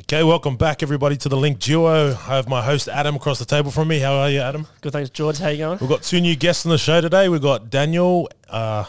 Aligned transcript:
Okay, 0.00 0.22
welcome 0.22 0.56
back 0.56 0.82
everybody 0.82 1.16
to 1.18 1.28
the 1.28 1.36
Link 1.36 1.58
Duo. 1.58 2.12
I 2.12 2.36
have 2.36 2.48
my 2.48 2.62
host 2.62 2.88
Adam 2.88 3.16
across 3.16 3.38
the 3.38 3.44
table 3.44 3.70
from 3.70 3.88
me. 3.88 3.98
How 3.98 4.14
are 4.14 4.30
you, 4.30 4.40
Adam? 4.40 4.66
Good, 4.80 4.92
thanks, 4.92 5.10
George. 5.10 5.38
How 5.38 5.48
you 5.48 5.58
going? 5.58 5.78
We've 5.78 5.90
got 5.90 6.02
two 6.02 6.22
new 6.22 6.34
guests 6.36 6.64
on 6.64 6.70
the 6.70 6.78
show 6.78 7.02
today. 7.02 7.28
We've 7.28 7.42
got 7.42 7.68
Daniel, 7.68 8.28
uh, 8.48 8.86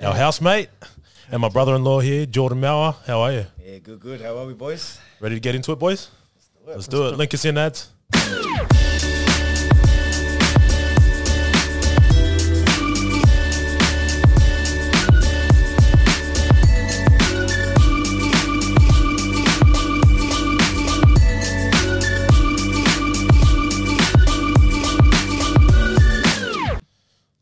our 0.00 0.14
housemate, 0.14 0.68
and 1.30 1.40
my 1.40 1.48
brother-in-law 1.48 2.00
here, 2.00 2.26
Jordan 2.26 2.60
Mauer. 2.60 2.94
How 3.06 3.22
are 3.22 3.32
you? 3.32 3.46
Yeah, 3.64 3.78
good, 3.78 4.00
good. 4.00 4.20
How 4.20 4.36
are 4.36 4.46
we, 4.46 4.52
boys? 4.52 4.98
Ready 5.20 5.36
to 5.36 5.40
get 5.40 5.54
into 5.54 5.72
it, 5.72 5.78
boys? 5.78 6.10
Let's 6.66 6.86
do 6.86 7.08
it. 7.08 7.16
Link 7.16 7.32
us 7.32 7.44
in, 7.46 7.56
ads. 7.56 7.88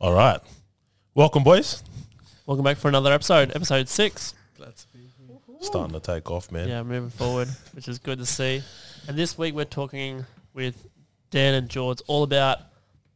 All 0.00 0.14
right. 0.14 0.40
Welcome, 1.14 1.44
boys. 1.44 1.82
Welcome 2.46 2.64
back 2.64 2.78
for 2.78 2.88
another 2.88 3.12
episode, 3.12 3.54
episode 3.54 3.86
six. 3.86 4.32
Glad 4.56 4.74
to 4.74 4.86
be 4.94 5.00
here. 5.00 5.36
Starting 5.60 5.92
to 5.92 6.00
take 6.00 6.30
off, 6.30 6.50
man. 6.50 6.70
Yeah, 6.70 6.82
moving 6.82 7.10
forward, 7.10 7.48
which 7.74 7.86
is 7.86 7.98
good 7.98 8.16
to 8.18 8.24
see. 8.24 8.62
And 9.08 9.18
this 9.18 9.36
week 9.36 9.54
we're 9.54 9.66
talking 9.66 10.24
with 10.54 10.88
Dan 11.30 11.52
and 11.52 11.68
George 11.68 11.98
all 12.06 12.22
about 12.22 12.60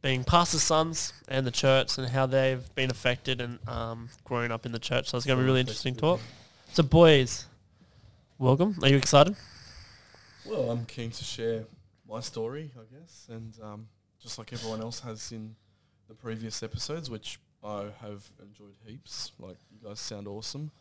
being 0.03 0.23
pastors' 0.23 0.61
sons 0.61 1.11
and 1.27 1.43
the 1.43 1.49
church 1.49 1.97
and 1.97 2.07
how 2.07 2.27
they've 2.27 2.63
been 2.75 2.91
affected 2.91 3.41
and 3.41 3.57
um, 3.67 4.07
growing 4.23 4.51
up 4.51 4.67
in 4.67 4.71
the 4.71 4.77
church. 4.77 5.09
So 5.09 5.17
it's 5.17 5.25
going 5.25 5.39
to 5.39 5.41
be 5.41 5.45
a 5.45 5.47
really 5.47 5.61
interesting 5.61 5.95
talk. 5.95 6.19
So, 6.73 6.83
boys, 6.83 7.47
welcome. 8.37 8.75
Are 8.83 8.89
you 8.89 8.97
excited? 8.97 9.35
Well, 10.45 10.69
I'm 10.69 10.85
keen 10.85 11.09
to 11.09 11.23
share 11.23 11.63
my 12.07 12.19
story, 12.19 12.69
I 12.77 12.95
guess, 12.95 13.25
and 13.31 13.55
um, 13.63 13.87
just 14.21 14.37
like 14.37 14.53
everyone 14.53 14.81
else 14.81 14.99
has 14.99 15.31
in 15.31 15.55
the 16.07 16.13
previous 16.13 16.61
episodes, 16.63 17.09
which 17.09 17.39
I 17.63 17.85
have 18.01 18.23
enjoyed 18.41 18.75
heaps. 18.85 19.31
Like 19.39 19.57
you 19.71 19.87
guys 19.87 19.99
sound 19.99 20.27
awesome, 20.27 20.71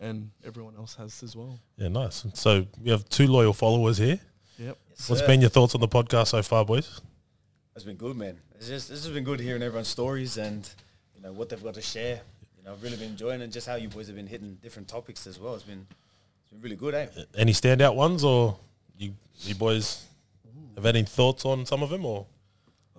and 0.00 0.30
everyone 0.44 0.74
else 0.76 0.94
has 0.96 1.22
as 1.22 1.34
well. 1.36 1.58
Yeah, 1.76 1.88
nice. 1.88 2.26
So 2.34 2.66
we 2.82 2.90
have 2.90 3.08
two 3.08 3.26
loyal 3.26 3.52
followers 3.52 3.98
here. 3.98 4.20
Yep. 4.58 4.78
Yes, 4.90 5.08
What's 5.08 5.20
sir. 5.20 5.26
been 5.26 5.40
your 5.40 5.50
thoughts 5.50 5.74
on 5.74 5.80
the 5.80 5.88
podcast 5.88 6.28
so 6.28 6.42
far, 6.42 6.64
boys? 6.64 7.00
It's 7.74 7.84
been 7.84 7.96
good, 7.96 8.16
man. 8.16 8.38
It's 8.54 8.68
just 8.68 8.88
this 8.88 9.04
has 9.04 9.12
been 9.12 9.24
good 9.24 9.40
hearing 9.40 9.62
everyone's 9.62 9.88
stories 9.88 10.38
and 10.38 10.68
you 11.14 11.22
know 11.22 11.32
what 11.32 11.50
they've 11.50 11.62
got 11.62 11.74
to 11.74 11.82
share. 11.82 12.20
You 12.56 12.64
know, 12.64 12.72
I've 12.72 12.82
really 12.82 12.96
been 12.96 13.10
enjoying 13.10 13.42
it. 13.42 13.48
Just 13.48 13.66
how 13.66 13.74
you 13.74 13.88
boys 13.88 14.06
have 14.06 14.16
been 14.16 14.26
hitting 14.26 14.56
different 14.62 14.88
topics 14.88 15.26
as 15.26 15.38
well. 15.38 15.54
It's 15.54 15.64
been 15.64 15.86
it's 16.42 16.52
been 16.52 16.62
really 16.62 16.76
good, 16.76 16.94
eh? 16.94 17.06
Any 17.36 17.52
standout 17.52 17.94
ones, 17.94 18.24
or 18.24 18.56
you, 18.96 19.12
you 19.42 19.54
boys 19.54 20.04
have 20.74 20.86
any 20.86 21.02
thoughts 21.02 21.44
on 21.44 21.66
some 21.66 21.82
of 21.82 21.90
them, 21.90 22.06
or 22.06 22.26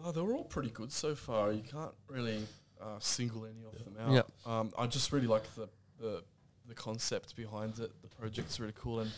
Oh, 0.04 0.12
they 0.12 0.22
were 0.22 0.34
all 0.36 0.44
pretty 0.44 0.70
good 0.70 0.92
so 0.92 1.16
far. 1.16 1.52
You 1.52 1.64
can't 1.64 1.94
really 2.08 2.46
uh, 2.82 3.00
single 3.00 3.46
any 3.46 3.66
of 3.66 3.84
them 3.84 3.96
out. 4.00 4.14
Yep. 4.14 4.28
Um, 4.46 4.72
I 4.78 4.88
just 4.88 5.12
really 5.12 5.28
like 5.28 5.44
the, 5.56 5.68
the 6.00 6.24
the 6.68 6.76
concept 6.76 7.36
behind 7.36 7.80
it. 7.80 7.92
The 8.02 8.08
project's 8.20 8.60
really 8.60 8.74
cool, 8.78 9.00
and 9.00 9.12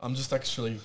I'm 0.00 0.14
just 0.14 0.32
actually 0.32 0.80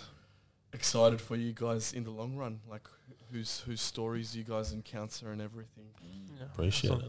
excited 0.73 1.19
for 1.19 1.35
you 1.35 1.51
guys 1.53 1.93
in 1.93 2.03
the 2.03 2.11
long 2.11 2.35
run. 2.35 2.59
Like 2.69 2.87
whose 3.31 3.61
whose 3.61 3.81
stories 3.81 4.35
you 4.35 4.43
guys 4.43 4.73
encounter 4.73 5.31
and 5.31 5.41
everything. 5.41 5.85
Yeah. 6.37 6.45
appreciate 6.45 6.91
Awesome. 6.91 7.05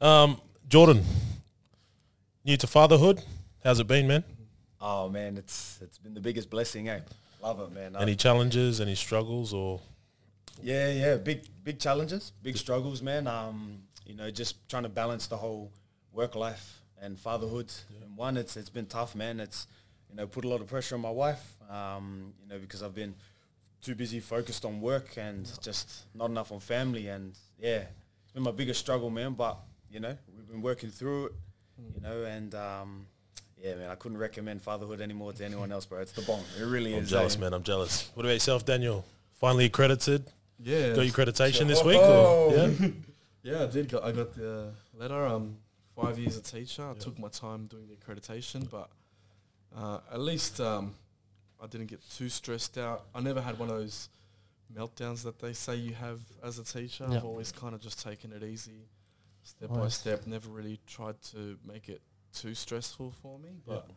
it? 0.00 0.04
Um, 0.04 0.40
Jordan, 0.68 1.04
new 2.44 2.56
to 2.56 2.66
fatherhood. 2.66 3.22
How's 3.64 3.78
it 3.78 3.86
been, 3.86 4.08
man? 4.08 4.24
Oh 4.80 5.08
man, 5.08 5.36
it's 5.36 5.78
it's 5.80 5.98
been 5.98 6.14
the 6.14 6.20
biggest 6.20 6.50
blessing, 6.50 6.88
eh? 6.88 7.00
Love 7.40 7.60
it, 7.60 7.72
man. 7.72 7.96
Any 7.96 8.16
challenges, 8.16 8.80
any 8.80 8.94
struggles, 8.94 9.52
or 9.52 9.80
Yeah, 10.60 10.90
yeah, 10.90 11.16
big 11.16 11.44
big 11.64 11.78
challenges, 11.78 12.32
big 12.42 12.56
struggles, 12.56 13.02
man. 13.02 13.26
Um, 13.26 13.78
you 14.06 14.14
know, 14.14 14.30
just 14.30 14.68
trying 14.68 14.82
to 14.82 14.88
balance 14.88 15.26
the 15.26 15.36
whole 15.36 15.72
work 16.12 16.34
life 16.34 16.82
and 17.00 17.18
fatherhood. 17.18 17.72
And 18.02 18.16
one, 18.16 18.36
it's 18.36 18.56
it's 18.56 18.70
been 18.70 18.86
tough, 18.86 19.14
man. 19.14 19.40
It's 19.40 19.66
you 20.10 20.16
know 20.16 20.26
put 20.26 20.44
a 20.44 20.48
lot 20.48 20.60
of 20.60 20.66
pressure 20.66 20.94
on 20.94 21.00
my 21.00 21.10
wife. 21.10 21.54
Um, 21.70 22.34
you 22.40 22.48
know, 22.48 22.58
because 22.58 22.82
I've 22.82 22.94
been 22.94 23.14
too 23.80 23.94
busy 23.94 24.20
focused 24.20 24.64
on 24.64 24.80
work 24.80 25.16
and 25.16 25.50
just 25.60 26.04
not 26.14 26.30
enough 26.30 26.52
on 26.52 26.60
family. 26.60 27.08
And 27.08 27.36
yeah, 27.58 27.84
it's 28.22 28.32
been 28.32 28.42
my 28.42 28.52
biggest 28.52 28.80
struggle, 28.80 29.10
man. 29.10 29.32
But 29.32 29.58
you 29.90 30.00
know, 30.00 30.16
we've 30.36 30.48
been 30.48 30.62
working 30.62 30.90
through 30.90 31.26
it. 31.26 31.32
You 31.94 32.00
know, 32.00 32.24
and 32.24 32.54
um, 32.54 33.06
yeah, 33.60 33.74
man, 33.74 33.90
I 33.90 33.94
couldn't 33.94 34.18
recommend 34.18 34.62
fatherhood 34.62 35.00
anymore 35.00 35.32
to 35.32 35.44
anyone 35.44 35.72
else, 35.72 35.86
bro. 35.86 36.00
It's 36.00 36.12
the 36.12 36.22
bomb. 36.22 36.40
It 36.60 36.64
really 36.64 36.92
is. 36.94 37.12
I'm 37.12 37.18
jealous, 37.18 37.36
eh? 37.36 37.40
man. 37.40 37.54
I'm 37.54 37.62
jealous. 37.62 38.10
What 38.14 38.24
about 38.24 38.34
yourself, 38.34 38.64
Daniel? 38.64 39.04
Finally 39.32 39.64
accredited. 39.64 40.24
Yeah. 40.58 40.94
Got 40.94 41.02
your 41.06 41.14
accreditation 41.14 41.66
this 41.68 41.80
Oh. 41.82 41.86
week, 41.86 42.00
or 42.00 42.56
yeah? 42.56 42.88
Yeah, 43.44 43.62
I 43.64 43.66
did. 43.66 43.88
Got, 43.88 44.04
I 44.04 44.12
got 44.12 44.34
the 44.34 44.72
letter. 44.94 45.26
Um, 45.26 45.56
five 45.96 46.16
years 46.18 46.36
a 46.36 46.42
teacher. 46.42 46.88
I 46.88 46.94
took 46.94 47.18
my 47.18 47.28
time 47.28 47.66
doing 47.66 47.88
the 47.88 47.96
accreditation, 47.96 48.70
but 48.70 48.88
uh, 49.76 49.98
at 50.12 50.20
least 50.20 50.60
um, 50.60 50.94
I 51.60 51.66
didn't 51.66 51.88
get 51.88 52.00
too 52.16 52.28
stressed 52.28 52.78
out. 52.78 53.06
I 53.14 53.20
never 53.20 53.40
had 53.42 53.58
one 53.58 53.68
of 53.68 53.76
those 53.76 54.08
meltdowns 54.74 55.24
that 55.24 55.38
they 55.40 55.52
say 55.54 55.74
you 55.76 55.92
have 55.94 56.20
as 56.42 56.58
a 56.60 56.64
teacher. 56.64 57.04
Yeah. 57.10 57.16
I've 57.16 57.24
always 57.24 57.50
kind 57.50 57.74
of 57.74 57.80
just 57.80 58.00
taken 58.02 58.32
it 58.32 58.44
easy, 58.44 58.86
step 59.42 59.70
by 59.70 59.88
step. 59.88 60.24
Never 60.26 60.48
really 60.48 60.78
tried 60.86 61.20
to 61.32 61.58
make 61.66 61.88
it 61.88 62.00
too 62.32 62.54
stressful 62.54 63.12
for 63.22 63.38
me. 63.40 63.50
But 63.66 63.88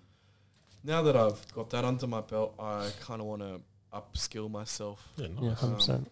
now 0.83 1.03
that 1.03 1.15
I've 1.15 1.45
got 1.53 1.69
that 1.69 1.85
under 1.85 2.07
my 2.07 2.21
belt, 2.21 2.55
I 2.59 2.89
kind 2.99 3.21
of 3.21 3.27
want 3.27 3.41
to 3.43 3.61
upskill 3.93 4.49
myself 4.49 5.07
Yeah, 5.17 5.27
Yeah, 5.39 5.53
hundred 5.53 5.75
percent. 5.75 5.97
and 5.99 6.09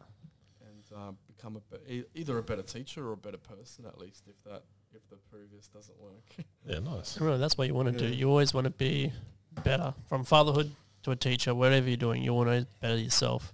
uh, 0.96 1.12
become 1.28 1.56
a 1.58 1.76
be- 1.76 1.94
e- 2.00 2.04
either 2.16 2.38
a 2.38 2.44
better 2.44 2.62
teacher 2.64 3.08
or 3.08 3.14
a 3.14 3.18
better 3.18 3.38
person 3.38 3.86
at 3.86 3.98
least 3.98 4.24
if 4.28 4.36
that 4.44 4.64
if 4.94 5.08
the 5.10 5.16
previous 5.32 5.68
doesn't 5.68 6.00
work. 6.00 6.24
yeah, 6.68 6.80
nice. 6.80 7.20
Really, 7.20 7.38
that's 7.40 7.58
what 7.58 7.68
you 7.68 7.74
want 7.74 7.92
to 7.92 7.98
do. 7.98 8.14
You 8.14 8.30
always 8.30 8.54
want 8.54 8.66
to 8.66 8.72
be 8.72 9.12
better. 9.64 9.94
From 10.08 10.24
fatherhood 10.24 10.72
to 11.04 11.12
a 11.12 11.16
teacher, 11.16 11.54
whatever 11.56 11.88
you're 11.88 11.98
doing, 11.98 12.22
you 12.22 12.34
want 12.34 12.50
to 12.50 12.68
better 12.80 12.98
yourself 12.98 13.52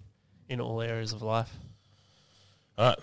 in 0.50 0.60
all 0.60 0.82
areas 0.82 1.14
of 1.14 1.22
life. 1.22 1.50
All 2.78 2.88
right, 2.90 3.00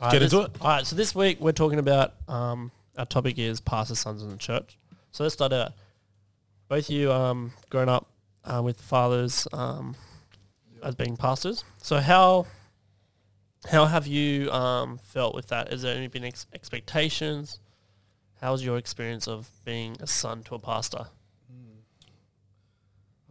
All 0.00 0.10
Get 0.10 0.18
this- 0.20 0.32
into 0.32 0.44
it. 0.46 0.52
All 0.60 0.68
right, 0.68 0.86
so 0.86 0.94
this 0.96 1.14
week 1.14 1.40
we're 1.40 1.52
talking 1.52 1.78
about 1.78 2.14
um, 2.28 2.70
our 2.98 3.06
topic 3.06 3.38
is 3.38 3.60
pastor 3.60 3.94
sons 3.94 4.22
in 4.22 4.28
the 4.30 4.36
church. 4.36 4.78
So 5.12 5.22
let's 5.24 5.34
start 5.34 5.52
out. 5.52 5.72
Both 6.68 6.90
you 6.90 7.12
um, 7.12 7.52
grown 7.70 7.88
up 7.88 8.06
uh, 8.44 8.60
with 8.62 8.80
fathers 8.80 9.46
um, 9.52 9.94
as 10.82 10.94
being 10.94 11.16
pastors. 11.16 11.64
So 11.78 11.98
how 11.98 12.46
how 13.70 13.86
have 13.86 14.06
you 14.06 14.50
um, 14.50 14.98
felt 14.98 15.34
with 15.34 15.48
that? 15.48 15.70
Has 15.70 15.82
there 15.82 15.96
any 15.96 16.08
been 16.08 16.24
ex- 16.24 16.46
expectations? 16.52 17.60
How's 18.40 18.64
your 18.64 18.76
experience 18.76 19.26
of 19.26 19.50
being 19.64 19.96
a 20.00 20.06
son 20.06 20.42
to 20.44 20.54
a 20.54 20.58
pastor? 20.58 21.06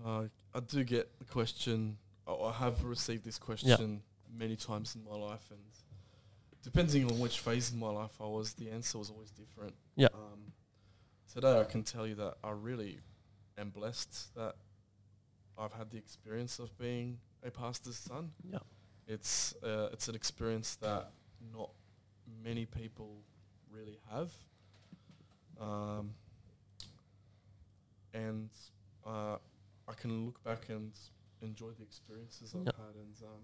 Uh, 0.06 0.24
I 0.54 0.60
do 0.60 0.84
get 0.84 1.18
the 1.20 1.26
question. 1.26 1.98
I 2.28 2.34
I 2.34 2.52
have 2.52 2.84
received 2.84 3.24
this 3.24 3.38
question 3.38 4.02
many 4.38 4.56
times 4.56 4.96
in 4.96 5.04
my 5.04 5.16
life, 5.16 5.46
and 5.50 5.60
depending 6.62 7.10
on 7.10 7.20
which 7.20 7.40
phase 7.40 7.72
in 7.72 7.80
my 7.80 7.90
life 7.90 8.12
I 8.20 8.26
was, 8.26 8.54
the 8.54 8.70
answer 8.70 8.98
was 8.98 9.10
always 9.10 9.32
different. 9.32 9.76
Yeah. 9.96 10.08
Um, 10.14 10.52
today, 11.34 11.60
I 11.60 11.64
can 11.64 11.84
tell 11.84 12.06
you 12.06 12.16
that 12.16 12.36
I 12.44 12.52
really 12.52 13.00
am 13.58 13.70
blessed 13.70 14.36
that 14.36 14.56
I've 15.58 15.74
had 15.74 15.92
the 15.92 15.98
experience 15.98 16.60
of 16.60 16.78
being 16.78 17.20
a 17.46 17.52
pastor's 17.52 17.98
son. 17.98 18.32
Yeah. 18.44 18.60
It's 19.08 19.54
uh, 19.64 19.90
it's 19.92 20.08
an 20.08 20.16
experience 20.16 20.76
that 20.78 21.12
not 21.54 21.70
many 22.44 22.66
people 22.66 23.18
really 23.72 23.98
have. 24.12 24.32
Um, 25.60 26.12
and 28.14 28.50
uh, 29.06 29.36
I 29.88 29.94
can 30.00 30.26
look 30.26 30.44
back 30.44 30.70
and 30.70 30.92
enjoy 31.42 31.70
the 31.78 31.84
experiences 31.84 32.54
I've 32.56 32.66
had, 32.66 32.96
and 32.96 33.16
um, 33.24 33.42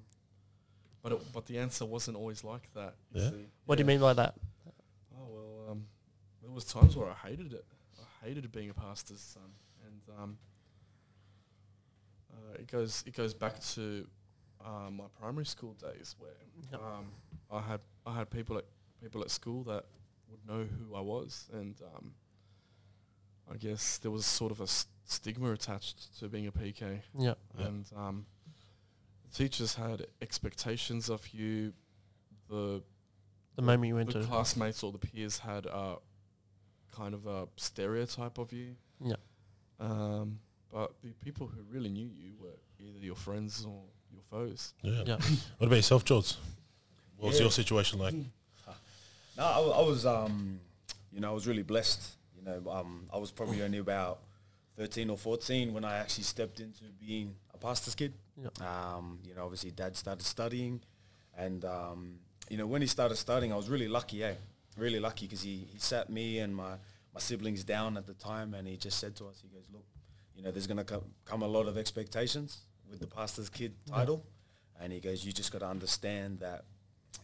but 1.04 1.12
it, 1.14 1.22
but 1.34 1.46
the 1.46 1.58
answer 1.58 1.86
wasn't 1.86 2.18
always 2.18 2.44
like 2.44 2.70
that. 2.76 2.96
you 3.14 3.22
Yeah? 3.22 3.30
see. 3.30 3.46
What 3.66 3.76
do 3.78 3.82
you 3.82 3.88
mean 3.88 4.00
by 4.00 4.14
that? 4.14 4.36
Oh 5.18 5.28
well, 5.30 5.72
um, 5.72 5.86
there 6.42 6.52
was 6.52 6.66
times 6.66 6.96
where 6.96 7.10
I 7.10 7.28
hated 7.28 7.54
it. 7.54 7.66
I 8.00 8.28
hated 8.28 8.50
being 8.52 8.70
a 8.70 8.74
pastor's 8.74 9.20
son, 9.22 9.44
and 9.86 10.18
um, 10.22 10.38
uh, 12.34 12.54
it 12.56 12.68
goes 12.72 13.04
it 13.06 13.14
goes 13.16 13.34
back 13.34 13.60
to 13.74 14.06
uh, 14.66 14.90
my 14.90 15.06
primary 15.20 15.46
school 15.46 15.74
days 15.74 16.16
where 16.20 16.32
Yep. 16.72 16.82
um, 16.82 17.06
I 17.52 17.62
had 17.62 17.80
I 18.06 18.16
had 18.16 18.30
people 18.30 18.58
at 18.58 18.66
people 19.02 19.22
at 19.22 19.32
school 19.32 19.64
that 19.64 19.86
would 20.30 20.46
know 20.46 20.64
who 20.66 20.96
I 20.96 21.02
was, 21.02 21.50
and 21.54 21.76
um, 21.96 22.14
I 23.52 23.58
guess 23.58 23.98
there 23.98 24.12
was 24.12 24.26
sort 24.26 24.52
of 24.52 24.62
a 24.62 24.68
stigma 25.06 25.52
attached 25.52 26.18
to 26.20 26.28
being 26.28 26.48
a 26.48 26.52
PK, 26.52 27.02
Yeah. 27.18 27.34
And 27.58 27.86
um, 27.96 28.26
the 29.24 29.36
teachers 29.36 29.76
had 29.76 30.06
expectations 30.22 31.10
of 31.10 31.28
you. 31.30 31.74
The 32.50 32.84
The 33.56 33.62
moment 33.62 33.88
you 33.88 33.96
went 33.96 34.14
the 34.14 34.22
to 34.22 34.28
classmates 34.28 34.84
or 34.84 34.92
the 34.92 35.00
peers 35.00 35.40
had 35.40 35.66
a 35.66 35.98
kind 36.92 37.14
of 37.14 37.26
a 37.28 37.48
stereotype 37.56 38.38
of 38.38 38.52
you. 38.54 38.76
Yeah. 39.04 39.16
Um, 39.80 40.40
but 40.72 40.94
the 41.02 41.14
people 41.24 41.48
who 41.48 41.64
really 41.64 41.90
knew 41.90 42.08
you 42.08 42.34
were 42.40 42.60
either 42.80 43.00
your 43.00 43.16
friends 43.16 43.66
or 43.66 43.84
foes. 44.30 44.74
Yeah. 44.82 45.04
Yeah. 45.06 45.18
What 45.58 45.68
about 45.68 45.76
yourself, 45.78 46.06
George? 46.06 46.36
What 47.18 47.28
was 47.30 47.38
Yeah. 47.38 47.44
your 47.44 47.52
situation 47.52 48.00
like? 48.00 48.14
No, 49.38 49.46
I, 49.46 49.60
I 49.80 49.82
was, 49.88 50.06
um, 50.06 50.60
you 51.14 51.22
know, 51.22 51.30
I 51.30 51.34
was 51.34 51.48
really 51.48 51.64
blessed. 51.64 52.02
You 52.36 52.44
know, 52.44 52.70
um, 52.70 53.06
I 53.14 53.18
was 53.18 53.32
probably 53.32 53.62
only 53.62 53.78
about 53.78 54.20
13 54.76 55.10
or 55.10 55.18
14 55.18 55.74
when 55.74 55.86
I 55.86 55.96
actually 55.96 56.26
stepped 56.26 56.60
into 56.60 56.84
being 57.00 57.34
a 57.54 57.58
pastor's 57.58 57.96
kid. 57.96 58.12
Yep. 58.42 58.62
Um, 58.62 59.20
you 59.26 59.34
know, 59.34 59.46
obviously 59.46 59.72
dad 59.72 59.96
started 59.96 60.26
studying 60.26 60.82
and, 61.38 61.64
um, 61.64 62.20
you 62.50 62.58
know, 62.58 62.68
when 62.68 62.82
he 62.82 62.88
started 62.88 63.16
studying, 63.16 63.54
I 63.54 63.56
was 63.56 63.70
really 63.70 63.88
lucky, 63.88 64.26
eh? 64.26 64.34
Really 64.78 65.00
lucky 65.00 65.26
because 65.26 65.42
he, 65.42 65.66
he 65.72 65.80
sat 65.80 66.10
me 66.10 66.40
and 66.40 66.54
my, 66.54 66.72
my 67.14 67.20
siblings 67.22 67.64
down 67.64 67.96
at 67.96 68.08
the 68.08 68.16
time 68.16 68.54
and 68.54 68.68
he 68.68 68.76
just 68.76 69.00
said 69.00 69.16
to 69.18 69.28
us, 69.28 69.40
he 69.42 69.48
goes, 69.48 69.68
look, 69.72 69.86
you 70.36 70.44
know, 70.44 70.52
there's 70.52 70.68
going 70.68 70.78
to 70.78 70.84
come, 70.84 71.04
come 71.24 71.44
a 71.44 71.48
lot 71.48 71.68
of 71.68 71.78
expectations 71.78 72.58
with 72.90 73.00
the 73.00 73.08
pastor's 73.08 73.50
kid 73.50 73.74
title. 73.88 74.26
And 74.82 74.94
he 74.94 75.00
goes, 75.00 75.26
you 75.26 75.32
just 75.34 75.52
got 75.52 75.60
to 75.60 75.68
understand 75.68 76.40
that, 76.40 76.64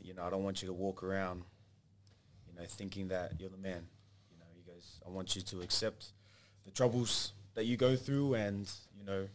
you 0.01 0.13
know, 0.13 0.23
I 0.23 0.29
don't 0.29 0.43
want 0.43 0.61
you 0.61 0.67
to 0.67 0.73
walk 0.73 1.03
around 1.03 1.43
you 2.47 2.59
know, 2.59 2.65
thinking 2.67 3.07
that 3.09 3.33
you're 3.39 3.49
the 3.49 3.57
man. 3.57 3.87
You 4.31 4.37
know, 4.39 4.45
he 4.53 4.61
goes, 4.69 4.99
I 5.05 5.09
want 5.09 5.35
you 5.35 5.41
to 5.41 5.61
accept 5.61 6.07
the 6.65 6.71
troubles 6.71 7.33
that 7.53 7.65
you 7.65 7.77
go 7.77 7.95
through 7.95 8.33
and, 8.35 8.69
you 8.97 9.05
know, 9.05 9.27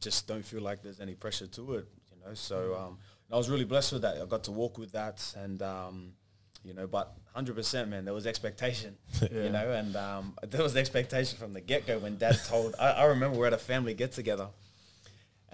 just 0.00 0.26
don't 0.26 0.44
feel 0.44 0.60
like 0.60 0.82
there's 0.82 1.00
any 1.00 1.14
pressure 1.14 1.46
to 1.48 1.74
it, 1.74 1.86
you 2.12 2.24
know. 2.24 2.34
So 2.34 2.74
um, 2.74 2.98
I 3.32 3.36
was 3.36 3.48
really 3.48 3.64
blessed 3.64 3.92
with 3.92 4.02
that. 4.02 4.20
I 4.20 4.24
got 4.26 4.44
to 4.44 4.52
walk 4.52 4.78
with 4.78 4.92
that 4.92 5.34
and, 5.36 5.60
um, 5.62 6.12
you 6.64 6.74
know, 6.74 6.86
but 6.86 7.12
100%, 7.36 7.88
man, 7.88 8.04
there 8.04 8.14
was 8.14 8.26
expectation, 8.26 8.96
Yeah. 9.22 9.28
you 9.44 9.50
know, 9.50 9.70
and 9.72 9.96
um, 9.96 10.34
there 10.48 10.62
was 10.62 10.76
expectation 10.76 11.38
from 11.38 11.52
the 11.52 11.60
get-go 11.60 11.98
when 11.98 12.16
dad 12.16 12.38
told, 12.46 12.74
I, 12.78 12.90
I 12.90 13.04
remember 13.04 13.38
we're 13.38 13.46
at 13.48 13.52
a 13.52 13.58
family 13.58 13.94
get-together 13.94 14.48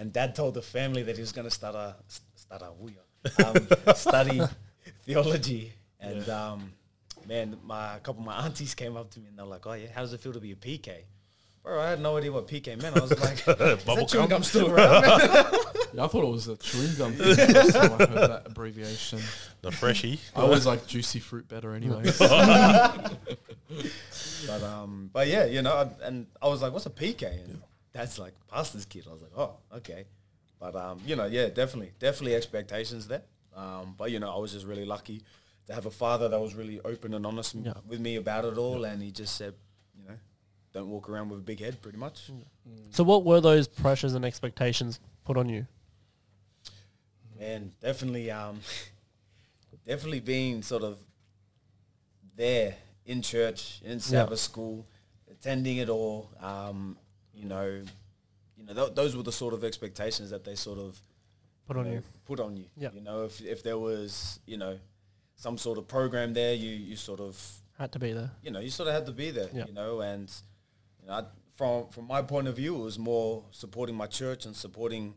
and 0.01 0.13
dad 0.13 0.35
told 0.35 0.55
the 0.55 0.63
family 0.63 1.03
that 1.05 1.15
he 1.15 1.21
was 1.21 1.31
going 1.31 1.47
to 1.47 1.55
start 1.55 1.75
a, 1.77 1.95
start 2.35 2.63
a, 2.63 2.71
um, 3.47 3.95
study 3.95 4.41
theology 5.05 5.73
and, 6.01 6.29
um, 6.31 6.73
man, 7.29 7.57
my 7.65 7.97
a 7.97 8.01
couple 8.01 8.23
of 8.23 8.27
my 8.27 8.45
aunties 8.45 8.75
came 8.75 8.97
up 8.97 9.11
to 9.11 9.21
me 9.21 9.29
and 9.29 9.39
they're 9.39 9.45
like, 9.45 9.67
"Oh 9.67 9.75
yeah, 9.75 9.89
how 9.95 10.01
does 10.01 10.13
it 10.15 10.21
feel 10.21 10.33
to 10.33 10.41
be 10.41 10.53
a 10.53 10.57
PK?" 10.57 10.91
Bro, 11.63 11.79
I 11.79 11.91
had 11.91 12.01
no 12.01 12.17
idea 12.17 12.33
what 12.33 12.49
PK 12.49 12.81
meant. 12.81 12.97
I 12.97 13.01
was 13.01 13.11
like, 13.21 13.47
"Is 13.61 13.85
Bubble 13.85 14.07
that 14.07 14.09
chewing 14.09 14.29
gum? 14.29 14.41
gum 14.41 14.43
still 14.43 14.71
around?" 14.71 15.05
Yeah, 15.93 16.05
I 16.05 16.07
thought 16.07 16.23
it 16.23 16.31
was 16.31 16.47
a 16.47 16.57
chewing 16.57 16.95
gum. 16.97 17.13
thing 17.15 17.35
the 17.35 17.99
I 18.01 18.07
heard 18.07 18.31
that 18.31 18.43
abbreviation. 18.47 19.19
The 19.61 19.73
freshie. 19.73 20.21
I 20.37 20.43
always 20.43 20.65
like 20.65 20.87
juicy 20.87 21.19
fruit 21.19 21.49
better, 21.49 21.75
anyways. 21.75 22.17
but 24.47 24.63
um, 24.63 25.11
but 25.13 25.27
yeah, 25.27 25.45
you 25.47 25.63
know, 25.63 25.73
I- 25.75 26.07
and 26.07 26.27
I 26.41 26.47
was 26.49 26.63
like, 26.63 26.73
"What's 26.73 26.87
a 26.87 26.91
PK?" 26.91 27.45
And 27.45 27.61
that's 27.93 28.19
like 28.19 28.35
pastor's 28.49 28.85
kid. 28.85 29.07
I 29.09 29.13
was 29.13 29.23
like, 29.23 29.33
"Oh, 29.37 29.57
okay." 29.77 30.05
But 30.59 30.77
um, 30.77 31.01
you 31.07 31.17
know, 31.17 31.27
yeah, 31.27 31.49
definitely, 31.49 31.93
definitely 31.99 32.35
expectations 32.35 33.09
there. 33.09 33.23
Um, 33.57 33.95
but 33.99 34.11
you 34.11 34.21
know, 34.21 34.31
I 34.35 34.39
was 34.39 34.53
just 34.53 34.67
really 34.67 34.85
lucky 34.85 35.23
to 35.67 35.75
have 35.75 35.87
a 35.87 35.91
father 35.91 36.29
that 36.29 36.41
was 36.41 36.55
really 36.55 36.81
open 36.85 37.15
and 37.15 37.25
honest 37.27 37.55
m- 37.55 37.65
Yeah. 37.65 37.73
with 37.87 38.01
me 38.01 38.17
about 38.17 38.45
it 38.45 38.59
all, 38.59 38.85
and 38.85 39.03
he 39.03 39.11
just 39.11 39.37
said, 39.37 39.55
you 39.97 40.05
know, 40.09 40.15
don't 40.73 40.89
walk 40.89 41.09
around 41.09 41.31
with 41.31 41.41
a 41.41 41.43
big 41.43 41.61
head, 41.61 41.81
pretty 41.83 41.99
much. 41.99 42.31
So 42.91 43.03
what 43.05 43.25
were 43.25 43.41
those 43.41 43.67
pressures 43.69 44.15
and 44.15 44.25
expectations 44.25 45.01
put 45.25 45.37
on 45.37 45.49
you? 45.49 45.67
Man, 47.39 47.73
definitely, 47.81 48.31
um, 48.31 48.61
definitely 49.87 50.21
being 50.21 50.63
sort 50.63 50.83
of 50.83 50.99
there 52.37 52.75
in 53.07 53.23
church, 53.23 53.81
in 53.85 53.99
Sabbath 54.01 54.39
school, 54.39 54.87
attending 55.31 55.79
it 55.79 55.89
all. 55.89 56.31
Um, 56.41 56.99
you 57.41 57.47
know, 57.49 57.83
you 58.57 58.65
know, 58.67 58.75
th- 58.75 58.95
those 58.95 59.17
were 59.17 59.23
the 59.23 59.33
sort 59.33 59.55
of 59.55 59.65
expectations 59.65 60.31
that 60.31 60.45
they 60.45 60.55
sort 60.55 60.79
of 60.79 61.01
Put 61.67 61.77
on 61.77 61.85
know, 61.85 61.93
you. 61.93 62.03
Put 62.27 62.41
on 62.41 62.57
you. 62.57 62.65
Yeah. 62.77 62.91
You 62.93 63.01
know, 63.01 63.25
if 63.25 63.41
if 63.41 63.63
there 63.63 63.79
was, 63.79 64.41
you 64.47 64.57
know, 64.59 64.79
some 65.37 65.57
sort 65.57 65.79
of 65.79 65.87
program 65.89 66.33
there, 66.35 66.55
you 66.55 66.71
you 66.71 66.97
sort 66.97 67.21
of 67.21 67.35
Had 67.79 67.93
to 67.93 67.99
be 67.99 68.13
there. 68.13 68.31
you 68.43 68.51
know, 68.51 68.61
you 68.61 68.71
sort 68.71 68.89
of 68.89 68.95
had 68.95 69.07
to 69.07 69.13
be 69.13 69.31
there, 69.31 69.49
Yeah. 69.55 69.67
you 69.67 69.73
know, 69.73 70.01
and 70.01 70.31
you 71.01 71.07
know, 71.07 71.13
I, 71.15 71.23
from 71.57 71.89
from 71.89 72.07
my 72.07 72.23
point 72.23 72.49
of 72.49 72.57
view, 72.57 72.75
it 72.81 72.83
was 72.85 72.99
more 72.99 73.45
supporting 73.53 73.95
my 73.97 74.07
church 74.07 74.47
and 74.47 74.55
supporting, 74.57 75.15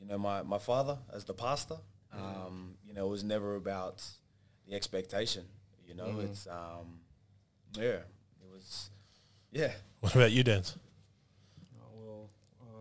you 0.00 0.06
know, 0.06 0.18
my, 0.18 0.42
my 0.42 0.58
father 0.58 0.98
as 1.12 1.24
the 1.24 1.34
pastor. 1.34 1.76
Um, 2.12 2.76
you 2.86 2.94
know, 2.94 3.06
it 3.08 3.10
was 3.10 3.24
never 3.24 3.56
about 3.56 4.02
the 4.66 4.74
expectation. 4.74 5.44
You 5.86 5.94
know, 5.94 6.06
Mm. 6.06 6.24
it's 6.30 6.46
um, 6.46 7.00
yeah, 7.74 8.00
it 8.42 8.48
was, 8.54 8.90
yeah, 9.52 9.72
What 10.00 10.14
about 10.14 10.32
you, 10.32 10.42
Dan? 10.44 10.62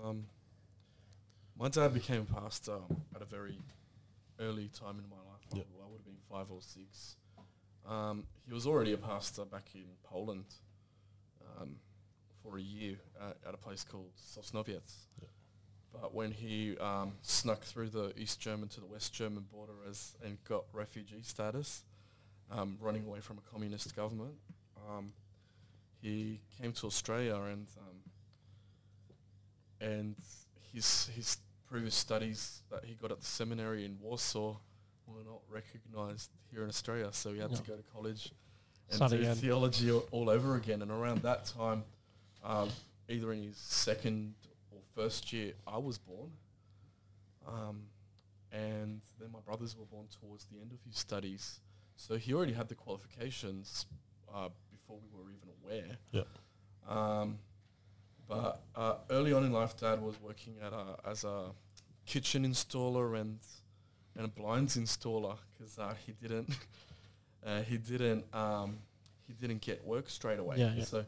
Um, 0.06 0.26
my 1.58 1.70
dad 1.70 1.94
became 1.94 2.28
a 2.30 2.42
pastor 2.42 2.78
at 3.16 3.22
a 3.22 3.26
very 3.26 3.58
early 4.40 4.70
time 4.70 5.00
in 5.00 5.10
my 5.10 5.16
life. 5.32 5.48
I 5.52 5.58
Yep. 5.58 5.68
would- 5.72 5.82
I 5.84 5.88
would 5.88 5.98
have 5.98 6.06
been 6.06 6.22
five 6.30 6.52
or 6.52 6.62
six. 6.62 7.18
Um, 7.86 8.28
he 8.46 8.54
was 8.54 8.66
already 8.68 8.94
a 8.94 8.98
pastor 8.98 9.46
back 9.46 9.74
in 9.76 9.98
Poland 10.04 10.46
um, 11.58 11.80
for 12.42 12.58
a 12.58 12.62
year 12.62 13.00
uh, 13.20 13.34
at 13.46 13.54
a 13.54 13.58
place 13.58 13.84
called 13.84 14.12
Sosnowiec. 14.16 14.82
Yep. 15.22 15.30
But 15.94 16.14
when 16.14 16.32
he 16.32 16.78
um, 16.80 17.18
snuck 17.22 17.62
through 17.64 17.90
the 17.90 18.18
East 18.20 18.40
German 18.40 18.68
to 18.70 18.80
the 18.82 18.88
West 18.88 19.14
German 19.14 19.44
border 19.44 19.84
as 19.88 20.16
and 20.24 20.44
got 20.44 20.66
refugee 20.74 21.22
status, 21.22 21.86
um, 22.52 22.78
running 22.82 23.06
away 23.06 23.22
from 23.22 23.38
a 23.38 23.42
communist 23.42 23.96
government, 23.96 24.38
um, 24.88 25.14
he 26.02 26.42
came 26.58 26.74
to 26.74 26.88
Australia 26.88 27.36
and 27.36 27.68
um, 27.78 28.02
and 29.86 30.16
his 30.74 31.10
his 31.16 31.38
previous 31.70 31.96
studies 31.96 32.62
that 32.72 32.84
he 32.84 32.96
got 32.96 33.12
at 33.12 33.20
the 33.20 33.26
seminary 33.26 33.86
in 33.86 33.98
Warsaw 34.02 34.56
were 35.08 35.24
not 35.24 35.42
recognised 35.50 36.32
here 36.52 36.64
in 36.64 36.70
Australia, 36.70 37.10
so 37.12 37.34
he 37.34 37.40
had 37.40 37.54
to 37.56 37.62
go 37.64 37.76
to 37.76 37.84
college 37.94 38.32
and 38.90 38.96
Start 38.96 39.12
do 39.12 39.18
again. 39.18 39.36
theology 39.36 39.92
all, 39.92 40.30
over 40.30 40.56
again. 40.56 40.82
And 40.82 40.92
around 40.92 41.22
that 41.24 41.46
time, 41.46 41.84
um, 42.44 42.70
either 43.10 43.32
in 43.34 43.44
his 43.44 43.58
second 43.58 44.36
or 44.72 44.80
first 44.96 45.34
year, 45.34 45.54
I 45.68 45.78
was 45.78 45.98
born. 45.98 46.32
Um, 47.48 47.84
and 48.52 49.02
then 49.20 49.32
my 49.32 49.40
brothers 49.40 49.76
were 49.78 49.86
born 49.86 50.08
towards 50.22 50.46
the 50.46 50.60
end 50.60 50.72
of 50.72 50.80
his 50.86 50.98
studies. 50.98 51.60
So 51.96 52.16
he 52.16 52.34
already 52.34 52.54
had 52.54 52.70
the 52.70 52.76
qualifications 52.76 53.86
uh, 54.34 54.50
before 54.72 55.00
we 55.02 55.10
were 55.18 55.30
even 55.32 55.50
aware. 55.64 55.98
Yep. 56.12 56.28
Um, 56.88 57.40
but 58.28 58.62
uh, 58.76 58.96
early 59.10 59.34
on 59.34 59.44
in 59.44 59.52
life, 59.52 59.78
Dad 59.78 60.02
was 60.02 60.16
working 60.22 60.56
at 60.62 60.74
a, 60.74 60.98
as 61.10 61.24
a 61.24 61.52
kitchen 62.06 62.46
installer 62.46 63.20
and 63.20 63.40
and 64.18 64.26
a 64.26 64.28
blinds 64.30 64.78
installer 64.78 65.38
because 65.58 65.78
uh, 65.78 65.94
he 66.06 66.14
didn't 66.14 66.50
uh, 67.46 67.62
he 67.62 67.78
didn't 67.78 68.24
um, 68.34 68.78
he 69.28 69.34
didn't 69.34 69.62
get 69.62 69.86
work 69.86 70.10
straight 70.10 70.40
away. 70.40 70.56
Yeah, 70.58 70.74
yeah. 70.76 70.84
So 70.84 71.06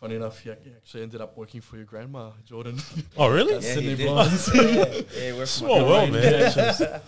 funny 0.00 0.14
enough, 0.16 0.38
he 0.40 0.50
ac- 0.50 0.60
actually 0.76 1.02
ended 1.02 1.20
up 1.20 1.36
working 1.36 1.60
for 1.60 1.76
your 1.76 1.84
grandma, 1.86 2.30
Jordan. 2.44 2.78
Oh, 3.16 3.28
really? 3.30 3.52
That's 3.54 3.66
yeah, 3.66 3.74
Sydney 3.74 3.94
he. 3.96 4.04
Blinds. 4.04 4.50
yeah, 4.54 4.62
yeah, 4.64 5.32
we're 5.32 5.36
from 5.38 5.46
Small 5.46 5.78
Her 5.80 5.84
world, 5.84 6.12
man. 6.12 7.00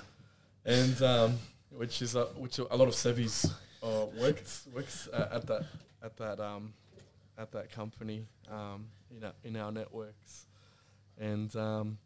and 0.64 1.02
um, 1.02 1.38
which 1.70 2.02
is 2.02 2.16
uh, 2.16 2.26
which 2.36 2.58
a 2.58 2.76
lot 2.76 2.88
of 2.88 2.94
Sevis 2.94 3.50
uh, 3.82 4.06
worked 4.20 4.50
worked 4.74 5.08
uh, 5.12 5.26
at 5.32 5.46
that 5.46 5.64
at 6.02 6.16
that 6.16 6.40
um, 6.40 6.72
at 7.38 7.52
that 7.52 7.70
company 7.70 8.26
um, 8.50 8.88
in 9.16 9.22
our, 9.24 9.32
in 9.44 9.56
our 9.56 9.70
networks, 9.72 10.46
and 11.18 11.54
um, 11.56 11.98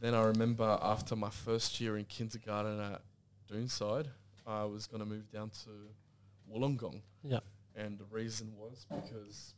then 0.00 0.14
I 0.14 0.22
remember 0.24 0.78
after 0.82 1.14
my 1.16 1.30
first 1.30 1.80
year 1.80 1.96
in 1.96 2.04
kindergarten 2.04 2.80
at 2.80 3.02
Doonside, 3.50 4.06
I 4.46 4.64
was 4.64 4.86
going 4.86 5.00
to 5.00 5.06
move 5.08 5.30
down 5.30 5.50
to 5.64 5.70
Wollongong, 6.52 7.00
Yeah. 7.22 7.38
and 7.76 7.98
the 7.98 8.04
reason 8.10 8.52
was 8.58 8.84
because 8.90 9.54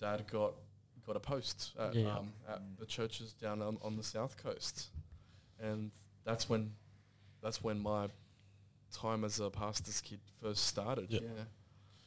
Dad 0.00 0.24
got 0.30 0.54
got 1.06 1.14
a 1.16 1.20
post 1.20 1.70
at, 1.78 1.94
Yeah, 1.94 2.02
yeah. 2.02 2.16
um, 2.18 2.32
at 2.48 2.60
the 2.80 2.86
churches 2.86 3.32
down 3.32 3.62
on, 3.62 3.78
on 3.80 3.96
the 3.96 4.02
south 4.02 4.36
coast, 4.42 4.88
and 5.60 5.92
that's 6.24 6.48
when 6.48 6.72
that's 7.42 7.62
when 7.62 7.78
my 7.80 8.08
time 8.92 9.22
as 9.24 9.38
a 9.38 9.48
pastor's 9.50 10.00
kid 10.00 10.18
first 10.42 10.66
started. 10.66 11.06
Yeah. 11.10 11.20
Yeah, 11.22 11.44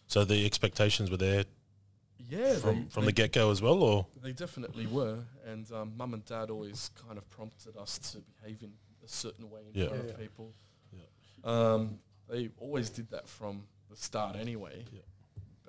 So 0.07 0.25
the 0.25 0.45
expectations 0.45 1.09
were 1.09 1.17
there 1.17 1.45
yeah, 2.27 2.55
from, 2.55 2.83
they, 2.83 2.89
from 2.89 3.01
they, 3.03 3.07
the 3.07 3.11
get 3.13 3.31
go 3.33 3.51
as 3.51 3.61
well, 3.61 3.81
or 3.81 4.05
they 4.21 4.31
definitely 4.33 4.87
were, 4.87 5.19
and 5.45 5.71
um, 5.71 5.93
Mum 5.97 6.13
and 6.13 6.25
Dad 6.25 6.49
always 6.49 6.91
kind 7.07 7.17
of 7.17 7.29
prompted 7.29 7.77
us 7.77 7.97
to 8.11 8.17
behave 8.41 8.61
in 8.63 8.71
a 9.03 9.07
certain 9.07 9.49
way 9.49 9.61
in 9.73 9.79
Yeah. 9.81 9.87
front 9.87 10.03
Yeah, 10.03 10.09
of 10.11 10.19
yeah. 10.19 10.23
people. 10.27 10.53
Um, 11.43 11.99
they 12.27 12.49
always 12.57 12.89
did 12.89 13.09
that 13.11 13.27
from 13.27 13.63
the 13.89 13.95
start 13.95 14.35
anyway, 14.35 14.83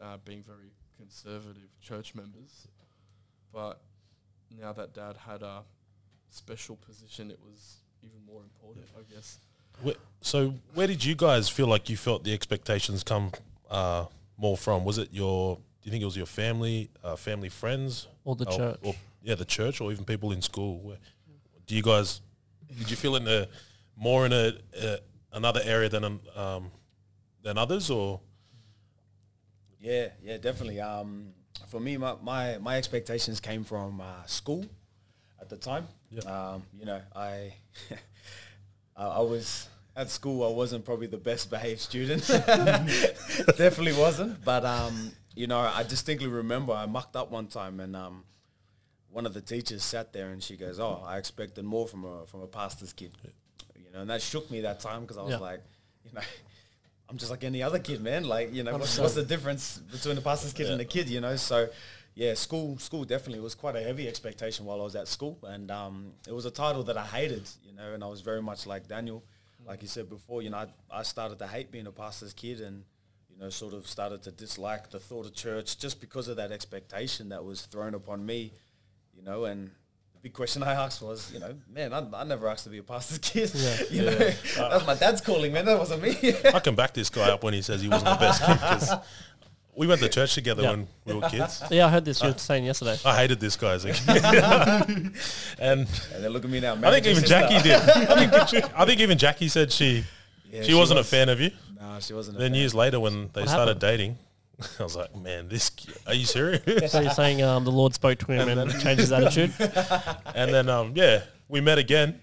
uh, 0.03 0.17
being 0.25 0.43
very 0.43 0.73
conservative 0.97 1.71
church 1.81 2.15
members. 2.15 2.67
But 3.53 3.81
now 4.51 4.73
that 4.73 4.93
Dad 4.95 5.17
had 5.17 5.43
a 5.43 5.63
special 6.29 6.75
position, 6.77 7.31
it 7.31 7.39
was 7.41 7.77
even 8.03 8.19
more 8.27 8.43
important, 8.43 8.87
I 8.99 9.15
guess. 9.15 9.39
Where, 9.83 9.95
so 10.21 10.55
where 10.75 10.89
did 10.89 11.05
you 11.05 11.15
guys 11.15 11.49
feel 11.49 11.69
like 11.69 11.89
you 11.89 11.97
felt 11.97 12.25
the 12.25 12.35
expectations 12.35 13.05
come 13.05 13.31
uh, 13.71 14.07
more 14.37 14.57
from? 14.57 14.85
Was 14.85 14.99
it 14.99 15.11
your? 15.13 15.59
Do 15.83 15.87
you 15.87 15.91
think 15.93 16.03
it 16.03 16.07
was 16.07 16.17
your 16.17 16.27
family, 16.27 16.91
uh, 17.03 17.17
family 17.17 17.49
friends, 17.49 18.07
Or 18.25 18.37
the 18.37 18.47
or, 18.47 18.57
church. 18.59 18.79
or 18.83 18.95
yeah 19.23 19.35
the 19.35 19.45
church 19.45 19.81
or 19.81 19.93
even 19.93 20.05
people 20.05 20.33
in 20.33 20.43
school? 20.43 20.79
Where, 20.81 20.99
do 21.67 21.75
you 21.75 21.83
guys 21.83 22.21
did 22.79 22.91
you 22.91 22.97
feel 22.97 23.17
in 23.17 23.27
a 23.27 23.49
more 23.97 24.27
in 24.27 24.33
a, 24.33 24.53
a 24.81 24.99
another 25.33 25.61
area 25.65 25.89
than 25.89 26.21
um, 26.37 26.71
than 27.43 27.57
others 27.59 27.91
or? 27.91 28.21
Yeah, 29.81 30.09
yeah, 30.23 30.37
definitely. 30.37 30.81
Um, 30.81 31.33
for 31.69 31.81
me, 31.81 31.97
my, 31.97 32.15
my, 32.23 32.59
my 32.59 32.77
expectations 32.77 33.41
came 33.41 33.65
from 33.65 34.01
uh, 34.01 34.25
school 34.27 34.67
at 35.41 35.49
the 35.49 35.57
time. 35.57 35.89
Yeah. 36.11 36.21
Um, 36.23 36.63
you 36.79 36.85
know, 36.85 37.01
I 37.17 37.55
I 38.97 39.05
I 39.07 39.21
was 39.21 39.69
at 39.97 40.11
school. 40.11 40.45
I 40.45 40.55
wasn't 40.55 40.85
probably 40.85 41.07
the 41.07 41.17
best 41.17 41.51
behaved 41.51 41.81
student. 41.81 42.27
Definitely 42.29 43.95
wasn't. 43.95 44.45
But 44.45 44.65
um, 44.67 45.13
you 45.35 45.47
know, 45.47 45.59
I 45.59 45.83
distinctly 45.83 46.29
remember 46.29 46.73
I 46.73 46.87
mucked 46.87 47.17
up 47.17 47.31
one 47.31 47.47
time, 47.47 47.81
and 47.81 47.95
um, 47.97 48.25
one 49.11 49.27
of 49.27 49.35
the 49.35 49.41
teachers 49.41 49.83
sat 49.83 50.13
there, 50.13 50.31
and 50.31 50.43
she 50.43 50.57
goes, 50.57 50.79
"Oh, 50.81 51.03
I 51.07 51.19
expected 51.19 51.65
more 51.65 51.87
from 51.87 52.05
a 52.05 52.27
from 52.27 52.43
a 52.43 52.47
pastor's 52.47 52.93
kid." 52.93 53.13
You 53.77 53.93
know, 53.93 54.01
and 54.03 54.11
that 54.11 54.23
shook 54.23 54.51
me 54.51 54.61
that 54.63 54.81
time 54.81 55.03
because 55.03 55.19
I 55.19 55.23
was 55.23 55.33
Yeah. 55.33 55.39
like, 55.39 55.61
you 56.05 56.13
know. 56.15 56.21
I'm 57.09 57.19
just 57.19 57.29
like 57.33 57.43
any 57.43 57.61
other 57.61 57.81
kid, 57.81 58.01
man. 58.01 58.23
Like, 58.23 58.55
you 58.55 58.63
know, 58.63 58.71
what's, 58.71 58.97
what's 58.97 59.15
the 59.15 59.25
difference 59.25 59.79
between 59.79 60.17
a 60.17 60.21
pastor's 60.21 60.53
kid 60.53 60.71
and 60.71 60.81
a 60.81 60.85
kid, 60.85 61.09
you 61.09 61.21
know? 61.21 61.35
So, 61.35 61.69
yeah, 62.15 62.35
school 62.35 62.79
school 62.79 63.03
definitely 63.05 63.41
was 63.41 63.57
quite 63.57 63.75
a 63.75 63.81
heavy 63.83 64.07
expectation 64.07 64.65
while 64.65 64.81
I 64.81 64.85
was 64.85 64.95
at 64.95 65.09
school. 65.09 65.37
And 65.43 65.73
um, 65.73 66.13
it 66.29 66.33
was 66.33 66.45
a 66.45 66.53
title 66.53 66.85
that 66.85 66.97
I 66.97 67.05
hated, 67.05 67.49
you 67.65 67.73
know, 67.73 67.95
and 67.95 68.05
I 68.05 68.07
was 68.07 68.21
very 68.21 68.41
much 68.41 68.65
like 68.65 68.87
Daniel. 68.87 69.25
Like 69.67 69.83
you 69.83 69.89
said 69.89 70.09
before, 70.09 70.41
you 70.41 70.51
know, 70.51 70.59
I, 70.59 70.99
I 71.01 71.03
started 71.03 71.41
to 71.41 71.49
hate 71.49 71.73
being 71.73 71.89
a 71.89 71.91
pastor's 71.91 72.33
kid 72.33 72.61
and, 72.61 72.85
know, 73.41 73.51
sort 73.51 73.75
of 73.75 73.87
started 73.87 74.23
to 74.25 74.31
dislike 74.31 74.91
the 74.91 75.01
thought 75.01 75.27
of 75.27 75.35
church 75.35 75.79
just 75.79 76.01
because 76.01 76.29
of 76.29 76.37
that 76.37 76.53
expectation 76.53 77.29
that 77.31 77.45
was 77.45 77.63
thrown 77.63 77.95
upon 77.95 78.25
me, 78.25 78.53
you 79.17 79.23
know, 79.23 79.45
and 79.47 79.71
the 80.15 80.21
big 80.23 80.33
question 80.33 80.63
I 80.63 80.73
asked 80.73 81.01
was, 81.03 81.33
you 81.33 81.41
know, 81.41 81.55
man, 81.73 81.93
I, 81.93 82.05
I 82.15 82.25
never 82.25 82.49
asked 82.49 82.65
to 82.65 82.71
be 82.71 82.79
a 82.79 82.83
pastor's 82.83 83.19
kid. 83.19 83.51
Yeah. 83.55 83.77
you 83.91 84.03
know, 84.03 84.17
that 84.57 84.73
was 84.73 84.87
my 84.87 84.95
dad's 84.95 85.21
calling, 85.21 85.53
man. 85.53 85.65
That 85.65 85.79
wasn't 85.79 86.03
me. 86.03 86.17
I 86.53 86.61
can 86.61 86.75
back 86.75 86.93
this 86.93 87.09
guy 87.11 87.31
up 87.31 87.43
when 87.43 87.55
he 87.55 87.63
says 87.63 87.81
he 87.83 87.89
wasn't 87.89 88.11
the 88.11 88.17
best 88.27 88.45
kid 88.45 88.55
because 88.55 88.95
we 89.75 89.87
went 89.87 90.01
to 90.03 90.09
church 90.11 90.35
together 90.35 90.63
Yeah. 90.63 90.71
when 90.73 90.89
we 91.07 91.15
were 91.15 91.29
kids. 91.31 91.63
Yeah, 91.71 91.87
I 91.87 91.89
heard 91.89 92.05
this 92.05 92.21
you 92.23 92.29
were 92.29 92.37
saying 92.39 92.65
yesterday. 92.65 92.99
I 93.05 93.17
hated 93.17 93.41
this 93.41 93.57
guy 93.57 93.73
as 93.73 93.85
a 93.87 93.93
kid, 93.93 94.25
and 95.59 95.89
And 95.89 95.89
then 96.25 96.29
look 96.31 96.45
at 96.45 96.51
me 96.51 96.61
now. 96.61 96.75
I 96.75 96.91
think 96.91 97.07
even 97.07 97.21
sister. 97.25 97.29
Jackie 97.29 97.63
did. 97.63 97.77
I 97.81 98.29
think, 98.47 98.79
I 98.79 98.85
think 98.85 99.01
even 99.01 99.17
Jackie 99.17 99.49
said 99.49 99.73
she 99.73 100.05
Yeah, 100.51 100.63
she, 100.63 100.75
wasn't 100.75 100.99
was. 100.99 101.07
a 101.07 101.11
fan 101.11 101.29
of 101.31 101.41
you. 101.41 101.51
No, 101.81 101.99
she 102.01 102.13
wasn't. 102.13 102.39
Then 102.39 102.55
years 102.55 102.75
later, 102.75 103.01
when 103.01 103.31
they 103.33 103.41
What 103.43 103.49
started 103.49 103.75
happened? 103.75 103.81
dating, 103.81 104.19
I 104.79 104.83
was 104.83 104.97
like, 104.97 105.17
man, 105.17 105.49
this. 105.49 105.71
ki- 105.71 105.93
Are 106.07 106.15
you 106.15 106.27
serious? 106.27 106.63
So 106.93 107.01
you're 107.01 107.11
saying 107.13 107.43
um, 107.43 107.65
the 107.65 107.73
Lord 107.73 107.95
spoke 107.95 108.19
to 108.19 108.27
him 108.33 108.49
and, 108.49 108.71
changed 108.81 109.01
his 109.01 109.13
attitude? 109.13 109.53
and 110.35 110.53
then 110.53 110.69
um, 110.69 110.93
yeah, 110.95 111.23
we 111.49 111.61
met 111.61 111.79
again, 111.79 112.21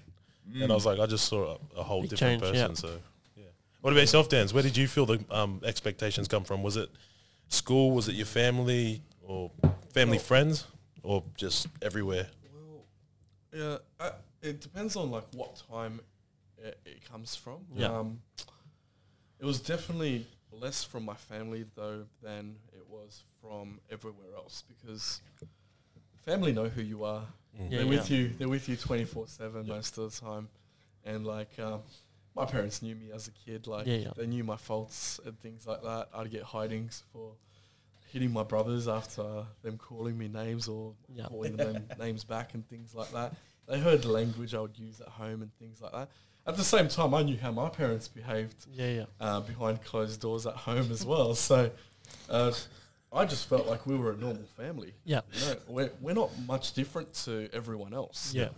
and 0.54 0.72
I 0.72 0.76
was 0.76 0.86
like, 0.86 1.00
I 1.00 1.06
just 1.08 1.26
saw 1.26 1.58
a, 1.76 1.80
a 1.80 1.84
whole 1.84 2.02
Big 2.02 2.12
different 2.12 2.42
change, 2.44 2.56
yeah. 2.56 2.68
person. 2.68 2.76
So 2.76 2.90
yeah. 3.36 3.44
What 3.82 3.92
about 3.92 4.02
yourself, 4.02 4.30
Dan? 4.30 4.48
Where 4.50 4.64
did 4.64 4.78
you 4.78 4.88
feel 4.88 5.06
the 5.08 5.20
um, 5.32 5.62
expectations 5.66 6.28
come 6.28 6.44
from? 6.44 6.62
Was 6.62 6.78
it 6.78 6.90
school? 7.48 7.92
Was 7.92 8.08
it 8.08 8.14
your 8.16 8.28
family 8.28 9.02
or 9.24 9.50
family 9.94 10.20
friends, 10.20 10.66
or 11.02 11.24
just 11.36 11.68
everywhere? 11.82 12.28
Well, 12.54 12.84
yeah, 13.52 13.78
I, 14.00 14.12
it 14.44 14.62
depends 14.62 14.96
on 14.96 15.10
like 15.10 15.26
what 15.34 15.60
time 15.72 16.00
it, 16.64 16.80
it 16.86 17.10
comes 17.12 17.36
from. 17.36 17.62
Yeah. 17.76 17.88
Um, 17.88 18.20
it 19.40 19.46
was 19.46 19.60
definitely 19.60 20.26
less 20.52 20.84
from 20.84 21.06
my 21.06 21.14
family 21.16 21.66
though 21.76 22.06
than 22.24 22.56
it 22.74 22.88
was 22.90 23.24
from 23.42 23.80
everywhere 23.92 24.34
else 24.36 24.64
because 24.68 25.22
family 26.26 26.52
know 26.52 26.68
who 26.70 26.82
you 26.82 27.04
are. 27.04 27.24
Yeah, 27.70 27.80
they're 27.80 27.88
with 27.88 28.10
yeah. 28.12 28.18
you. 28.18 28.30
They're 28.38 28.50
with 28.50 28.70
you 28.70 28.76
twenty 28.76 29.06
four 29.06 29.28
seven 29.28 29.68
most 29.68 29.98
of 29.98 30.12
the 30.14 30.20
time, 30.20 30.48
and 31.06 31.26
like 31.26 31.50
um, 31.60 31.82
my 32.36 32.46
parents 32.46 32.82
knew 32.82 32.96
me 32.96 33.12
as 33.14 33.28
a 33.28 33.32
kid. 33.32 33.68
Like 33.68 33.88
Yeah, 33.88 33.96
yeah. 33.96 34.12
they 34.16 34.28
knew 34.28 34.44
my 34.44 34.58
faults 34.58 35.20
and 35.26 35.40
things 35.40 35.66
like 35.66 35.82
that. 35.84 36.10
I'd 36.14 36.30
get 36.32 36.44
hidings 36.44 37.04
for 37.12 37.34
hitting 38.12 38.32
my 38.32 38.44
brothers 38.44 38.88
after 38.88 39.44
them 39.64 39.78
calling 39.78 40.18
me 40.18 40.28
names 40.28 40.68
or 40.68 40.94
Yeah. 41.14 41.26
calling 41.26 41.58
them 41.58 41.84
names 42.00 42.24
back 42.24 42.54
and 42.54 42.68
things 42.70 42.94
like 42.96 43.12
that. 43.12 43.34
They 43.68 43.80
heard 43.80 44.02
the 44.02 44.12
language 44.12 44.54
I 44.56 44.62
would 44.62 44.78
use 44.80 45.02
at 45.02 45.10
home 45.10 45.42
and 45.42 45.52
things 45.60 45.82
like 45.82 45.92
that. 45.92 46.10
At 46.48 46.56
the 46.56 46.64
same 46.64 46.88
time, 46.88 47.14
I 47.14 47.24
knew 47.24 47.38
how 47.38 47.52
my 47.52 47.68
parents 47.70 48.08
behaved 48.08 48.56
Yeah, 48.72 48.90
yeah. 48.90 49.06
uh, 49.20 49.42
behind 49.42 49.84
closed 49.84 50.22
doors 50.22 50.46
at 50.48 50.54
home 50.56 50.90
as 50.92 51.06
well. 51.06 51.36
So 51.36 51.70
uh, 52.30 52.54
I 53.12 53.26
just 53.26 53.50
felt 53.50 53.68
like 53.68 53.86
we 53.86 53.98
were 53.98 54.14
a 54.14 54.18
normal 54.18 54.46
family. 54.56 54.94
Yeah. 55.04 55.22
You 55.34 55.46
know, 55.46 55.56
we're, 55.68 55.92
we're 56.00 56.14
not 56.14 56.32
much 56.46 56.74
different 56.74 57.14
to 57.26 57.50
everyone 57.52 57.94
else. 57.94 58.34
Yeah. 58.34 58.50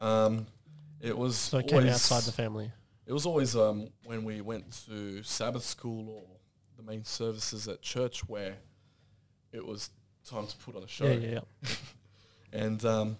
Um, 0.00 0.46
it 1.00 1.16
was 1.16 1.36
So 1.36 1.58
it 1.58 1.68
came 1.68 1.86
outside 1.88 2.24
the 2.24 2.32
family. 2.32 2.72
It 3.06 3.12
was 3.12 3.24
always 3.24 3.54
um, 3.54 3.88
when 4.04 4.24
we 4.24 4.40
went 4.40 4.64
to 4.88 5.22
Sabbath 5.22 5.64
school 5.64 6.08
or 6.08 6.22
the 6.76 6.82
main 6.82 7.04
services 7.04 7.68
at 7.68 7.82
church 7.82 8.28
where 8.28 8.54
it 9.52 9.64
was 9.64 9.90
time 10.28 10.46
to 10.46 10.56
put 10.56 10.74
on 10.76 10.82
a 10.82 10.88
show. 10.88 11.06
Yeah, 11.06 11.12
yeah, 11.12 11.38
yeah. 11.62 11.70
And 12.54 12.84
um, 12.84 13.16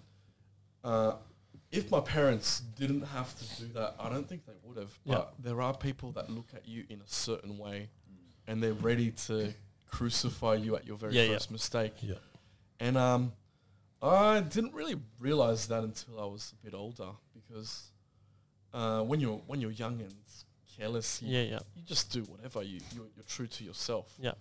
uh, 0.84 1.14
if 1.72 1.90
my 1.90 2.00
parents 2.00 2.60
didn't 2.76 3.02
have 3.02 3.34
to 3.38 3.62
do 3.62 3.72
that, 3.72 3.96
I 3.98 4.08
don't 4.10 4.28
think 4.28 4.46
they 4.46 4.52
would 4.62 4.76
have. 4.76 4.92
Yeah. 5.04 5.14
But 5.14 5.34
there 5.40 5.60
are 5.62 5.74
people 5.76 6.12
that 6.12 6.30
look 6.30 6.48
at 6.54 6.68
you 6.68 6.84
in 6.88 7.00
a 7.00 7.06
certain 7.08 7.58
way, 7.58 7.88
and 8.46 8.62
they're 8.62 8.74
ready 8.74 9.10
to 9.26 9.52
crucify 9.90 10.54
you 10.54 10.76
at 10.76 10.86
your 10.86 10.96
very 10.96 11.14
Yeah, 11.14 11.22
yeah. 11.24 11.32
first 11.34 11.50
mistake. 11.50 11.94
Yeah. 12.02 12.14
And 12.78 12.96
um, 12.98 13.32
I 14.02 14.40
didn't 14.40 14.74
really 14.74 14.96
realize 15.18 15.66
that 15.68 15.82
until 15.82 16.20
I 16.20 16.24
was 16.26 16.52
a 16.60 16.64
bit 16.64 16.74
older 16.74 17.10
because 17.34 17.90
uh, 18.74 19.02
when 19.02 19.20
you're 19.20 19.40
when 19.46 19.60
you're 19.60 19.70
young 19.70 20.00
and 20.00 20.14
careless, 20.76 21.22
you, 21.22 21.36
Yeah, 21.36 21.42
yeah. 21.44 21.58
you 21.76 21.82
just 21.82 22.12
do 22.12 22.22
whatever. 22.22 22.62
You 22.62 22.80
you're, 22.94 23.06
you're 23.16 23.24
true 23.26 23.46
to 23.46 23.64
yourself. 23.64 24.12
Yeah. 24.18 24.32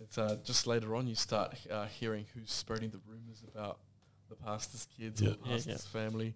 It's 0.00 0.16
uh, 0.16 0.38
just 0.44 0.66
later 0.66 0.94
on 0.94 1.06
you 1.08 1.14
start 1.16 1.56
uh, 1.70 1.86
hearing 1.86 2.26
who's 2.34 2.52
spreading 2.52 2.90
the 2.90 3.00
rumors 3.06 3.42
about 3.52 3.78
the 4.28 4.36
pastor's 4.36 4.86
kids 4.98 5.20
Yeah. 5.20 5.30
or 5.30 5.32
Yeah, 5.32 5.36
the 5.42 5.48
yeah. 5.48 5.54
pastor's 5.56 5.86
family 5.86 6.34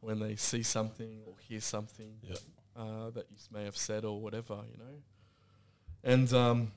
when 0.00 0.18
they 0.18 0.36
see 0.36 0.62
something 0.62 1.20
or 1.26 1.34
hear 1.48 1.60
something 1.60 2.12
Yeah. 2.22 2.36
uh, 2.76 3.10
that 3.10 3.26
you 3.30 3.36
may 3.52 3.64
have 3.64 3.76
said 3.76 4.04
or 4.04 4.20
whatever, 4.20 4.58
you 4.70 4.78
know. 4.78 5.02
And 6.02 6.32
um, 6.32 6.72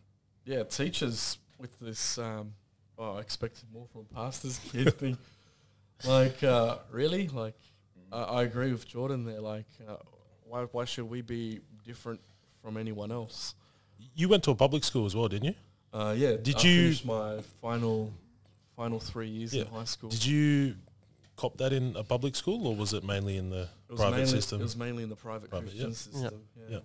yeah, 0.46 0.63
teachers 0.63 1.38
with 1.58 1.79
this, 1.79 2.17
um, 2.17 2.53
oh, 2.98 3.15
I 3.17 3.20
expected 3.22 3.65
more 3.72 3.88
from 3.88 4.01
a 4.12 4.13
pastor's 4.13 4.60
kid 4.72 4.93
thing. 4.98 5.17
Like, 6.05 6.43
uh, 6.43 6.79
really? 6.91 7.27
Like, 7.29 7.55
I 8.12 8.22
I 8.24 8.43
agree 8.43 8.72
with 8.72 8.86
Jordan 8.88 9.24
there. 9.24 9.39
Like, 9.39 9.67
uh, 9.88 9.96
why, 10.46 10.63
why 10.72 10.86
should 10.86 11.10
we 11.10 11.22
be 11.22 11.62
different 11.86 12.20
from 12.62 12.75
anyone 12.77 13.12
else? 13.12 13.55
You 14.15 14.27
went 14.27 14.43
to 14.43 14.51
a 14.51 14.55
public 14.55 14.84
school 14.84 15.05
as 15.05 15.15
well, 15.15 15.29
didn't 15.29 15.46
you? 15.46 15.55
Uh, 15.93 16.13
yeah. 16.17 16.36
Did 16.36 16.55
I 16.58 16.62
you- 16.67 16.82
finished 16.84 17.05
my 17.05 17.41
final 17.62 18.12
final 18.75 19.00
three 19.00 19.27
years 19.30 19.53
Yeah. 19.53 19.63
in 19.63 19.68
high 19.68 19.84
school? 19.86 20.10
Did 20.10 20.25
you 20.25 20.75
cop 21.36 21.58
that 21.58 21.74
in 21.74 21.96
a 21.96 22.03
public 22.03 22.36
school, 22.36 22.68
or 22.68 22.75
was 22.75 22.94
it 22.94 23.03
mainly 23.03 23.38
in 23.38 23.50
the 23.50 23.70
private 23.96 24.18
mainly, 24.18 24.25
system? 24.32 24.60
It 24.62 24.63
was 24.63 24.75
mainly 24.77 25.03
in 25.03 25.10
the 25.10 25.15
private, 25.15 25.50
Private, 25.50 25.70
Christian 25.70 25.89
yeah. 25.89 25.96
system. 25.96 26.42
Yeah. 26.56 26.63
Yeah. 26.70 26.80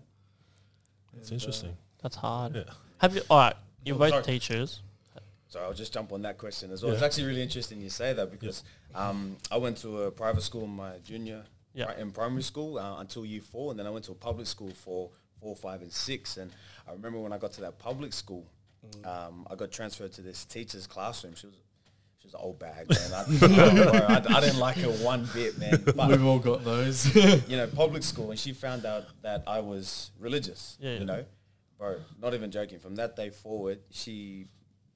That's 1.15 1.31
And, 1.31 1.33
uh, 1.33 1.35
interesting. 1.35 1.77
That's 2.03 2.17
hard. 2.17 2.55
Yeah. 2.57 2.63
Have 2.99 3.15
you? 3.15 3.23
All 3.31 3.39
right. 3.39 3.57
You're 3.85 3.97
Oh, 3.97 3.99
both 3.99 4.11
sorry. 4.11 4.23
teachers. 4.25 4.81
So 5.51 5.61
I'll 5.61 5.73
just 5.73 5.95
jump 5.95 6.13
on 6.13 6.21
that 6.23 6.37
question 6.37 6.71
as 6.73 6.83
well. 6.83 6.93
It's 6.93 7.03
actually 7.03 7.25
really 7.25 7.41
interesting 7.43 7.81
you 7.81 7.89
say 7.89 8.13
that 8.13 8.31
because 8.31 8.65
um, 8.95 9.39
I 9.51 9.57
went 9.57 9.79
to 9.79 10.03
a 10.03 10.11
private 10.11 10.43
school 10.43 10.65
in 10.65 10.71
my 10.71 10.99
junior 10.99 11.47
Yeah. 11.73 11.97
in 11.99 12.13
primary 12.13 12.43
school 12.43 12.79
uh, 12.79 13.01
until 13.01 13.25
year 13.25 13.41
four, 13.41 13.71
and 13.71 13.81
then 13.81 13.87
I 13.87 13.91
went 13.91 14.05
to 14.07 14.13
a 14.13 14.15
public 14.15 14.47
school 14.47 14.73
for 14.75 15.11
four, 15.41 15.57
five, 15.57 15.81
and 15.81 15.91
six. 15.91 16.37
And 16.37 16.51
I 16.87 16.93
remember 16.93 17.19
when 17.21 17.33
I 17.33 17.39
got 17.39 17.53
to 17.53 17.63
that 17.63 17.79
public 17.79 18.13
school, 18.13 18.45
um, 19.05 19.47
I 19.51 19.55
got 19.55 19.71
transferred 19.73 20.13
to 20.15 20.21
this 20.23 20.45
teacher's 20.45 20.87
classroom. 20.87 21.35
She 21.35 21.47
was 21.47 21.55
she 21.57 21.61
was 22.33 22.35
an 22.35 22.41
old 22.43 22.59
bag, 22.59 22.89
man. 22.89 23.13
I, 23.13 23.25
bro, 23.39 24.07
I, 24.07 24.37
I 24.37 24.41
didn't 24.41 24.59
like 24.59 24.77
her 24.77 24.89
one 25.05 25.29
bit, 25.35 25.59
man. 25.59 25.83
But 25.97 26.09
We've 26.09 26.25
all 26.25 26.39
got 26.39 26.65
those. 26.65 27.15
you 27.15 27.57
know, 27.57 27.67
public 27.67 28.03
school, 28.03 28.31
and 28.31 28.39
she 28.39 28.53
found 28.53 28.85
out 28.85 29.05
that 29.23 29.45
I 29.47 29.61
was 29.61 30.11
religious. 30.19 30.77
Yeah, 30.81 30.93
yeah. 30.93 30.99
You 31.01 31.05
know, 31.07 31.25
bro, 31.79 31.97
not 32.21 32.35
even 32.35 32.51
joking. 32.51 32.79
From 32.79 32.97
that 32.97 33.17
day 33.17 33.31
forward, 33.31 33.81
she 33.91 34.47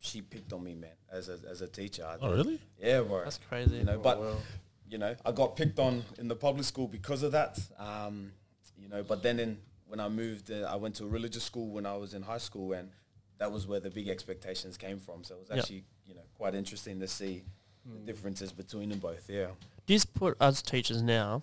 she 0.01 0.21
picked 0.21 0.53
on 0.53 0.63
me, 0.65 0.75
man, 0.75 0.91
as 1.11 1.29
a 1.29 1.39
as 1.49 1.63
a 1.63 1.69
teacher. 1.69 2.05
I 2.05 2.17
Oh, 2.21 2.33
really? 2.33 2.61
Yeah, 2.79 3.01
bro. 3.03 3.25
That's 3.25 3.39
crazy. 3.49 3.77
You 3.79 3.85
know, 3.85 3.99
but 3.99 4.21
wow. 4.21 4.37
you 4.89 4.99
know, 4.99 5.15
I 5.25 5.33
got 5.33 5.57
picked 5.57 5.79
on 5.79 6.05
in 6.19 6.29
the 6.29 6.37
public 6.37 6.65
school 6.65 6.89
because 6.89 7.23
of 7.23 7.33
that. 7.33 7.59
Um, 7.79 8.33
you 8.77 8.89
know, 8.89 9.03
but 9.03 9.23
then 9.23 9.39
in 9.41 9.59
when 9.87 10.01
I 10.01 10.09
moved, 10.09 10.51
uh, 10.51 10.69
I 10.71 10.77
went 10.77 10.95
to 10.97 11.05
a 11.05 11.09
religious 11.09 11.45
school 11.45 11.69
when 11.71 11.87
I 11.87 11.97
was 11.97 12.15
in 12.15 12.23
high 12.23 12.39
school, 12.39 12.73
and 12.73 12.91
that 13.39 13.53
was 13.53 13.67
where 13.67 13.81
the 13.81 13.91
big 13.91 14.09
expectations 14.09 14.77
came 14.77 14.99
from. 14.99 15.23
So 15.25 15.35
it 15.37 15.41
was 15.41 15.49
Yeah. 15.51 15.57
actually 15.59 15.85
you 16.07 16.15
know 16.15 16.21
quite 16.37 16.55
interesting 16.55 17.01
to 17.01 17.09
see 17.09 17.43
the 17.87 17.99
differences 18.01 18.53
between 18.53 18.89
them 18.91 18.99
both. 18.99 19.29
Yeah. 19.29 19.49
Do 19.87 19.95
you 19.95 20.01
put 20.15 20.37
us 20.41 20.63
teachers 20.63 21.03
now? 21.03 21.43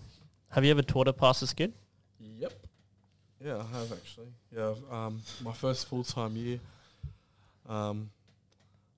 Have 0.50 0.64
you 0.64 0.70
ever 0.70 0.82
taught 0.82 1.06
a 1.08 1.12
pastor's 1.12 1.52
kid? 1.52 1.72
Yep. 2.38 2.52
Yeah, 3.44 3.56
I 3.58 3.78
have 3.78 3.92
actually. 3.92 4.28
Yeah, 4.54 4.74
um, 4.90 5.20
my 5.42 5.52
first 5.52 5.86
full 5.88 6.04
time 6.04 6.36
year, 6.36 6.58
um, 7.68 8.10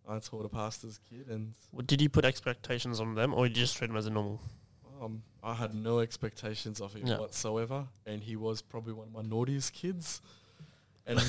I 0.08 0.18
taught 0.18 0.44
a 0.44 0.48
pastor's 0.48 0.98
kid, 1.10 1.26
and 1.28 1.54
W- 1.72 1.86
Did 1.86 2.00
you 2.02 2.08
put 2.08 2.24
expectations 2.24 2.98
on 3.00 3.14
them, 3.14 3.34
or 3.34 3.46
did 3.48 3.56
you 3.56 3.62
just 3.64 3.76
treat 3.76 3.86
them 3.88 3.96
as 3.96 4.06
a 4.06 4.10
normal? 4.10 4.40
um, 5.00 5.22
I 5.44 5.54
had 5.54 5.74
no 5.74 5.98
expectations 6.00 6.80
of 6.80 6.94
him 6.94 7.06
Yeah. 7.06 7.18
whatsoever, 7.18 7.86
and 8.06 8.22
he 8.22 8.36
was 8.36 8.62
probably 8.62 8.92
one 8.92 9.08
of 9.08 9.12
my 9.12 9.22
naughtiest 9.22 9.72
kids. 9.72 10.20
And 11.06 11.20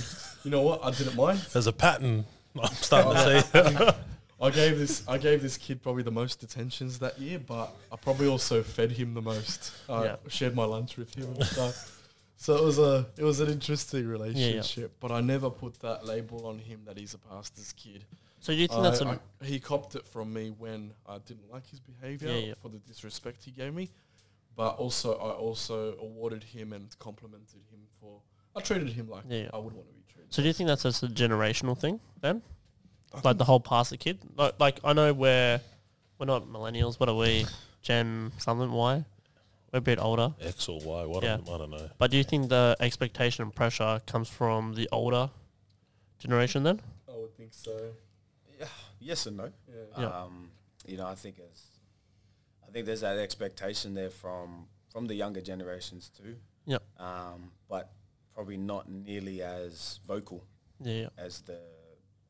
you 0.43 0.51
know 0.51 0.61
what? 0.61 0.83
I 0.83 0.91
didn't 0.91 1.15
mind. 1.15 1.39
There's 1.51 1.65
a 1.67 1.73
pattern 1.73 2.25
I'm 2.59 2.67
starting 2.75 3.13
to 3.13 3.41
see. 3.41 3.97
I 4.43 4.49
gave 4.51 4.77
this 4.77 5.07
I 5.07 5.17
gave 5.17 5.41
this 5.41 5.57
kid 5.57 5.81
probably 5.81 6.03
the 6.03 6.11
most 6.11 6.39
detentions 6.39 6.99
that 6.99 7.17
year, 7.19 7.39
but 7.39 7.73
I 7.91 7.95
probably 7.95 8.27
also 8.27 8.61
fed 8.61 8.91
him 8.91 9.13
the 9.13 9.21
most. 9.21 9.71
I 9.89 10.03
Yeah. 10.03 10.15
shared 10.27 10.55
my 10.55 10.65
lunch 10.65 10.97
with 10.97 11.13
him 11.15 11.33
and 11.33 11.45
stuff. 11.45 11.75
So 12.35 12.55
it 12.57 12.63
was 12.63 12.77
a 12.77 13.07
it 13.17 13.23
was 13.23 13.39
an 13.39 13.49
interesting 13.49 14.05
relationship, 14.07 14.91
but 14.99 15.11
I 15.11 15.21
never 15.21 15.49
put 15.49 15.79
that 15.79 16.05
label 16.05 16.45
on 16.45 16.59
him 16.59 16.81
that 16.85 16.97
he's 16.97 17.13
a 17.13 17.17
pastor's 17.17 17.71
kid. 17.73 18.05
So 18.41 18.51
you 18.51 18.67
think 18.67 18.81
I- 18.81 18.83
that's 18.89 18.99
a 19.01 19.07
I- 19.41 19.45
he 19.45 19.59
copped 19.59 19.95
it 19.95 20.05
from 20.05 20.33
me 20.33 20.49
when 20.49 20.93
I 21.05 21.19
didn't 21.19 21.49
like 21.49 21.65
his 21.67 21.79
behavior 21.79 22.27
Yeah, 22.29 22.47
yeah. 22.49 22.53
for 22.61 22.67
the 22.67 22.79
disrespect 22.79 23.45
he 23.45 23.51
gave 23.51 23.73
me, 23.73 23.89
but 24.57 24.71
also 24.77 25.13
I 25.15 25.31
also 25.31 25.95
awarded 25.99 26.43
him 26.43 26.73
and 26.73 26.87
complimented 26.99 27.61
him 27.71 27.79
for. 28.01 28.21
I 28.55 28.59
treated 28.59 28.89
him 28.89 29.07
like 29.09 29.23
Yeah, 29.29 29.43
yeah. 29.43 29.49
I 29.53 29.57
would 29.57 29.73
want 29.73 29.87
to 29.87 29.93
be 29.93 30.03
treated. 30.13 30.33
So 30.33 30.41
do 30.41 30.47
you 30.49 30.53
think 30.53 30.67
that's 30.67 30.83
just 30.83 31.01
a 31.03 31.07
generational 31.07 31.77
thing 31.79 32.01
then? 32.19 32.41
I 33.13 33.21
Like 33.23 33.37
the 33.37 33.43
whole 33.43 33.59
pastor 33.59 33.97
kid? 33.97 34.19
Like, 34.35 34.59
like 34.59 34.79
I 34.83 34.93
know 34.93 35.13
we're 35.13 35.61
we're 36.17 36.25
not 36.25 36.47
millennials. 36.47 36.99
What 36.99 37.09
are 37.09 37.15
we? 37.15 37.45
Gen 37.81 38.31
something 38.37 38.71
Y? 38.71 39.03
We're 39.71 39.79
a 39.79 39.81
bit 39.81 39.99
older. 39.99 40.33
X 40.41 40.69
or 40.69 40.79
Y, 40.79 41.05
what 41.05 41.23
Yeah. 41.23 41.35
I 41.43 41.57
don't 41.57 41.69
know. 41.71 41.89
But 41.97 42.11
do 42.11 42.17
you 42.17 42.23
think 42.23 42.49
the 42.49 42.75
expectation 42.79 43.43
and 43.43 43.53
pressure 43.53 44.01
comes 44.05 44.29
from 44.29 44.73
the 44.75 44.87
older 44.91 45.29
generation 46.19 46.63
then? 46.63 46.79
I 47.11 47.15
would 47.17 47.35
think 47.35 47.53
so. 47.53 47.91
Yeah, 48.59 48.67
yes 48.99 49.25
and 49.25 49.37
no. 49.37 49.51
Yeah. 49.67 49.83
Yeah. 49.99 50.05
Um, 50.07 50.51
you 50.85 50.97
know, 50.97 51.07
I 51.07 51.15
think 51.15 51.39
as 51.39 51.65
I 52.67 52.71
think 52.71 52.85
there's 52.85 53.01
that 53.01 53.17
expectation 53.17 53.93
there 53.93 54.09
from 54.09 54.67
from 54.91 55.07
the 55.07 55.15
younger 55.15 55.41
generations 55.41 56.09
too. 56.15 56.35
Yep. 56.65 56.83
Um, 56.99 57.51
but 57.67 57.91
probably 58.33 58.57
not 58.57 58.89
nearly 58.89 59.41
as 59.41 59.99
vocal 60.07 60.43
Yeah, 60.79 60.93
yeah. 60.93 61.09
as 61.17 61.41
the 61.41 61.59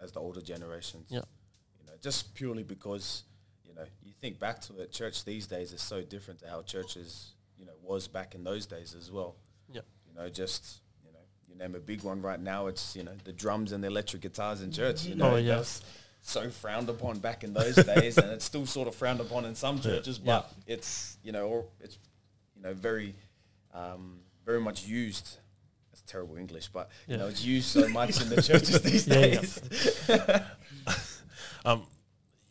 as 0.03 0.12
the 0.12 0.19
older 0.19 0.41
generations. 0.41 1.07
Yep. 1.10 1.25
You 1.79 1.86
know, 1.88 1.93
just 2.01 2.33
purely 2.36 2.63
because 2.63 3.24
you 3.65 3.74
know 3.74 3.86
you 4.03 4.12
think 4.22 4.39
back 4.39 4.60
to 4.62 4.79
it, 4.81 4.91
church 4.91 5.24
these 5.25 5.48
days 5.48 5.72
is 5.74 5.81
so 5.81 6.01
different 6.01 6.39
to 6.41 6.48
how 6.50 6.62
churches 6.62 7.33
you 7.57 7.65
know 7.65 7.72
was 7.81 8.07
back 8.07 8.36
in 8.36 8.43
those 8.43 8.65
days 8.65 8.95
as 8.98 9.10
well. 9.12 9.36
Yep. 9.72 9.86
You 10.07 10.15
know, 10.19 10.29
just 10.29 10.81
you 11.05 11.12
know, 11.13 11.19
you 11.48 11.55
name 11.55 11.75
a 11.75 11.79
big 11.79 12.03
one 12.03 12.22
right 12.22 12.39
now. 12.39 12.67
It's 12.67 12.95
you 12.95 13.03
know 13.03 13.13
the 13.24 13.33
drums 13.33 13.72
and 13.72 13.83
the 13.83 13.88
electric 13.88 14.22
guitars 14.22 14.62
in 14.62 14.72
church. 14.72 15.05
You 15.05 15.15
know, 15.15 15.31
Oh, 15.31 15.36
yeah. 15.38 15.55
that's 15.55 15.81
so 16.22 16.50
frowned 16.50 16.89
upon 16.89 17.19
back 17.19 17.43
in 17.43 17.53
those 17.53 17.75
days, 17.95 18.17
and 18.17 18.29
it's 18.31 18.45
still 18.45 18.65
sort 18.65 18.88
of 18.88 18.95
frowned 18.95 19.19
upon 19.22 19.45
in 19.45 19.55
some 19.55 19.79
churches. 19.79 20.19
But 20.19 20.51
it's 20.67 21.17
you 21.24 21.31
know, 21.31 21.48
or 21.48 21.65
it's 21.79 21.98
you 22.55 22.62
know 22.62 22.74
very 22.74 23.15
um, 23.74 24.19
very 24.45 24.60
much 24.62 24.86
used. 24.86 25.38
That's 26.13 26.22
terrible 26.22 26.38
English, 26.38 26.67
but 26.72 26.89
you 27.08 27.13
Yeah. 27.15 27.22
know 27.22 27.27
it's 27.27 27.43
used 27.43 27.67
so 27.70 27.88
much 27.89 28.22
in 28.22 28.29
the 28.29 28.41
churches 28.41 28.82
these 28.84 29.08
Yeah, 29.08 29.20
yeah. 29.20 29.39
days. 29.39 29.62
Um, 31.65 31.84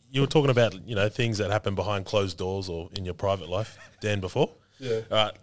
you 0.09 0.21
were 0.21 0.27
talking 0.27 0.49
about 0.49 0.73
you 0.87 0.95
know 0.95 1.07
things 1.07 1.37
that 1.37 1.51
happen 1.51 1.75
behind 1.75 2.05
closed 2.05 2.35
doors 2.37 2.67
or 2.67 2.89
in 2.97 3.05
your 3.05 3.13
private 3.13 3.47
life, 3.47 3.77
Dan. 4.01 4.19
Before, 4.21 4.49
Yeah. 4.79 5.01
all 5.11 5.17
right, 5.25 5.33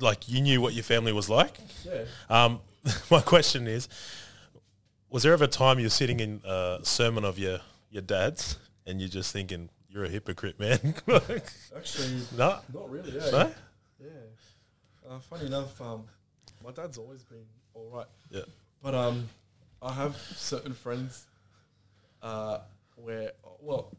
like 0.00 0.28
you 0.28 0.40
knew 0.40 0.60
what 0.60 0.74
your 0.74 0.82
family 0.82 1.12
was 1.12 1.28
like. 1.30 1.56
Yeah. 1.84 2.04
Um, 2.28 2.60
my 3.10 3.20
question 3.20 3.68
is, 3.68 3.88
was 5.10 5.22
there 5.22 5.32
ever 5.32 5.44
a 5.44 5.46
time 5.46 5.78
you're 5.78 5.90
sitting 5.90 6.18
in 6.18 6.40
a 6.44 6.80
sermon 6.82 7.24
of 7.24 7.38
your 7.38 7.60
your 7.90 8.02
dad's 8.02 8.56
and 8.84 8.98
you're 9.00 9.08
just 9.08 9.32
thinking 9.32 9.68
you're 9.88 10.04
a 10.04 10.08
hypocrite, 10.08 10.58
man? 10.58 10.80
Actually, 11.76 12.20
no, 12.36 12.58
not 12.74 12.90
really. 12.90 13.12
Yeah. 13.12 13.30
no, 13.30 13.52
Yeah. 14.00 14.08
Uh, 15.08 15.18
funny 15.20 15.46
enough, 15.46 15.80
um, 15.80 16.02
my 16.64 16.72
dad's 16.72 16.98
always 16.98 17.22
been 17.22 17.46
all 17.74 17.90
right. 17.92 18.06
yeah, 18.30 18.42
But 18.82 18.94
um, 18.94 19.28
I 19.82 19.92
have 19.92 20.16
certain 20.16 20.72
friends 20.74 21.26
uh, 22.22 22.58
where, 22.96 23.32
well, 23.60 23.92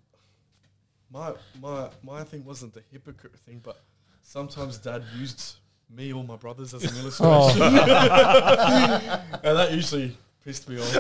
my 1.12 1.34
my 1.62 1.90
my 2.04 2.24
thing 2.24 2.44
wasn't 2.46 2.74
the 2.74 2.82
hypocrite 2.92 3.36
thing, 3.38 3.62
but 3.64 3.82
sometimes 4.22 4.78
dad 4.78 5.04
used 5.18 5.56
me 5.90 6.12
or 6.12 6.24
my 6.24 6.36
brothers 6.36 6.74
as 6.74 6.84
an 6.84 6.98
illustration, 7.02 7.62
and 7.64 9.58
that 9.58 9.72
usually 9.72 10.18
pissed 10.44 10.68
me 10.68 10.80
off. 10.80 10.96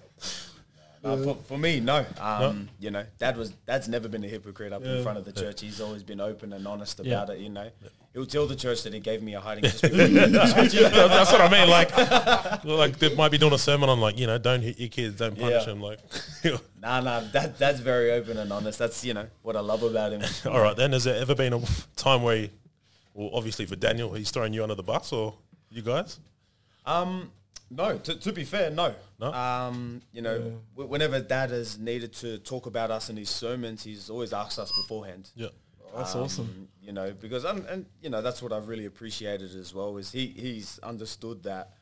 Uh, 1.06 1.16
for, 1.24 1.34
for 1.48 1.58
me, 1.58 1.80
no. 1.80 2.04
Um, 2.20 2.68
You 2.80 2.90
know, 2.90 3.04
dad 3.18 3.36
was 3.36 3.50
dad's 3.66 3.88
never 3.88 4.08
been 4.08 4.24
a 4.24 4.28
hypocrite 4.28 4.72
up 4.72 4.82
in 4.84 5.02
front 5.02 5.18
of 5.18 5.24
the 5.24 5.32
church. 5.32 5.60
He's 5.60 5.80
always 5.80 6.02
been 6.02 6.20
open 6.20 6.52
and 6.52 6.66
honest 6.66 7.00
Yeah. 7.02 7.22
about 7.22 7.34
it. 7.34 7.40
You 7.40 7.48
know, 7.50 7.70
he'll 8.12 8.26
tell 8.26 8.46
the 8.46 8.56
church 8.56 8.82
that 8.84 8.92
he 8.92 9.00
gave 9.00 9.22
me 9.22 9.34
a 9.34 9.40
hiding 9.40 9.64
just 9.70 9.82
that's 9.82 11.32
what 11.32 11.40
I 11.40 11.48
mean. 11.50 11.68
Like, 11.68 11.96
like 12.64 12.98
they 12.98 13.14
might 13.14 13.30
be 13.30 13.38
doing 13.38 13.52
a 13.52 13.58
sermon 13.58 13.88
on 13.88 14.00
like 14.00 14.18
you 14.18 14.26
know 14.26 14.38
don't 14.38 14.62
hit 14.62 14.78
your 14.78 14.88
kids, 14.88 15.16
don't 15.16 15.38
punish 15.38 15.60
Yeah. 15.62 15.64
them. 15.64 15.80
Like, 15.80 16.00
nah, 16.82 17.00
nah, 17.00 17.20
that 17.32 17.58
that's 17.58 17.80
very 17.80 18.12
open 18.12 18.36
and 18.38 18.52
honest. 18.52 18.78
That's 18.78 19.04
you 19.04 19.14
know 19.14 19.26
what 19.42 19.56
I 19.56 19.60
love 19.60 19.82
about 19.82 20.12
him. 20.12 20.22
all 20.46 20.60
right, 20.60 20.76
then 20.76 20.92
has 20.92 21.04
there 21.04 21.16
ever 21.20 21.34
been 21.34 21.52
a 21.52 21.60
time 21.96 22.22
where, 22.22 22.36
he, 22.36 22.50
well, 23.14 23.30
obviously 23.32 23.66
for 23.66 23.76
Daniel, 23.76 24.12
he's 24.14 24.30
throwing 24.30 24.52
you 24.52 24.62
under 24.62 24.74
the 24.74 24.82
bus 24.82 25.12
or 25.12 25.34
you 25.70 25.82
guys? 25.82 26.18
Um, 26.84 27.30
no. 27.70 27.98
To, 27.98 28.14
to 28.14 28.32
be 28.32 28.44
fair, 28.44 28.70
no. 28.70 28.94
No? 29.18 29.32
Um, 29.32 30.02
you 30.12 30.22
know, 30.22 30.58
wh- 30.74 30.88
whenever 30.88 31.20
dad 31.20 31.50
has 31.50 31.78
needed 31.78 32.12
to 32.14 32.38
talk 32.38 32.66
about 32.66 32.90
us 32.90 33.08
in 33.10 33.16
his 33.16 33.30
sermons, 33.30 33.82
he's 33.84 34.08
always 34.10 34.32
asked 34.32 34.58
us 34.58 34.72
beforehand. 34.76 35.30
Yeah, 35.34 35.48
That's 35.94 36.14
Um, 36.14 36.22
awesome. 36.22 36.68
You 36.82 36.92
know, 36.92 37.12
because 37.12 37.44
and, 37.44 37.64
and 37.66 37.86
you 38.00 38.10
know 38.10 38.22
that's 38.22 38.40
what 38.42 38.52
I've 38.52 38.68
really 38.68 38.86
appreciated 38.86 39.54
as 39.56 39.74
well 39.74 39.96
is 39.96 40.12
he 40.12 40.26
he's 40.28 40.78
understood 40.80 41.42
that 41.44 41.72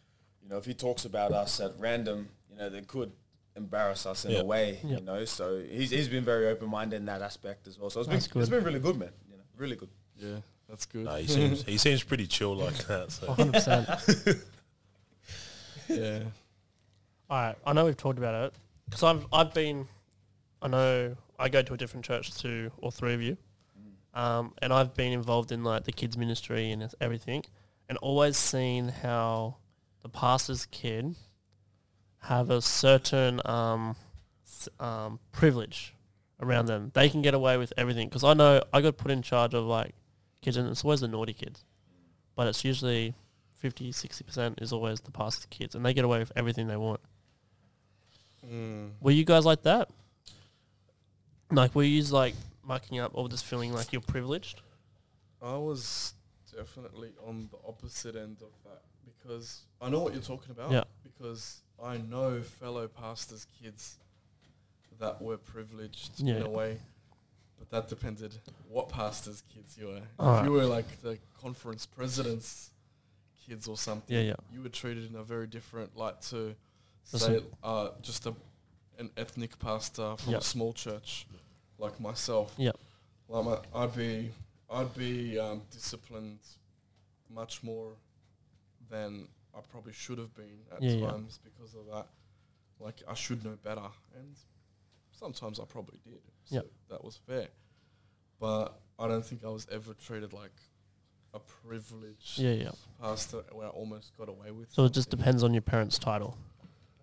you 0.42 0.49
know 0.49 0.57
if 0.57 0.64
he 0.64 0.75
talks 0.75 1.05
about 1.05 1.33
us 1.33 1.61
at 1.61 1.73
random, 1.79 2.29
you 2.51 2.57
know, 2.57 2.70
that 2.70 2.87
could 2.88 3.12
embarrass 3.57 4.07
us 4.07 4.25
in 4.25 4.33
Yeah. 4.33 4.38
a 4.40 4.44
way. 4.44 4.79
Yeah. 4.83 4.97
You 4.97 5.03
know, 5.03 5.25
so 5.27 5.61
he's 5.61 5.90
he's 5.90 6.09
been 6.09 6.25
very 6.25 6.47
open 6.49 6.68
minded 6.70 6.97
in 6.97 7.07
that 7.07 7.20
aspect 7.23 7.66
as 7.66 7.79
well. 7.79 7.90
So 7.90 8.01
it's 8.01 8.09
been 8.09 8.18
good. 8.20 8.40
it's 8.42 8.49
been 8.51 8.64
really 8.64 8.81
good, 8.81 8.97
man. 8.97 9.11
You 9.31 9.37
know, 9.37 9.42
really 9.59 9.77
good. 9.77 9.90
Yeah, 10.16 10.37
that's 10.68 10.87
good. 10.87 11.05
no, 11.05 11.16
he 11.16 11.27
seems 11.27 11.62
he 11.64 11.77
seems 11.79 12.03
pretty 12.03 12.27
chill 12.27 12.57
like 12.57 12.77
that. 12.87 13.12
So. 13.12 13.27
100%. 13.27 14.44
yeah. 15.88 16.20
All 17.31 17.38
right, 17.38 17.57
I 17.66 17.73
know 17.73 17.85
we've 17.87 17.97
talked 17.97 18.18
about 18.18 18.47
it 18.47 18.55
because 18.85 19.03
I've 19.03 19.27
I've 19.33 19.55
been, 19.55 19.87
I 20.61 20.68
know 20.68 21.16
I 21.38 21.49
go 21.49 21.62
to 21.62 21.75
a 21.75 21.77
different 21.77 22.05
church 22.05 22.35
to 22.42 22.70
all 22.81 22.90
three 22.90 23.14
of 23.14 23.23
you, 23.23 23.37
um, 24.12 24.53
and 24.61 24.73
I've 24.73 24.94
been 24.94 25.12
involved 25.12 25.53
in 25.53 25.64
like 25.64 25.85
the 25.85 25.92
kids 25.92 26.16
ministry 26.16 26.70
and 26.70 26.88
everything, 27.01 27.44
and 27.88 27.99
always 27.99 28.37
seen 28.37 28.88
how 28.88 29.57
the 30.03 30.09
pastor's 30.09 30.66
kid 30.66 31.14
have 32.20 32.51
a 32.51 32.61
certain 32.61 33.40
um, 33.44 33.97
um, 34.81 35.18
privilege 35.33 35.94
around 36.40 36.66
them. 36.66 36.90
They 36.94 37.09
can 37.09 37.23
get 37.23 37.35
away 37.35 37.57
with 37.57 37.73
everything 37.77 38.09
because 38.09 38.25
I 38.25 38.35
know 38.35 38.62
I 38.73 38.81
got 38.81 38.97
put 38.97 39.11
in 39.11 39.23
charge 39.23 39.55
of 39.55 39.64
like 39.64 39.94
kids, 40.42 40.57
and 40.57 40.68
it's 40.68 40.85
always 40.85 41.01
the 41.01 41.09
naughty 41.09 41.33
kids, 41.33 41.64
but 42.37 42.47
it's 42.47 42.64
usually 42.64 43.14
50, 43.57 43.93
60% 43.93 44.62
is 44.62 44.73
always 44.73 45.01
the 45.01 45.11
pastor's 45.11 45.47
kids, 45.47 45.75
and 45.75 45.85
they 45.85 45.95
get 45.95 46.05
away 46.05 46.19
with 46.19 46.33
everything 46.37 46.67
they 46.67 46.77
want. 46.77 47.01
Mm. 48.47 48.90
Were 49.01 49.11
you 49.11 49.25
guys 49.25 49.45
like 49.45 49.62
that? 49.62 49.88
Like, 51.51 51.75
were 51.75 51.83
you 51.83 52.03
like 52.05 52.35
mucking 52.67 52.99
up 52.99 53.12
or 53.14 53.29
just 53.29 53.45
feeling 53.45 53.73
like 53.73 53.93
you're 53.93 54.03
privileged? 54.03 54.61
I 55.43 55.57
was 55.57 56.14
definitely 56.55 57.11
on 57.27 57.49
the 57.51 57.59
opposite 57.67 58.17
end 58.17 58.38
of 58.43 58.53
that 58.64 58.83
because 59.05 59.62
I 59.81 59.88
know 59.88 60.01
what 60.01 60.12
you're 60.12 60.23
talking 60.23 60.51
about. 60.51 60.71
Yeah. 60.73 60.85
Because 61.03 61.61
I 61.83 61.99
know 61.99 62.40
fellow 62.43 62.88
pastors' 62.88 63.47
kids 63.61 63.97
that 64.99 65.21
were 65.21 65.37
privileged 65.37 66.21
Yeah. 66.21 66.37
in 66.37 66.43
a 66.43 66.49
way, 66.49 66.79
but 67.59 67.71
that 67.71 67.88
depended 67.88 68.35
what 68.69 68.88
pastors' 68.88 69.43
kids 69.53 69.77
you 69.79 69.87
were. 69.88 70.03
Alright. 70.19 70.40
If 70.40 70.47
you 70.47 70.53
were 70.53 70.67
like 70.67 71.01
the 71.03 71.19
conference 71.40 71.87
president's 71.87 72.71
kids 73.47 73.69
or 73.69 73.77
something, 73.77 74.15
Yeah, 74.17 74.23
yeah. 74.23 74.35
you 74.53 74.63
were 74.63 74.69
treated 74.69 75.09
in 75.11 75.17
a 75.17 75.23
very 75.23 75.47
different 75.47 75.97
light 75.97 76.21
to 76.31 76.55
say 77.05 77.41
uh, 77.63 77.89
just 78.03 78.27
a 78.27 78.35
an 78.99 79.11
ethnic 79.17 79.59
pastor 79.59 80.17
from 80.17 80.33
Yeah. 80.33 80.39
a 80.39 80.43
small 80.43 80.73
church 80.73 81.27
like 81.79 81.99
myself. 82.01 82.55
Yeah. 82.57 82.71
Like 83.29 83.45
my, 83.45 83.59
I'd 83.83 83.95
be 83.97 84.31
I'd 84.71 84.95
be 84.95 85.39
um, 85.39 85.63
disciplined 85.71 86.39
much 87.29 87.63
more 87.63 87.93
than 88.91 89.29
I 89.55 89.61
probably 89.73 89.93
should 89.93 90.19
have 90.19 90.35
been 90.35 90.59
at 90.73 90.81
Yeah, 90.83 90.93
yeah. 90.93 91.11
times 91.11 91.39
because 91.43 91.75
of 91.75 91.87
that. 91.93 92.07
Like 92.79 93.03
I 93.09 93.15
should 93.15 93.45
know 93.45 93.57
better, 93.63 93.89
and 94.17 94.37
sometimes 95.13 95.59
I 95.61 95.65
probably 95.65 95.99
did. 96.05 96.21
So 96.45 96.57
Yeah. 96.57 96.63
that 96.91 97.03
was 97.05 97.17
fair, 97.17 97.49
but 98.41 98.79
I 98.99 99.09
don't 99.09 99.25
think 99.25 99.45
I 99.45 99.49
was 99.49 99.67
ever 99.73 99.95
treated 99.95 100.33
like 100.33 100.53
a 101.35 101.38
privileged 101.40 102.38
Yeah, 102.38 102.53
yeah. 102.53 102.70
pastor 103.01 103.42
where 103.53 103.66
I 103.66 103.70
almost 103.70 104.16
got 104.16 104.29
away 104.29 104.51
with. 104.53 104.70
So 104.73 104.85
it 104.85 104.92
just 104.92 105.11
depends 105.11 105.42
on 105.42 105.53
your 105.53 105.62
parents' 105.62 105.99
title. 105.99 106.37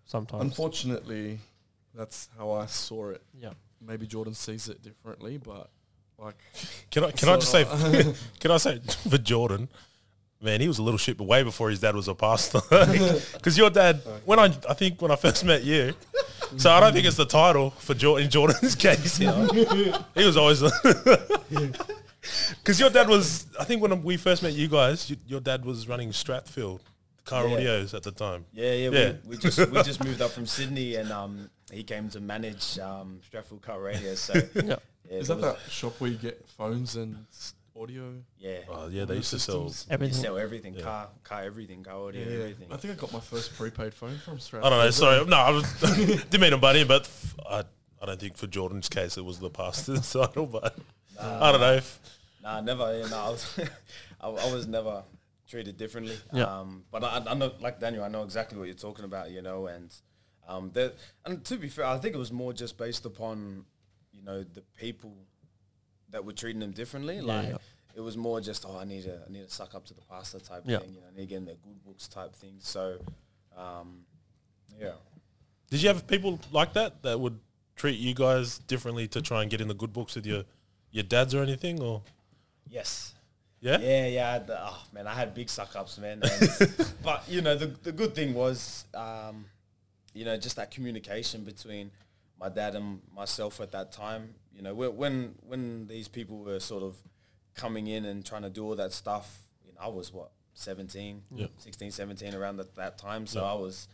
sometimes. 0.05 0.41
Unfortunately, 0.43 1.39
that's 1.93 2.29
how 2.37 2.51
I 2.51 2.65
saw 2.67 3.09
it. 3.09 3.21
yeah. 3.39 3.51
Maybe 3.83 4.05
Jordan 4.07 4.33
sees 4.35 4.69
it 4.69 4.81
differently, 4.83 5.37
but 5.37 5.69
like 6.19 6.35
Can 6.91 7.03
I 7.03 7.11
can 7.19 7.29
I 7.29 7.35
just 7.35 7.51
say 7.51 7.65
can 8.39 8.51
I 8.51 8.57
say 8.57 8.79
for 9.09 9.17
Jordan, 9.17 9.67
man, 10.39 10.61
he 10.61 10.67
was 10.67 10.77
a 10.77 10.83
little 10.83 10.99
shit, 10.99 11.17
but 11.17 11.25
way 11.25 11.41
before 11.43 11.69
his 11.71 11.79
dad 11.79 11.95
was 11.95 12.07
a 12.07 12.13
pastor. 12.15 12.61
Because 13.33 13.57
your 13.57 13.69
dad, 13.71 14.01
when 14.25 14.37
I 14.39 14.45
I 14.69 14.73
think 14.75 15.01
when 15.01 15.09
I 15.11 15.15
first 15.15 15.43
met 15.43 15.63
you, 15.63 15.93
so 16.57 16.69
I 16.71 16.79
don't 16.79 16.93
think 16.93 17.07
it's 17.07 17.17
the 17.17 17.25
title 17.25 17.71
for 17.71 17.95
Jordan 17.95 18.25
in 18.25 18.31
Jordan's 18.31 18.75
case. 18.75 19.19
You 19.19 19.27
know? 19.27 19.47
he 20.15 20.23
was 20.25 20.37
always 20.37 20.61
because 22.59 22.79
your 22.79 22.89
dad 22.89 23.07
was. 23.07 23.47
I 23.59 23.63
think 23.63 23.81
when 23.81 24.01
we 24.03 24.17
first 24.17 24.43
met 24.43 24.53
you 24.53 24.67
guys, 24.67 25.09
you, 25.09 25.17
your 25.27 25.39
dad 25.39 25.65
was 25.65 25.87
running 25.87 26.09
Stratfield 26.11 26.79
car 27.25 27.47
Yeah. 27.47 27.55
audios 27.57 27.93
at 27.93 28.03
the 28.03 28.11
time. 28.11 28.45
Yeah, 28.53 28.73
yeah. 28.73 28.89
Yeah. 28.89 29.11
We, 29.25 29.29
we 29.31 29.37
just 29.37 29.57
we 29.71 29.83
just 29.83 30.03
moved 30.03 30.21
up 30.21 30.31
from 30.31 30.45
Sydney, 30.45 30.95
and 30.95 31.11
um, 31.11 31.49
he 31.71 31.83
came 31.83 32.09
to 32.09 32.19
manage 32.19 32.77
um, 32.79 33.19
Stratford 33.25 33.61
Car 33.61 33.81
Radio. 33.81 34.15
So 34.15 34.33
Yeah. 34.55 34.61
yeah, 35.09 35.17
is 35.17 35.27
that 35.29 35.37
was- 35.37 35.43
that 35.45 35.57
shop 35.71 35.93
where 35.99 36.11
you 36.11 36.17
get 36.17 36.47
phones 36.49 36.95
and 36.95 37.25
audio? 37.79 38.13
Yeah, 38.37 38.59
Oh 38.69 38.87
yeah, 38.87 39.05
they 39.05 39.15
used 39.15 39.31
to 39.31 39.39
sell. 39.39 39.69
Systems? 39.69 39.87
we 39.89 39.93
Everything. 39.95 40.23
sell 40.23 40.37
everything, 40.37 40.73
Yeah. 40.75 40.83
car, 40.83 41.09
car, 41.23 41.41
everything, 41.43 41.83
car 41.83 41.95
audio, 41.95 42.21
Yeah, 42.27 42.35
everything. 42.43 42.67
I 42.71 42.77
think 42.77 42.93
I 42.93 42.97
got 42.97 43.11
my 43.13 43.19
first 43.19 43.55
prepaid 43.57 43.93
phone 43.93 44.17
from 44.19 44.39
Stratford. 44.39 44.67
I 44.67 44.69
don't 44.69 44.85
know. 44.85 44.91
Sorry, 44.91 45.25
no, 45.25 45.37
I 45.37 45.49
was, 45.51 45.73
didn't 45.81 46.39
mean 46.39 46.51
to 46.51 46.57
butt 46.57 46.75
in, 46.75 46.87
but 46.87 47.03
f- 47.03 47.35
I 47.49 47.63
I 48.01 48.05
don't 48.07 48.19
think 48.19 48.35
for 48.35 48.47
Jordan's 48.47 48.89
case 48.89 49.17
it 49.17 49.23
was 49.25 49.39
the 49.39 49.49
pastor's 49.49 50.11
title, 50.11 50.47
but 50.47 50.75
I 51.19 51.51
don't 51.51 51.61
know. 51.61 51.73
If, 51.73 51.99
Nah, 52.43 52.59
never. 52.61 52.97
Yeah, 52.97 53.07
no, 53.07 53.17
I 53.17 53.29
was, 53.29 53.59
I, 54.21 54.27
I 54.27 54.53
was 54.53 54.65
never 54.67 55.03
treated 55.47 55.77
differently. 55.77 56.15
Yeah. 56.33 56.45
Um, 56.45 56.83
but 56.91 57.03
I, 57.03 57.21
I 57.27 57.33
know, 57.35 57.51
like 57.59 57.79
Daniel, 57.79 58.03
I 58.03 58.07
know 58.07 58.23
exactly 58.23 58.57
what 58.57 58.65
you're 58.65 58.73
talking 58.73 59.05
about. 59.05 59.29
You 59.29 59.41
know, 59.43 59.67
and 59.67 59.93
um, 60.47 60.71
that, 60.73 60.95
and 61.25 61.43
to 61.45 61.57
be 61.57 61.67
fair, 61.69 61.85
I 61.85 61.97
think 61.97 62.15
it 62.15 62.17
was 62.17 62.31
more 62.31 62.51
just 62.53 62.77
based 62.77 63.05
upon, 63.05 63.65
you 64.11 64.23
know, 64.23 64.43
the 64.43 64.61
people 64.79 65.15
that 66.09 66.25
were 66.25 66.33
treating 66.33 66.59
them 66.59 66.71
differently. 66.71 67.17
Yeah, 67.17 67.21
like 67.21 67.47
yeah. 67.49 67.57
it 67.95 68.01
was 68.01 68.17
more 68.17 68.41
just, 68.41 68.65
oh, 68.67 68.77
I 68.77 68.85
need 68.85 69.03
to, 69.03 69.19
I 69.27 69.31
need 69.31 69.47
to 69.47 69.53
suck 69.53 69.75
up 69.75 69.85
to 69.85 69.93
the 69.93 70.01
pastor 70.01 70.39
type 70.39 70.63
Yeah. 70.65 70.79
thing. 70.79 70.93
You 70.95 71.01
know, 71.01 71.07
I 71.13 71.15
need 71.15 71.23
to 71.23 71.27
get 71.27 71.37
in 71.37 71.45
their 71.45 71.55
good 71.63 71.83
books 71.85 72.07
type 72.07 72.35
thing. 72.35 72.55
So, 72.59 72.97
um, 73.55 73.99
yeah. 74.79 74.93
did 75.69 75.81
you 75.83 75.89
have 75.89 76.07
people 76.07 76.39
like 76.51 76.73
that 76.73 77.03
that 77.03 77.19
would 77.19 77.39
treat 77.75 77.99
you 77.99 78.13
guys 78.15 78.57
differently 78.59 79.07
to 79.09 79.21
try 79.21 79.41
and 79.43 79.51
get 79.51 79.61
in 79.61 79.67
the 79.67 79.73
good 79.75 79.93
books 79.93 80.15
with 80.15 80.25
your 80.25 80.43
your 80.91 81.03
dads 81.03 81.33
or 81.33 81.41
anything, 81.43 81.81
or 81.81 82.01
Yes. 82.69 83.13
yeah? 83.59 83.77
Yeah, 83.79 84.07
yeah. 84.07 84.31
Had 84.33 84.47
the- 84.47 84.59
oh 84.61 84.83
man, 84.93 85.07
I 85.07 85.13
had 85.13 85.33
big 85.33 85.49
suck 85.49 85.75
ups, 85.75 85.97
man. 85.97 86.21
And- 86.23 86.93
but 87.03 87.27
you 87.29 87.41
know, 87.41 87.55
the 87.55 87.67
the 87.67 87.91
good 87.91 88.13
thing 88.15 88.33
was, 88.33 88.85
um, 88.93 89.45
you 90.13 90.25
know, 90.25 90.37
just 90.37 90.55
that 90.55 90.71
communication 90.71 91.43
between 91.43 91.91
my 92.39 92.49
dad 92.49 92.75
and 92.75 93.01
myself 93.15 93.59
at 93.61 93.71
that 93.71 93.91
time. 93.91 94.33
You 94.55 94.61
know, 94.61 94.73
when 94.73 94.95
when 94.97 95.35
when 95.47 95.87
these 95.87 96.07
people 96.07 96.39
were 96.39 96.59
sort 96.59 96.83
of 96.83 96.95
coming 97.55 97.87
in 97.87 98.05
and 98.05 98.25
trying 98.25 98.41
to 98.43 98.49
do 98.49 98.63
all 98.65 98.75
that 98.75 98.93
stuff, 98.93 99.39
you 99.65 99.73
know, 99.73 99.79
I 99.81 99.87
was 99.89 100.11
what 100.13 100.31
17, 100.53 101.21
Yeah. 101.35 101.47
16, 101.57 101.91
17 101.91 102.33
around 102.35 102.57
that, 102.57 102.75
that 102.75 102.97
time. 102.97 103.25
So 103.27 103.41
Yeah. 103.41 103.51
I 103.51 103.53
was 103.53 103.87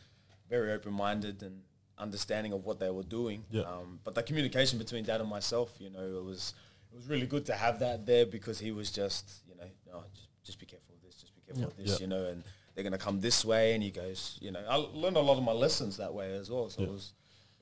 very 0.50 0.72
open 0.72 0.94
minded 0.94 1.42
and 1.44 1.62
understanding 1.98 2.54
of 2.54 2.66
what 2.66 2.80
they 2.80 2.90
were 2.90 3.04
doing. 3.04 3.44
Yeah. 3.50 3.64
Um, 3.64 4.00
but 4.04 4.14
the 4.16 4.22
communication 4.24 4.78
between 4.78 5.04
dad 5.06 5.22
and 5.22 5.30
myself, 5.30 5.76
you 5.80 5.90
know, 5.90 6.18
it 6.20 6.24
was 6.24 6.54
was 6.98 7.08
really 7.08 7.28
good 7.28 7.46
to 7.46 7.54
have 7.54 7.80
that 7.80 8.06
there 8.06 8.26
because 8.26 8.60
he 8.60 8.72
was 8.72 8.92
just, 8.92 9.42
you 9.48 9.56
know, 9.56 9.70
no, 9.92 10.04
just, 10.14 10.28
just 10.44 10.60
be 10.60 10.66
careful 10.66 10.96
with 10.96 11.04
this, 11.04 11.22
just 11.22 11.34
be 11.36 11.42
careful 11.42 11.62
Yeah. 11.62 11.68
with 11.68 11.78
this, 11.78 11.92
Yeah. 11.92 11.98
you 12.04 12.08
know, 12.08 12.26
and 12.26 12.44
they're 12.74 12.84
gonna 12.84 12.98
come 12.98 13.20
this 13.22 13.44
way, 13.46 13.74
and 13.74 13.82
he 13.84 13.92
goes, 13.92 14.38
you 14.42 14.52
know, 14.52 14.64
I 14.68 14.76
learned 14.76 15.18
a 15.18 15.22
lot 15.22 15.38
of 15.38 15.44
my 15.44 15.52
lessons 15.52 15.98
that 15.98 16.14
way 16.14 16.34
as 16.36 16.50
well. 16.50 16.70
So 16.70 16.82
Yeah. 16.82 16.88
it 16.88 16.92
was 16.92 17.14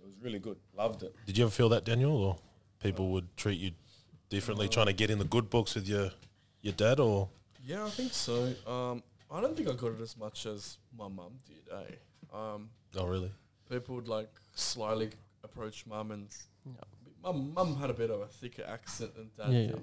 it 0.02 0.06
was 0.06 0.16
really 0.22 0.40
good. 0.40 0.58
Loved 0.74 1.02
it. 1.04 1.16
Did 1.26 1.38
you 1.38 1.46
ever 1.46 1.52
feel 1.52 1.70
that, 1.70 1.84
Daniel, 1.84 2.12
or 2.16 2.38
people 2.80 3.10
would 3.10 3.36
treat 3.38 3.60
you 3.60 3.72
differently, 4.30 4.68
trying 4.70 4.86
to 4.86 4.94
get 4.94 5.10
in 5.10 5.18
the 5.18 5.26
good 5.26 5.50
books 5.50 5.74
with 5.76 5.88
your 5.88 6.12
your 6.62 6.74
dad, 6.74 7.00
or 7.00 7.30
Yeah, 7.64 7.86
I 7.86 7.90
think 7.90 8.14
so. 8.14 8.54
Um, 8.68 9.02
I 9.32 9.42
don't 9.42 9.56
think 9.58 9.68
I 9.68 9.74
got 9.74 9.94
it 9.94 10.02
as 10.02 10.16
much 10.16 10.46
as 10.46 10.78
my 10.96 11.08
mum 11.08 11.40
did. 11.46 11.68
Eh? 11.72 11.96
Um, 12.32 12.70
oh 12.96 13.06
really? 13.08 13.32
people 13.70 13.96
would 13.96 14.08
like 14.08 14.30
slyly 14.54 15.10
approach 15.44 15.86
mum, 15.88 16.12
and 16.12 16.28
Yeah. 17.26 17.32
mum 17.32 17.54
mum 17.54 17.76
had 17.78 17.90
a 17.90 17.94
bit 17.94 18.10
of 18.12 18.22
a 18.22 18.28
thicker 18.28 18.64
accent 18.64 19.16
than 19.16 19.32
dad 19.38 19.52
Yeah, 19.54 19.60
yeah. 19.72 19.80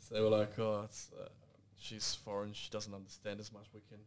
So 0.00 0.14
they 0.14 0.20
were 0.20 0.28
like, 0.28 0.58
"Oh, 0.58 0.82
it's, 0.84 1.10
uh, 1.18 1.28
she's 1.76 2.14
foreign. 2.14 2.52
She 2.52 2.70
doesn't 2.70 2.92
understand 2.94 3.40
as 3.40 3.52
much. 3.52 3.66
We 3.72 3.80
can 3.88 3.98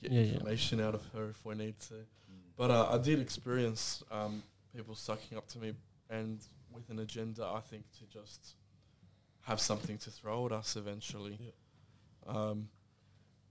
get 0.00 0.10
Yeah, 0.12 0.20
yeah. 0.22 0.32
information 0.34 0.80
out 0.80 0.94
of 0.94 1.04
her 1.14 1.30
if 1.30 1.44
we 1.44 1.54
need 1.54 1.78
to." 1.88 2.06
But 2.56 2.70
uh, 2.70 2.88
I 2.90 2.98
did 2.98 3.18
experience 3.20 4.02
um, 4.10 4.42
people 4.74 4.94
sucking 4.94 5.36
up 5.38 5.46
to 5.48 5.58
me, 5.58 5.74
and 6.08 6.40
with 6.72 6.88
an 6.90 6.98
agenda, 6.98 7.44
I 7.46 7.60
think 7.60 7.84
to 7.98 8.06
just 8.06 8.54
have 9.42 9.60
something 9.60 9.98
to 9.98 10.10
throw 10.10 10.46
at 10.46 10.52
us 10.52 10.76
eventually. 10.76 11.54
Um, 12.26 12.68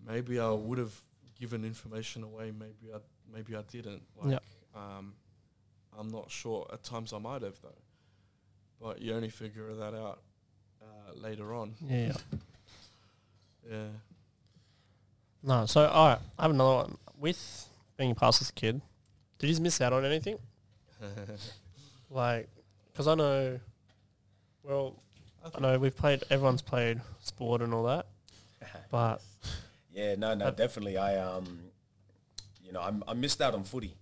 maybe 0.05 0.39
I 0.39 0.49
would 0.51 0.77
have 0.77 0.93
given 1.39 1.65
information 1.65 2.23
away. 2.23 2.51
Maybe 2.51 2.93
I 2.93 2.99
maybe 3.31 3.55
I 3.55 3.61
didn't. 3.63 4.03
Like, 4.15 4.31
Yeah. 4.31 4.39
um, 4.75 5.15
I'm 5.97 6.09
not 6.09 6.29
sure. 6.31 6.67
At 6.71 6.83
times 6.83 7.13
I 7.13 7.17
might 7.19 7.41
have 7.41 7.59
though, 7.61 7.81
but 8.81 9.01
you 9.01 9.13
only 9.13 9.29
figure 9.29 9.73
that 9.75 9.93
out 9.93 10.19
uh, 10.81 11.13
later 11.15 11.53
on. 11.53 11.75
Yeah. 11.87 12.07
yeah. 12.07 12.13
Yeah. 13.69 13.85
No, 15.43 15.65
so 15.67 15.85
all 15.87 16.07
right, 16.09 16.19
I 16.39 16.41
have 16.41 16.51
another 16.51 16.75
one. 16.75 16.97
With 17.19 17.67
being 17.97 18.09
a 18.11 18.15
pastor's 18.15 18.49
kid, 18.49 18.81
did 19.37 19.47
you 19.55 19.61
miss 19.61 19.79
out 19.79 19.93
on 19.93 20.03
anything? 20.05 20.37
Like, 22.11 22.49
because 22.91 23.07
I 23.07 23.13
know, 23.13 23.59
well, 24.63 24.95
I 25.55 25.59
know 25.59 25.77
we've 25.77 25.95
played, 25.95 26.23
everyone's 26.31 26.63
played 26.63 26.99
sport 27.19 27.61
and 27.61 27.71
all 27.71 27.83
that, 27.83 28.07
but 28.91 29.21
Yeah, 29.93 30.15
no, 30.15 30.33
no, 30.33 30.49
definitely. 30.49 30.97
I 30.97 31.17
um, 31.17 31.59
you 32.65 32.71
know, 32.71 32.79
I, 32.79 32.91
I 33.07 33.13
missed 33.13 33.41
out 33.41 33.53
on 33.53 33.63
footy. 33.63 33.93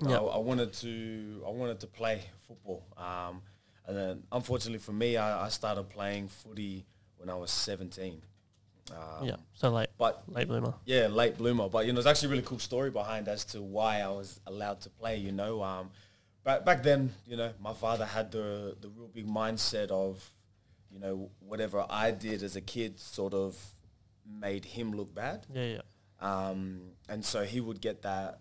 You 0.00 0.06
know, 0.06 0.10
Yeah. 0.10 0.18
I, 0.18 0.36
I 0.36 0.38
wanted 0.38 0.72
to, 0.74 1.42
I 1.44 1.50
wanted 1.50 1.80
to 1.80 1.88
play 1.88 2.22
football. 2.46 2.84
Um, 2.96 3.42
and 3.92 4.00
then 4.00 4.22
unfortunately 4.32 4.78
for 4.78 4.92
me, 4.92 5.16
I, 5.16 5.44
I 5.46 5.48
started 5.48 5.90
playing 5.90 6.28
footy 6.28 6.86
when 7.18 7.28
I 7.28 7.34
was 7.34 7.50
seventeen. 7.50 8.22
Um, 8.90 9.26
yeah, 9.28 9.36
so 9.54 9.70
late, 9.70 9.88
But 9.96 10.24
late 10.28 10.48
bloomer. 10.48 10.74
yeah, 10.84 11.06
late 11.06 11.38
bloomer. 11.38 11.68
But 11.68 11.86
you 11.86 11.92
know, 11.92 11.96
there's 12.02 12.06
actually 12.06 12.28
a 12.28 12.30
really 12.30 12.42
cool 12.42 12.58
story 12.58 12.90
behind 12.90 13.28
as 13.28 13.44
to 13.46 13.62
why 13.62 14.00
I 14.00 14.08
was 14.08 14.40
allowed 14.46 14.80
to 14.82 14.90
play. 14.90 15.16
You 15.18 15.32
know, 15.32 15.62
um, 15.62 15.90
back 16.44 16.64
back 16.64 16.82
then, 16.82 17.12
you 17.26 17.36
know, 17.36 17.52
my 17.60 17.74
father 17.74 18.04
had 18.04 18.32
the 18.32 18.76
the 18.80 18.88
real 18.88 19.08
big 19.08 19.26
mindset 19.28 19.88
of, 19.90 20.28
you 20.90 20.98
know, 20.98 21.30
whatever 21.40 21.86
I 21.88 22.10
did 22.10 22.42
as 22.42 22.56
a 22.56 22.60
kid, 22.60 22.98
sort 22.98 23.34
of 23.34 23.56
made 24.26 24.64
him 24.64 24.92
look 24.92 25.14
bad. 25.14 25.46
Yeah, 25.54 25.64
yeah, 25.76 25.80
Um, 26.20 26.80
and 27.08 27.24
so 27.24 27.44
he 27.44 27.60
would 27.60 27.80
get 27.80 28.02
that, 28.02 28.40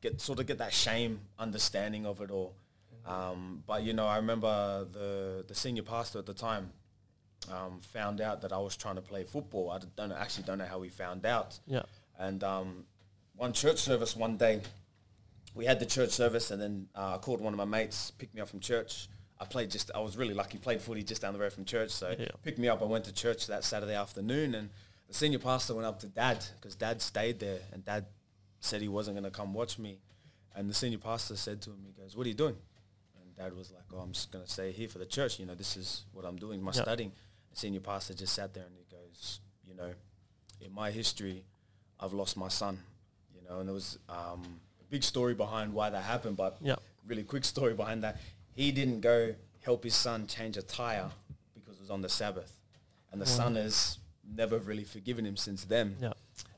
get 0.00 0.20
sort 0.20 0.40
of 0.40 0.46
get 0.46 0.58
that 0.58 0.72
shame 0.72 1.20
understanding 1.38 2.06
of 2.06 2.20
it 2.20 2.30
all. 2.30 2.54
Um, 3.06 3.62
but 3.66 3.82
you 3.82 3.92
know, 3.92 4.06
I 4.06 4.16
remember 4.16 4.86
the 4.92 5.44
the 5.46 5.54
senior 5.54 5.82
pastor 5.82 6.18
at 6.20 6.26
the 6.26 6.34
time 6.34 6.70
um, 7.50 7.80
found 7.80 8.20
out 8.20 8.42
that 8.42 8.52
I 8.52 8.58
was 8.58 8.76
trying 8.76 8.94
to 8.96 9.02
play 9.02 9.24
football. 9.24 9.70
I 9.70 9.78
don't 9.96 10.12
actually 10.12 10.44
don't 10.44 10.58
know 10.58 10.66
how 10.66 10.80
he 10.82 10.88
found 10.90 11.26
out. 11.26 11.58
yeah, 11.66 11.82
And 12.18 12.44
um, 12.44 12.84
one 13.36 13.52
church 13.52 13.78
service 13.78 14.14
one 14.14 14.36
day, 14.36 14.60
we 15.54 15.64
had 15.64 15.80
the 15.80 15.86
church 15.86 16.10
service, 16.10 16.50
and 16.52 16.62
then 16.62 16.86
uh, 16.94 17.14
I 17.16 17.18
called 17.18 17.40
one 17.40 17.52
of 17.52 17.58
my 17.58 17.64
mates, 17.64 18.10
picked 18.12 18.34
me 18.34 18.40
up 18.40 18.48
from 18.48 18.60
church. 18.60 19.08
I 19.40 19.44
played 19.44 19.72
just, 19.72 19.90
I 19.92 19.98
was 19.98 20.16
really 20.16 20.34
lucky, 20.34 20.56
played 20.58 20.80
footy 20.80 21.02
just 21.02 21.22
down 21.22 21.32
the 21.32 21.40
road 21.40 21.52
from 21.52 21.64
church. 21.64 21.90
So 21.90 22.14
Yeah. 22.16 22.28
picked 22.44 22.60
me 22.60 22.68
up. 22.68 22.80
I 22.80 22.84
went 22.84 23.04
to 23.06 23.12
church 23.12 23.48
that 23.48 23.64
Saturday 23.64 23.94
afternoon, 23.96 24.54
and 24.54 24.70
the 25.08 25.14
senior 25.14 25.40
pastor 25.40 25.74
went 25.74 25.86
up 25.86 25.98
to 26.00 26.06
dad 26.06 26.44
because 26.60 26.76
dad 26.76 27.02
stayed 27.02 27.40
there, 27.40 27.58
and 27.72 27.84
dad 27.84 28.06
said 28.60 28.80
he 28.80 28.88
wasn't 28.88 29.16
going 29.16 29.24
to 29.24 29.36
come 29.36 29.52
watch 29.52 29.80
me. 29.80 29.98
And 30.54 30.70
the 30.70 30.74
senior 30.74 30.98
pastor 30.98 31.34
said 31.34 31.60
to 31.62 31.70
him, 31.70 31.78
he 31.86 31.92
goes, 32.00 32.14
"What 32.16 32.24
are 32.26 32.28
you 32.28 32.36
doing?" 32.36 32.56
And 33.42 33.50
dad 33.52 33.56
was 33.58 33.72
like, 33.72 33.82
"Oh, 33.92 33.98
I'm 33.98 34.12
just 34.12 34.30
going 34.30 34.44
to 34.44 34.50
stay 34.50 34.72
here 34.72 34.88
for 34.88 34.98
the 34.98 35.06
church. 35.06 35.38
You 35.38 35.46
know, 35.46 35.54
this 35.54 35.76
is 35.76 36.04
what 36.12 36.24
I'm 36.24 36.36
doing, 36.36 36.62
my 36.62 36.72
Yeah. 36.72 36.82
studying." 36.82 37.12
The 37.50 37.56
senior 37.56 37.80
pastor 37.80 38.14
just 38.14 38.34
sat 38.34 38.54
there 38.54 38.64
and 38.64 38.74
he 38.76 38.84
goes, 38.94 39.40
"You 39.66 39.74
know, 39.74 39.92
in 40.60 40.72
my 40.72 40.90
history, 40.90 41.44
I've 42.00 42.12
lost 42.12 42.36
my 42.36 42.48
son." 42.48 42.78
You 43.34 43.42
know, 43.48 43.58
and 43.60 43.68
there 43.68 43.74
was 43.74 43.98
um, 44.08 44.60
a 44.80 44.84
big 44.90 45.02
story 45.02 45.34
behind 45.34 45.72
why 45.74 45.90
that 45.90 46.02
happened, 46.04 46.36
but 46.36 46.56
yeah, 46.60 46.76
really 47.06 47.24
quick 47.24 47.44
story 47.44 47.74
behind 47.74 48.02
that. 48.04 48.18
He 48.54 48.70
didn't 48.72 49.00
go 49.00 49.34
help 49.62 49.84
his 49.84 49.94
son 49.94 50.26
change 50.26 50.56
a 50.56 50.62
tire 50.62 51.10
because 51.54 51.76
it 51.76 51.80
was 51.80 51.90
on 51.90 52.00
the 52.02 52.08
Sabbath, 52.08 52.58
and 53.10 53.20
the 53.20 53.24
Wow. 53.26 53.36
son 53.36 53.54
has 53.56 53.98
never 54.24 54.58
really 54.58 54.84
forgiven 54.84 55.26
him 55.26 55.36
since 55.36 55.64
then. 55.64 55.96
yeah, 56.00 56.12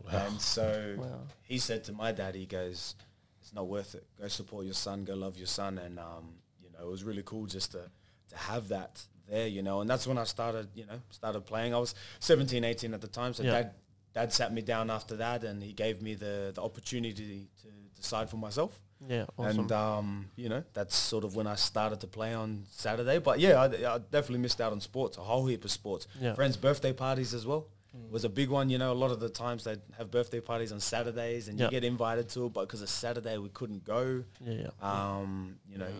And 0.08 0.40
so 0.40 0.96
Wow. 0.98 1.26
he 1.42 1.58
said 1.58 1.82
to 1.84 1.92
my 1.92 2.12
dad, 2.12 2.34
he 2.34 2.46
goes, 2.46 2.94
"It's 3.40 3.52
not 3.54 3.66
worth 3.68 3.94
it. 3.94 4.06
Go 4.20 4.28
support 4.28 4.64
your 4.66 4.74
son. 4.74 5.04
Go 5.04 5.14
love 5.14 5.36
your 5.38 5.46
son." 5.46 5.78
And 5.78 5.98
um, 5.98 6.24
you 6.36 6.43
know, 6.78 6.86
it 6.86 6.90
was 6.90 7.04
really 7.04 7.22
cool 7.24 7.46
just 7.46 7.72
to 7.72 7.90
to 8.30 8.36
have 8.36 8.68
that 8.68 9.02
there, 9.28 9.46
you 9.46 9.62
know. 9.62 9.80
And 9.80 9.88
that's 9.90 10.06
when 10.06 10.18
I 10.18 10.24
started, 10.24 10.68
you 10.74 10.86
know, 10.86 11.00
started 11.10 11.42
playing. 11.46 11.74
I 11.74 11.78
was 11.78 11.94
17, 12.20 12.64
18 12.64 12.94
at 12.94 13.00
the 13.00 13.08
time, 13.08 13.34
so 13.34 13.42
Yeah. 13.42 13.50
dad 13.52 13.70
dad 14.14 14.32
sat 14.32 14.52
me 14.52 14.62
down 14.62 14.90
after 14.90 15.16
that, 15.16 15.44
and 15.44 15.62
he 15.62 15.72
gave 15.72 16.00
me 16.02 16.14
the 16.14 16.52
the 16.54 16.62
opportunity 16.62 17.48
to 17.62 17.68
decide 17.96 18.30
for 18.30 18.36
myself. 18.36 18.80
Yeah, 19.06 19.26
awesome. 19.36 19.60
And 19.60 19.72
um, 19.72 20.30
you 20.36 20.48
know, 20.48 20.62
that's 20.72 20.96
sort 20.96 21.24
of 21.24 21.34
when 21.36 21.46
I 21.46 21.56
started 21.56 22.00
to 22.00 22.06
play 22.06 22.32
on 22.32 22.64
Saturday. 22.70 23.18
But 23.18 23.38
yeah, 23.40 23.60
I, 23.60 23.94
I 23.94 23.98
definitely 23.98 24.38
missed 24.38 24.60
out 24.60 24.72
on 24.72 24.80
sports, 24.80 25.18
a 25.18 25.20
whole 25.22 25.46
heap 25.46 25.64
of 25.64 25.70
sports. 25.70 26.06
Yeah. 26.20 26.34
Friends' 26.34 26.56
birthday 26.56 26.92
parties 26.92 27.34
as 27.34 27.44
well 27.46 27.66
was 28.10 28.24
a 28.24 28.28
big 28.28 28.48
one. 28.48 28.70
You 28.70 28.78
know, 28.78 28.92
a 28.92 29.00
lot 29.04 29.10
of 29.10 29.20
the 29.20 29.28
times 29.28 29.64
they'd 29.64 29.80
have 29.98 30.10
birthday 30.10 30.40
parties 30.40 30.72
on 30.72 30.80
Saturdays, 30.80 31.48
and 31.48 31.58
Yeah. 31.58 31.66
you 31.66 31.70
get 31.72 31.84
invited 31.84 32.28
to 32.30 32.46
it, 32.46 32.52
but 32.54 32.62
because 32.62 32.82
it's 32.82 32.92
Saturday, 32.92 33.36
we 33.38 33.50
couldn't 33.50 33.84
go. 33.84 34.24
yeah, 34.40 34.68
yeah. 34.68 34.70
Um, 34.80 35.58
you 35.68 35.76
know, 35.78 35.92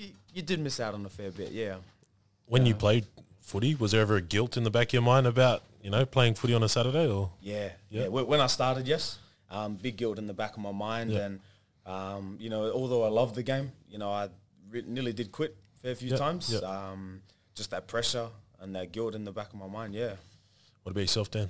you, 0.00 0.10
you 0.34 0.42
did 0.42 0.60
miss 0.60 0.80
out 0.80 0.94
on 0.94 1.04
a 1.06 1.08
fair 1.08 1.30
bit. 1.30 1.50
Yeah. 1.52 1.76
When 2.46 2.66
you 2.66 2.74
played 2.74 3.06
footy, 3.40 3.74
was 3.74 3.92
there 3.92 4.00
ever 4.00 4.16
a 4.16 4.22
guilt 4.22 4.56
in 4.56 4.64
the 4.64 4.70
back 4.70 4.88
of 4.88 4.92
your 4.94 5.02
mind 5.02 5.26
about 5.26 5.62
you 5.82 5.90
know 5.90 6.04
playing 6.04 6.34
footy 6.34 6.54
on 6.54 6.62
a 6.62 6.68
Saturday 6.68 7.06
or? 7.08 7.30
Yeah, 7.40 7.70
Yeah. 7.90 8.02
yeah. 8.02 8.08
When 8.08 8.40
I 8.40 8.46
started, 8.46 8.88
yes, 8.88 9.18
um, 9.50 9.76
big 9.76 9.96
guilt 9.96 10.18
in 10.18 10.26
the 10.26 10.34
back 10.34 10.52
of 10.56 10.58
my 10.58 10.72
mind, 10.72 11.10
Yeah. 11.12 11.26
and 11.26 11.40
um, 11.86 12.36
you 12.40 12.50
know, 12.50 12.70
although 12.72 13.02
I 13.04 13.08
loved 13.08 13.34
the 13.34 13.42
game, 13.42 13.72
you 13.88 13.98
know, 13.98 14.10
I 14.10 14.28
re- 14.70 14.84
nearly 14.86 15.12
did 15.12 15.32
quit 15.32 15.56
a 15.76 15.78
fair 15.82 15.94
few 15.94 16.10
Yeah, 16.10 16.16
times. 16.16 16.50
yeah. 16.52 16.58
Um, 16.60 17.22
just 17.54 17.70
that 17.70 17.86
pressure 17.88 18.28
and 18.60 18.74
that 18.76 18.92
guilt 18.92 19.14
in 19.14 19.24
the 19.24 19.32
back 19.32 19.48
of 19.52 19.58
my 19.58 19.66
mind. 19.66 19.94
Yeah. 19.94 20.14
What 20.82 20.92
about 20.92 21.00
yourself, 21.00 21.30
Dan? 21.30 21.48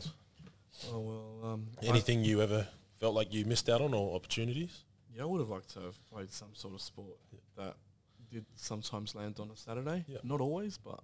Oh 0.93 0.99
well, 1.01 1.53
um, 1.53 1.67
I- 1.83 1.87
Anything 1.87 2.25
you 2.25 2.41
ever 2.43 2.67
felt 2.99 3.15
like 3.15 3.33
you 3.33 3.45
missed 3.45 3.69
out 3.69 3.81
on 3.81 3.93
or 3.95 4.15
opportunities? 4.15 4.85
yeah, 5.15 5.23
I 5.23 5.27
would 5.27 5.41
have 5.41 5.51
liked 5.51 5.71
to 5.75 5.81
have 5.81 6.11
played 6.11 6.33
some 6.33 6.55
sort 6.55 6.75
of 6.75 6.81
sport 6.81 7.17
that 7.57 7.75
did 8.31 8.47
sometimes 8.57 9.14
land 9.14 9.38
on 9.40 9.51
a 9.51 9.57
Saturday. 9.57 10.05
Yeah. 10.09 10.19
Not 10.23 10.40
always, 10.40 10.79
but 10.79 11.01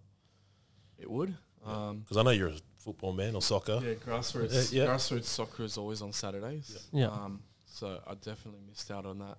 it 0.98 1.10
would. 1.10 1.36
Um, 1.64 2.00
Because 2.00 2.16
I 2.16 2.22
know 2.22 2.30
you're 2.30 2.48
a 2.48 2.58
football 2.78 3.12
man 3.12 3.34
or 3.34 3.42
soccer. 3.42 3.80
yeah, 3.82 3.94
grassroots 3.94 4.72
Yeah, 4.72 4.82
yeah. 4.84 4.88
grassroots 4.90 5.24
soccer 5.24 5.64
is 5.64 5.76
always 5.76 6.02
on 6.02 6.12
Saturdays. 6.12 6.88
Yeah. 6.92 7.08
Um, 7.08 7.42
so 7.64 8.00
I 8.06 8.14
definitely 8.14 8.60
missed 8.68 8.90
out 8.90 9.06
on 9.06 9.18
that. 9.18 9.38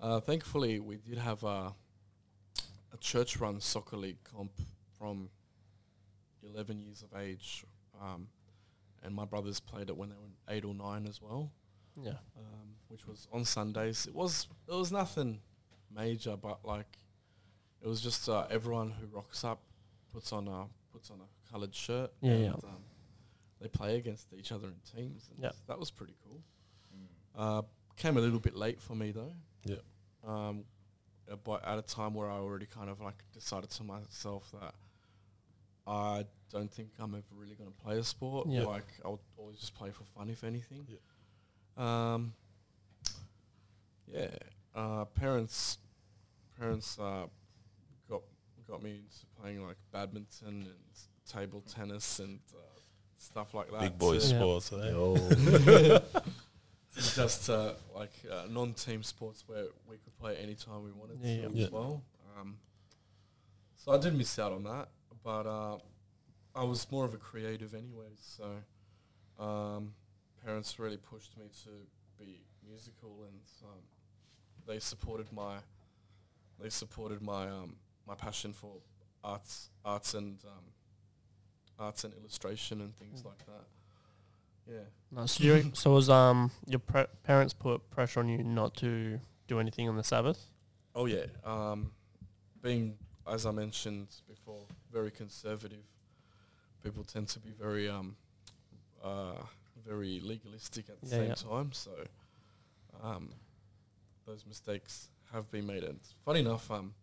Uh, 0.00 0.20
thankfully, 0.20 0.80
we 0.80 0.96
did 0.96 1.18
have 1.18 1.42
a 1.44 1.74
a 2.94 2.96
church-run 3.00 3.58
soccer 3.58 3.96
league 3.96 4.22
comp 4.22 4.52
from 4.98 5.30
11 6.42 6.78
years 6.78 7.02
of 7.02 7.18
age, 7.18 7.64
um, 7.98 8.28
and 9.02 9.14
my 9.14 9.24
brothers 9.24 9.60
played 9.60 9.88
it 9.88 9.96
when 9.96 10.10
they 10.10 10.14
were 10.16 10.54
eight 10.54 10.64
or 10.66 10.74
nine 10.74 11.06
as 11.06 11.22
well 11.22 11.50
yeah. 12.00 12.10
um, 12.36 12.74
which 12.88 13.06
was 13.06 13.26
on 13.32 13.44
Sundays. 13.44 14.06
It 14.06 14.14
was 14.14 14.46
it 14.68 14.74
was 14.74 14.92
nothing 14.92 15.40
major, 15.94 16.36
but 16.36 16.64
like 16.64 16.98
it 17.82 17.88
was 17.88 18.00
just 18.00 18.28
uh, 18.28 18.46
everyone 18.50 18.90
who 18.90 19.06
rocks 19.06 19.44
up 19.44 19.60
puts 20.12 20.32
on 20.32 20.46
a 20.48 20.66
puts 20.92 21.10
on 21.10 21.18
a 21.20 21.50
coloured 21.52 21.74
shirt. 21.74 22.12
Yeah, 22.20 22.32
and, 22.32 22.42
yeah. 22.44 22.50
Um, 22.52 22.84
they 23.60 23.68
play 23.68 23.96
against 23.96 24.32
each 24.32 24.50
other 24.52 24.68
in 24.68 24.74
teams. 24.96 25.28
And 25.34 25.42
Yeah. 25.44 25.52
that 25.68 25.78
was 25.78 25.90
pretty 25.90 26.14
cool. 26.24 26.40
Uh, 27.34 27.62
came 27.96 28.16
a 28.16 28.20
little 28.20 28.40
bit 28.40 28.54
late 28.56 28.80
for 28.80 28.94
me 28.94 29.10
though. 29.12 29.32
Yeah. 29.64 29.76
Um, 30.24 30.64
uh, 31.30 31.36
but 31.36 31.64
at 31.64 31.78
a 31.78 31.82
time 31.82 32.12
where 32.14 32.28
I 32.30 32.34
already 32.34 32.66
kind 32.66 32.90
of 32.90 33.00
like 33.00 33.22
decided 33.32 33.70
to 33.70 33.84
myself 33.84 34.50
that 34.60 34.74
I 35.86 36.26
don't 36.50 36.70
think 36.70 36.90
I'm 36.98 37.14
ever 37.14 37.22
really 37.34 37.54
going 37.54 37.70
to 37.70 37.76
play 37.84 37.98
a 37.98 38.04
sport. 38.04 38.48
Yeah. 38.48 38.64
Like 38.64 38.86
I'll 39.04 39.20
always 39.38 39.58
just 39.58 39.74
play 39.74 39.90
for 39.90 40.04
fun, 40.04 40.28
if 40.28 40.44
anything. 40.44 40.86
Yeah. 40.88 42.12
Um, 42.12 42.34
yeah. 44.06 44.28
Uh, 44.74 45.04
parents, 45.06 45.78
parents 46.58 46.98
uh, 46.98 47.26
got 48.72 48.78
got 48.78 48.82
me 48.84 48.90
into 48.92 49.26
playing 49.40 49.66
like 49.66 49.76
badminton 49.92 50.48
and 50.48 50.68
table 51.30 51.62
tennis 51.72 52.18
and 52.18 52.40
uh, 52.54 52.58
stuff 53.18 53.52
like 53.54 53.70
that. 53.70 53.80
Big 53.80 53.98
boys 53.98 54.32
Yeah. 54.32 54.38
sports. 54.38 54.72
eh? 54.72 55.98
just 57.14 57.48
uh, 57.50 57.72
like 57.94 58.12
uh, 58.30 58.44
non-team 58.50 59.02
sports 59.02 59.44
where 59.46 59.66
we 59.88 59.96
could 59.98 60.16
play 60.18 60.36
anytime 60.36 60.82
we 60.84 60.90
wanted 60.92 61.18
Yeah, 61.20 61.36
to 61.36 61.40
yeah. 61.42 61.48
Yeah. 61.52 61.64
as 61.66 61.70
well. 61.72 62.02
Um, 62.38 62.56
so 63.76 63.92
I 63.92 63.98
did 63.98 64.14
miss 64.16 64.38
out 64.38 64.52
on 64.52 64.64
that, 64.64 64.88
but 65.22 65.46
uh, 65.46 65.76
I 66.54 66.64
was 66.64 66.90
more 66.90 67.04
of 67.04 67.14
a 67.14 67.18
creative 67.18 67.74
anyway. 67.74 68.12
So 68.20 69.42
um, 69.42 69.92
parents 70.44 70.78
really 70.78 70.96
pushed 70.98 71.36
me 71.38 71.46
to 71.64 71.70
be 72.18 72.40
musical, 72.66 73.24
and 73.24 73.40
um, 73.64 73.80
they 74.66 74.78
supported 74.78 75.30
my 75.32 75.56
they 76.60 76.68
supported 76.68 77.20
my 77.22 77.48
um, 77.48 77.74
my 78.06 78.14
passion 78.14 78.52
for 78.52 78.72
arts 79.24 79.70
arts 79.84 80.14
and 80.14 80.38
um, 80.44 80.64
arts 81.78 82.04
and 82.04 82.14
illustration 82.14 82.80
and 82.80 82.94
things 82.96 83.24
like 83.24 83.38
that. 83.46 83.64
Yeah. 84.66 84.78
No, 85.10 85.26
so, 85.26 85.42
you, 85.44 85.70
so 85.74 85.92
was 85.92 86.08
um 86.08 86.50
your 86.66 86.78
pre- 86.78 87.06
parents 87.24 87.52
put 87.52 87.90
pressure 87.90 88.20
on 88.20 88.28
you 88.28 88.38
not 88.42 88.76
to 88.76 89.18
do 89.48 89.58
anything 89.58 89.88
on 89.88 89.96
the 89.96 90.04
Sabbath? 90.04 90.46
Oh 90.94 91.06
yeah. 91.06 91.26
Um, 91.44 91.92
being 92.62 92.96
as 93.26 93.46
I 93.46 93.50
mentioned 93.50 94.08
before, 94.28 94.62
very 94.92 95.10
conservative. 95.10 95.84
People 96.82 97.04
tend 97.04 97.28
to 97.28 97.38
be 97.38 97.50
very 97.50 97.88
um, 97.88 98.16
uh, 99.02 99.34
very 99.86 100.20
legalistic 100.20 100.88
at 100.88 101.00
the 101.00 101.06
Yeah, 101.08 101.16
same 101.16 101.28
yeah. 101.28 101.34
time. 101.34 101.72
So 101.72 101.90
um, 103.02 103.30
those 104.26 104.44
mistakes 104.46 105.08
have 105.32 105.50
been 105.50 105.66
made. 105.66 105.84
And 105.84 106.00
funny 106.24 106.40
enough, 106.40 106.70
um, 106.70 106.94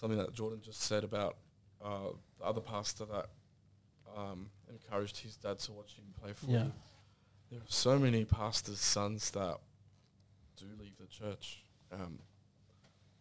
something 0.00 0.18
that 0.18 0.32
Jordan 0.32 0.60
just 0.64 0.82
said 0.82 1.04
about 1.04 1.36
uh, 1.84 2.08
the 2.38 2.44
other 2.44 2.60
pastor 2.60 3.04
that 3.06 3.26
um, 4.16 4.46
encouraged 4.70 5.18
his 5.18 5.36
dad 5.36 5.58
to 5.60 5.72
watch 5.72 5.94
him 5.94 6.04
play 6.20 6.32
footy. 6.32 6.52
Yeah. 6.54 6.64
There 7.50 7.60
are 7.60 7.64
so 7.68 7.98
many 7.98 8.24
pastors' 8.24 8.80
sons 8.80 9.30
that 9.32 9.58
do 10.56 10.66
leave 10.80 10.96
the 10.98 11.06
church. 11.06 11.62
Um, 11.92 12.18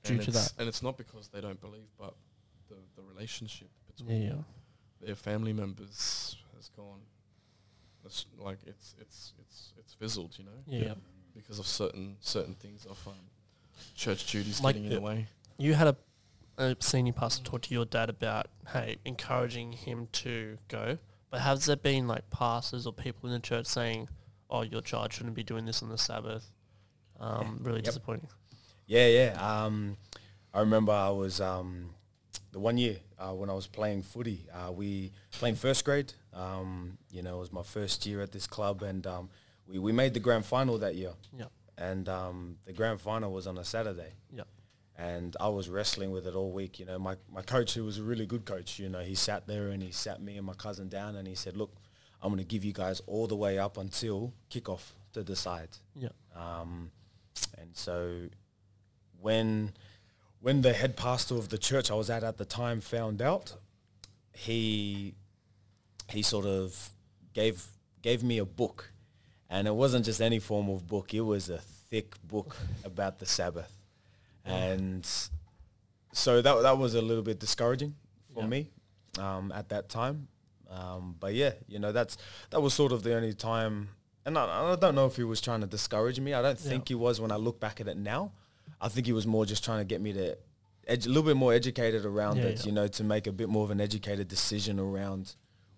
Due 0.03 0.13
and 0.13 0.21
to 0.23 0.29
it's- 0.29 0.51
that. 0.51 0.59
And 0.61 0.69
it's 0.69 0.81
not 0.81 0.97
because 0.97 1.27
they 1.27 1.41
don't 1.41 1.59
believe, 1.59 1.87
but 1.97 2.13
the, 2.69 2.75
the 2.95 3.01
relationship 3.13 3.67
between 3.87 4.21
yeah. 4.21 4.33
their 5.01 5.15
family 5.15 5.51
members 5.51 6.37
has 6.55 6.69
gone. 6.69 7.01
It's 8.05 8.25
like 8.37 8.59
it's 8.65 8.95
it's 9.01 9.33
it's 9.39 9.73
it's 9.77 9.93
fizzled, 9.93 10.35
you 10.37 10.45
know, 10.45 10.51
Yeah, 10.65 10.79
yeah. 10.85 10.93
because 11.35 11.59
of 11.59 11.67
certain 11.67 12.15
certain 12.21 12.55
things 12.55 12.85
of 12.85 12.97
um, 13.07 13.13
church 13.95 14.31
duties 14.31 14.61
Like- 14.61 14.75
getting 14.75 14.89
in 14.89 14.95
the 14.95 15.01
way. 15.01 15.27
You 15.57 15.73
had 15.73 15.87
a, 15.87 15.97
a 16.59 16.75
senior 16.79 17.13
pastor 17.13 17.43
talk 17.43 17.61
to 17.63 17.73
your 17.73 17.85
dad 17.85 18.09
about, 18.09 18.47
hey, 18.73 18.97
encouraging 19.05 19.71
him 19.71 20.07
to 20.11 20.57
go. 20.67 20.97
But 21.31 21.41
has 21.41 21.65
there 21.65 21.75
been 21.75 22.07
like 22.07 22.29
pastors 22.29 22.85
or 22.85 22.93
people 22.93 23.27
in 23.29 23.33
the 23.33 23.39
church 23.39 23.65
saying, 23.65 24.09
oh, 24.49 24.61
your 24.63 24.81
child 24.81 25.13
shouldn't 25.13 25.35
be 25.35 25.43
doing 25.43 25.65
this 25.65 25.81
on 25.81 25.89
the 25.89 25.97
Sabbath? 25.97 26.45
Um, 27.19 27.59
really 27.61 27.77
Yep. 27.77 27.85
disappointing. 27.85 28.27
Yeah, 28.87 29.07
yeah. 29.07 29.63
Um, 29.65 29.97
I 30.53 30.59
remember 30.61 30.91
I 30.91 31.09
was 31.09 31.39
um, 31.39 31.91
the 32.51 32.59
one 32.59 32.77
year 32.77 32.97
uh, 33.19 33.33
when 33.33 33.49
I 33.49 33.53
was 33.53 33.67
playing 33.67 34.01
footy. 34.03 34.47
Uh, 34.53 34.71
we 34.71 35.11
playing 35.31 35.55
first 35.55 35.85
grade. 35.85 36.13
Um, 36.33 36.97
you 37.11 37.21
know, 37.21 37.37
it 37.37 37.39
was 37.39 37.51
my 37.51 37.63
first 37.63 38.05
year 38.05 38.21
at 38.21 38.31
this 38.31 38.47
club, 38.47 38.81
and 38.81 39.05
um, 39.05 39.29
we 39.67 39.77
we 39.79 39.91
made 39.91 40.13
the 40.13 40.19
grand 40.19 40.45
final 40.45 40.77
that 40.79 40.95
year. 40.95 41.11
Yeah. 41.37 41.45
And 41.77 42.09
um, 42.09 42.57
the 42.65 42.73
grand 42.73 42.99
final 42.99 43.31
was 43.31 43.45
on 43.47 43.57
a 43.57 43.63
Saturday. 43.63 44.13
Yeah. 44.33 44.43
And 44.99 45.37
I 45.39 45.47
was 45.47 45.69
wrestling 45.69 46.11
with 46.11 46.27
it 46.27 46.35
all 46.35 46.51
week. 46.51 46.77
You 46.77 46.85
know, 46.85 46.99
my, 46.99 47.15
my 47.31 47.41
coach, 47.41 47.73
who 47.73 47.85
was 47.85 47.99
a 47.99 48.03
really 48.03 48.25
good 48.25 48.43
coach, 48.43 48.79
you 48.79 48.89
know, 48.89 48.99
he 48.99 49.15
sat 49.15 49.47
there 49.47 49.69
and 49.69 49.81
he 49.81 49.91
sat 49.91 50.21
me 50.21 50.35
and 50.35 50.45
my 50.45 50.53
cousin 50.53 50.89
down 50.89 51.15
and 51.15 51.25
he 51.25 51.35
said, 51.35 51.55
look, 51.55 51.71
I'm 52.21 52.29
going 52.29 52.39
to 52.39 52.45
give 52.45 52.65
you 52.65 52.73
guys 52.73 53.01
all 53.07 53.25
the 53.25 53.35
way 53.35 53.57
up 53.57 53.77
until 53.77 54.33
kickoff 54.51 54.91
to 55.13 55.23
decide. 55.23 55.69
Yeah. 55.95 56.09
Um, 56.35 56.91
and 57.57 57.69
so 57.75 58.27
when 59.21 59.73
when 60.41 60.61
the 60.61 60.73
head 60.73 60.95
pastor 60.95 61.35
of 61.35 61.49
the 61.49 61.57
church 61.57 61.91
I 61.91 61.95
was 61.95 62.09
at 62.09 62.23
at 62.23 62.37
the 62.37 62.45
time 62.45 62.81
found 62.81 63.21
out, 63.21 63.55
he 64.33 65.15
he 66.09 66.21
sort 66.21 66.45
of 66.45 66.89
gave 67.33 67.65
gave 68.01 68.23
me 68.23 68.37
a 68.37 68.45
book, 68.45 68.91
and 69.49 69.67
it 69.67 69.75
wasn't 69.75 70.05
just 70.05 70.21
any 70.21 70.39
form 70.39 70.69
of 70.69 70.87
book. 70.87 71.13
It 71.13 71.21
was 71.21 71.49
a 71.49 71.59
thick 71.59 72.15
book 72.23 72.55
about 72.83 73.19
the 73.19 73.25
Sabbath, 73.25 73.71
and 74.49 75.05
so 76.11 76.41
that 76.41 76.61
that 76.63 76.77
was 76.77 76.95
a 76.95 77.01
little 77.01 77.23
bit 77.23 77.39
discouraging 77.39 77.95
for 78.33 78.41
Yeah. 78.41 78.47
me 78.47 78.69
um, 79.19 79.51
at 79.53 79.69
that 79.69 79.89
time. 79.89 80.27
Um, 80.69 81.15
but 81.19 81.33
yeah, 81.33 81.53
you 81.67 81.79
know 81.79 81.91
that's 81.91 82.17
that 82.51 82.61
was 82.61 82.73
sort 82.73 82.91
of 82.91 83.03
the 83.03 83.15
only 83.15 83.33
time, 83.33 83.89
and 84.25 84.37
I, 84.37 84.73
I 84.73 84.75
don't 84.75 84.95
know 84.95 85.07
if 85.07 85.15
he 85.15 85.23
was 85.23 85.41
trying 85.41 85.61
to 85.61 85.67
discourage 85.67 86.19
me. 86.19 86.33
I 86.33 86.41
don't 86.41 86.59
Yeah. 86.63 86.69
think 86.69 86.87
he 86.89 86.95
was 86.95 87.19
when 87.19 87.31
I 87.31 87.37
look 87.37 87.59
back 87.59 87.81
at 87.81 87.87
it 87.87 87.97
now. 87.97 88.31
I 88.81 88.87
think 88.87 89.07
he 89.07 89.13
was 89.13 89.25
more 89.25 89.45
just 89.45 89.63
trying 89.65 89.79
to 89.79 89.85
get 89.85 89.99
me 89.99 90.13
to 90.13 90.37
edu- 90.87 91.05
a 91.05 91.09
little 91.09 91.23
bit 91.23 91.35
more 91.37 91.53
educated 91.53 92.05
around 92.05 92.37
Yeah, 92.37 92.43
it, 92.45 92.65
you 92.65 92.71
know, 92.71 92.87
to 92.87 93.03
make 93.03 93.25
a 93.27 93.31
bit 93.31 93.49
more 93.49 93.63
of 93.63 93.71
an 93.71 93.81
educated 93.81 94.27
decision 94.27 94.79
around 94.79 95.35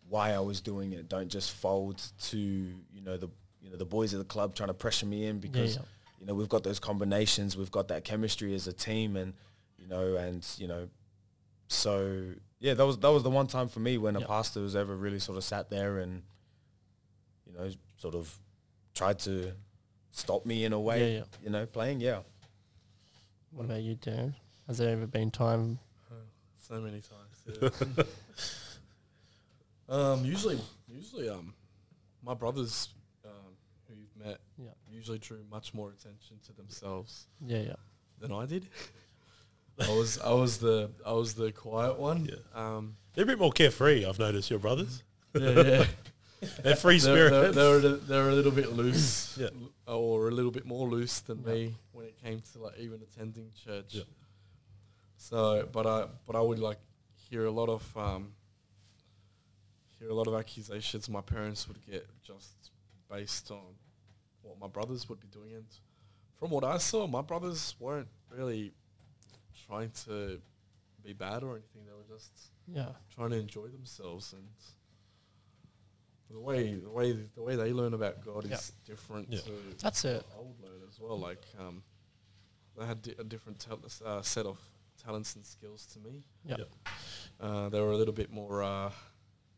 why 0.09 0.33
I 0.33 0.39
was 0.39 0.59
doing 0.61 0.91
it. 0.91 1.07
Don't 1.07 1.29
just 1.29 1.51
fold 1.51 2.01
to 2.29 2.37
you 2.37 3.01
know 3.01 3.15
the 3.17 3.29
you 3.61 3.69
know 3.69 3.77
the 3.77 3.85
boys 3.85 4.13
at 4.13 4.19
the 4.19 4.25
club 4.25 4.55
trying 4.55 4.67
to 4.67 4.73
pressure 4.73 5.05
me 5.05 5.25
in 5.25 5.39
because 5.39 5.77
yeah. 5.77 5.81
You 6.21 6.27
know 6.27 6.35
we've 6.35 6.49
got 6.49 6.63
those 6.63 6.79
combinations, 6.79 7.57
we've 7.57 7.71
got 7.71 7.87
that 7.87 8.03
chemistry 8.03 8.53
as 8.53 8.67
a 8.67 8.73
team, 8.73 9.17
and 9.17 9.33
you 9.79 9.87
know, 9.87 10.15
and 10.15 10.47
you 10.57 10.67
know, 10.67 10.87
so 11.67 12.25
yeah, 12.59 12.75
that 12.75 12.85
was 12.85 12.99
that 12.99 13.09
was 13.09 13.23
the 13.23 13.29
one 13.31 13.47
time 13.47 13.67
for 13.67 13.79
me 13.79 13.97
when 13.97 14.15
a 14.15 14.21
pastor 14.21 14.61
was 14.61 14.75
ever 14.75 14.95
really 14.95 15.17
sort 15.17 15.37
of 15.39 15.43
sat 15.43 15.71
there 15.71 15.97
and 15.97 16.21
you 17.47 17.53
know 17.53 17.71
sort 17.97 18.13
of 18.13 18.37
tried 18.93 19.17
to 19.19 19.51
stop 20.11 20.45
me 20.45 20.63
in 20.63 20.73
a 20.73 20.79
way. 20.79 21.13
Yeah, 21.13 21.17
yeah. 21.17 21.23
You 21.43 21.49
know, 21.49 21.65
playing. 21.65 22.01
Yeah. 22.01 22.19
What 23.49 23.65
about 23.65 23.81
you, 23.81 23.95
Darren? 23.95 24.35
Has 24.67 24.77
there 24.77 24.89
ever 24.89 25.07
been 25.07 25.31
time? 25.31 25.79
So 26.57 26.79
many 26.79 27.01
times. 27.01 27.73
Yeah. 27.99 28.03
um, 29.89 30.23
usually, 30.23 30.57
usually, 30.87 31.27
um, 31.27 31.53
my 32.23 32.33
brothers 32.33 32.87
who 32.87 32.93
you've 32.93 33.00
met 34.23 34.39
Yeah. 34.57 34.69
usually 34.89 35.19
drew 35.19 35.43
much 35.49 35.73
more 35.73 35.89
attention 35.91 36.37
to 36.45 36.53
themselves 36.53 37.27
Yeah, 37.45 37.59
yeah. 37.61 37.75
than 38.19 38.31
I 38.31 38.45
did. 38.45 38.67
I 39.79 39.89
was, 39.95 40.19
I 40.19 40.31
was 40.33 40.57
the, 40.59 40.91
I 41.05 41.13
was 41.13 41.33
the 41.33 41.51
quiet 41.51 41.97
one. 41.97 42.25
Yeah. 42.25 42.35
Um, 42.53 42.97
They're 43.13 43.23
a 43.23 43.27
bit 43.27 43.39
more 43.39 43.51
carefree. 43.51 44.05
I've 44.05 44.19
noticed 44.19 44.49
your 44.49 44.59
brothers. 44.59 45.01
yeah, 45.33 45.49
yeah. 45.49 45.85
They're 46.63 46.75
free 46.75 46.97
they're, 46.99 47.27
spirits. 47.29 47.55
they're, 47.55 47.79
they're, 47.79 47.91
a- 47.93 47.97
they're 47.97 48.29
a 48.29 48.33
little 48.33 48.51
bit 48.51 48.71
loose, 48.73 49.37
Yeah. 49.41 49.49
or 49.87 50.27
a 50.27 50.31
little 50.31 50.51
bit 50.51 50.65
more 50.65 50.87
loose 50.87 51.19
than 51.21 51.39
Yeah. 51.45 51.53
me 51.53 51.75
when 51.93 52.05
it 52.07 52.15
came 52.23 52.41
to 52.53 52.59
like 52.59 52.77
even 52.79 53.01
attending 53.01 53.51
church. 53.63 53.93
Yeah. 53.95 54.03
So, 55.17 55.67
but 55.71 55.85
I, 55.87 56.07
but 56.25 56.35
I 56.35 56.41
would 56.41 56.59
like 56.59 56.79
hear 57.29 57.45
a 57.45 57.51
lot 57.51 57.69
of, 57.69 57.97
um, 57.97 58.33
hear 59.99 60.09
a 60.09 60.13
lot 60.15 60.27
of 60.27 60.33
accusations 60.33 61.07
my 61.09 61.21
parents 61.21 61.67
would 61.67 61.83
get 61.85 62.07
just 62.23 62.53
based 63.09 63.51
on 63.51 63.61
what 64.43 64.59
my 64.59 64.67
brothers 64.67 65.07
would 65.09 65.19
be 65.19 65.27
doing, 65.27 65.53
and 65.53 65.65
from 66.37 66.49
what 66.51 66.63
I 66.63 66.77
saw, 66.77 67.07
my 67.07 67.21
brothers 67.21 67.75
weren't 67.79 68.07
really 68.29 68.73
trying 69.67 69.91
to 70.05 70.41
be 71.03 71.13
bad 71.13 71.43
or 71.43 71.51
anything. 71.57 71.85
They 71.85 71.93
were 71.93 72.15
just 72.17 72.31
Yeah. 72.67 72.93
trying 73.09 73.31
to 73.31 73.37
enjoy 73.37 73.67
themselves 73.67 74.33
and 74.33 74.47
the 76.29 76.39
way 76.39 76.75
the 76.75 76.89
way 76.89 77.11
the 77.11 77.41
way 77.41 77.55
they 77.55 77.73
learn 77.73 77.93
about 77.93 78.23
God 78.23 78.45
Yeah. 78.47 78.55
is 78.55 78.71
different 78.85 79.29
Yeah. 79.29 79.41
to 79.41 79.75
That's 79.79 80.05
it. 80.05 80.25
what 80.29 80.37
I 80.37 80.39
would 80.47 80.59
learn 80.61 80.87
as 80.89 80.99
well. 80.99 81.19
Like 81.19 81.45
um, 81.59 81.83
they 82.77 82.85
had 82.85 83.01
di- 83.01 83.15
a 83.19 83.23
different 83.23 83.59
tel- 83.59 83.83
uh, 84.05 84.21
set 84.21 84.45
of 84.45 84.57
talents 84.97 85.35
and 85.35 85.45
skills 85.45 85.85
to 85.87 85.99
me. 85.99 86.23
Yeah. 86.45 86.57
Yeah. 86.59 86.65
Uh, 87.39 87.69
they 87.69 87.81
were 87.81 87.91
a 87.91 87.97
little 87.97 88.13
bit 88.13 88.31
more 88.31 88.63
uh, 88.63 88.91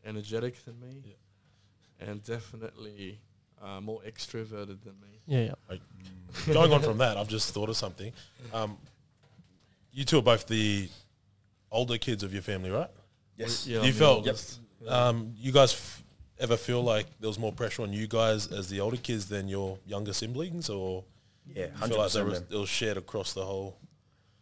energetic 0.04 0.64
than 0.66 0.80
me, 0.80 1.04
Yeah. 1.06 2.08
and 2.10 2.24
definitely 2.24 3.22
uh, 3.64 3.80
more 3.82 4.02
extroverted 4.08 4.84
than 4.84 4.94
me. 5.02 5.20
Yeah, 5.26 5.54
yeah. 5.70 5.78
Going 6.54 6.72
on 6.74 6.82
from 6.82 6.98
that, 6.98 7.18
I've 7.18 7.28
just 7.28 7.54
thought 7.54 7.70
of 7.70 7.78
something. 7.78 8.12
Um, 8.54 8.78
you 9.92 10.04
two 10.04 10.20
are 10.20 10.22
both 10.24 10.48
the 10.48 10.90
older 11.72 11.98
kids 11.98 12.24
of 12.24 12.34
your 12.34 12.42
family, 12.42 12.70
right? 12.72 12.90
Yes. 13.38 13.66
You 13.68 13.82
I'm 13.82 13.94
felt- 13.94 14.18
oldest. 14.20 14.60
Um, 14.88 15.34
you 15.38 15.52
guys 15.54 15.74
f- 15.74 16.04
ever 16.40 16.58
feel 16.58 16.82
like 16.84 17.06
there 17.22 17.30
was 17.30 17.40
more 17.40 17.54
pressure 17.54 17.84
on 17.84 17.94
you 17.94 18.06
guys 18.06 18.52
as 18.52 18.68
the 18.70 18.82
older 18.82 18.98
kids 18.98 19.28
than 19.28 19.48
your 19.48 19.78
younger 19.86 20.12
siblings, 20.12 20.70
or 20.70 21.06
Yeah. 21.56 21.68
you 21.68 21.72
Hundred 21.76 21.94
feel 21.96 22.04
like 22.04 22.12
there 22.12 22.26
percent. 22.26 22.50
was, 22.50 22.56
it 22.58 22.60
was 22.60 22.70
shared 22.70 22.98
across 22.98 23.32
the 23.34 23.46
whole? 23.46 23.78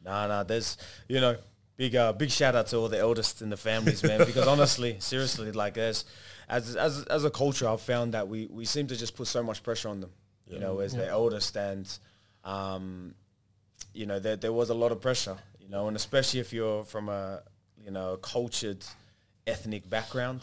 Nah, 0.04 0.26
nah. 0.28 0.42
There's, 0.44 0.78
you 1.08 1.22
know, 1.22 1.36
big, 1.78 1.96
uh, 1.96 2.14
big 2.14 2.32
shout 2.32 2.56
out 2.56 2.66
to 2.68 2.78
all 2.78 2.88
the 2.90 2.98
eldest 2.98 3.44
in 3.44 3.50
the 3.52 3.58
families, 3.58 4.02
man. 4.04 4.26
Because 4.26 4.48
honestly, 4.48 4.96
seriously, 5.00 5.52
like 5.52 5.78
as, 5.78 6.06
as, 6.52 6.76
as, 6.76 7.04
as 7.06 7.24
a 7.26 7.30
culture, 7.32 7.68
I've 7.68 7.82
found 7.82 8.14
that 8.14 8.28
we, 8.28 8.46
we 8.52 8.66
seem 8.66 8.86
to 8.88 8.96
just 8.96 9.16
put 9.16 9.28
so 9.28 9.42
much 9.42 9.64
pressure 9.64 9.90
on 9.90 10.02
them. 10.02 10.12
You 10.48 10.60
know, 10.60 10.80
as 10.80 10.94
the 10.94 11.04
Yeah. 11.06 11.12
eldest, 11.12 11.56
and, 11.56 11.88
um, 12.44 13.16
you 13.94 14.06
know, 14.06 14.20
there 14.20 14.36
there 14.36 14.52
was 14.52 14.70
a 14.70 14.74
lot 14.74 14.92
of 14.92 15.00
pressure. 15.02 15.38
You 15.62 15.70
know, 15.70 15.88
and 15.88 15.96
especially 15.96 16.42
if 16.42 16.52
you're 16.52 16.84
from 16.84 17.08
a, 17.10 17.42
you 17.84 17.92
know, 17.92 18.18
cultured, 18.18 18.84
ethnic 19.48 19.90
background. 19.90 20.42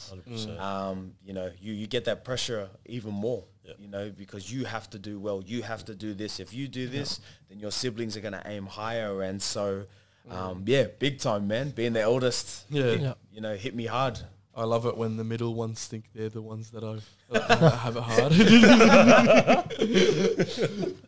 Um, 0.59 1.12
you 1.25 1.33
know, 1.35 1.51
you, 1.61 1.73
you 1.75 1.87
get 1.87 2.05
that 2.07 2.25
pressure 2.25 2.68
even 2.87 3.12
more. 3.12 3.44
Yeah. 3.64 3.75
You 3.79 3.88
know, 3.88 4.11
because 4.11 4.51
you 4.51 4.64
have 4.64 4.88
to 4.90 4.99
do 4.99 5.21
well. 5.21 5.42
You 5.44 5.62
have 5.62 5.85
to 5.87 5.94
do 5.94 6.14
this. 6.14 6.40
If 6.40 6.55
you 6.55 6.68
do 6.68 6.88
this, 6.88 7.21
then 7.51 7.59
your 7.61 7.71
siblings 7.71 8.16
are 8.16 8.21
going 8.21 8.33
to 8.33 8.42
aim 8.47 8.64
higher. 8.66 9.21
And 9.23 9.40
so, 9.42 9.85
um, 10.31 10.64
yeah, 10.66 10.87
big 10.99 11.18
time, 11.21 11.47
man. 11.49 11.71
Being 11.71 11.92
the 11.92 12.01
eldest, 12.01 12.64
Yeah. 12.71 12.92
Yeah. 12.92 13.14
you 13.31 13.40
know, 13.42 13.55
hit 13.57 13.75
me 13.75 13.85
hard. 13.87 14.18
I 14.59 14.64
love 14.64 14.87
it 14.87 14.97
when 14.97 15.16
the 15.16 15.23
middle 15.25 15.55
ones 15.55 15.87
think 15.87 16.07
they're 16.14 16.29
the 16.29 16.42
ones 16.42 16.71
that 16.73 16.83
I've, 16.83 17.09
uh, 17.31 17.71
have 17.71 17.97
it 17.97 18.03
hard. 18.03 18.33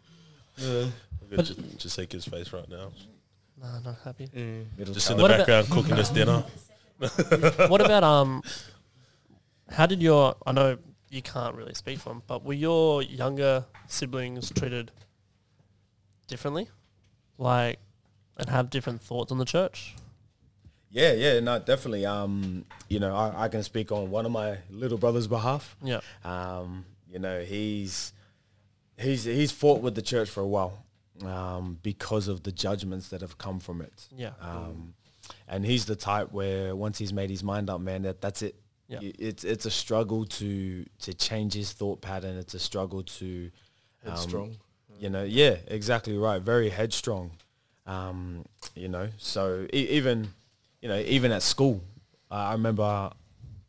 yeah. 0.57 0.87
Look 1.31 1.39
at 1.39 1.45
J- 1.47 1.55
Jasika's 1.79 2.25
face 2.27 2.53
right 2.53 2.69
now. 2.69 2.91
No, 3.61 3.79
not 3.85 3.97
happy. 4.05 4.29
Middle 4.79 4.95
Just 4.95 5.11
in 5.11 5.17
the 5.17 5.23
What 5.23 5.31
about- 5.31 5.47
background 5.47 5.71
cooking 5.71 5.93
us 5.99 6.11
dinner. 6.11 6.45
what 7.69 7.81
about 7.81 8.05
um? 8.05 8.43
How 9.71 9.87
did 9.87 10.03
your? 10.03 10.35
I 10.47 10.53
know 10.53 10.79
you 11.09 11.23
can't 11.23 11.55
really 11.57 11.75
speak 11.75 11.99
for 11.99 12.11
'em, 12.11 12.23
but 12.27 12.45
were 12.45 12.53
your 12.55 13.03
younger 13.03 13.65
siblings 13.89 14.51
treated 14.53 14.93
differently, 16.29 16.69
like, 17.39 17.79
and 18.37 18.49
have 18.51 18.71
different 18.71 19.01
thoughts 19.03 19.33
on 19.33 19.39
the 19.39 19.45
church? 19.45 19.95
Yeah, 20.91 21.13
yeah, 21.13 21.41
no, 21.41 21.59
definitely. 21.61 22.05
Um, 22.07 22.65
you 22.89 22.99
know, 22.99 23.15
I, 23.15 23.45
I 23.45 23.49
can 23.49 23.63
speak 23.63 23.93
on 23.93 24.11
one 24.11 24.27
of 24.27 24.33
my 24.33 24.59
little 24.71 24.99
brother's 24.99 25.29
behalf. 25.29 25.77
Yeah, 25.83 26.01
Um, 26.25 26.85
you 27.09 27.19
know, 27.19 27.43
he's 27.43 28.13
he's 28.99 29.25
he's 29.25 29.53
fought 29.53 29.83
with 29.83 29.95
the 29.95 30.03
church 30.03 30.29
for 30.29 30.41
a 30.41 30.47
while 30.47 30.85
um, 31.25 31.79
because 31.83 32.29
of 32.29 32.43
the 32.43 32.53
judgments 32.53 33.09
that 33.11 33.21
have 33.21 33.39
come 33.39 33.61
from 33.61 33.81
it. 33.83 34.09
yeah, 34.17 34.31
Um, 34.41 34.95
and 35.47 35.65
he's 35.65 35.85
the 35.87 35.97
type 35.97 36.33
where 36.33 36.75
once 36.75 36.99
he's 36.99 37.13
made 37.13 37.31
his 37.31 37.43
mind 37.45 37.71
up, 37.71 37.81
man, 37.81 38.03
that 38.03 38.21
that's 38.21 38.43
it. 38.43 38.57
Yeah. 38.89 38.99
It's 39.03 39.45
it's 39.45 39.67
a 39.67 39.71
struggle 39.71 40.25
to 40.25 40.85
to 41.03 41.15
change 41.15 41.55
his 41.55 41.73
thought 41.73 42.01
pattern. 42.01 42.37
It's 42.37 42.55
a 42.55 42.59
struggle 42.59 43.05
to 43.05 43.51
um, 44.05 44.11
Headstrong. 44.11 44.57
you 44.99 45.09
know, 45.11 45.23
yeah, 45.23 45.57
exactly 45.69 46.17
right. 46.19 46.43
Very 46.43 46.69
headstrong. 46.71 47.31
Um, 47.87 48.45
you 48.75 48.89
know, 48.89 49.09
so 49.19 49.67
e- 49.73 49.87
even 49.91 50.31
you 50.83 50.89
know 50.89 50.99
even 50.99 51.33
at 51.33 51.43
school, 51.43 51.83
uh, 52.31 52.35
I 52.35 52.53
remember 52.53 53.11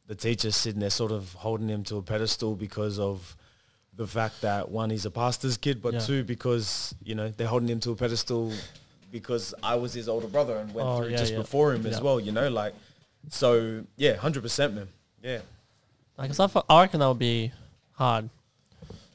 the 0.08 0.16
teachers 0.16 0.56
sitting 0.56 0.80
there 0.80 0.90
sort 0.90 1.12
of 1.12 1.34
holding 1.34 1.70
him 1.70 1.84
to 1.86 1.98
a 1.98 2.02
pedestal 2.02 2.56
because 2.56 3.00
of 3.00 3.36
the 3.96 4.08
fact 4.08 4.42
that 4.42 4.70
one 4.70 4.90
he's 4.90 5.06
a 5.06 5.12
pastor's 5.12 5.58
kid, 5.58 5.82
but 5.82 5.94
Yeah. 5.94 6.00
two 6.00 6.24
because 6.24 6.96
you 7.04 7.16
know 7.16 7.30
they're 7.30 7.48
holding 7.48 7.70
him 7.70 7.80
to 7.82 7.92
a 7.92 7.96
pedestal 7.96 8.52
because 9.12 9.54
I 9.62 9.76
was 9.76 9.94
his 9.94 10.08
older 10.08 10.28
brother 10.28 10.58
and 10.58 10.74
went 10.74 10.88
Oh, 10.88 10.98
through 11.00 11.10
yeah, 11.12 11.18
just 11.18 11.34
yeah. 11.34 11.40
before 11.40 11.74
him 11.74 11.86
as 11.86 12.00
well. 12.02 12.20
You 12.20 12.32
know, 12.32 12.50
like 12.50 12.74
so 13.30 13.84
yeah, 13.98 14.16
hundred 14.16 14.42
percent, 14.44 14.74
man. 14.74 14.88
Yeah, 15.24 15.42
because 16.20 16.40
I, 16.40 16.48
fe- 16.48 16.62
I 16.70 16.82
reckon 16.82 17.00
that 17.02 17.08
would 17.08 17.20
be 17.20 17.52
hard, 17.94 18.30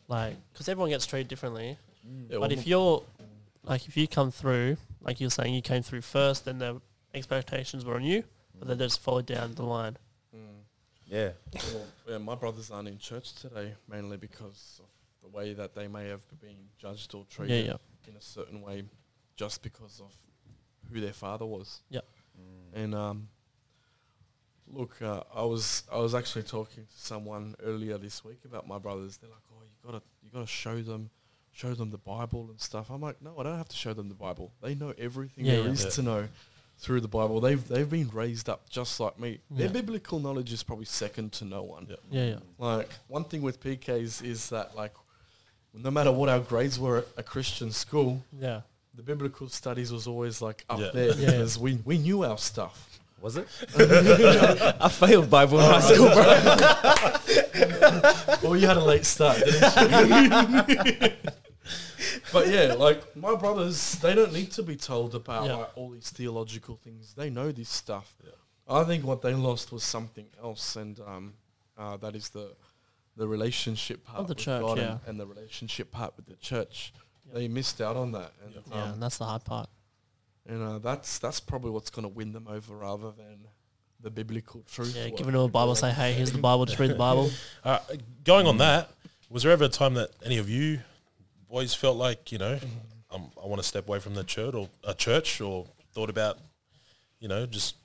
like, 0.08 0.36
because 0.52 0.68
everyone 0.68 0.90
gets 0.90 1.04
treated 1.06 1.26
differently. 1.28 1.76
Yeah, 2.30 2.38
But 2.38 2.52
if 2.52 2.66
you're, 2.66 3.02
like, 3.64 3.88
if 3.88 3.96
you 3.96 4.06
come 4.06 4.30
through, 4.30 4.76
like 5.02 5.20
you're 5.20 5.30
saying, 5.30 5.52
you 5.54 5.62
came 5.62 5.82
through 5.82 6.02
first, 6.02 6.44
then 6.44 6.58
the 6.58 6.80
expectations 7.16 7.84
were 7.84 7.94
on 7.94 8.04
you, 8.04 8.22
but 8.58 8.68
then 8.68 8.78
they 8.78 8.84
just 8.86 9.00
followed 9.00 9.26
down 9.26 9.54
the 9.54 9.62
line. 9.64 9.96
mm. 10.34 10.38
yeah, 11.06 11.30
Well, 11.72 11.86
yeah, 12.08 12.18
my 12.18 12.34
brothers 12.34 12.70
aren't 12.70 12.88
in 12.88 12.98
church 12.98 13.32
today 13.34 13.74
mainly 13.88 14.16
because 14.16 14.80
of 14.82 14.88
the 15.22 15.36
way 15.36 15.54
that 15.54 15.74
they 15.74 15.88
may 15.88 16.08
have 16.08 16.22
been 16.40 16.56
judged 16.78 17.14
or 17.14 17.24
treated 17.28 17.66
yeah, 17.66 17.76
in 18.08 18.16
a 18.16 18.20
certain 18.20 18.60
way 18.62 18.84
just 19.36 19.62
because 19.62 20.00
of 20.00 20.12
who 20.92 21.00
their 21.00 21.12
father 21.12 21.44
was. 21.46 21.80
Yeah. 21.90 22.00
And 22.74 22.94
um, 22.94 23.28
look, 24.66 25.00
uh, 25.02 25.22
I 25.34 25.42
was 25.42 25.82
I 25.92 25.98
was 25.98 26.14
actually 26.14 26.42
talking 26.42 26.84
to 26.84 26.98
someone 27.00 27.54
earlier 27.62 27.98
this 27.98 28.24
week 28.24 28.40
about 28.44 28.66
my 28.68 28.78
brothers. 28.78 29.16
They're 29.16 29.30
like, 29.30 29.40
"Oh, 29.52 29.62
you 29.62 29.70
gotta 29.90 30.02
you 30.22 30.30
gotta 30.30 30.46
show 30.46 30.80
them." 30.82 31.10
Show 31.52 31.72
them 31.72 31.90
the 31.90 31.96
Bible 31.96 32.48
and 32.50 32.60
stuff. 32.60 32.90
I'm 32.90 33.00
like, 33.00 33.22
no, 33.22 33.34
I 33.38 33.42
don't 33.44 33.56
have 33.56 33.70
to 33.70 33.76
show 33.76 33.94
them 33.94 34.10
the 34.10 34.14
Bible. 34.14 34.52
They 34.60 34.74
know 34.74 34.92
everything 34.98 35.46
Yeah, 35.46 35.52
there 35.54 35.64
yeah. 35.64 35.70
is 35.70 35.84
Yeah. 35.84 35.90
to 35.90 36.02
know 36.02 36.28
through 36.78 37.00
the 37.00 37.08
Bible. 37.08 37.40
They've 37.40 37.66
they've 37.66 37.88
been 37.88 38.10
raised 38.10 38.48
up 38.48 38.68
just 38.68 39.00
like 39.00 39.18
me. 39.18 39.40
Their 39.50 39.66
Yeah. 39.66 39.72
biblical 39.72 40.18
knowledge 40.20 40.52
is 40.52 40.62
probably 40.62 40.84
second 40.84 41.32
to 41.34 41.44
no 41.44 41.62
one. 41.62 41.86
Yeah. 41.88 41.96
yeah, 42.10 42.24
yeah, 42.32 42.38
Like 42.58 42.90
one 43.08 43.24
thing 43.24 43.42
with 43.42 43.60
PKs 43.60 44.22
is 44.24 44.48
that 44.50 44.76
like 44.76 44.92
no 45.74 45.90
matter 45.90 46.12
what 46.12 46.28
our 46.28 46.40
grades 46.40 46.78
were 46.78 46.98
at 46.98 47.06
a 47.16 47.22
Christian 47.22 47.70
school, 47.70 48.22
yeah. 48.38 48.60
the 48.94 49.02
biblical 49.02 49.48
studies 49.48 49.92
was 49.92 50.06
always 50.06 50.40
like 50.40 50.64
up 50.70 50.78
Yeah. 50.80 50.90
there 50.94 51.08
Yeah. 51.14 51.30
because 51.32 51.58
we, 51.58 51.78
we 51.84 51.98
knew 51.98 52.24
our 52.24 52.38
stuff. 52.38 52.98
was 53.20 53.36
it? 53.36 53.46
I 54.80 54.88
failed 54.88 55.28
Bible 55.30 55.58
in 55.58 55.64
high 55.64 55.80
school, 55.80 56.10
bro. 56.10 56.24
well, 58.50 58.56
you 58.56 58.66
had 58.66 58.76
a 58.76 58.84
late 58.84 59.04
start, 59.06 59.38
didn't 59.38 60.68
you? 60.68 61.10
but 62.32 62.48
yeah, 62.48 62.74
like 62.74 63.16
my 63.16 63.34
brothers, 63.34 63.96
they 63.96 64.14
don't 64.14 64.32
need 64.32 64.50
to 64.52 64.62
be 64.62 64.76
told 64.76 65.14
about 65.14 65.46
Yeah. 65.46 65.54
like, 65.56 65.76
all 65.76 65.90
these 65.90 66.10
theological 66.10 66.76
things. 66.76 67.14
They 67.14 67.30
know 67.30 67.52
this 67.52 67.68
stuff. 67.68 68.14
I 68.68 68.82
think 68.84 69.04
what 69.04 69.22
they 69.22 69.32
lost 69.34 69.70
was 69.72 69.84
something 69.84 70.26
else, 70.42 70.76
and 70.76 70.98
um, 71.00 71.34
uh, 71.78 71.96
that 71.98 72.16
is 72.16 72.30
the 72.30 72.54
the 73.16 73.26
relationship 73.26 74.04
part 74.04 74.26
the 74.26 74.34
with 74.34 74.38
church, 74.38 74.60
God 74.62 74.78
yeah. 74.78 74.90
and, 74.90 75.00
and 75.06 75.20
the 75.20 75.26
relationship 75.26 75.90
part 75.90 76.14
with 76.16 76.26
the 76.26 76.36
church. 76.36 76.92
They 77.32 77.48
missed 77.48 77.80
out 77.80 77.96
on 77.96 78.12
that, 78.12 78.32
and 78.44 78.54
Yeah, 78.70 78.82
um, 78.82 78.92
and 78.94 79.02
that's 79.02 79.18
the 79.18 79.24
hard 79.24 79.44
part. 79.44 79.68
and 80.46 80.62
uh, 80.62 80.78
that's 80.78 81.18
that's 81.18 81.40
probably 81.40 81.70
what's 81.70 81.90
going 81.90 82.02
to 82.04 82.08
win 82.14 82.32
them 82.32 82.46
over, 82.48 82.76
rather 82.76 83.10
than 83.12 83.46
the 84.00 84.10
biblical 84.10 84.62
truth. 84.70 84.94
Yeah, 84.96 85.06
What- 85.06 85.16
giving 85.16 85.32
them 85.32 85.42
a 85.42 85.48
Bible, 85.48 85.74
say, 85.74 85.90
hey, 85.92 86.12
here's 86.12 86.32
the 86.32 86.38
Bible, 86.50 86.66
just 86.66 86.78
read 86.78 86.90
the 86.90 86.94
Bible. 86.96 87.30
Uh, 87.64 87.78
going 88.24 88.46
on 88.46 88.58
that, 88.58 88.90
was 89.30 89.42
there 89.42 89.50
ever 89.52 89.64
a 89.64 89.68
time 89.68 89.94
that 89.94 90.10
any 90.24 90.38
of 90.38 90.48
you 90.48 90.80
boys 91.50 91.74
felt 91.74 91.96
like 91.96 92.32
you 92.32 92.38
know, 92.38 92.58
um, 93.10 93.30
I 93.42 93.46
want 93.46 93.62
to 93.62 93.66
step 93.66 93.88
away 93.88 94.00
from 94.00 94.14
the 94.14 94.24
church 94.24 94.54
or 94.54 94.68
a 94.84 94.94
church, 94.94 95.40
or 95.40 95.66
thought 95.92 96.10
about, 96.10 96.38
you 97.20 97.28
know, 97.28 97.46
just 97.46 97.76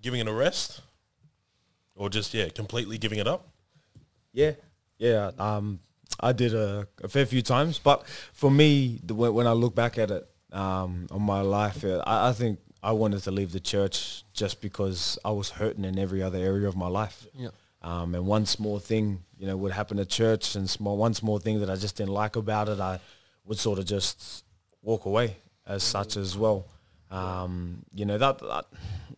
giving 0.00 0.20
it 0.20 0.28
a 0.28 0.32
rest, 0.32 0.80
or 1.94 2.08
just 2.08 2.32
yeah, 2.34 2.48
completely 2.48 2.98
giving 2.98 3.18
it 3.18 3.26
up? 3.26 3.48
Yeah, 4.32 4.52
yeah. 4.98 5.30
Um, 5.38 5.80
I 6.20 6.32
did 6.32 6.54
a, 6.54 6.86
a 7.02 7.08
fair 7.08 7.26
few 7.26 7.42
times, 7.42 7.78
but 7.78 8.06
for 8.32 8.50
me, 8.50 9.00
the, 9.04 9.14
when, 9.14 9.34
when 9.34 9.46
I 9.46 9.52
look 9.52 9.74
back 9.74 9.98
at 9.98 10.10
it 10.10 10.28
um, 10.52 11.06
on 11.10 11.22
my 11.22 11.40
life, 11.40 11.84
uh, 11.84 12.02
I, 12.06 12.28
I 12.28 12.32
think 12.32 12.58
I 12.82 12.92
wanted 12.92 13.22
to 13.24 13.30
leave 13.30 13.52
the 13.52 13.60
church 13.60 14.24
just 14.32 14.60
because 14.60 15.18
I 15.24 15.30
was 15.30 15.50
hurting 15.50 15.84
in 15.84 15.98
every 15.98 16.22
other 16.22 16.38
area 16.38 16.68
of 16.68 16.76
my 16.76 16.88
life. 16.88 17.26
Yeah. 17.34 17.50
Um, 17.82 18.14
and 18.14 18.26
one 18.26 18.44
small 18.46 18.78
thing, 18.78 19.24
you 19.38 19.46
know, 19.46 19.56
would 19.56 19.72
happen 19.72 19.98
at 19.98 20.08
church, 20.08 20.54
and 20.54 20.68
small 20.68 20.96
one 20.98 21.14
small 21.14 21.38
thing 21.38 21.60
that 21.60 21.70
I 21.70 21.76
just 21.76 21.96
didn't 21.96 22.12
like 22.12 22.36
about 22.36 22.68
it, 22.68 22.78
I 22.80 23.00
would 23.44 23.58
sort 23.58 23.78
of 23.78 23.86
just 23.86 24.44
walk 24.82 25.06
away 25.06 25.36
as 25.66 25.82
such 25.82 26.16
as 26.16 26.36
well. 26.36 26.66
Um, 27.10 27.82
you 27.92 28.04
know 28.04 28.18
that, 28.18 28.38
that 28.38 28.66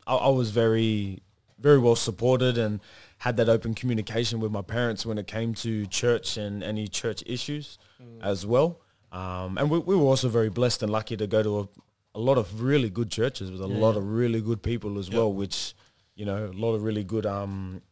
I, 0.06 0.14
I 0.14 0.28
was 0.28 0.50
very, 0.50 1.22
very 1.58 1.78
well 1.78 1.96
supported 1.96 2.56
and 2.56 2.80
had 3.18 3.36
that 3.36 3.48
open 3.48 3.74
communication 3.74 4.40
with 4.40 4.50
my 4.50 4.62
parents 4.62 5.04
when 5.04 5.18
it 5.18 5.26
came 5.26 5.54
to 5.54 5.86
church 5.86 6.36
and 6.36 6.62
any 6.62 6.88
church 6.88 7.22
issues 7.26 7.78
as 8.22 8.46
well. 8.46 8.80
Um, 9.12 9.58
and 9.58 9.70
we, 9.70 9.78
we 9.78 9.94
were 9.94 10.04
also 10.06 10.28
very 10.28 10.48
blessed 10.48 10.82
and 10.82 10.90
lucky 10.90 11.16
to 11.16 11.26
go 11.26 11.42
to 11.42 11.60
a, 11.60 11.68
a 12.14 12.20
lot 12.20 12.38
of 12.38 12.62
really 12.62 12.88
good 12.90 13.10
churches 13.10 13.50
with 13.50 13.60
a 13.60 13.66
Yeah, 13.66 13.78
lot 13.78 13.96
of 13.96 14.04
really 14.08 14.40
good 14.40 14.62
people 14.62 14.98
as 14.98 15.10
well, 15.10 15.32
which 15.32 15.74
you 16.14 16.24
know 16.24 16.46
a 16.46 16.58
lot 16.58 16.74
of 16.74 16.82
really 16.82 17.04
good 17.04 17.26
um, 17.26 17.82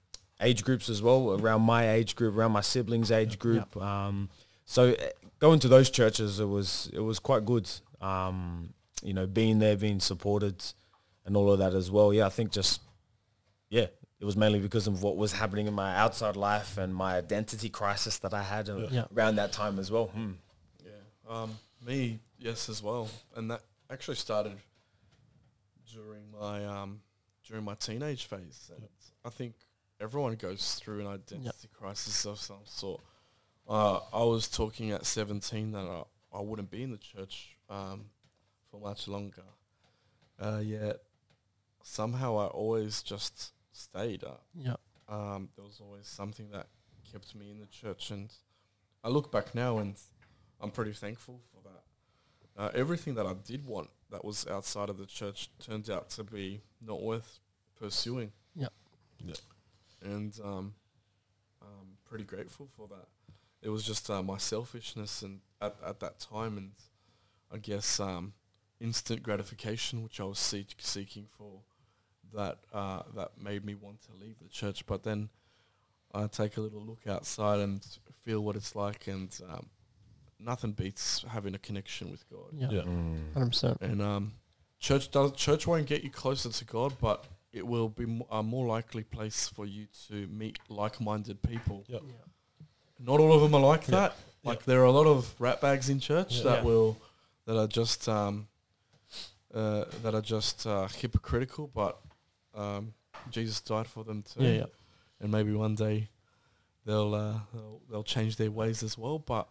age 0.41 0.65
groups 0.65 0.89
as 0.89 1.03
well 1.03 1.33
around 1.41 1.63
my 1.63 1.91
age 1.91 2.17
group, 2.17 2.37
around 2.37 2.53
my 2.53 2.61
siblings' 2.61 3.11
age 3.11 3.39
group. 3.39 3.77
Um, 3.77 4.29
so 4.65 4.93
uh, 4.93 4.97
going 5.39 5.59
to 5.61 5.69
those 5.69 5.91
churches, 5.91 6.41
it 6.41 6.45
was 6.47 6.91
it 6.93 7.01
was 7.01 7.19
quite 7.19 7.45
good. 7.45 7.69
Um, 8.01 8.73
you 9.03 9.13
know, 9.15 9.27
being 9.27 9.59
there, 9.59 9.77
being 9.77 10.01
supported, 10.01 10.63
and 11.25 11.37
all 11.37 11.51
of 11.53 11.59
that 11.59 11.75
as 11.75 11.91
well. 11.91 12.13
Yeah, 12.13 12.27
I 12.27 12.31
think 12.31 12.51
just 12.53 12.81
yeah, 13.69 13.87
it 14.19 14.25
was 14.25 14.37
mainly 14.37 14.59
because 14.61 14.87
of 14.87 15.03
what 15.03 15.17
was 15.17 15.33
happening 15.33 15.67
in 15.67 15.75
my 15.75 15.95
outside 15.97 16.37
life 16.37 16.77
and 16.79 16.95
my 16.95 17.17
identity 17.17 17.69
crisis 17.71 18.19
that 18.19 18.35
I 18.35 18.43
had 18.43 18.69
uh, 18.69 18.89
Yeah. 18.91 19.05
around 19.17 19.37
that 19.37 19.53
time 19.53 19.79
as 19.79 19.91
well. 19.91 20.07
Hmm. 20.07 20.33
Yeah. 20.85 20.91
Um, 21.43 21.59
me, 21.87 22.19
yes, 22.39 22.69
as 22.69 22.83
well. 22.83 23.09
And 23.37 23.51
that 23.51 23.63
actually 23.91 24.17
started 24.17 24.53
during 25.93 26.23
my 26.39 26.65
um, 26.67 27.01
during 27.47 27.65
my 27.65 27.75
teenage 27.75 28.27
phase. 28.27 28.71
And 28.75 28.87
I 29.25 29.31
think 29.31 29.55
everyone 30.01 30.35
goes 30.37 30.75
through 30.77 31.01
an 31.01 31.07
identity 31.07 31.69
crisis 31.73 32.25
of 32.25 32.39
some 32.39 32.61
sort. 32.65 33.01
Uh, 33.69 34.01
I 34.13 34.25
was 34.25 34.49
talking 34.49 34.91
at 34.91 35.07
17 35.07 35.73
that 35.73 35.85
I, 35.85 36.03
I 36.33 36.41
wouldn't 36.41 36.71
be 36.71 36.83
in 36.83 36.91
the 36.91 36.99
church 36.99 37.57
um, 37.69 38.07
for 38.71 38.81
much 38.81 39.07
longer. 39.07 39.43
Uh, 40.41 40.61
yet 40.65 40.97
somehow 41.83 42.37
I 42.39 42.47
always 42.47 43.03
just 43.03 43.53
stayed. 43.73 44.25
Uh, 44.25 44.35
Yeah. 44.55 44.77
um, 45.09 45.51
there 45.57 45.65
was 45.65 45.81
always 45.81 46.07
something 46.07 46.51
that 46.51 46.67
kept 47.11 47.35
me 47.35 47.51
in 47.51 47.59
the 47.61 47.67
church, 47.67 48.11
and 48.11 48.33
I 49.05 49.09
look 49.09 49.31
back 49.31 49.55
now 49.55 49.79
and 49.79 49.97
I'm 50.61 50.71
pretty 50.71 50.93
thankful 50.93 51.41
for 51.53 51.63
that. 51.69 51.83
Uh, 52.63 52.71
everything 52.75 53.15
that 53.15 53.27
I 53.27 53.35
did 53.35 53.65
want 53.67 53.91
that 54.11 54.25
was 54.25 54.47
outside 54.47 54.89
of 54.89 54.99
the 54.99 55.07
church 55.07 55.51
turned 55.65 55.89
out 55.89 56.11
to 56.11 56.25
be 56.25 56.61
not 56.81 57.01
worth 57.03 57.39
pursuing. 57.79 58.33
Yeah. 58.57 58.69
Yeah. 59.25 59.35
And 60.03 60.39
um, 60.43 60.75
I'm 61.63 61.97
pretty 62.09 62.25
grateful 62.25 62.69
for 62.77 62.89
that. 62.89 63.07
It 63.63 63.69
was 63.69 63.85
just 63.85 64.09
uh, 64.09 64.23
my 64.23 64.39
selfishness 64.39 65.23
and 65.23 65.41
at, 65.61 65.77
at 65.85 66.01
that 66.01 66.19
time, 66.19 66.57
and 66.57 66.73
I 67.53 67.59
guess 67.59 68.01
um, 68.01 68.33
instant 68.81 69.23
gratification, 69.23 70.03
which 70.03 70.21
I 70.21 70.25
was 70.25 70.39
seek, 70.39 70.75
seeking 70.79 71.27
for, 71.37 71.61
that 72.35 72.59
uh, 72.73 73.03
that 73.15 73.33
made 73.41 73.65
me 73.65 73.75
want 73.75 74.01
to 74.03 74.13
leave 74.19 74.39
the 74.41 74.49
church. 74.49 74.87
But 74.87 75.03
then 75.03 75.29
I 76.15 76.27
take 76.27 76.57
a 76.57 76.61
little 76.61 76.81
look 76.81 77.07
outside 77.07 77.61
and 77.61 77.87
feel 78.25 78.41
what 78.41 78.57
it's 78.57 78.75
like, 78.75 79.07
and 79.07 79.39
um, 79.51 79.67
nothing 80.39 80.73
beats 80.73 81.25
having 81.29 81.55
a 81.55 81.59
connection 81.59 82.11
with 82.11 82.29
God. 82.31 82.53
Yeah. 82.53 82.71
Yeah. 82.71 82.83
Hundred 83.35 83.49
percent. 83.49 83.79
And 83.83 84.01
um, 84.01 84.33
church 84.79 85.11
does 85.11 85.33
church 85.33 85.67
won't 85.67 85.87
get 85.87 86.03
you 86.03 86.11
closer 86.11 86.49
to 86.51 86.65
God, 86.65 86.95
but 87.01 87.27
it 87.53 87.67
will 87.67 87.89
be 87.89 88.07
mo- 88.07 88.27
a 88.31 88.43
more 88.43 88.67
likely 88.67 89.03
place 89.03 89.49
for 89.49 89.67
you 89.67 89.87
to 90.09 90.27
meet 90.29 90.59
like-minded 90.69 91.43
people. 91.43 91.85
Yeah. 91.89 91.99
Not 92.99 93.19
all 93.21 93.33
of 93.33 93.41
them 93.43 93.55
are 93.55 93.61
like 93.61 93.87
Yeah. 93.89 93.97
that. 93.97 94.17
Like 94.45 94.65
there 94.65 94.81
are 94.81 94.85
a 94.85 94.93
lot 94.93 95.07
of 95.07 95.35
rat 95.41 95.61
bags 95.61 95.89
in 95.89 96.01
church 96.01 96.37
Yeah. 96.37 96.43
that 96.45 96.59
Yeah. 96.59 96.65
will 96.65 96.97
that 97.47 97.57
are 97.59 97.67
just 97.67 98.09
um, 98.09 98.49
uh, 99.53 99.85
that 100.03 100.15
are 100.15 100.21
just 100.23 100.67
uh, 100.67 100.87
hypocritical, 100.89 101.67
but 101.75 102.01
um, 102.55 102.95
Jesus 103.31 103.61
died 103.61 103.87
for 103.89 104.05
them 104.05 104.23
too 104.23 104.43
Yeah. 104.45 104.53
Yeah. 104.53 104.67
and 105.21 105.33
maybe 105.33 105.53
one 105.53 105.75
day 105.75 106.09
they'll, 106.85 107.15
uh, 107.15 107.41
they'll 107.53 107.81
they'll 107.91 108.05
change 108.05 108.37
their 108.37 108.51
ways 108.51 108.83
as 108.83 108.97
well. 108.97 109.19
But 109.19 109.49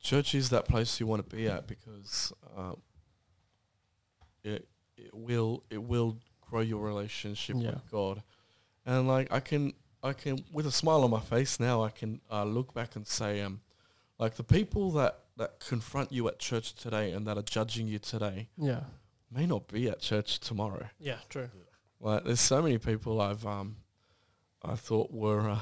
church 0.00 0.34
is 0.34 0.48
that 0.50 0.64
place 0.66 0.98
you 1.00 1.06
want 1.06 1.28
to 1.28 1.36
be 1.36 1.46
at 1.48 1.66
because 1.66 2.32
um, 2.56 2.80
it 4.42 4.66
it 4.96 5.12
will 5.14 5.62
it 5.70 5.82
will 5.82 6.16
grow 6.50 6.60
your 6.60 6.82
relationship 6.84 7.56
Yeah. 7.58 7.70
with 7.74 7.90
God, 7.90 8.22
and 8.84 9.06
like 9.08 9.32
I 9.32 9.40
can 9.40 9.72
I 10.02 10.12
can 10.12 10.44
with 10.52 10.66
a 10.66 10.72
smile 10.72 11.04
on 11.04 11.10
my 11.10 11.20
face 11.20 11.60
now 11.60 11.82
I 11.84 11.90
can 11.90 12.20
uh, 12.30 12.44
look 12.44 12.74
back 12.74 12.96
and 12.96 13.06
say 13.06 13.40
um 13.42 13.60
like 14.18 14.34
the 14.36 14.44
people 14.44 14.90
that 14.92 15.14
that 15.36 15.60
confront 15.60 16.10
you 16.12 16.28
at 16.28 16.38
church 16.38 16.74
today 16.74 17.12
and 17.12 17.26
that 17.26 17.36
are 17.38 17.42
judging 17.56 17.86
you 17.88 17.98
today 17.98 18.48
Yeah. 18.56 18.84
may 19.30 19.46
not 19.46 19.68
be 19.68 19.88
at 19.88 20.00
church 20.00 20.38
tomorrow. 20.40 20.86
Yeah. 20.98 21.18
True. 21.28 21.48
Like, 22.02 22.24
there's 22.24 22.40
so 22.40 22.60
many 22.62 22.78
people 22.78 23.20
I've 23.20 23.46
um, 23.46 23.76
I 24.62 24.74
thought 24.76 25.10
were 25.12 25.48
uh, 25.50 25.60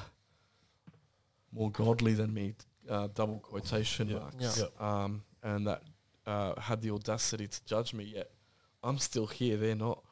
more 1.52 1.70
godly 1.70 2.14
than 2.14 2.32
me, 2.34 2.54
uh, 2.88 3.08
double 3.14 3.38
quotation 3.40 4.08
Yeah. 4.08 4.18
marks, 4.18 4.60
Yeah. 4.60 4.66
um, 5.04 5.22
and 5.42 5.66
that 5.66 5.82
uh, 6.26 6.60
had 6.60 6.82
the 6.82 6.90
audacity 6.90 7.46
to 7.48 7.64
judge 7.64 7.94
me. 7.94 8.04
Yet 8.04 8.30
I'm 8.82 8.98
still 8.98 9.26
here; 9.26 9.56
they're 9.56 9.74
not. 9.74 10.02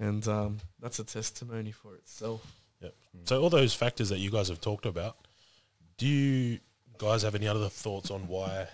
Yeah. 0.00 0.06
and 0.08 0.28
um, 0.28 0.58
that's 0.80 0.98
a 0.98 1.04
testimony 1.04 1.72
for 1.72 1.94
itself. 1.94 2.40
Yep. 2.80 2.94
So 3.24 3.42
all 3.42 3.50
those 3.50 3.74
factors 3.74 4.08
that 4.08 4.18
you 4.18 4.30
guys 4.30 4.48
have 4.48 4.60
talked 4.60 4.86
about, 4.86 5.16
do 5.98 6.06
you 6.06 6.58
guys 6.98 7.22
have 7.22 7.34
any 7.34 7.46
other 7.46 7.68
thoughts 7.68 8.10
on 8.10 8.26
why, 8.26 8.66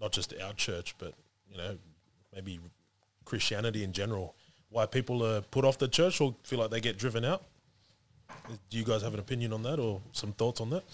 not 0.00 0.12
just 0.12 0.32
our 0.42 0.52
church, 0.52 0.94
but 0.98 1.14
you 1.50 1.56
know, 1.56 1.76
maybe 2.34 2.60
Christianity 3.24 3.84
in 3.84 3.92
general, 3.92 4.34
why 4.70 4.86
people 4.86 5.24
are 5.24 5.40
put 5.40 5.64
off 5.64 5.78
the 5.78 5.88
church 5.88 6.20
or 6.20 6.34
feel 6.44 6.58
like 6.60 6.70
they 6.70 6.80
get 6.80 6.98
driven 6.98 7.24
out? 7.24 7.42
Do 8.70 8.76
you 8.78 8.84
guys 8.84 9.02
have 9.02 9.14
an 9.14 9.20
opinion 9.20 9.52
on 9.52 9.62
that 9.64 9.78
or 9.78 10.00
some 10.12 10.32
thoughts 10.32 10.60
on 10.60 10.70
that? 10.70 10.84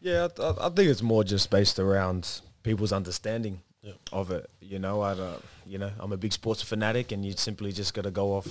Yeah, 0.00 0.28
I, 0.38 0.42
I- 0.42 0.66
I 0.66 0.68
think 0.70 0.88
it's 0.90 1.02
more 1.02 1.24
just 1.24 1.50
based 1.50 1.78
around 1.78 2.40
people's 2.62 2.92
understanding 2.92 3.60
Yeah. 3.86 3.92
of 4.12 4.30
it. 4.32 4.44
You 4.60 4.78
know, 4.84 4.96
I 5.10 5.14
don't, 5.14 5.42
you 5.72 5.78
know, 5.78 5.90
I'm 6.00 6.12
a 6.12 6.16
big 6.16 6.32
sports 6.32 6.62
fanatic, 6.62 7.12
and 7.12 7.24
you 7.24 7.32
simply 7.36 7.70
just 7.72 7.94
got 7.94 8.04
to 8.04 8.10
go 8.10 8.26
off 8.36 8.48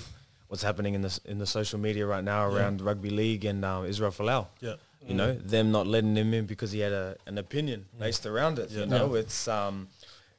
what's 0.47 0.63
happening 0.63 0.93
in 0.93 1.01
the 1.01 1.19
in 1.25 1.37
the 1.39 1.45
social 1.59 1.79
media 1.79 2.05
right 2.05 2.23
now 2.23 2.41
Yeah. 2.49 2.55
around 2.57 2.81
rugby 2.81 3.09
league 3.09 3.43
and 3.51 3.59
uh, 3.65 3.83
Israel 3.85 4.11
Folau. 4.11 4.47
Yeah. 4.61 4.75
You 5.07 5.13
know, 5.13 5.33
them 5.53 5.71
not 5.71 5.85
letting 5.85 6.15
him 6.15 6.33
in 6.33 6.45
because 6.47 6.71
he 6.71 6.79
had 6.79 6.91
a, 6.93 7.15
an 7.27 7.37
opinion 7.37 7.85
based 7.99 8.25
around 8.25 8.57
it. 8.59 8.71
Yeah. 8.71 8.79
You 8.81 8.85
know, 8.87 9.07
Yeah. 9.13 9.19
it's 9.21 9.47
um, 9.47 9.87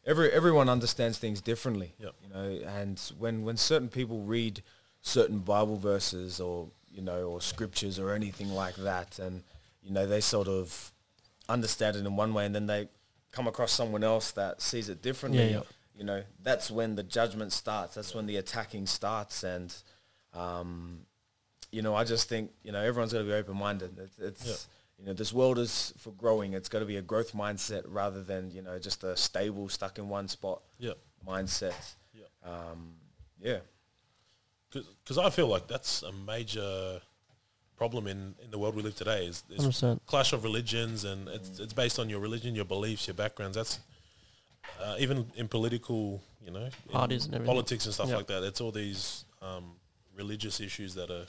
every 0.05 0.29
everyone 0.33 0.69
understands 0.77 1.19
things 1.19 1.41
differently. 1.41 1.91
Yeah. 2.01 2.11
You 2.23 2.29
know, 2.35 2.49
and 2.81 2.99
when 3.19 3.45
when 3.47 3.57
certain 3.57 3.89
people 3.89 4.19
read 4.37 4.63
certain 5.03 5.39
Bible 5.41 5.77
verses 5.77 6.41
or 6.41 6.69
you 6.97 7.03
know 7.03 7.21
or 7.33 7.41
scriptures 7.41 7.99
or 8.03 8.09
anything 8.21 8.51
like 8.65 8.77
that, 8.91 9.19
and 9.19 9.43
you 9.85 9.93
know 9.93 10.07
they 10.07 10.21
sort 10.21 10.49
of 10.49 10.91
understand 11.49 11.97
it 11.97 12.05
in 12.07 12.17
one 12.17 12.33
way, 12.35 12.45
and 12.47 12.55
then 12.55 12.67
they 12.67 12.89
come 13.33 13.47
across 13.47 13.73
someone 13.73 14.03
else 14.05 14.33
that 14.33 14.61
sees 14.63 14.89
it 14.89 15.03
differently. 15.03 15.45
Yeah, 15.45 15.59
yeah. 15.59 15.61
You 15.99 16.05
know, 16.05 16.23
that's 16.43 16.71
when 16.71 16.95
the 16.95 17.03
judgment 17.03 17.53
starts. 17.53 17.95
That's 17.95 18.15
when 18.15 18.27
the 18.27 18.37
attacking 18.37 18.87
starts, 18.87 19.43
and 19.45 19.75
um, 20.35 21.01
you 21.73 21.81
know, 21.83 21.95
I 21.95 22.05
just 22.05 22.29
think 22.29 22.51
you 22.63 22.73
know 22.73 22.81
everyone's 22.83 23.13
got 23.13 23.21
to 23.21 23.25
be 23.25 23.33
open 23.33 23.57
minded. 23.57 23.97
It's, 23.99 24.19
it's 24.19 24.69
you 24.99 25.07
know 25.07 25.13
this 25.15 25.33
world 25.33 25.59
is 25.59 25.95
for 25.99 26.11
growing. 26.13 26.53
It's 26.53 26.69
got 26.69 26.81
to 26.81 26.85
be 26.85 26.97
a 26.99 27.03
growth 27.03 27.33
mindset 27.33 27.85
rather 27.87 28.23
than 28.23 28.51
you 28.51 28.61
know 28.63 28.79
just 28.79 29.05
a 29.05 29.17
stable, 29.17 29.69
stuck 29.71 29.99
in 29.99 30.09
one 30.11 30.29
spot 30.29 30.61
Yeah. 30.79 30.93
mindset. 31.27 31.75
Yeah. 32.15 32.25
Um, 32.45 32.95
yeah. 33.41 33.59
Because 34.71 35.17
I 35.17 35.31
feel 35.31 35.47
like 35.47 35.67
that's 35.69 36.03
a 36.03 36.13
major 36.13 37.01
problem 37.77 38.07
in, 38.07 38.35
in 38.43 38.51
the 38.51 38.59
world 38.59 38.75
we 38.75 38.83
live 38.83 38.97
today 38.97 39.27
is, 39.27 39.45
is 39.51 39.85
clash 40.07 40.33
of 40.33 40.45
religions 40.45 41.05
and 41.05 41.29
it's, 41.29 41.59
it's 41.59 41.73
based 41.73 41.99
on 41.99 42.09
your 42.09 42.21
religion, 42.21 42.55
your 42.55 42.65
beliefs, 42.65 43.07
your 43.07 43.15
backgrounds. 43.15 43.57
That's 43.57 43.81
uh, 44.83 44.97
even 44.99 45.27
in 45.37 45.49
political, 45.49 46.23
you 46.45 46.51
know, 46.51 46.69
Parties 46.91 47.27
and 47.27 47.45
politics 47.45 47.85
and 47.85 47.95
stuff 47.95 48.09
Yeah. 48.09 48.17
like 48.17 48.27
that. 48.29 48.43
It's 48.45 48.61
all 48.61 48.73
these 48.73 49.25
um, 49.43 49.73
religious 50.17 50.61
issues 50.61 50.95
that 50.95 51.11
are 51.11 51.27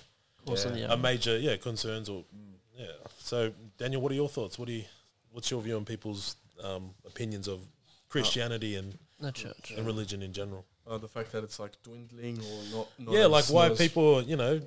Also, 0.48 0.70
Yeah. 0.70 0.88
yeah. 0.88 0.93
are 0.93 0.98
major, 0.98 1.38
yeah, 1.38 1.58
concerns 1.58 2.08
or 2.10 2.24
yeah. 2.78 2.86
So 3.20 3.52
Daniel, 3.78 4.02
what 4.02 4.12
are 4.12 4.16
your 4.16 4.30
thoughts? 4.30 4.58
What 4.58 4.68
do 4.68 4.74
you, 4.74 4.86
what's 5.32 5.52
your 5.52 5.62
view 5.62 5.76
on 5.76 5.84
people's 5.86 6.38
um, 6.64 6.91
opinions 7.06 7.48
of 7.48 7.60
Christianity 8.10 8.76
and, 8.76 8.98
The 9.20 9.32
church. 9.32 9.74
and 9.76 9.86
religion 9.86 10.22
in 10.24 10.32
general. 10.32 10.64
Uh, 10.89 10.98
the 10.98 11.08
fact 11.10 11.34
that 11.34 11.43
it's 11.43 11.60
like 11.60 11.74
dwindling 11.84 12.39
or 12.39 12.64
not. 12.78 12.88
not 13.00 13.14
yeah, 13.14 13.26
like 13.26 13.45
why 13.50 13.68
people, 13.70 14.22
you 14.22 14.38
know, 14.38 14.62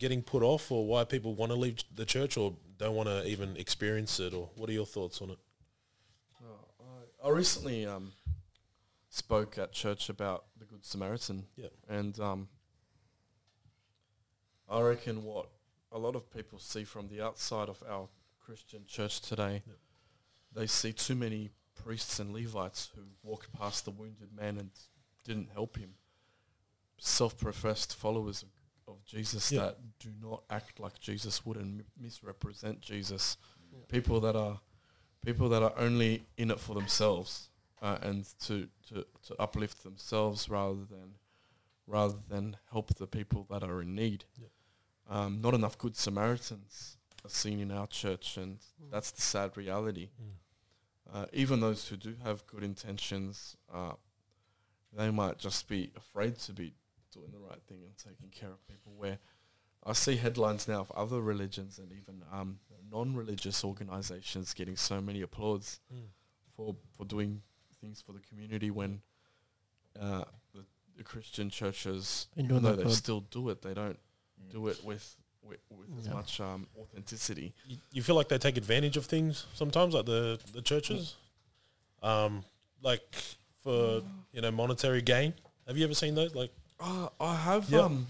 getting 0.00 0.22
put 0.22 0.42
off, 0.42 0.72
or 0.72 0.84
why 0.86 1.04
people 1.04 1.34
want 1.36 1.52
to 1.52 1.56
leave 1.56 1.76
the 1.94 2.04
church, 2.04 2.36
or 2.36 2.56
don't 2.78 2.96
want 2.96 3.08
to 3.08 3.24
even 3.28 3.56
experience 3.56 4.18
it, 4.18 4.34
or 4.34 4.50
what 4.56 4.68
are 4.68 4.72
your 4.72 4.86
thoughts 4.86 5.22
on 5.22 5.30
it? 5.30 5.38
Oh, 6.42 6.84
I, 7.22 7.28
I 7.28 7.30
recently 7.30 7.86
um, 7.86 8.12
spoke 9.10 9.58
at 9.58 9.70
church 9.72 10.08
about 10.08 10.46
the 10.58 10.64
Good 10.64 10.84
Samaritan. 10.84 11.44
Yeah. 11.56 11.68
And 11.88 12.18
um, 12.18 12.48
I 14.68 14.80
reckon 14.80 15.22
what 15.22 15.46
a 15.92 15.98
lot 15.98 16.16
of 16.16 16.32
people 16.32 16.58
see 16.58 16.84
from 16.84 17.08
the 17.08 17.20
outside 17.22 17.68
of 17.68 17.82
our 17.88 18.08
Christian 18.40 18.84
church 18.86 19.20
today, 19.20 19.62
Yeah. 19.66 19.74
they 20.52 20.66
see 20.66 20.92
too 20.92 21.14
many 21.14 21.50
priests 21.84 22.18
and 22.18 22.32
Levites 22.32 22.90
who 22.94 23.02
walked 23.22 23.52
past 23.52 23.84
the 23.84 23.90
wounded 23.90 24.32
man 24.34 24.58
and 24.58 24.70
didn't 25.24 25.50
help 25.52 25.76
him. 25.76 25.94
Self-professed 26.98 27.96
followers 27.96 28.42
of, 28.42 28.48
of 28.90 29.04
Jesus 29.04 29.50
Yeah. 29.52 29.60
that 29.66 29.98
do 29.98 30.10
not 30.20 30.42
act 30.50 30.80
like 30.80 30.98
Jesus 31.00 31.44
would 31.46 31.56
and 31.56 31.84
misrepresent 31.98 32.80
Jesus. 32.80 33.36
People 33.88 34.20
that 34.20 34.36
are 34.36 34.60
people 35.24 35.48
that 35.50 35.62
are 35.62 35.74
only 35.76 36.24
in 36.36 36.50
it 36.50 36.58
for 36.58 36.74
themselves 36.74 37.50
uh, 37.82 37.98
and 38.02 38.26
to, 38.40 38.68
to, 38.88 39.04
to 39.26 39.34
uplift 39.38 39.82
themselves 39.82 40.48
rather 40.48 40.84
than 40.84 41.14
rather 41.86 42.14
than 42.28 42.56
help 42.70 42.94
the 42.94 43.06
people 43.06 43.46
that 43.50 43.62
are 43.62 43.82
in 43.82 43.94
need. 43.94 44.24
Yeah. 44.40 44.46
Um, 45.08 45.40
not 45.40 45.54
enough 45.54 45.76
good 45.76 45.96
Samaritans 45.96 46.96
are 47.24 47.30
seen 47.30 47.58
in 47.60 47.70
our 47.72 47.86
church, 47.88 48.36
and 48.36 48.58
that's 48.92 49.10
the 49.10 49.20
sad 49.20 49.56
reality. 49.56 50.10
Uh, 51.12 51.26
even 51.32 51.58
those 51.58 51.88
who 51.88 51.96
do 51.96 52.14
have 52.22 52.46
good 52.46 52.62
intentions, 52.62 53.56
uh, 53.74 53.92
they 54.96 55.10
might 55.10 55.38
just 55.38 55.68
be 55.68 55.90
afraid 55.96 56.38
to 56.38 56.52
be 56.52 56.74
doing 57.12 57.30
the 57.32 57.38
right 57.38 57.60
thing 57.68 57.78
and 57.84 57.96
taking 57.96 58.28
care 58.30 58.50
of 58.50 58.66
people. 58.68 58.92
Where 58.96 59.18
I 59.84 59.92
see 59.94 60.16
headlines 60.16 60.68
now 60.68 60.80
of 60.80 60.90
other 60.92 61.20
religions 61.20 61.78
and 61.78 61.90
even 61.92 62.22
um, 62.32 62.58
non-religious 62.90 63.64
organizations 63.64 64.52
getting 64.54 64.76
so 64.76 65.00
many 65.00 65.22
applauds 65.22 65.80
for 66.56 66.76
for 66.96 67.04
doing 67.04 67.42
things 67.80 68.02
for 68.02 68.12
the 68.12 68.20
community 68.20 68.70
when 68.70 69.00
uh, 70.00 70.24
the, 70.54 70.64
the 70.96 71.02
Christian 71.04 71.48
churches, 71.50 72.26
Been 72.36 72.46
even 72.46 72.62
though 72.62 72.76
they 72.76 72.82
for- 72.84 72.90
still 72.90 73.20
do 73.20 73.48
it, 73.50 73.62
they 73.62 73.74
don't 73.74 73.98
do 74.50 74.68
it 74.68 74.82
with 74.84 75.16
with, 75.42 75.58
with 75.70 75.88
as 75.98 76.08
much 76.08 76.40
um, 76.40 76.66
authenticity. 76.78 77.54
You, 77.66 77.76
you 77.92 78.02
feel 78.02 78.14
like 78.14 78.28
they 78.28 78.38
take 78.38 78.58
advantage 78.58 78.96
of 78.98 79.06
things 79.06 79.46
sometimes, 79.54 79.94
like 79.94 80.04
the 80.06 80.38
the 80.52 80.60
churches, 80.62 81.16
um, 82.02 82.44
like 82.82 83.02
for 83.62 84.02
you 84.32 84.42
know 84.42 84.50
monetary 84.50 85.02
gain. 85.02 85.32
Have 85.66 85.76
you 85.78 85.84
ever 85.84 85.94
seen 85.94 86.14
those? 86.14 86.34
Like, 86.34 86.50
Uh, 86.80 87.08
I 87.20 87.34
have 87.36 87.68
Yeah. 87.70 87.80
um, 87.80 88.06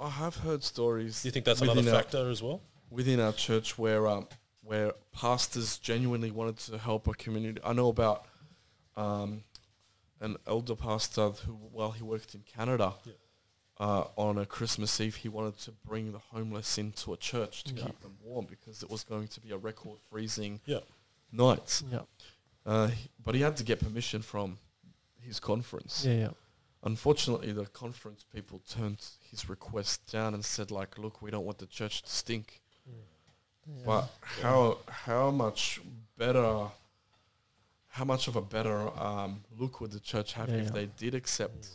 I 0.00 0.10
have 0.10 0.36
heard 0.36 0.62
stories. 0.64 1.22
do 1.22 1.28
you 1.28 1.32
think 1.32 1.44
that's 1.44 1.60
within 1.60 1.78
another 1.78 1.96
our- 1.96 2.02
factor 2.02 2.30
as 2.30 2.42
well? 2.42 2.60
within 2.90 3.18
our 3.18 3.32
church 3.32 3.76
where 3.78 4.06
um, 4.06 4.28
where 4.62 4.92
pastors 5.12 5.78
genuinely 5.78 6.30
wanted 6.30 6.56
to 6.58 6.78
help 6.78 7.06
a 7.08 7.12
community. 7.14 7.60
I 7.64 7.72
know 7.72 7.88
about 7.88 8.26
um, 8.96 9.42
an 10.20 10.36
elder 10.46 10.74
pastor 10.76 11.30
who, 11.30 11.52
while 11.52 11.90
he 11.90 12.02
worked 12.02 12.34
in 12.34 12.42
Canada, 12.42 12.94
Yeah. 13.04 13.12
uh, 13.78 14.06
on 14.16 14.38
a 14.38 14.46
Christmas 14.46 14.98
Eve, 15.00 15.16
he 15.16 15.28
wanted 15.28 15.58
to 15.60 15.72
bring 15.84 16.12
the 16.12 16.18
homeless 16.18 16.78
into 16.78 17.12
a 17.12 17.16
church 17.16 17.64
to 17.64 17.74
Yeah. 17.74 17.86
keep 17.86 18.00
them 18.00 18.16
warm 18.22 18.46
because 18.46 18.82
it 18.82 18.88
was 18.88 19.02
going 19.04 19.28
to 19.28 19.40
be 19.40 19.50
a 19.50 19.58
record 19.58 19.98
freezing 20.08 20.60
Yeah. 20.64 20.80
night. 21.32 21.82
Yeah. 21.90 22.02
Uh, 22.64 22.86
he- 22.88 23.10
but 23.22 23.34
he 23.34 23.40
had 23.42 23.56
to 23.58 23.64
get 23.64 23.80
permission 23.80 24.22
from 24.22 24.58
his 25.20 25.40
conference. 25.40 26.04
Yeah. 26.06 26.14
Yeah. 26.14 26.30
Unfortunately, 26.84 27.50
the 27.52 27.64
conference 27.66 28.24
people 28.32 28.60
turned 28.68 29.02
his 29.30 29.48
request 29.48 30.10
down 30.12 30.34
and 30.34 30.44
said, 30.44 30.70
like, 30.70 30.98
look, 30.98 31.22
we 31.22 31.30
don't 31.30 31.44
want 31.46 31.58
the 31.58 31.66
church 31.66 32.02
to 32.02 32.10
stink. 32.10 32.60
yeah. 32.86 33.82
But 33.86 34.10
how 34.42 34.78
how 34.88 35.30
much 35.30 35.80
better, 36.18 36.66
how 37.88 38.04
much 38.04 38.28
of 38.28 38.36
a 38.36 38.42
better 38.42 38.90
um, 39.00 39.42
look 39.58 39.80
would 39.80 39.92
the 39.92 40.00
church 40.00 40.34
have 40.34 40.50
Yeah, 40.50 40.56
if 40.56 40.64
yeah. 40.66 40.70
they 40.72 40.86
did 40.86 41.14
accept 41.14 41.68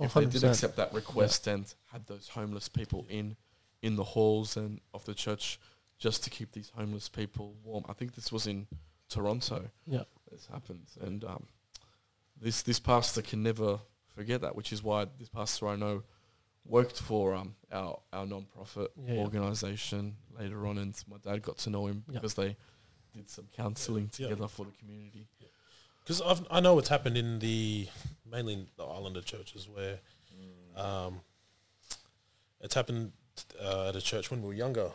if 0.00 0.14
they 0.14 0.24
did 0.24 0.44
accept 0.44 0.76
that 0.76 0.94
request 0.94 1.46
and 1.46 1.72
had 1.92 2.06
those 2.06 2.28
homeless 2.28 2.68
people 2.68 3.06
in 3.10 3.36
in 3.82 3.96
the 3.96 4.04
halls 4.04 4.56
and 4.56 4.80
of 4.94 5.04
the 5.04 5.14
church 5.14 5.60
just 5.98 6.24
to 6.24 6.30
keep 6.30 6.52
these 6.52 6.70
homeless 6.74 7.08
people 7.08 7.54
warm? 7.62 7.84
I 7.88 7.92
think 7.92 8.14
this 8.14 8.32
was 8.32 8.46
in 8.46 8.66
Toronto. 9.10 9.70
Yeah. 9.86 10.04
This 10.32 10.46
happened, 10.46 10.86
and 11.02 11.24
um, 11.24 11.46
this 12.40 12.62
this 12.62 12.78
pastor 12.80 13.20
can 13.22 13.42
never 13.42 13.80
forget 14.18 14.40
that, 14.40 14.54
which 14.56 14.72
is 14.72 14.82
why 14.82 15.06
this 15.18 15.28
pastor 15.28 15.68
I 15.68 15.76
know 15.76 16.02
worked 16.64 16.98
for 17.00 17.34
um, 17.40 17.54
our 17.72 18.00
our 18.12 18.26
non-profit 18.26 18.90
Yeah, 18.96 19.14
yeah. 19.14 19.20
organization 19.20 20.16
later 20.38 20.66
on, 20.66 20.78
and 20.78 20.92
my 21.12 21.18
dad 21.26 21.42
got 21.42 21.58
to 21.58 21.70
know 21.70 21.86
him 21.86 21.98
Yeah. 22.08 22.14
because 22.14 22.34
they 22.34 22.56
did 23.14 23.30
some 23.30 23.46
counselling 23.56 24.10
Yeah. 24.18 24.28
together 24.28 24.48
for 24.48 24.64
the 24.66 24.72
community. 24.80 25.26
Because 26.02 26.20
I've 26.30 26.42
I 26.50 26.58
know 26.60 26.74
what's 26.74 26.88
happened 26.96 27.16
in 27.16 27.38
the 27.38 27.88
mainly 28.34 28.54
in 28.54 28.66
the 28.76 28.84
Islander 28.84 29.22
churches 29.22 29.68
where 29.68 29.98
um, 30.76 31.20
it's 32.60 32.74
happened 32.74 33.12
uh, 33.62 33.88
at 33.90 33.96
a 33.96 34.00
church 34.10 34.30
when 34.30 34.40
we 34.42 34.48
were 34.48 34.54
younger. 34.54 34.90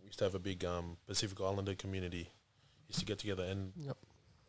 We 0.00 0.06
used 0.06 0.18
to 0.20 0.24
have 0.24 0.34
a 0.34 0.38
big 0.50 0.64
um, 0.64 0.96
Pacific 1.06 1.38
Islander 1.40 1.74
community. 1.74 2.24
Used 2.88 3.00
to 3.00 3.06
get 3.06 3.18
together 3.18 3.44
and 3.44 3.72
Yep. 3.76 3.96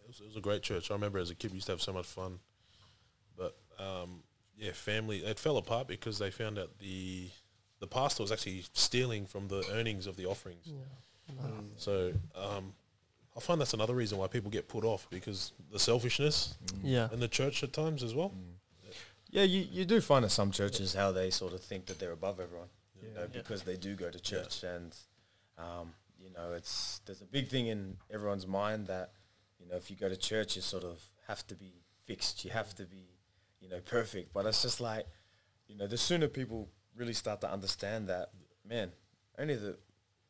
it 0.04 0.08
was, 0.08 0.20
it 0.22 0.26
was 0.32 0.36
a 0.38 0.42
great 0.42 0.62
church. 0.64 0.92
I 0.92 0.94
remember 0.94 1.20
as 1.20 1.30
a 1.30 1.36
kid 1.36 1.52
we 1.52 1.56
used 1.56 1.68
to 1.68 1.74
have 1.74 1.82
so 1.82 1.94
much 1.94 2.06
fun. 2.06 2.40
But 3.36 3.56
um, 3.80 4.24
yeah, 4.58 4.72
family 4.74 5.20
it 5.20 5.40
fell 5.40 5.58
apart 5.58 5.88
because 5.88 6.18
they 6.20 6.32
found 6.32 6.58
out 6.58 6.78
the 6.80 7.30
the 7.80 7.88
pastor 7.88 8.24
was 8.24 8.32
actually 8.32 8.64
stealing 8.74 9.26
from 9.26 9.48
the 9.48 9.64
earnings 9.72 10.08
of 10.08 10.16
the 10.18 10.26
offerings. 10.26 10.66
Yeah. 10.66 11.36
So 11.76 12.12
um, 12.36 12.74
I 13.36 13.40
find 13.40 13.60
that's 13.62 13.74
another 13.74 13.94
reason 13.94 14.18
why 14.18 14.28
people 14.28 14.50
get 14.50 14.68
put 14.68 14.84
off 14.84 15.08
because 15.10 15.52
the 15.72 15.78
selfishness 15.80 16.58
Yeah. 16.84 17.10
in 17.12 17.20
the 17.20 17.28
church 17.28 17.64
at 17.64 17.74
times 17.74 18.02
as 18.04 18.16
well. 18.16 18.34
Yeah, 19.30 19.44
you, 19.44 19.68
you 19.70 19.84
do 19.86 20.00
find 20.02 20.24
in 20.24 20.30
some 20.30 20.52
churches 20.52 20.94
how 20.94 21.12
they 21.12 21.30
sort 21.30 21.54
of 21.54 21.60
think 21.62 21.86
that 21.88 22.00
they're 22.00 22.14
above 22.14 22.40
everyone, 22.40 22.70
you 23.02 23.10
know, 23.14 23.22
Yeah. 23.22 23.28
because 23.42 23.64
they 23.64 23.76
do 23.76 23.94
go 23.96 24.10
to 24.10 24.20
church, 24.20 24.64
and 24.64 24.96
um, 25.58 25.94
you 26.18 26.32
know, 26.32 26.54
it's 26.54 27.02
there's 27.06 27.22
a 27.22 27.26
big 27.26 27.50
thing 27.50 27.68
in 27.68 27.98
everyone's 28.10 28.48
mind 28.48 28.88
that 28.88 29.12
you 29.60 29.68
know 29.68 29.76
if 29.76 29.92
you 29.92 29.98
go 29.98 30.08
to 30.08 30.16
church, 30.16 30.56
you 30.56 30.62
sort 30.62 30.84
of 30.86 31.04
have 31.28 31.46
to 31.48 31.56
be 31.56 31.74
fixed, 32.06 32.46
you 32.46 32.52
have 32.52 32.74
to 32.76 32.84
be, 32.86 33.04
you 33.62 33.70
know, 33.70 33.80
perfect. 33.80 34.34
But 34.34 34.46
it's 34.46 34.62
just 34.62 34.80
like, 34.80 35.06
you 35.68 35.76
know, 35.76 35.88
the 35.88 35.98
sooner 35.98 36.28
people 36.28 36.70
really 36.96 37.14
start 37.14 37.42
to 37.42 37.52
understand 37.52 38.08
that, 38.10 38.30
man, 38.68 38.92
only 39.38 39.56
the 39.56 39.78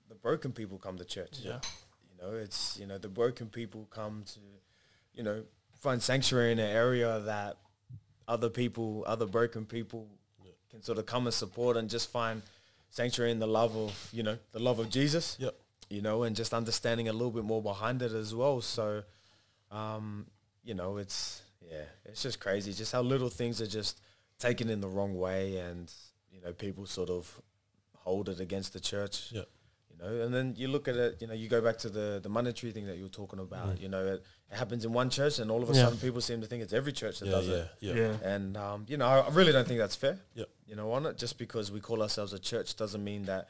the 0.10 0.16
broken 0.16 0.52
people 0.52 0.78
come 0.78 0.98
to 0.98 1.06
church. 1.06 1.40
Yeah. 1.42 1.60
You 2.10 2.22
know, 2.22 2.36
it's 2.36 2.78
you 2.80 2.86
know 2.86 2.98
the 2.98 3.10
broken 3.10 3.48
people 3.48 3.88
come 3.90 4.24
to, 4.34 4.40
you 5.14 5.24
know, 5.24 5.44
find 5.80 6.02
sanctuary 6.02 6.52
in 6.52 6.60
an 6.60 6.70
area 6.70 7.20
that 7.22 7.58
other 8.28 8.50
people, 8.50 9.04
other 9.08 9.26
broken 9.26 9.66
people, 9.66 10.08
can 10.70 10.84
sort 10.84 10.98
of 10.98 11.06
come 11.06 11.26
and 11.26 11.34
support 11.34 11.78
and 11.78 11.90
just 11.90 12.10
find 12.12 12.42
sanctuary 12.90 13.32
in 13.32 13.40
the 13.40 13.48
love 13.48 13.76
of 13.76 14.10
you 14.12 14.24
know 14.24 14.38
the 14.52 14.60
love 14.60 14.80
of 14.80 14.90
Jesus. 14.90 15.38
Yep. 15.40 15.56
You 15.90 16.02
know, 16.02 16.24
and 16.24 16.36
just 16.36 16.54
understanding 16.54 17.08
a 17.08 17.14
little 17.14 17.32
bit 17.32 17.46
more 17.46 17.62
behind 17.62 18.02
it 18.02 18.12
as 18.12 18.36
well. 18.36 18.60
So, 18.60 19.04
um, 19.72 20.26
you 20.66 20.74
know, 20.74 20.98
it's 20.98 21.42
yeah, 21.70 21.84
it's 22.06 22.24
just 22.24 22.40
crazy, 22.40 22.74
just 22.74 22.92
how 22.92 23.02
little 23.02 23.30
things 23.30 23.62
are 23.62 23.68
just 23.68 24.02
taken 24.40 24.70
in 24.70 24.82
the 24.82 24.88
wrong 24.88 25.16
way, 25.18 25.58
and 25.58 25.92
you 26.32 26.42
know, 26.42 26.54
people 26.54 26.86
sort 26.86 27.10
of 27.10 27.42
hold 27.96 28.30
it 28.30 28.40
against 28.40 28.74
the 28.74 28.80
church. 28.80 29.30
Yeah. 29.32 29.42
You 29.90 29.98
know, 30.04 30.22
and 30.26 30.32
then 30.34 30.54
you 30.56 30.68
look 30.68 30.88
at 30.88 30.96
it, 30.96 31.18
you 31.22 31.28
know, 31.28 31.34
you 31.34 31.50
go 31.50 31.60
back 31.60 31.78
to 31.80 31.90
the, 31.90 32.20
the 32.22 32.30
monetary 32.30 32.72
thing 32.72 32.86
that 32.86 32.98
you 32.98 33.04
were 33.04 33.10
talking 33.10 33.40
about, 33.40 33.82
you 33.82 33.90
know, 33.90 34.06
it, 34.06 34.24
it 34.52 34.56
happens 34.56 34.86
in 34.86 34.94
one 34.94 35.10
church 35.10 35.40
and 35.40 35.50
all 35.50 35.64
of 35.64 35.70
a 35.72 35.74
Yeah. 35.74 35.86
sudden 35.86 35.98
people 35.98 36.22
seem 36.22 36.40
to 36.42 36.46
think 36.48 36.62
it's 36.62 36.72
every 36.72 36.92
church 36.94 37.20
that 37.20 37.26
Yeah, 37.26 37.32
does 37.32 37.48
yeah, 37.48 37.56
it. 37.56 37.70
yeah, 37.98 38.18
And, 38.24 38.56
um, 38.58 38.86
you 38.88 38.98
know, 38.98 39.08
I 39.08 39.22
I 39.22 39.30
really 39.30 39.52
don't 39.52 39.68
think 39.68 39.80
that's 39.80 39.96
fair. 39.96 40.20
Yep. 40.36 40.50
You 40.68 40.76
know, 40.76 40.92
on 40.92 41.08
it, 41.08 41.18
just 41.18 41.40
because 41.40 41.72
we 41.72 41.80
call 41.80 42.04
ourselves 42.04 42.32
a 42.34 42.38
church 42.40 42.76
doesn't 42.76 43.04
mean 43.04 43.24
that 43.26 43.48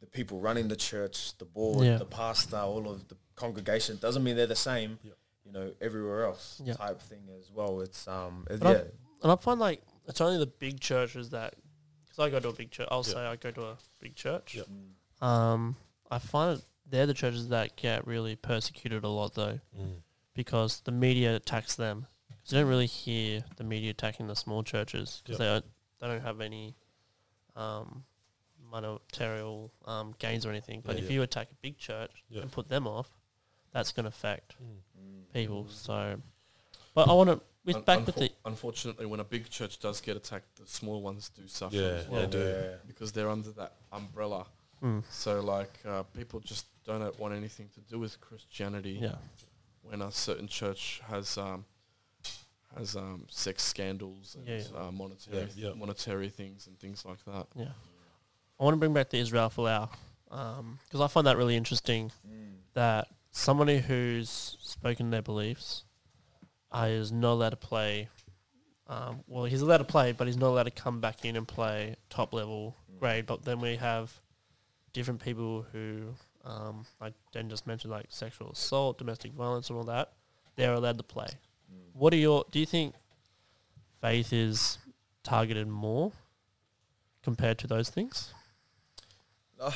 the 0.00 0.06
people 0.06 0.40
running 0.40 0.68
the 0.68 0.76
church, 0.76 1.36
the 1.36 1.44
board, 1.44 1.84
Yeah. 1.84 1.98
the 1.98 2.06
pastor, 2.06 2.56
all 2.56 2.88
of 2.88 3.06
the 3.08 3.16
congregation 3.36 3.98
doesn't 3.98 4.24
mean 4.24 4.36
they're 4.36 4.46
the 4.46 4.56
same, 4.56 4.98
Yep. 5.04 5.16
You 5.52 5.58
know, 5.60 5.72
everywhere 5.80 6.24
else 6.24 6.60
Yeah. 6.64 6.74
type 6.74 7.00
thing 7.00 7.28
as 7.38 7.50
well. 7.50 7.80
It's, 7.80 8.06
um, 8.08 8.46
it, 8.50 8.60
But 8.60 8.68
yeah. 8.76 8.82
I- 8.82 8.90
And 9.22 9.32
I 9.32 9.36
find 9.36 9.60
like 9.60 9.82
it's 10.06 10.20
only 10.20 10.38
the 10.38 10.46
big 10.46 10.80
churches 10.80 11.30
that, 11.30 11.54
because 12.04 12.18
I 12.18 12.30
go 12.30 12.40
to 12.40 12.48
a 12.48 12.52
big 12.52 12.70
church. 12.70 12.88
I'll 12.90 12.98
Yeah. 13.06 13.12
say 13.14 13.20
I 13.26 13.36
go 13.36 13.50
to 13.50 13.64
a 13.66 13.78
big 14.00 14.14
church. 14.16 14.54
Yep. 14.54 14.66
Um, 15.20 15.76
I 16.10 16.18
find 16.18 16.58
it, 16.58 16.64
they're 16.86 17.06
the 17.06 17.14
churches 17.14 17.48
that 17.48 17.76
get 17.76 18.06
really 18.06 18.34
persecuted 18.36 19.04
a 19.04 19.08
lot 19.08 19.34
though, 19.34 19.60
Mm. 19.76 20.02
because 20.34 20.80
the 20.80 20.92
media 20.92 21.36
attacks 21.36 21.74
them. 21.76 22.06
'Cause 22.28 22.52
you 22.54 22.58
don't 22.60 22.68
really 22.68 22.86
hear 22.86 23.44
the 23.56 23.64
media 23.64 23.90
attacking 23.90 24.26
the 24.26 24.34
small 24.36 24.62
churches 24.62 25.20
because 25.22 25.38
Yep. 25.38 25.38
they 25.38 25.44
don't 25.46 25.64
they 25.98 26.06
don't 26.06 26.22
have 26.22 26.40
any 26.40 26.74
um, 27.56 28.04
monetary 28.70 29.68
um, 29.84 30.14
gains 30.18 30.46
or 30.46 30.50
anything. 30.50 30.80
But 30.80 30.96
Yeah, 30.96 31.02
if 31.02 31.10
yeah. 31.10 31.14
you 31.16 31.22
attack 31.22 31.50
a 31.50 31.54
big 31.56 31.76
church 31.76 32.24
Yeah. 32.30 32.40
and 32.42 32.50
put 32.50 32.68
them 32.68 32.86
off, 32.86 33.10
that's 33.72 33.92
going 33.92 34.04
to 34.04 34.08
affect 34.08 34.56
Mm. 34.62 34.78
People. 35.32 35.66
So, 35.70 36.20
but 36.94 37.08
I 37.08 37.12
want 37.12 37.30
to 37.30 37.40
with 37.64 37.76
Un- 37.76 37.82
back 37.82 38.06
with 38.06 38.14
the 38.16 38.30
unfortunately, 38.44 39.06
when 39.06 39.20
a 39.20 39.24
big 39.24 39.48
church 39.50 39.78
does 39.80 40.00
get 40.00 40.16
attacked, 40.16 40.56
the 40.56 40.66
small 40.66 41.02
ones 41.02 41.28
do 41.30 41.42
suffer 41.46 41.76
Yeah, 41.76 41.82
as 41.82 42.08
well 42.08 42.20
they 42.22 42.26
do. 42.26 42.38
Yeah. 42.38 42.76
because 42.86 43.12
they're 43.12 43.28
under 43.30 43.50
that 43.52 43.74
umbrella. 43.92 44.46
mm, 44.82 45.02
So 45.10 45.40
like 45.40 45.78
uh, 45.86 46.02
people 46.14 46.40
just 46.40 46.66
don't 46.84 47.18
want 47.20 47.34
anything 47.34 47.68
to 47.74 47.80
do 47.80 47.98
with 47.98 48.20
Christianity 48.20 48.98
yeah 49.02 49.16
when 49.82 50.02
a 50.02 50.10
certain 50.10 50.46
church 50.48 51.00
has 51.08 51.36
um, 51.38 51.64
has 52.76 52.96
um, 52.96 53.26
sex 53.28 53.62
scandals 53.62 54.36
and 54.36 54.46
Yeah, 54.48 54.62
Uh, 54.74 54.90
monetary 54.92 55.48
Yeah, 55.56 55.68
yeah. 55.68 55.74
monetary 55.74 56.30
things 56.30 56.66
and 56.66 56.78
things 56.78 57.04
like 57.04 57.22
that. 57.26 57.46
yeah. 57.56 57.72
I 58.58 58.64
want 58.64 58.74
to 58.74 58.78
bring 58.78 58.92
back 58.94 59.10
the 59.10 59.18
Israel 59.18 59.50
Folau 59.50 59.88
because 60.28 61.00
I 61.00 61.08
find 61.08 61.26
that 61.26 61.36
really 61.36 61.56
interesting. 61.56 62.12
Mm. 62.28 62.56
That 62.74 63.08
somebody 63.30 63.78
who's 63.78 64.56
spoken 64.60 65.10
their 65.10 65.22
beliefs 65.22 65.84
uh, 66.72 66.86
is 66.88 67.12
not 67.12 67.32
allowed 67.32 67.50
to 67.50 67.56
play. 67.56 68.08
Um, 68.86 69.22
well, 69.26 69.44
he's 69.44 69.60
allowed 69.60 69.78
to 69.78 69.84
play, 69.84 70.12
but 70.12 70.26
he's 70.26 70.36
not 70.36 70.48
allowed 70.48 70.64
to 70.64 70.70
come 70.70 71.00
back 71.00 71.24
in 71.24 71.36
and 71.36 71.46
play 71.46 71.96
top 72.08 72.34
level 72.34 72.76
grade. 72.98 73.26
But 73.26 73.44
then 73.44 73.60
we 73.60 73.76
have 73.76 74.12
different 74.92 75.22
people 75.22 75.64
who, 75.72 76.14
um, 76.44 76.84
like 77.00 77.14
Dan 77.32 77.48
just 77.48 77.66
mentioned, 77.66 77.92
like 77.92 78.06
sexual 78.08 78.50
assault, 78.50 78.98
domestic 78.98 79.32
violence, 79.32 79.70
and 79.70 79.78
all 79.78 79.84
that. 79.84 80.12
They're 80.56 80.74
allowed 80.74 80.98
to 80.98 81.04
play. 81.04 81.28
What 81.92 82.12
are 82.12 82.16
your? 82.16 82.44
Do 82.50 82.58
you 82.58 82.66
think 82.66 82.94
faith 84.00 84.32
is 84.32 84.78
targeted 85.22 85.68
more 85.68 86.12
compared 87.22 87.58
to 87.58 87.66
those 87.66 87.90
things? 87.90 88.34
Uh, 89.60 89.70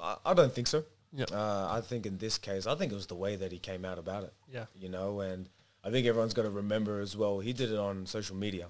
I, 0.00 0.16
I 0.26 0.34
don't 0.34 0.52
think 0.52 0.66
so. 0.66 0.84
Yep. 1.12 1.30
Uh, 1.32 1.68
I 1.70 1.80
think 1.80 2.06
in 2.06 2.18
this 2.18 2.38
case, 2.38 2.66
I 2.66 2.74
think 2.76 2.92
it 2.92 2.94
was 2.94 3.06
the 3.08 3.14
way 3.16 3.36
that 3.36 3.50
he 3.52 3.58
came 3.58 3.84
out 3.84 3.98
about 3.98 4.24
it. 4.24 4.32
Yeah. 4.52 4.66
You 4.78 4.88
know, 4.88 5.20
and 5.20 5.48
I 5.82 5.90
think 5.90 6.06
everyone's 6.06 6.34
got 6.34 6.42
to 6.42 6.50
remember 6.50 7.00
as 7.00 7.16
well. 7.16 7.40
He 7.40 7.52
did 7.52 7.70
it 7.72 7.78
on 7.78 8.06
social 8.06 8.36
media, 8.36 8.66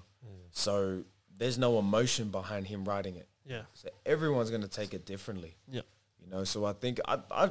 so 0.51 1.03
there's 1.37 1.57
no 1.57 1.77
emotion 1.79 2.29
behind 2.29 2.67
him 2.67 2.83
writing 2.85 3.15
it. 3.15 3.27
Yeah. 3.45 3.61
So 3.73 3.89
everyone's 4.05 4.49
going 4.49 4.61
to 4.63 4.67
take 4.67 4.93
it 4.93 5.05
differently. 5.05 5.55
Yeah. 5.71 5.81
You 6.23 6.31
know, 6.31 6.43
so 6.43 6.65
I 6.65 6.73
think 6.73 6.99
I 7.07 7.19
I, 7.31 7.49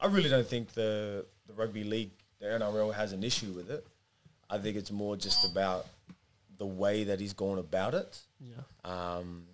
I 0.00 0.06
really 0.06 0.28
don't 0.30 0.46
think 0.46 0.72
the 0.72 1.24
the 1.46 1.52
rugby 1.54 1.84
league, 1.84 2.10
the 2.40 2.46
NRL, 2.46 2.92
has 2.94 3.12
an 3.12 3.22
issue 3.24 3.52
with 3.52 3.70
it. 3.70 3.86
I 4.50 4.58
think 4.58 4.76
it's 4.76 4.90
more 4.90 5.16
just 5.16 5.50
about 5.50 5.86
the 6.58 6.66
way 6.66 7.04
that 7.04 7.20
he's 7.20 7.34
gone 7.34 7.58
about 7.58 7.94
it 7.94 8.18
Yeah. 8.40 8.56
um, 8.84 9.44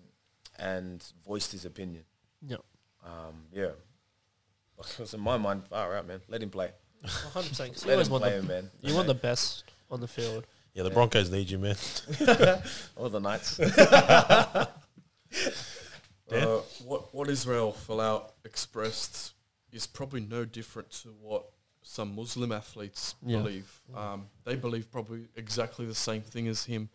and 0.57 1.03
voiced 1.25 1.51
his 1.51 1.65
opinion. 1.65 2.03
Yeah. 2.41 2.57
Um, 3.05 3.43
yeah. 3.53 3.71
Because 4.97 5.13
in 5.13 5.19
my 5.21 5.37
mind, 5.37 5.63
far 5.67 5.95
out, 5.97 6.07
man. 6.07 6.21
Let 6.27 6.41
him 6.43 6.49
play. 6.49 6.71
100%. 7.05 7.59
You 7.83 7.87
Let 7.87 7.93
always 7.93 8.07
him 8.07 8.11
want 8.11 8.23
play 8.23 8.31
the, 8.31 8.37
him, 8.39 8.47
man. 8.47 8.71
you 8.81 8.93
want 8.95 9.07
the 9.07 9.13
best 9.13 9.63
on 9.91 9.99
the 10.01 10.07
field. 10.07 10.45
Yeah, 10.73 10.83
the 10.83 10.89
Broncos 10.89 11.29
need 11.31 11.49
you, 11.49 11.57
man. 11.59 11.75
or 12.95 13.09
the 13.09 13.19
Knights. 13.19 13.59
Uh, 16.31 16.57
what 16.83 17.13
what 17.13 17.29
Israel 17.29 17.71
Folau 17.71 18.31
expressed 18.45 19.33
is 19.71 19.85
probably 19.85 20.21
no 20.21 20.43
different 20.43 20.89
to 20.89 21.09
what 21.21 21.45
some 21.83 22.15
Muslim 22.15 22.51
athletes 22.51 23.13
Yeah. 23.23 23.37
believe. 23.39 23.81
Um, 23.95 24.25
they 24.43 24.55
believe 24.55 24.91
probably 24.91 25.27
exactly 25.35 25.85
the 25.85 25.93
same 25.93 26.21
thing 26.23 26.47
as 26.47 26.63
him. 26.65 26.89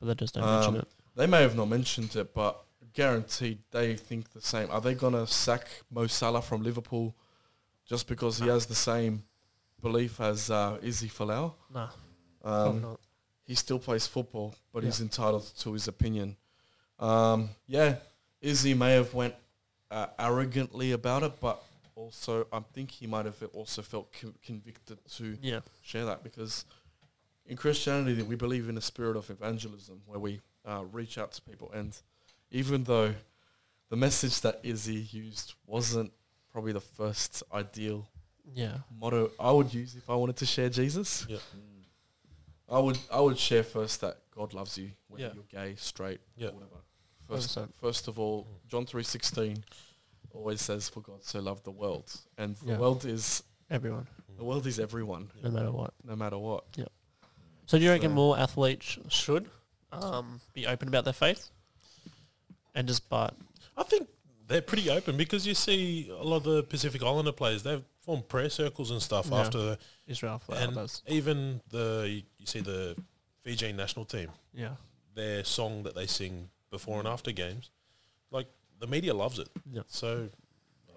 But 0.00 0.06
they 0.06 0.14
just 0.16 0.34
don't 0.34 0.42
Um, 0.42 0.54
mention 0.60 0.76
it. 0.76 0.88
They 1.14 1.26
may 1.28 1.42
have 1.42 1.54
not 1.54 1.68
mentioned 1.68 2.16
it, 2.16 2.34
but 2.34 2.60
guaranteed 2.92 3.58
they 3.70 3.96
think 3.96 4.30
the 4.32 4.40
same. 4.40 4.70
Are 4.70 4.80
they 4.80 4.94
gonna 4.94 5.26
sack 5.26 5.66
Mo 5.90 6.06
Salah 6.06 6.42
from 6.42 6.62
Liverpool 6.62 7.14
just 7.86 8.06
because 8.08 8.38
he 8.38 8.48
has 8.48 8.66
the 8.66 8.74
same 8.74 9.24
belief 9.80 10.20
as 10.20 10.50
uh, 10.50 10.78
Izzy? 10.82 11.10
Nah, 11.18 11.48
probably 11.70 11.90
Um, 12.42 12.82
not. 12.82 13.00
he 13.46 13.54
still 13.54 13.78
plays 13.78 14.06
football, 14.06 14.54
but 14.72 14.84
he's 14.84 15.00
entitled 15.00 15.50
to 15.58 15.72
his 15.72 15.88
opinion. 15.88 16.36
Um, 16.98 17.50
yeah, 17.66 17.96
Izzy 18.40 18.74
may 18.74 18.92
have 18.92 19.12
went 19.14 19.34
uh, 19.90 20.06
arrogantly 20.18 20.92
about 20.92 21.22
it, 21.22 21.32
but 21.40 21.62
also 21.94 22.46
I 22.52 22.60
think 22.72 22.90
he 22.90 23.06
might 23.06 23.24
have 23.26 23.42
also 23.52 23.82
felt 23.82 24.12
con- 24.12 24.34
convicted 24.44 24.98
to 25.16 25.36
Yeah. 25.42 25.60
share 25.82 26.04
that 26.06 26.22
because 26.22 26.64
in 27.46 27.56
Christianity 27.56 28.22
we 28.22 28.36
believe 28.36 28.68
in 28.68 28.76
a 28.78 28.80
spirit 28.80 29.16
of 29.16 29.28
evangelism 29.30 30.02
where 30.06 30.18
we 30.18 30.40
uh, 30.64 30.84
reach 30.92 31.18
out 31.18 31.32
to 31.32 31.42
people, 31.42 31.70
and 31.72 31.94
even 32.54 32.84
though 32.84 33.14
the 33.90 33.96
message 33.96 34.40
that 34.42 34.60
Izzy 34.62 35.00
used 35.10 35.54
wasn't 35.66 36.12
probably 36.52 36.72
the 36.72 36.80
first 36.80 37.42
ideal 37.52 38.06
Yeah. 38.54 38.78
motto 39.00 39.30
I 39.38 39.50
would 39.50 39.72
use 39.74 39.94
if 39.96 40.08
I 40.08 40.14
wanted 40.14 40.36
to 40.36 40.46
share 40.46 40.68
Jesus. 40.70 41.26
Yeah. 41.28 41.38
I 42.68 42.78
would 42.78 42.98
I 43.10 43.20
would 43.20 43.38
share 43.38 43.62
first 43.62 44.00
that 44.00 44.16
God 44.30 44.54
loves 44.54 44.78
you, 44.78 44.90
whether 45.08 45.24
Yeah. 45.24 45.32
you're 45.34 45.44
gay, 45.50 45.74
straight, 45.76 46.20
Yeah. 46.36 46.48
or 46.48 46.52
whatever. 46.52 46.80
First, 47.28 47.50
100%. 47.56 47.74
first 47.76 48.08
of 48.08 48.18
all, 48.18 48.46
John 48.68 48.86
three 48.86 49.02
sixteen 49.02 49.64
always 50.32 50.60
says, 50.60 50.88
"For 50.88 51.00
God 51.00 51.22
so 51.24 51.40
loved 51.40 51.64
the 51.64 51.70
world," 51.72 52.08
and 52.38 52.56
the 52.56 52.72
Yeah. 52.72 52.78
world 52.78 53.04
is 53.04 53.42
Everyone, 53.70 54.06
the 54.36 54.44
world 54.44 54.66
is 54.66 54.78
everyone, 54.78 55.30
no 55.42 55.50
matter 55.50 55.72
what. 55.72 55.94
no 56.04 56.16
matter 56.16 56.38
what. 56.38 56.64
Yeah. 56.76 56.86
So 57.66 57.78
do 57.78 57.84
you 57.84 57.90
reckon 57.90 58.12
more 58.12 58.38
athletes 58.38 58.98
should 59.08 59.50
um, 59.92 60.40
be 60.52 60.66
open 60.66 60.88
about 60.88 61.04
their 61.04 61.12
faith? 61.14 61.50
And 62.74 62.86
just 62.88 63.08
but 63.08 63.34
I 63.76 63.82
think 63.84 64.08
they're 64.46 64.62
pretty 64.62 64.90
open 64.90 65.16
because 65.16 65.46
you 65.46 65.54
see 65.54 66.08
a 66.10 66.22
lot 66.22 66.36
of 66.38 66.44
the 66.44 66.62
Pacific 66.64 67.02
Islander 67.02 67.32
players, 67.32 67.62
they've 67.62 67.82
formed 68.00 68.28
prayer 68.28 68.50
circles 68.50 68.90
and 68.90 69.00
stuff 69.00 69.28
Yeah. 69.30 69.40
after, 69.40 69.78
Israel 70.06 70.42
and 70.50 70.74
does. 70.74 71.02
even 71.06 71.60
the, 71.70 72.06
you, 72.08 72.22
you 72.38 72.46
see 72.46 72.60
the 72.60 72.96
Fiji 73.40 73.72
national 73.72 74.04
team, 74.04 74.28
Yeah. 74.52 74.76
their 75.14 75.44
song 75.44 75.82
that 75.84 75.94
they 75.94 76.06
sing 76.06 76.50
before 76.70 76.98
and 76.98 77.08
after 77.08 77.32
games, 77.32 77.70
like 78.30 78.46
the 78.80 78.86
media 78.86 79.14
loves 79.14 79.38
it. 79.38 79.48
Yeah. 79.72 79.82
So 79.86 80.28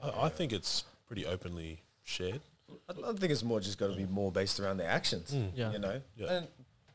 I, 0.04 0.24
I 0.26 0.30
think 0.30 0.52
it's 0.52 0.84
pretty 1.06 1.26
openly 1.26 1.84
shared. 2.04 2.42
I, 2.90 3.10
I 3.10 3.14
think 3.14 3.32
it's 3.32 3.44
more 3.44 3.62
just 3.62 3.78
got 3.78 3.88
to 3.88 3.96
be 3.96 4.06
more 4.06 4.32
based 4.32 4.60
around 4.60 4.78
their 4.78 4.90
actions. 4.90 5.32
Mm. 5.34 5.52
Yeah. 5.56 5.72
You 5.72 5.80
know, 5.80 6.02
Yeah. 6.18 6.34
and 6.34 6.48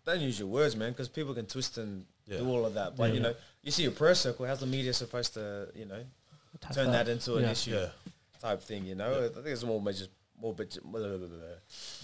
don't 0.04 0.20
use 0.20 0.38
your 0.38 0.48
words, 0.48 0.76
man, 0.76 0.90
because 0.92 1.08
people 1.08 1.32
can 1.32 1.46
twist 1.46 1.78
and 1.78 2.04
Yeah. 2.32 2.38
do 2.38 2.48
all 2.48 2.64
of 2.66 2.74
that. 2.74 2.96
But 2.96 3.08
Yeah. 3.10 3.14
you 3.14 3.20
know, 3.20 3.34
you 3.62 3.70
see 3.70 3.84
a 3.86 3.90
prayer 3.90 4.14
circle. 4.14 4.46
How's 4.46 4.60
the 4.60 4.66
media 4.66 4.92
supposed 4.92 5.34
to, 5.34 5.68
you 5.74 5.84
know, 5.86 6.04
Attack 6.54 6.74
turn 6.74 6.92
that, 6.92 7.08
into 7.08 7.36
an 7.36 7.44
issue 7.44 7.72
Yeah. 7.74 7.88
type 8.40 8.62
thing? 8.62 8.84
You 8.86 8.94
know, 8.94 9.24
I 9.26 9.28
think 9.28 9.46
it's 9.46 9.64
more 9.64 9.80
just 9.92 10.10
more, 10.40 10.52
but 10.54 10.76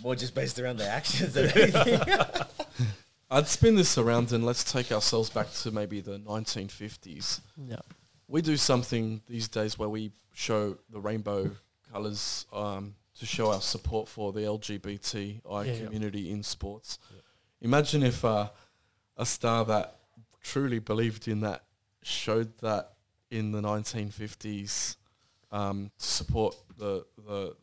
more 0.03 0.15
just 0.15 0.35
based 0.35 0.59
around 0.61 0.77
their 0.79 0.91
actions 0.93 1.35
than 1.35 1.47
anything. 1.57 2.01
I'd 3.31 3.47
spin 3.49 3.75
this 3.75 3.99
around 3.99 4.33
and 4.33 4.47
let's 4.47 4.65
take 4.65 4.91
ourselves 4.91 5.29
back 5.29 5.53
to 5.63 5.71
maybe 5.71 6.01
the 6.01 6.19
1950s. 6.19 7.41
Yeah. 7.69 7.77
We 8.27 8.41
do 8.43 8.57
something 8.57 9.21
these 9.27 9.49
days 9.49 9.79
where 9.79 9.89
we 9.89 10.13
show 10.35 10.79
the 10.91 11.01
rainbow 11.01 11.51
colours 11.93 12.47
um, 12.53 12.95
to 13.19 13.27
show 13.27 13.51
our 13.53 13.61
support 13.61 14.09
for 14.09 14.33
the 14.33 14.41
LGBTI 14.43 15.41
Yeah, 15.45 15.63
yeah. 15.73 15.85
community 15.85 16.31
in 16.31 16.43
sports. 16.43 16.99
Imagine 17.61 18.03
if 18.05 18.25
uh, 18.25 18.49
a 19.17 19.27
star 19.27 19.65
that 19.67 19.98
truly 20.53 20.79
believed 20.79 21.29
in 21.29 21.41
that 21.41 21.65
showed 22.03 22.57
that 22.59 22.93
in 23.31 23.53
the 23.53 23.61
1950s 23.61 24.97
um, 25.53 25.91
to 25.99 26.07
support 26.07 26.57
the, 26.79 27.05
the 27.27 27.55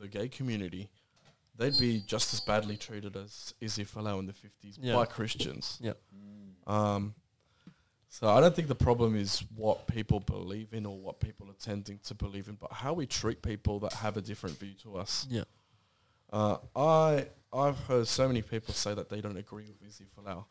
the 0.00 0.06
gay 0.08 0.28
community, 0.28 0.88
they'd 1.56 1.76
be 1.78 2.02
just 2.06 2.32
as 2.32 2.40
badly 2.40 2.76
treated 2.76 3.16
as 3.16 3.52
Izzy 3.60 3.84
Folau 3.84 4.20
in 4.20 4.26
the 4.26 4.32
50s 4.32 4.78
Yeah. 4.80 4.94
by 4.94 5.06
Christians. 5.06 5.78
Yeah. 5.80 5.94
Um, 6.66 7.14
so 8.08 8.28
I 8.28 8.40
don't 8.40 8.54
think 8.54 8.68
the 8.68 8.74
problem 8.76 9.16
is 9.16 9.42
what 9.56 9.86
people 9.88 10.20
believe 10.20 10.72
in 10.72 10.86
or 10.86 10.96
what 10.96 11.18
people 11.18 11.48
are 11.50 11.58
tending 11.60 11.98
to 12.04 12.14
believe 12.14 12.48
in, 12.48 12.54
but 12.54 12.72
how 12.72 12.92
we 12.92 13.06
treat 13.06 13.42
people 13.42 13.80
that 13.80 13.92
have 13.94 14.16
a 14.16 14.22
different 14.22 14.56
view 14.58 14.74
to 14.84 14.96
us. 14.96 15.26
Yeah. 15.28 15.44
Uh, 16.32 16.58
I 16.76 17.26
I've 17.52 17.78
heard 17.88 18.06
so 18.06 18.28
many 18.28 18.42
people 18.42 18.72
say 18.74 18.94
that 18.94 19.08
they 19.08 19.20
don't 19.20 19.36
agree 19.36 19.64
with 19.66 19.82
Izzy 19.88 20.04
Folau, 20.16 20.44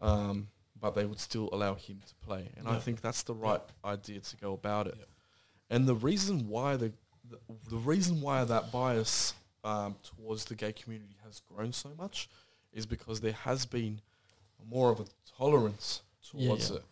um, 0.00 0.48
but 0.80 0.94
they 0.94 1.04
would 1.04 1.20
still 1.20 1.48
allow 1.52 1.74
him 1.74 2.00
to 2.06 2.14
play, 2.26 2.50
and 2.56 2.68
I 2.68 2.78
think 2.78 3.00
that's 3.00 3.22
the 3.22 3.34
right 3.34 3.60
idea 3.84 4.20
to 4.20 4.36
go 4.36 4.52
about 4.52 4.86
it. 4.86 4.94
Yeah. 4.98 5.04
And 5.70 5.86
the 5.86 5.94
reason 5.94 6.48
why 6.48 6.76
the 6.76 6.92
the, 7.28 7.38
the 7.68 7.76
reason 7.76 8.20
why 8.20 8.44
that 8.44 8.72
bias 8.72 9.34
um, 9.64 9.96
towards 10.02 10.46
the 10.46 10.54
gay 10.54 10.72
community 10.72 11.16
has 11.24 11.40
grown 11.40 11.72
so 11.72 11.90
much 11.98 12.28
is 12.72 12.86
because 12.86 13.20
there 13.20 13.32
has 13.32 13.66
been 13.66 14.00
more 14.70 14.90
of 14.90 15.00
a 15.00 15.04
tolerance 15.36 16.02
towards 16.30 16.70
yeah. 16.70 16.76
it, 16.76 16.84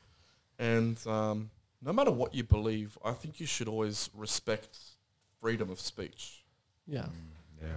and 0.59 1.07
um, 1.07 1.51
no 1.83 1.93
matter 1.93 2.11
what 2.11 2.35
you 2.35 2.43
believe, 2.43 2.99
I 3.05 3.13
think 3.13 3.41
you 3.41 3.47
should 3.47 3.69
always 3.69 4.11
respect 4.15 4.79
freedom 5.41 5.71
of 5.71 5.81
speech. 5.81 6.45
Yeah. 6.87 7.07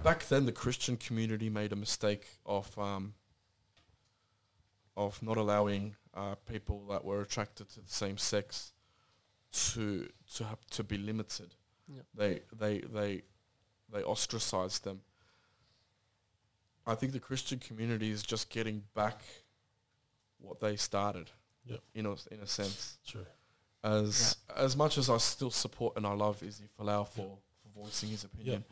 Back 0.02 0.28
then, 0.28 0.46
the 0.46 0.52
Christian 0.52 0.96
community 0.96 1.48
made 1.48 1.72
a 1.72 1.76
mistake 1.76 2.26
of 2.46 2.78
um, 2.78 3.14
of 4.96 5.22
not 5.22 5.36
allowing 5.36 5.96
uh, 6.14 6.34
people 6.50 6.84
that 6.90 7.04
were 7.04 7.20
attracted 7.20 7.68
to 7.70 7.80
the 7.80 7.90
same 7.90 8.18
sex 8.18 8.72
to 9.52 10.08
to 10.34 10.44
have 10.44 10.64
to 10.70 10.84
be 10.84 10.96
limited. 10.96 11.54
Yep. 11.88 12.04
They 12.14 12.40
they 12.58 12.78
they 12.80 13.22
they 13.92 14.02
ostracized 14.02 14.84
them. 14.84 15.00
I 16.86 16.94
think 16.94 17.12
the 17.12 17.20
Christian 17.20 17.58
community 17.58 18.10
is 18.10 18.22
just 18.22 18.50
getting 18.50 18.82
back 18.94 19.22
what 20.38 20.60
they 20.60 20.76
started. 20.76 21.30
Yep. 21.66 21.80
In 21.94 22.06
a 22.06 22.12
in 22.32 22.40
a 22.42 22.46
sense, 22.46 22.98
True. 23.06 23.26
as 23.84 24.36
as 24.56 24.76
much 24.76 24.98
as 24.98 25.10
I 25.10 25.18
still 25.18 25.50
support 25.50 25.96
and 25.96 26.06
I 26.06 26.12
love 26.12 26.42
Izzy 26.42 26.64
Folau 26.78 27.06
for, 27.06 27.38
for 27.62 27.82
voicing 27.82 28.08
his 28.08 28.24
opinion, 28.24 28.64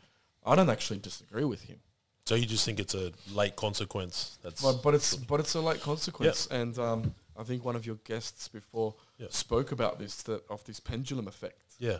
I 0.45 0.55
don't 0.55 0.69
actually 0.69 0.99
disagree 0.99 1.45
with 1.45 1.61
him. 1.63 1.79
So 2.25 2.35
you 2.35 2.45
just 2.45 2.65
think 2.65 2.79
it's 2.79 2.93
a 2.93 3.11
late 3.33 3.55
consequence? 3.55 4.37
That's 4.43 4.61
But 4.61 4.83
but 4.83 4.93
it's 4.95 5.15
but 5.15 5.39
it's 5.39 5.55
a 5.55 5.61
late 5.61 5.81
consequence, 5.81 6.47
and 6.47 6.77
um, 6.77 7.15
I 7.39 7.43
think 7.43 7.63
one 7.63 7.75
of 7.77 7.85
your 7.85 7.95
guests 8.03 8.47
before 8.49 8.95
Yeah. 9.17 9.27
spoke 9.31 9.71
about 9.71 9.97
this 9.99 10.21
that 10.23 10.43
of 10.49 10.63
this 10.65 10.79
pendulum 10.79 11.27
effect 11.27 11.63
yeah, 11.79 11.99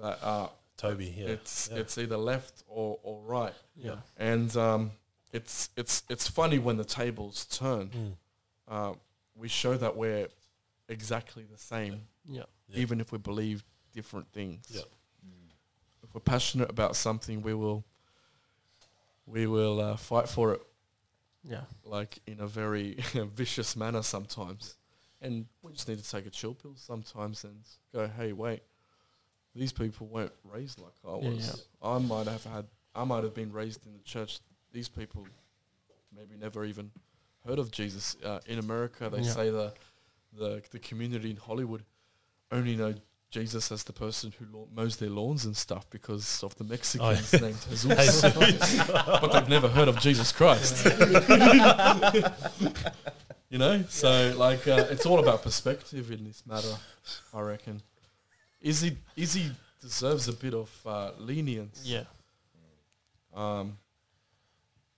that 0.00 0.18
uh, 0.22 0.48
Toby. 0.76 1.14
Yeah, 1.18 1.26
it's 1.34 1.68
yeah. 1.72 1.78
it's 1.80 1.98
either 1.98 2.16
left 2.16 2.62
or, 2.68 2.98
or 3.02 3.20
right, 3.22 3.54
Yeah. 3.76 3.96
and 4.16 4.56
um, 4.56 4.92
it's 5.32 5.70
it's 5.76 6.04
it's 6.08 6.28
funny 6.28 6.58
when 6.58 6.76
the 6.76 6.84
tables 6.84 7.44
turn. 7.46 7.88
Mm. 7.90 8.12
Uh, 8.68 8.94
we 9.34 9.48
show 9.48 9.76
that 9.76 9.96
we're 9.96 10.28
exactly 10.88 11.44
the 11.50 11.58
same, 11.58 12.06
Yeah. 12.24 12.44
Yeah. 12.68 12.80
even 12.80 13.00
if 13.00 13.10
we 13.12 13.18
believe 13.18 13.64
different 13.92 14.30
things. 14.32 14.66
Yeah. 14.70 14.82
If 16.04 16.14
we're 16.14 16.20
passionate 16.20 16.70
about 16.70 16.96
something, 16.96 17.42
we 17.42 17.52
will 17.54 17.84
we 19.26 19.46
will 19.46 19.80
uh, 19.80 19.96
fight 19.96 20.28
for 20.28 20.54
it 20.54 20.62
Yeah. 21.44 21.62
like 21.84 22.18
in 22.26 22.40
a 22.40 22.46
very 22.46 22.94
vicious 23.14 23.76
manner 23.76 24.02
sometimes. 24.02 24.76
And 25.20 25.46
we 25.62 25.72
just 25.72 25.88
need 25.88 25.98
to 25.98 26.08
take 26.08 26.26
a 26.26 26.30
chill 26.30 26.54
pill 26.54 26.74
sometimes 26.76 27.44
and 27.44 27.60
go, 27.92 28.06
hey, 28.06 28.32
wait, 28.32 28.62
these 29.54 29.72
people 29.72 30.06
weren't 30.06 30.32
raised 30.44 30.78
like 30.80 30.92
I 31.04 31.16
Yeah, 31.16 31.30
was. 31.30 31.66
I 31.82 31.98
might 31.98 32.26
have 32.28 32.44
had, 32.44 32.66
I 32.94 33.04
might 33.04 33.24
have 33.24 33.34
been 33.34 33.52
raised 33.52 33.86
in 33.86 33.92
the 33.94 33.98
church. 34.04 34.40
These 34.72 34.88
people 34.88 35.26
maybe 36.14 36.36
never 36.36 36.64
even 36.64 36.90
heard 37.46 37.58
of 37.58 37.70
Jesus. 37.72 38.16
Uh, 38.24 38.40
in 38.46 38.58
America, 38.58 39.08
they 39.10 39.22
Yeah. 39.22 39.32
say 39.32 39.50
the, 39.50 39.72
the 40.32 40.62
the 40.70 40.78
community 40.78 41.30
in 41.30 41.36
Hollywood 41.36 41.82
only 42.52 42.76
know 42.76 42.94
Jesus 43.30 43.70
as 43.70 43.84
the 43.84 43.92
person 43.92 44.32
who 44.38 44.46
lawn- 44.56 44.68
mows 44.74 44.96
their 44.96 45.10
lawns 45.10 45.44
and 45.44 45.56
stuff 45.56 45.88
because 45.90 46.42
of 46.42 46.54
the 46.56 46.64
Mexicans 46.64 47.32
named 47.32 47.56
Jesus. 47.68 48.22
but 48.88 49.28
they've 49.32 49.48
never 49.48 49.68
heard 49.68 49.88
of 49.88 49.98
Jesus 50.00 50.32
Christ. 50.32 50.86
you 53.50 53.58
know, 53.58 53.82
so 53.88 54.34
like 54.36 54.66
uh, 54.66 54.86
it's 54.90 55.06
all 55.06 55.18
about 55.18 55.42
perspective 55.42 56.10
in 56.10 56.24
this 56.24 56.44
matter. 56.46 56.74
I 57.34 57.40
reckon. 57.40 57.82
Izzy 58.60 58.96
Izzy 59.16 59.50
deserves 59.80 60.28
a 60.28 60.32
bit 60.32 60.54
of 60.54 60.70
uh, 60.86 61.12
lenience. 61.18 61.82
Yeah. 61.84 62.04
Um, 63.34 63.78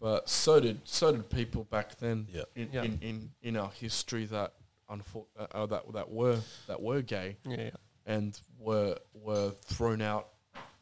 but 0.01 0.29
so 0.29 0.61
did 0.61 0.81
so 0.85 1.13
did 1.13 1.29
people 1.31 1.65
back 1.65 1.97
then. 1.99 2.27
Yeah. 2.33 2.43
In, 2.55 2.69
Yeah. 2.73 2.83
in, 2.85 2.99
in 3.03 3.31
in 3.43 3.57
our 3.57 3.71
history 3.71 4.25
that 4.27 4.53
unfor- 4.89 5.27
uh, 5.39 5.47
uh, 5.53 5.67
that 5.67 5.93
that 5.93 6.11
were 6.11 6.39
that 6.69 6.81
were 6.81 7.03
gay 7.03 7.37
Yeah. 7.45 7.71
Yeah. 8.11 8.17
and 8.17 8.41
were 8.59 8.97
were 9.15 9.51
thrown 9.51 10.03
out 10.03 10.29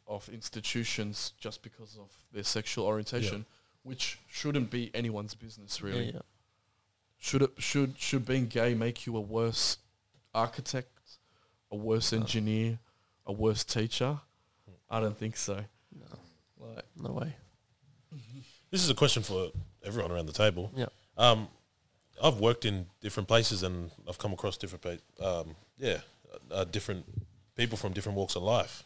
of 0.07 0.29
institutions 0.31 1.33
just 1.39 1.63
because 1.63 1.97
of 1.99 2.11
their 2.33 2.45
sexual 2.45 2.87
orientation, 2.87 3.45
which 3.83 4.19
shouldn't 4.29 4.71
be 4.71 4.91
anyone's 4.95 5.35
business 5.35 5.83
really. 5.83 6.07
Yeah. 6.07 6.13
yeah. 6.15 6.21
Should 7.19 7.43
it 7.43 7.51
should 7.59 7.99
should 7.99 8.25
being 8.25 8.47
gay 8.47 8.75
make 8.75 9.07
you 9.07 9.17
a 9.17 9.21
worse 9.21 9.79
architect, 10.35 11.19
a 11.71 11.77
worse 11.77 12.13
engineer, 12.13 12.79
a 13.27 13.33
worse 13.33 13.65
teacher? 13.65 14.21
I 14.91 15.01
don't 15.01 15.19
think 15.19 15.37
so. 15.37 15.65
No. 15.93 16.07
Like 16.59 16.85
No 16.97 17.13
way. 17.13 17.37
This 18.71 18.83
is 18.85 18.91
a 18.91 18.95
question 18.95 19.23
for 19.23 19.51
everyone 19.85 20.13
around 20.13 20.27
the 20.27 20.33
table. 20.33 20.71
Yeah. 20.75 20.87
Um, 21.17 21.49
I've 22.23 22.39
worked 22.41 22.65
in 22.65 22.87
different 23.01 23.29
places 23.29 23.63
and 23.63 23.91
I've 24.09 24.19
come 24.19 24.33
across 24.33 24.57
different, 24.57 24.83
pa- 24.83 25.25
um, 25.41 25.57
yeah, 25.79 25.99
uh, 26.51 26.65
different 26.65 27.05
people 27.57 27.77
from 27.77 27.93
different 27.93 28.17
walks 28.17 28.37
of 28.37 28.43
life. 28.43 28.85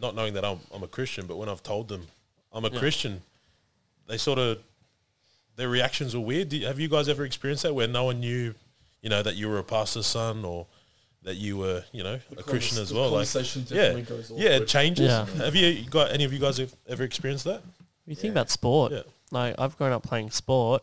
Not 0.00 0.14
knowing 0.14 0.34
that 0.34 0.44
I'm, 0.44 0.60
I'm 0.72 0.82
a 0.82 0.88
Christian, 0.88 1.26
but 1.26 1.36
when 1.36 1.48
I've 1.48 1.62
told 1.62 1.88
them 1.88 2.06
I'm 2.52 2.64
a 2.64 2.70
Yeah. 2.70 2.78
Christian, 2.78 3.22
they 4.08 4.16
sort 4.18 4.38
of 4.38 4.58
their 5.56 5.68
reactions 5.68 6.14
were 6.14 6.20
weird. 6.22 6.48
Do 6.48 6.58
have 6.60 6.80
you 6.80 6.88
guys 6.88 7.08
ever 7.08 7.24
experienced 7.24 7.62
that 7.64 7.74
where 7.74 7.86
no 7.88 8.04
one 8.04 8.20
knew, 8.20 8.54
you 9.02 9.10
know, 9.10 9.22
that 9.22 9.36
you 9.36 9.48
were 9.48 9.58
a 9.58 9.64
pastor's 9.64 10.06
son 10.06 10.44
or 10.44 10.66
that 11.24 11.34
you 11.36 11.56
were, 11.58 11.84
you 11.92 12.02
know, 12.02 12.18
a 12.36 12.42
Christian 12.42 12.78
as 12.78 12.92
well? 12.92 13.10
Like, 13.10 13.28
yeah, 13.70 13.92
yeah, 14.34 14.56
it 14.56 14.66
changes. 14.66 15.08
Yeah. 15.08 15.26
Have 15.44 15.54
you 15.54 15.84
got 15.90 16.10
any 16.10 16.24
of 16.24 16.32
you 16.32 16.38
guys 16.38 16.56
have 16.58 16.74
ever 16.88 17.04
experienced 17.04 17.44
that? 17.44 17.62
You 18.06 18.14
think 18.14 18.26
Yeah. 18.34 18.40
about 18.40 18.50
sport. 18.50 18.92
Yeah. 18.92 19.02
Like 19.30 19.54
I've 19.58 19.76
grown 19.76 19.92
up 19.92 20.02
playing 20.02 20.30
sport, 20.30 20.82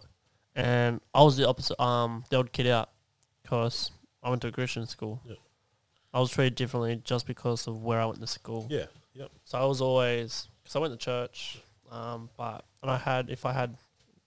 and 0.56 1.02
I 1.14 1.24
was 1.24 1.36
the 1.38 1.48
opposite. 1.48 1.80
Um, 1.82 2.24
the 2.30 2.38
odd 2.38 2.52
kid 2.54 2.68
out, 2.68 2.90
cause 3.48 3.92
I 4.24 4.30
went 4.30 4.42
to 4.44 4.48
a 4.50 4.52
Christian 4.52 4.86
school. 4.88 5.22
Yeah. 5.26 5.36
I 6.14 6.20
was 6.20 6.32
treated 6.32 6.56
differently 6.56 7.02
just 7.04 7.28
because 7.28 7.68
of 7.68 7.84
where 7.84 8.00
I 8.00 8.06
went 8.06 8.20
to 8.22 8.28
school. 8.28 8.68
Yeah. 8.70 8.86
Yep. 9.14 9.32
So 9.46 9.58
I 9.58 9.66
was 9.66 9.82
always 9.82 10.48
because 10.64 10.76
I 10.76 10.80
went 10.80 10.94
to 10.94 10.98
church, 10.98 11.62
um, 11.92 12.30
but 12.38 12.66
and 12.82 12.90
I 12.90 12.98
had 12.98 13.30
if 13.30 13.46
I 13.46 13.54
had 13.54 13.78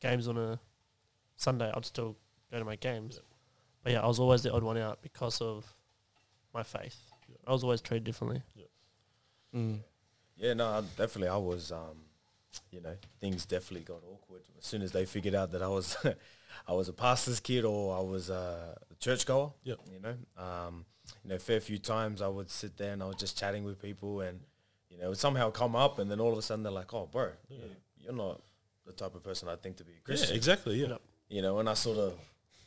games 0.01 0.29
on 0.29 0.37
a 0.37 0.61
Sunday, 1.37 1.71
I'd 1.75 1.85
still 1.85 2.17
go 2.51 2.59
to 2.59 2.65
my 2.65 2.77
games. 2.77 3.15
Yeah. 3.17 3.23
But 3.83 3.93
yeah, 3.93 4.01
I 4.01 4.07
was 4.07 4.19
always 4.19 4.43
the 4.43 4.53
odd 4.53 4.63
one 4.63 4.79
out 4.79 5.03
because 5.03 5.41
of 5.41 5.65
my 6.55 6.63
faith. 6.63 6.97
Yeah. 7.29 7.37
I 7.47 7.53
was 7.53 7.65
always 7.65 7.81
treated 7.81 8.05
differently. 8.05 8.43
Mm. 9.55 9.81
Yeah, 10.37 10.55
no, 10.55 10.85
definitely. 10.97 11.29
I 11.29 11.37
was, 11.37 11.73
um, 11.73 12.07
you 12.71 12.81
know, 12.81 12.97
things 13.21 13.45
definitely 13.45 13.85
got 13.85 14.03
awkward 14.11 14.43
as 14.59 14.65
soon 14.65 14.83
as 14.83 14.93
they 14.93 15.05
figured 15.05 15.35
out 15.35 15.53
that 15.53 15.63
I 15.63 15.69
was, 15.69 15.97
I 16.67 16.73
was 16.73 16.89
a 16.89 16.93
pastor's 16.93 17.41
kid 17.41 17.65
or 17.65 17.97
I 17.97 18.01
was 18.01 18.31
a 18.31 18.77
churchgoer. 18.99 19.53
Yep. 19.65 19.79
You 19.93 20.01
know, 20.01 20.17
um, 20.43 20.85
you 21.25 21.31
know, 21.31 21.39
fair 21.39 21.61
few 21.61 21.79
times 21.79 22.23
I 22.23 22.29
would 22.29 22.51
sit 22.51 22.77
there 22.77 22.93
and 22.93 23.03
I 23.03 23.07
was 23.07 23.17
just 23.17 23.39
chatting 23.39 23.65
with 23.65 23.81
people 23.81 24.21
and, 24.21 24.41
you 24.89 24.99
know, 24.99 25.07
it 25.07 25.09
would 25.11 25.19
somehow 25.19 25.51
come 25.51 25.75
up 25.77 25.99
and 25.99 26.11
then 26.11 26.21
all 26.21 26.33
of 26.33 26.39
a 26.39 26.43
sudden 26.43 26.63
they're 26.63 26.73
like, 26.73 26.93
"Oh, 26.95 27.07
bro, 27.07 27.33
Yeah. 27.49 27.59
you- 27.65 27.77
you're 27.99 28.13
not 28.13 28.43
the 28.85 28.93
type 28.93 29.15
of 29.15 29.23
person 29.23 29.49
I 29.49 29.57
think 29.57 29.77
to 29.79 29.85
be 29.85 29.93
a 29.93 29.95
Yeah, 29.97 30.01
Christian." 30.05 30.37
exactly. 30.37 30.77
Yeah. 30.81 30.99
You 31.29 31.43
know, 31.43 31.59
and 31.59 31.69
I 31.69 31.75
sort 31.75 31.99
of, 31.99 32.19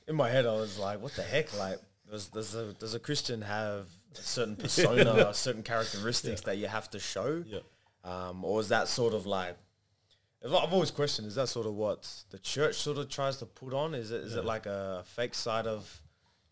in 0.07 0.15
my 0.15 0.29
head, 0.29 0.45
I 0.45 0.53
was 0.55 0.77
like, 0.77 1.01
what 1.01 1.13
the 1.13 1.23
heck? 1.23 1.55
Like, 1.57 1.79
does, 2.09 2.27
does, 2.27 2.53
a, 2.55 2.73
does 2.73 2.93
a 2.93 2.99
Christian 2.99 3.41
have 3.41 3.87
a 4.13 4.21
certain 4.21 4.55
persona, 4.65 5.27
or 5.27 5.33
certain 5.33 5.63
characteristics 5.63 6.41
that 6.41 6.57
you 6.57 6.67
have 6.67 6.89
to 6.91 6.99
show? 6.99 7.43
Yeah. 7.45 7.59
Um, 8.03 8.43
or 8.45 8.59
is 8.61 8.69
that 8.69 8.87
sort 8.87 9.13
of 9.13 9.25
like, 9.25 9.57
I've 10.43 10.73
always 10.73 10.91
questioned, 10.91 11.27
is 11.27 11.35
that 11.35 11.49
sort 11.49 11.65
of 11.65 11.73
what 11.73 12.07
the 12.29 12.37
church 12.39 12.75
sort 12.75 12.97
of 12.97 13.09
tries 13.09 13.37
to 13.37 13.45
put 13.45 13.73
on? 13.73 13.95
Is 13.95 14.11
it, 14.11 14.21
is 14.21 14.33
Yeah. 14.33 14.39
it 14.39 14.45
like 14.45 14.65
a 14.67 15.03
fake 15.05 15.33
side 15.33 15.65
of, 15.65 16.01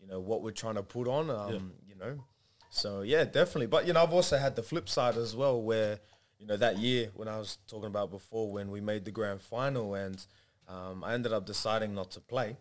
you 0.00 0.06
know, 0.08 0.20
what 0.20 0.42
we're 0.42 0.50
trying 0.50 0.74
to 0.74 0.82
put 0.82 1.06
on? 1.06 1.30
Um, 1.30 1.74
You 1.88 1.94
know, 1.94 2.24
so 2.70 3.02
yeah, 3.02 3.24
definitely. 3.24 3.66
But, 3.66 3.86
you 3.86 3.92
know, 3.92 4.02
I've 4.02 4.12
also 4.12 4.36
had 4.36 4.56
the 4.56 4.62
flip 4.62 4.88
side 4.88 5.16
as 5.16 5.36
well 5.36 5.62
where, 5.62 6.00
you 6.38 6.46
know, 6.46 6.56
that 6.56 6.78
year 6.78 7.10
when 7.14 7.28
I 7.28 7.38
was 7.38 7.58
talking 7.68 7.86
about 7.86 8.10
before 8.10 8.50
when 8.50 8.70
we 8.70 8.80
made 8.80 9.04
the 9.04 9.12
grand 9.12 9.40
final 9.40 9.94
and 9.94 10.24
um, 10.66 11.04
I 11.04 11.14
ended 11.14 11.32
up 11.32 11.46
deciding 11.46 11.94
not 11.94 12.10
to 12.12 12.20
play. 12.20 12.56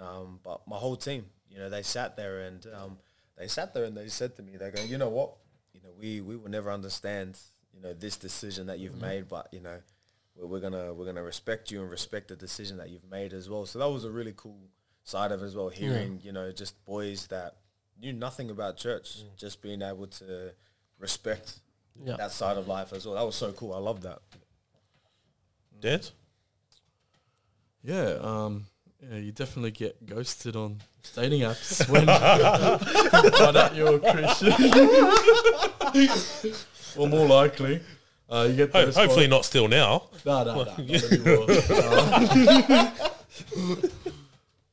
Um, 0.00 0.38
but 0.44 0.66
my 0.68 0.76
whole 0.76 0.96
team, 0.96 1.26
you 1.50 1.58
know, 1.58 1.68
they 1.68 1.82
sat 1.82 2.16
there 2.16 2.40
and 2.42 2.64
um, 2.74 2.98
they 3.36 3.48
sat 3.48 3.74
there 3.74 3.84
and 3.84 3.96
they 3.96 4.08
said 4.08 4.36
to 4.36 4.42
me, 4.42 4.56
they 4.56 4.70
go, 4.70 4.82
you 4.82 4.98
know 4.98 5.08
what, 5.08 5.32
you 5.72 5.80
know, 5.82 5.90
we, 5.98 6.20
we 6.20 6.36
will 6.36 6.50
never 6.50 6.70
understand, 6.70 7.38
you 7.74 7.80
know, 7.80 7.92
this 7.92 8.16
decision 8.16 8.66
that 8.68 8.78
you've 8.78 9.00
made, 9.00 9.26
but 9.28 9.48
you 9.52 9.60
know, 9.60 9.78
we're, 10.36 10.46
we're 10.46 10.60
gonna 10.60 10.92
we're 10.94 11.06
gonna 11.06 11.22
respect 11.22 11.70
you 11.70 11.80
and 11.82 11.90
respect 11.90 12.28
the 12.28 12.36
decision 12.36 12.76
that 12.78 12.90
you've 12.90 13.08
made 13.10 13.32
as 13.32 13.48
well. 13.50 13.66
So 13.66 13.78
that 13.78 13.88
was 13.88 14.04
a 14.04 14.10
really 14.10 14.34
cool 14.36 14.58
side 15.04 15.32
of 15.32 15.42
it 15.42 15.46
as 15.46 15.54
well, 15.56 15.68
hearing 15.68 16.20
you 16.22 16.32
know 16.32 16.50
just 16.52 16.84
boys 16.84 17.26
that 17.28 17.56
knew 18.00 18.12
nothing 18.12 18.50
about 18.50 18.76
church, 18.76 19.18
just 19.36 19.62
being 19.62 19.80
able 19.82 20.06
to 20.06 20.52
respect 20.98 21.60
Yeah. 22.04 22.16
that 22.16 22.32
side 22.32 22.56
of 22.58 22.68
life 22.68 22.92
as 22.92 23.06
well. 23.06 23.14
That 23.14 23.24
was 23.24 23.36
so 23.36 23.52
cool. 23.52 23.72
I 23.74 23.78
love 23.78 24.02
that. 24.02 24.20
Dance? 25.80 26.12
Yeah, 27.82 28.18
um, 28.20 28.66
yeah, 29.00 29.18
you 29.18 29.30
definitely 29.32 29.70
get 29.70 30.04
ghosted 30.04 30.56
on 30.56 30.78
dating 31.14 31.42
apps 31.42 31.88
when 31.90 32.02
you 32.02 33.30
find 33.38 33.56
out 33.56 33.74
you're 33.76 33.94
a 33.96 33.98
Christian. 34.00 34.52
or 36.98 37.08
more 37.08 37.26
likely, 37.28 37.80
uh, 38.28 38.46
you 38.50 38.56
get 38.56 38.72
Ho- 38.72 38.90
hopefully 38.90 39.26
not 39.26 39.44
still 39.44 39.68
now. 39.68 40.08
No, 40.24 40.44
no, 40.44 40.64
no. 40.64 41.46
not. 43.58 43.92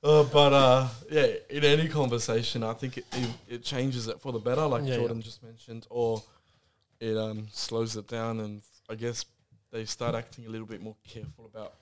Uh, 0.04 0.24
but 0.34 0.52
uh, 0.52 0.88
yeah, 1.10 1.28
in 1.50 1.64
any 1.64 1.88
conversation, 1.88 2.62
I 2.62 2.74
think 2.74 2.98
it, 2.98 3.06
it, 3.14 3.30
it 3.48 3.64
changes 3.64 4.10
it 4.10 4.20
for 4.20 4.34
the 4.34 4.40
better, 4.40 4.66
like 4.66 4.84
Yeah, 4.84 4.98
Jordan 4.98 5.22
just 5.22 5.42
mentioned, 5.42 5.88
or 5.90 6.22
it 7.00 7.16
um, 7.16 7.48
slows 7.54 7.96
it 7.96 8.10
down, 8.10 8.42
and 8.42 8.62
I 8.90 8.96
guess 8.96 9.24
they 9.72 9.86
start 9.86 10.14
acting 10.14 10.46
a 10.46 10.50
little 10.50 10.68
bit 10.68 10.82
more 10.82 10.98
careful 11.08 11.46
about 11.46 11.76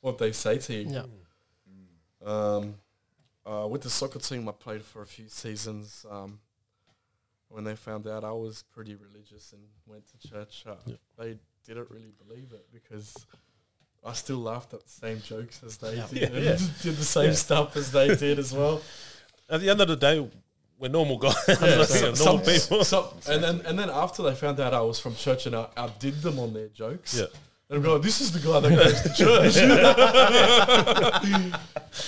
what 0.00 0.16
they 0.16 0.32
say 0.32 0.56
to 0.56 0.72
you. 0.72 0.90
Yeah. 0.90 1.02
Um, 2.24 2.76
uh, 3.44 3.66
with 3.68 3.82
the 3.82 3.90
soccer 3.90 4.18
team, 4.18 4.48
I 4.48 4.52
played 4.52 4.82
for 4.82 5.02
a 5.02 5.06
few 5.06 5.28
seasons. 5.28 6.06
Um, 6.10 6.38
when 7.52 7.64
they 7.64 7.76
found 7.76 8.06
out 8.06 8.24
I 8.24 8.32
was 8.32 8.64
pretty 8.74 8.94
religious 8.96 9.52
and 9.52 9.62
went 9.86 10.04
to 10.12 10.28
church, 10.28 10.64
uh, 10.66 10.74
Yeah. 10.86 10.94
they 11.18 11.38
didn't 11.66 11.90
really 11.90 12.12
believe 12.26 12.52
it 12.52 12.66
because 12.72 13.14
I 14.04 14.14
still 14.14 14.38
laughed 14.38 14.72
at 14.74 14.82
the 14.82 14.88
same 14.90 15.20
jokes 15.20 15.62
as 15.64 15.76
they 15.76 15.96
Yeah. 15.96 16.06
did. 16.10 16.32
Yeah, 16.32 16.50
and 16.52 16.70
did 16.82 16.96
the 16.96 17.04
same 17.04 17.26
Yeah. 17.30 17.34
stuff 17.34 17.76
as 17.76 17.92
they 17.92 18.14
did 18.16 18.38
as 18.38 18.52
well. 18.52 18.80
At 19.50 19.60
the 19.60 19.68
end 19.70 19.80
of 19.82 19.88
the 19.88 19.96
day, 19.96 20.26
we're 20.78 20.88
normal 20.88 21.18
guys. 21.18 21.34
Yeah, 21.46 21.84
so- 21.84 22.12
normal 22.12 22.16
some- 22.16 22.42
people. 22.42 22.84
some- 22.84 23.08
and 23.28 23.44
then 23.44 23.60
and 23.66 23.78
then 23.78 23.90
after 23.90 24.22
they 24.22 24.34
found 24.34 24.58
out 24.58 24.72
I 24.74 24.80
was 24.80 24.98
from 24.98 25.14
church 25.14 25.46
and 25.46 25.54
I 25.54 25.68
outdid 25.76 26.22
them 26.22 26.38
on 26.38 26.54
their 26.54 26.68
jokes. 26.68 27.14
Yeah. 27.18 27.26
They're 27.68 27.80
going, 27.80 28.02
this 28.02 28.20
is 28.20 28.32
the 28.32 28.40
guy 28.40 28.60
that 28.60 28.70
goes 28.70 29.00
to 29.02 29.10
church. 29.14 29.56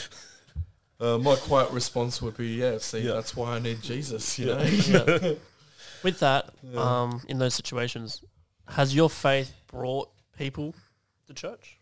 uh, 1.04 1.18
my 1.18 1.36
quiet 1.36 1.70
response 1.70 2.22
would 2.22 2.36
be, 2.36 2.48
yeah, 2.48 2.78
see, 2.78 3.00
Yeah. 3.00 3.12
that's 3.14 3.36
why 3.36 3.56
I 3.56 3.58
need 3.58 3.82
Jesus, 3.82 4.38
you 4.38 4.48
Yeah. 4.48 4.54
know? 4.54 4.64
Yeah. 4.64 5.34
With 6.02 6.18
that, 6.20 6.50
Yeah. 6.62 6.80
um, 7.02 7.22
in 7.28 7.38
those 7.38 7.54
situations, 7.54 8.22
has 8.68 8.94
your 8.94 9.10
faith 9.10 9.52
brought 9.66 10.10
people 10.36 10.74
to 11.26 11.34
church? 11.34 11.78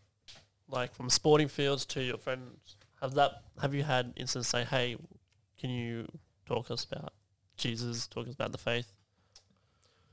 Like 0.68 0.94
from 0.94 1.10
sporting 1.10 1.48
fields 1.48 1.84
to 1.86 2.02
your 2.02 2.18
friends, 2.18 2.76
have 3.00 3.14
that? 3.14 3.42
Have 3.60 3.74
you 3.74 3.82
had 3.82 4.12
instances 4.16 4.48
say, 4.48 4.64
"Hey, 4.64 4.96
can 5.58 5.70
you 5.70 6.06
talk 6.46 6.70
us 6.70 6.84
about 6.84 7.12
Jesus? 7.56 8.06
Talk 8.06 8.26
us 8.28 8.34
about 8.34 8.52
the 8.52 8.58
faith?" 8.58 8.92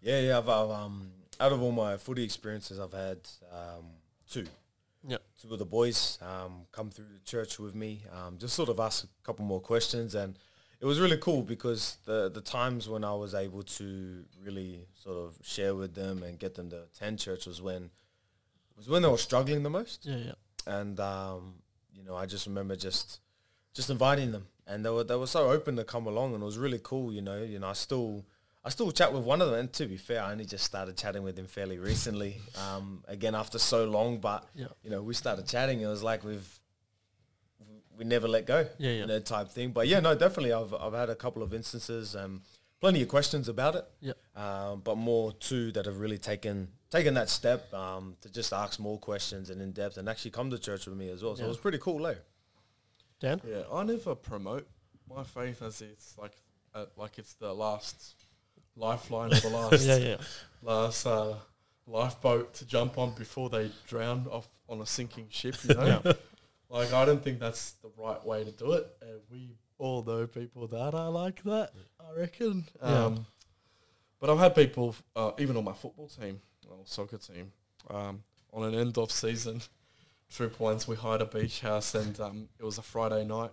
Yeah, 0.01 0.19
yeah. 0.19 0.37
I've, 0.37 0.49
I've 0.49 0.69
um 0.69 1.11
out 1.39 1.53
of 1.53 1.61
all 1.61 1.71
my 1.71 1.97
footy 1.97 2.23
experiences, 2.23 2.79
I've 2.79 2.91
had 2.93 3.19
um 3.51 3.85
two. 4.29 4.45
Yep. 5.07 5.21
Two 5.41 5.53
of 5.53 5.59
the 5.59 5.65
boys 5.65 6.17
um 6.21 6.65
come 6.71 6.89
through 6.89 7.05
the 7.13 7.23
church 7.25 7.59
with 7.59 7.75
me, 7.75 8.03
um 8.11 8.37
just 8.37 8.55
sort 8.55 8.69
of 8.69 8.79
ask 8.79 9.03
a 9.05 9.07
couple 9.23 9.45
more 9.45 9.61
questions, 9.61 10.15
and 10.15 10.37
it 10.81 10.85
was 10.85 10.99
really 10.99 11.17
cool 11.17 11.41
because 11.41 11.97
the 12.05 12.29
the 12.29 12.41
times 12.41 12.87
when 12.89 13.03
I 13.03 13.13
was 13.13 13.33
able 13.33 13.63
to 13.63 14.25
really 14.43 14.87
sort 14.93 15.17
of 15.17 15.37
share 15.43 15.75
with 15.75 15.93
them 15.95 16.23
and 16.23 16.37
get 16.39 16.55
them 16.55 16.69
to 16.69 16.83
attend 16.83 17.19
church 17.19 17.45
was 17.45 17.61
when 17.61 17.91
was 18.77 18.87
when 18.89 19.01
they 19.01 19.09
were 19.09 19.17
struggling 19.17 19.63
the 19.63 19.69
most. 19.69 20.05
Yeah, 20.05 20.17
yeah, 20.17 20.33
and 20.67 20.99
um, 20.99 21.55
you 21.93 22.03
know, 22.03 22.15
I 22.15 22.25
just 22.25 22.45
remember 22.47 22.75
just 22.75 23.19
just 23.73 23.89
inviting 23.89 24.31
them, 24.31 24.47
and 24.67 24.85
they 24.85 24.89
were 24.89 25.03
they 25.03 25.15
were 25.15 25.27
so 25.27 25.49
open 25.49 25.75
to 25.77 25.83
come 25.83 26.07
along, 26.07 26.33
and 26.33 26.41
it 26.43 26.45
was 26.45 26.57
really 26.57 26.79
cool. 26.81 27.11
You 27.11 27.21
know, 27.21 27.41
you 27.43 27.59
know, 27.59 27.67
I 27.67 27.73
still 27.73 28.25
I 28.69 28.71
still 28.71 28.91
chat 28.91 29.11
with 29.11 29.23
one 29.23 29.41
of 29.41 29.49
them, 29.49 29.61
and 29.61 29.73
to 29.73 29.87
be 29.87 29.97
fair, 29.97 30.21
I 30.21 30.31
only 30.31 30.45
just 30.45 30.63
started 30.63 30.95
chatting 30.95 31.23
with 31.23 31.39
him 31.39 31.47
fairly 31.47 31.79
recently. 31.79 32.37
Um, 32.69 33.03
again, 33.07 33.33
after 33.33 33.57
so 33.57 33.85
long, 33.85 34.19
but 34.19 34.45
yeah, 34.53 34.67
you 34.83 34.91
know, 34.91 35.01
we 35.01 35.15
started 35.15 35.47
chatting. 35.47 35.81
It 35.81 35.87
was 35.87 36.03
like 36.03 36.23
we've 36.23 36.47
we 37.97 38.03
never 38.05 38.27
let 38.27 38.45
go, 38.45 38.67
yeah, 38.77 38.91
yeah. 38.91 39.01
you 39.01 39.07
know, 39.07 39.19
type 39.19 39.49
thing. 39.49 39.71
But 39.71 39.87
yeah, 39.87 39.99
no, 40.01 40.13
definitely, 40.13 40.53
I've 40.53 40.71
I've 40.73 40.93
had 40.93 41.09
a 41.09 41.15
couple 41.15 41.41
of 41.41 41.51
instances, 41.51 42.15
um, 42.15 42.43
plenty 42.79 43.01
of 43.01 43.07
questions 43.07 43.49
about 43.49 43.75
it. 43.75 43.85
Yep. 44.01 44.17
Um, 44.35 44.81
but 44.81 44.97
more 44.97 45.31
two 45.33 45.71
that 45.71 45.85
have 45.87 45.99
really 45.99 46.19
taken 46.19 46.67
taken 46.91 47.15
that 47.15 47.29
step 47.29 47.73
um, 47.73 48.17
to 48.21 48.29
just 48.29 48.53
ask 48.53 48.79
more 48.79 48.99
questions 48.99 49.49
and 49.49 49.61
in 49.63 49.71
depth, 49.71 49.97
and 49.97 50.07
actually 50.07 50.31
come 50.31 50.51
to 50.51 50.59
church 50.59 50.85
with 50.85 50.95
me 50.97 51.09
as 51.09 51.23
well. 51.23 51.35
So 51.35 51.41
Yeah. 51.41 51.45
it 51.45 51.49
was 51.49 51.57
pretty 51.57 51.79
cool, 51.79 52.05
eh? 52.05 52.15
Dan, 53.19 53.41
Yeah, 53.47 53.63
I 53.71 53.83
never 53.83 54.13
promote 54.13 54.67
my 55.09 55.23
faith 55.23 55.63
as 55.63 55.81
it's 55.81 56.17
like 56.19 56.35
uh, 56.75 56.85
like 56.97 57.17
it's 57.17 57.33
the 57.33 57.51
last 57.53 58.13
lifeline 58.79 59.31
or 59.33 59.39
the 59.39 59.49
last 59.53 59.85
yeah, 59.85 59.97
yeah, 59.97 60.17
last 60.63 61.05
uh, 61.05 61.35
lifeboat 61.87 62.53
to 62.55 62.65
jump 62.65 62.97
on 62.97 63.13
before 63.15 63.49
they 63.49 63.71
drown 63.87 64.25
off 64.31 64.47
on 64.67 64.81
a 64.81 64.85
sinking 64.85 65.27
ship. 65.29 65.55
You 65.67 65.75
know, 65.75 66.01
Yeah. 66.05 66.13
like 66.69 66.93
I 66.93 67.05
don't 67.05 67.23
think 67.23 67.39
that's 67.39 67.71
the 67.83 67.89
right 67.97 68.23
way 68.25 68.43
to 68.43 68.51
do 68.51 68.73
it. 68.73 68.87
And 69.01 69.19
we 69.31 69.49
all 69.77 70.03
know 70.03 70.27
people 70.27 70.67
that 70.67 70.93
are 70.93 71.09
like 71.11 71.43
that. 71.43 71.71
I 71.99 72.19
reckon. 72.19 72.65
Um, 72.81 73.25
but 74.19 74.29
I've 74.29 74.39
had 74.39 74.53
people, 74.55 74.95
uh, 75.15 75.31
even 75.37 75.55
on 75.57 75.63
my 75.63 75.73
football 75.73 76.07
team, 76.07 76.41
or 76.69 76.77
soccer 76.85 77.17
team, 77.17 77.51
um, 77.89 78.21
on 78.51 78.63
an 78.63 78.75
end 78.79 78.97
of 78.97 79.11
season 79.11 79.61
trip 80.29 80.59
once, 80.59 80.87
we 80.87 80.95
hired 80.95 81.21
a 81.21 81.25
beach 81.25 81.61
house 81.61 81.95
and 81.95 82.19
um, 82.19 82.49
it 82.59 82.63
was 82.65 82.77
a 82.77 82.81
Friday 82.81 83.23
night. 83.25 83.51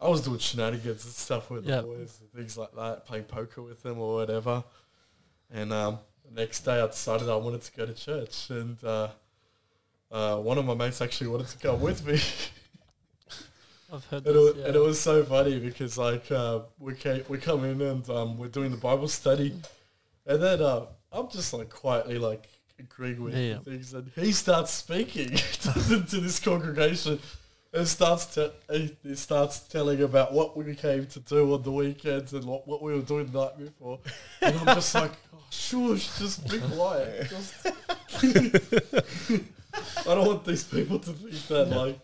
I 0.00 0.08
was 0.08 0.20
doing 0.22 0.38
shenanigans 0.38 1.04
and 1.04 1.14
stuff 1.14 1.50
with 1.50 1.64
Yeah. 1.66 1.76
the 1.76 1.82
boys 1.84 2.18
and 2.20 2.30
things 2.32 2.56
like 2.58 2.74
that, 2.76 3.06
playing 3.06 3.24
poker 3.24 3.62
with 3.62 3.82
them 3.82 3.98
or 3.98 4.14
whatever. 4.16 4.62
And 5.50 5.72
um, 5.72 5.98
the 6.28 6.40
next 6.40 6.60
day 6.60 6.80
I 6.80 6.86
decided 6.86 7.28
I 7.28 7.36
wanted 7.36 7.62
to 7.62 7.72
go 7.72 7.86
to 7.86 7.94
church 7.94 8.50
and 8.50 8.82
uh, 8.84 9.08
uh, 10.10 10.36
one 10.38 10.58
of 10.58 10.64
my 10.66 10.74
mates 10.74 11.00
actually 11.00 11.28
wanted 11.28 11.48
to 11.48 11.58
go 11.58 11.74
with 11.74 12.06
me. 12.06 12.20
I've 13.92 14.04
heard 14.06 14.26
And 14.26 14.34
this. 14.36 14.50
it, 14.50 14.56
yeah. 14.58 14.66
and 14.66 14.76
it 14.76 14.80
was 14.80 15.00
so 15.00 15.24
funny 15.24 15.58
because 15.60 15.96
like 15.96 16.30
uh, 16.30 16.60
we 16.78 16.94
came, 16.94 17.22
we 17.28 17.38
come 17.38 17.64
in 17.64 17.80
and 17.80 18.08
um, 18.10 18.36
we're 18.36 18.48
doing 18.48 18.72
the 18.72 18.76
Bible 18.76 19.06
study, 19.08 19.54
and 20.26 20.42
then 20.42 20.60
uh, 20.60 20.86
I'm 21.12 21.28
just 21.30 21.52
like 21.54 21.70
quietly 21.70 22.18
like 22.18 22.48
agreeing 22.80 23.22
with 23.22 23.34
Yeah. 23.36 23.58
things, 23.60 23.94
and 23.94 24.10
he 24.16 24.32
starts 24.32 24.72
speaking 24.72 25.30
to 25.62 25.70
this 26.20 26.40
congregation, 26.40 27.20
and 27.76 27.86
starts 27.86 28.38
he, 28.70 28.96
he 29.02 29.14
starts 29.14 29.60
telling 29.60 30.02
about 30.02 30.32
what 30.32 30.56
we 30.56 30.74
came 30.74 31.06
to 31.06 31.20
do 31.20 31.54
on 31.54 31.62
the 31.62 31.72
weekends 31.72 32.32
and 32.32 32.44
what, 32.44 32.66
what 32.66 32.82
we 32.82 32.94
were 32.94 33.02
doing 33.02 33.26
the 33.26 33.44
night 33.44 33.58
before, 33.58 34.00
and 34.40 34.56
I'm 34.60 34.74
just 34.74 34.94
like, 34.94 35.12
oh, 35.34 35.38
shush, 35.50 36.18
just 36.18 36.50
be 36.50 36.58
quiet. 36.58 37.28
Just 37.28 37.66
I 40.06 40.14
don't 40.14 40.26
want 40.26 40.44
these 40.44 40.64
people 40.64 40.98
to 41.00 41.12
think 41.12 41.46
that 41.48 41.68
like 41.68 41.98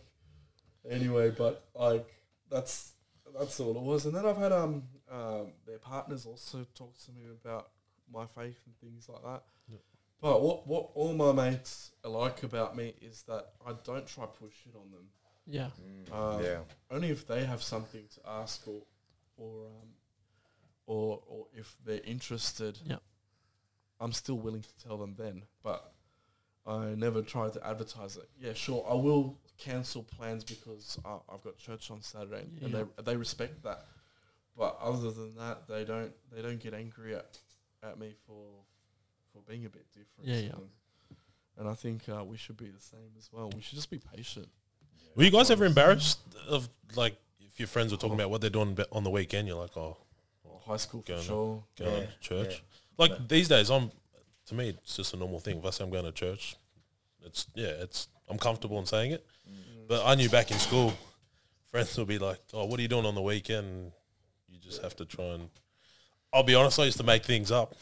anyway, 0.88 1.30
but 1.30 1.64
like 1.74 2.06
that's 2.50 2.92
that's 3.38 3.58
all 3.60 3.76
it 3.76 3.82
was. 3.82 4.06
And 4.06 4.14
then 4.14 4.26
I've 4.26 4.36
had 4.36 4.52
um 4.52 4.82
um 5.10 5.52
their 5.66 5.78
partners 5.78 6.26
also 6.26 6.66
talk 6.74 6.94
to 7.06 7.12
me 7.12 7.22
about 7.30 7.68
my 8.12 8.26
faith 8.26 8.60
and 8.66 8.76
things 8.80 9.08
like 9.08 9.22
that. 9.22 9.42
But 10.20 10.40
what 10.40 10.68
what 10.68 10.90
all 10.94 11.14
my 11.14 11.32
mates 11.32 11.90
like 12.04 12.44
about 12.44 12.76
me 12.76 12.94
is 13.00 13.22
that 13.22 13.48
I 13.66 13.72
don't 13.84 14.06
try 14.06 14.26
push 14.26 14.54
it 14.66 14.76
on 14.76 14.92
them. 14.92 15.08
Yeah, 15.46 15.70
Um, 16.12 16.42
yeah. 16.42 16.60
Only 16.90 17.10
if 17.10 17.26
they 17.26 17.44
have 17.44 17.62
something 17.62 18.04
to 18.14 18.28
ask 18.28 18.66
or 18.68 18.82
or 19.36 19.66
um 19.66 19.88
or 20.86 21.22
or 21.26 21.46
if 21.54 21.76
they're 21.84 22.00
interested. 22.04 22.78
Yeah. 22.84 22.96
I'm 24.00 24.12
still 24.12 24.36
willing 24.38 24.62
to 24.62 24.76
tell 24.84 24.96
them 24.98 25.14
then, 25.16 25.44
but 25.62 25.92
I 26.66 26.94
never 26.96 27.22
try 27.22 27.48
to 27.50 27.66
advertise 27.66 28.16
it. 28.16 28.28
Yeah, 28.38 28.52
sure, 28.52 28.84
I 28.88 28.94
will 28.94 29.38
cancel 29.58 30.02
plans 30.02 30.42
because 30.44 30.98
uh, 31.04 31.18
I've 31.32 31.42
got 31.42 31.56
church 31.56 31.90
on 31.90 32.02
Saturday, 32.02 32.46
and 32.62 32.72
Yeah. 32.72 32.84
they 32.96 33.02
they 33.04 33.16
respect 33.16 33.62
that. 33.62 33.84
But 34.56 34.76
other 34.80 35.10
than 35.12 35.34
that, 35.36 35.66
they 35.68 35.84
don't 35.84 36.12
they 36.32 36.42
don't 36.42 36.58
get 36.60 36.74
angry 36.74 37.14
at, 37.14 37.38
at 37.82 37.98
me 37.98 38.14
for 38.26 38.44
for 39.32 39.40
being 39.48 39.64
a 39.66 39.70
bit 39.70 39.86
different. 39.92 40.28
Yeah, 40.28 40.36
yeah. 40.38 40.50
them. 40.50 40.70
And 41.58 41.68
I 41.68 41.74
think 41.74 42.08
uh, 42.08 42.24
we 42.24 42.36
should 42.36 42.56
be 42.56 42.70
the 42.70 42.80
same 42.80 43.12
as 43.16 43.30
well. 43.32 43.50
We 43.54 43.60
should 43.62 43.76
just 43.76 43.90
be 43.90 43.98
patient. 43.98 44.48
Were 45.14 45.24
you 45.24 45.30
guys 45.30 45.50
ever 45.50 45.64
embarrassed 45.64 46.18
of 46.48 46.68
like 46.96 47.16
if 47.40 47.58
your 47.60 47.68
friends 47.68 47.92
were 47.92 47.98
talking 47.98 48.14
about 48.14 48.30
what 48.30 48.40
they're 48.40 48.50
doing 48.50 48.76
on 48.92 49.04
the 49.04 49.10
weekend? 49.10 49.46
You're 49.48 49.58
like, 49.60 49.76
oh, 49.76 49.96
High 50.66 50.76
school 50.76 51.02
for 51.02 51.08
Going 51.08 51.20
on. 51.20 51.24
sure. 51.26 51.64
going 51.78 51.94
Yeah, 52.02 52.06
to 52.06 52.12
church. 52.20 52.62
yeah. 52.62 52.78
Like 52.98 53.28
these 53.28 53.48
days, 53.48 53.70
I'm 53.70 53.90
to 54.46 54.54
me 54.54 54.68
it's 54.70 54.96
just 54.96 55.14
a 55.14 55.16
normal 55.16 55.40
thing. 55.40 55.58
If 55.58 55.64
I 55.66 55.70
say 55.70 55.84
I'm 55.84 55.90
going 55.90 56.04
to 56.04 56.12
church, 56.12 56.56
it's 57.24 57.46
yeah, 57.54 57.66
it's 57.80 58.08
I'm 58.28 58.38
comfortable 58.38 58.78
in 58.78 58.86
saying 58.86 59.12
it. 59.12 59.26
Mm. 59.50 59.88
But 59.88 60.06
I 60.06 60.14
knew 60.14 60.28
back 60.28 60.50
in 60.50 60.58
school, 60.58 60.92
friends 61.70 61.96
would 61.98 62.06
be 62.08 62.18
like, 62.18 62.38
"Oh, 62.54 62.64
what 62.66 62.78
are 62.78 62.82
you 62.82 62.88
doing 62.88 63.06
on 63.06 63.14
the 63.14 63.22
weekend?" 63.22 63.92
You 64.48 64.58
just 64.60 64.82
have 64.82 64.94
to 64.96 65.04
try 65.04 65.24
and. 65.26 65.48
I'll 66.34 66.42
be 66.44 66.54
honest. 66.54 66.78
I 66.78 66.84
used 66.84 66.96
to 66.98 67.02
make 67.04 67.24
things 67.24 67.50
up. 67.50 67.74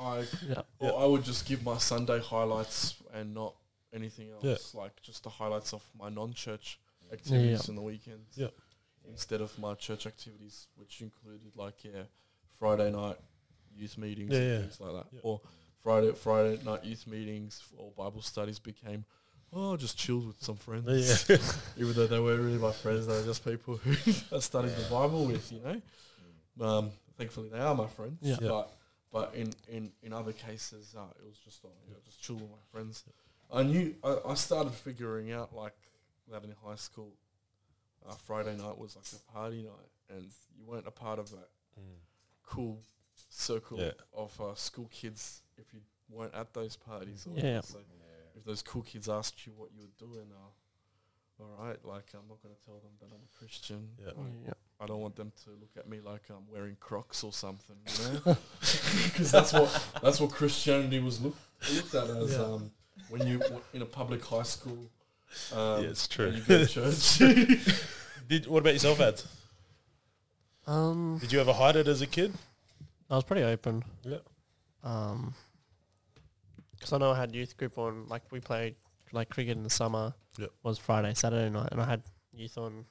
I 0.00 0.24
yeah, 0.48 0.62
or 0.78 1.02
I 1.02 1.04
would 1.04 1.22
just 1.24 1.46
give 1.46 1.62
my 1.64 1.76
Sunday 1.78 2.18
highlights 2.20 2.94
and 3.12 3.34
not 3.34 3.54
anything 3.92 4.30
else. 4.30 4.72
Yeah. 4.74 4.80
Like 4.80 5.00
just 5.02 5.24
the 5.24 5.30
highlights 5.30 5.72
of 5.72 5.82
my 5.98 6.08
non-church 6.08 6.78
activities 7.12 7.62
Yeah. 7.64 7.70
in 7.70 7.76
the 7.76 7.82
weekends. 7.82 8.36
Yeah. 8.36 8.48
Instead 9.08 9.40
of 9.40 9.58
my 9.58 9.74
church 9.74 10.06
activities, 10.06 10.68
which 10.76 11.00
included 11.00 11.56
like 11.56 11.82
yeah, 11.84 12.02
Friday 12.58 12.90
night 12.90 13.16
youth 13.74 13.96
meetings 13.98 14.30
Yeah, 14.32 14.38
and 14.38 14.48
yeah. 14.50 14.60
things 14.60 14.80
like 14.80 14.92
that, 14.92 15.06
Yeah. 15.12 15.20
or 15.22 15.40
Friday 15.82 16.12
Friday 16.12 16.62
night 16.64 16.84
youth 16.84 17.06
meetings 17.06 17.62
or 17.76 17.90
Bible 17.92 18.22
studies 18.22 18.58
became. 18.58 19.04
Oh, 19.52 19.76
just 19.76 19.98
chilled 19.98 20.28
with 20.28 20.40
some 20.42 20.54
friends. 20.56 21.28
Yeah. 21.28 21.36
Even 21.76 21.94
though 21.94 22.06
they 22.06 22.20
weren't 22.20 22.40
really 22.40 22.58
my 22.58 22.70
friends, 22.72 23.06
they 23.08 23.14
were 23.14 23.24
just 23.24 23.44
people 23.44 23.78
who 23.78 23.90
I 24.36 24.38
studied 24.38 24.76
the 24.76 24.86
Bible 24.88 25.26
with, 25.26 25.50
you 25.50 25.60
know. 25.60 25.82
Um, 26.64 26.90
thankfully, 27.18 27.48
they 27.48 27.58
are 27.58 27.74
my 27.74 27.88
friends. 27.88 28.18
Yeah. 28.20 28.36
Yeah. 28.40 28.48
But 28.48 28.72
but 29.12 29.34
in, 29.34 29.52
in, 29.68 29.90
in 30.04 30.12
other 30.12 30.32
cases, 30.32 30.94
uh, 30.96 31.02
it 31.18 31.26
was 31.26 31.36
just 31.38 31.64
uh, 31.64 31.68
you 31.84 31.94
know, 31.94 31.98
just 32.04 32.22
chill 32.22 32.36
with 32.36 32.48
my 32.50 32.62
friends. 32.70 33.02
I 33.52 33.62
knew 33.62 33.94
I, 34.04 34.18
I 34.28 34.34
started 34.34 34.72
figuring 34.72 35.32
out 35.32 35.54
like 35.54 35.74
that 36.30 36.44
in 36.44 36.54
high 36.64 36.76
school. 36.76 37.14
Uh, 38.08 38.14
Friday 38.14 38.56
night 38.56 38.78
was 38.78 38.96
like 38.96 39.04
a 39.12 39.32
party 39.32 39.62
night, 39.62 39.90
and 40.16 40.24
you 40.56 40.64
weren't 40.66 40.86
a 40.86 40.90
part 40.90 41.18
of 41.18 41.30
that 41.30 41.48
cool 42.46 42.80
circle 43.28 43.78
Yeah. 43.78 43.92
of 44.14 44.38
uh, 44.40 44.54
school 44.54 44.88
kids 44.90 45.42
if 45.58 45.72
you 45.74 45.80
weren't 46.08 46.34
at 46.34 46.52
those 46.54 46.76
parties. 46.76 47.26
Or 47.26 47.34
Yeah. 47.36 47.56
whatever. 47.56 47.66
So 47.72 47.78
if 48.36 48.44
those 48.44 48.62
cool 48.62 48.82
kids 48.82 49.08
asked 49.08 49.46
you 49.46 49.52
what 49.56 49.70
you 49.74 49.82
were 49.82 50.06
doing, 50.06 50.26
uh, 50.32 51.42
all 51.42 51.66
right, 51.66 51.78
like 51.84 52.06
I'm 52.14 52.26
not 52.28 52.42
going 52.42 52.54
to 52.54 52.64
tell 52.64 52.78
them 52.80 52.92
that 53.00 53.06
I'm 53.14 53.20
a 53.22 53.38
Christian. 53.38 53.88
Yeah. 53.98 54.12
yeah. 54.46 54.52
I 54.80 54.86
don't 54.86 55.00
want 55.00 55.16
them 55.16 55.32
to 55.44 55.50
look 55.50 55.70
at 55.76 55.88
me 55.88 56.00
like 56.00 56.22
I'm 56.30 56.48
wearing 56.50 56.76
Crocs 56.80 57.22
or 57.22 57.32
something, 57.32 57.76
you 57.86 58.04
know, 58.24 58.36
because 59.04 59.30
that's 59.30 59.52
what 59.52 59.84
that's 60.02 60.20
what 60.20 60.30
Christianity 60.30 61.00
was 61.00 61.20
look, 61.20 61.36
looked 61.74 61.94
at 61.94 62.08
as. 62.08 62.32
Yeah. 62.32 62.38
Um, 62.44 62.70
when 63.10 63.26
you 63.26 63.38
w- 63.38 63.60
in 63.74 63.82
a 63.82 63.86
public 63.86 64.24
high 64.24 64.42
school, 64.44 64.78
Um, 65.52 65.82
Yeah, 65.84 65.90
it's 65.90 66.08
true. 66.08 66.30
You 66.30 66.40
go 66.42 66.64
to 66.64 66.66
church. 66.66 67.18
Did, 68.28 68.46
what 68.46 68.60
about 68.60 68.72
yourself, 68.72 69.00
Ads? 69.00 69.26
Um, 70.66 71.18
Did 71.20 71.32
you 71.32 71.40
ever 71.40 71.52
hide 71.52 71.76
it 71.76 71.88
as 71.88 72.00
a 72.02 72.06
kid? 72.06 72.32
I 73.10 73.14
was 73.16 73.24
pretty 73.24 73.42
open. 73.42 73.82
Yeah. 74.04 74.18
Um, 74.84 75.34
because 76.72 76.92
I 76.92 76.98
know 76.98 77.10
I 77.12 77.16
had 77.18 77.34
youth 77.34 77.56
group 77.56 77.76
on. 77.78 78.06
Like 78.08 78.22
we 78.30 78.40
played 78.40 78.74
like 79.12 79.28
cricket 79.30 79.56
in 79.56 79.62
the 79.64 79.70
summer. 79.70 80.14
Yep. 80.38 80.50
Was 80.62 80.78
Friday, 80.78 81.12
Saturday 81.14 81.50
night, 81.50 81.68
and 81.72 81.80
I 81.80 81.84
had 81.84 82.02
youth 82.32 82.56
on 82.56 82.84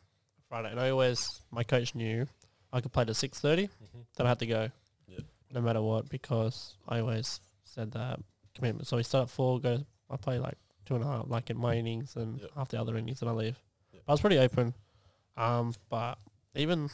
Friday. 0.50 0.70
And 0.72 0.80
I 0.80 0.90
always, 0.90 1.42
my 1.52 1.64
coach 1.64 1.96
knew 1.96 2.28
I 2.74 2.82
could 2.82 2.92
play 2.92 3.06
to 3.06 3.14
six 3.14 3.40
thirty. 3.40 3.68
Mhm. 3.68 4.06
Then 4.16 4.26
I 4.26 4.30
had 4.30 4.40
to 4.40 4.46
go. 4.46 4.70
Yep. 5.08 5.22
No 5.54 5.62
matter 5.62 5.82
what, 5.82 6.10
because 6.10 6.76
I 6.88 7.00
always 7.00 7.40
said 7.64 7.92
that 7.94 8.20
commitment. 8.56 8.88
So 8.88 8.98
we 8.98 9.04
start 9.04 9.24
at 9.24 9.30
four. 9.30 9.60
Go. 9.60 9.86
I 10.10 10.18
play 10.18 10.40
like 10.40 10.58
two 10.86 10.96
and 10.96 11.04
a 11.04 11.08
half, 11.08 11.26
like 11.28 11.50
in 11.50 11.58
my 11.58 11.76
innings, 11.76 12.16
and 12.16 12.40
Yep. 12.40 12.52
half 12.56 12.70
the 12.70 12.80
other 12.82 12.96
innings, 12.98 13.22
and 13.22 13.30
I 13.30 13.34
leave. 13.34 13.60
Yep. 13.94 14.04
But 14.06 14.12
I 14.12 14.14
was 14.14 14.22
pretty 14.22 14.38
open. 14.40 14.74
Um, 15.38 15.74
but 15.90 16.18
even 16.56 16.90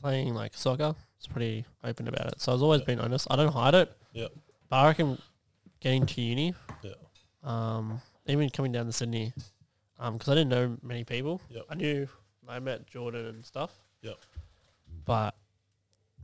playing 0.00 0.34
like 0.34 0.54
soccer, 0.54 0.94
it's 1.16 1.26
pretty 1.26 1.64
open 1.84 2.08
about 2.08 2.26
it. 2.26 2.40
So 2.40 2.52
I've 2.54 2.62
always 2.62 2.80
Yep. 2.80 2.86
been 2.86 3.00
honest. 3.00 3.26
I 3.30 3.36
don't 3.36 3.52
hide 3.52 3.74
it. 3.74 3.96
Yep. 4.12 4.32
But 4.68 4.76
I 4.76 4.86
reckon 4.88 5.20
getting 5.80 6.06
to 6.06 6.20
uni, 6.20 6.54
Yeah. 6.82 6.92
um, 7.42 8.00
even 8.26 8.50
coming 8.50 8.72
down 8.72 8.86
to 8.86 8.92
Sydney, 8.92 9.32
because 9.96 10.28
I 10.28 10.34
didn't 10.34 10.48
know 10.50 10.76
many 10.82 11.04
people. 11.04 11.40
Yep. 11.50 11.66
I 11.70 11.74
knew 11.74 12.08
I 12.46 12.58
met 12.60 12.86
Jordan 12.86 13.26
and 13.26 13.44
stuff. 13.44 13.72
Yep. 14.02 14.18
But 15.04 15.34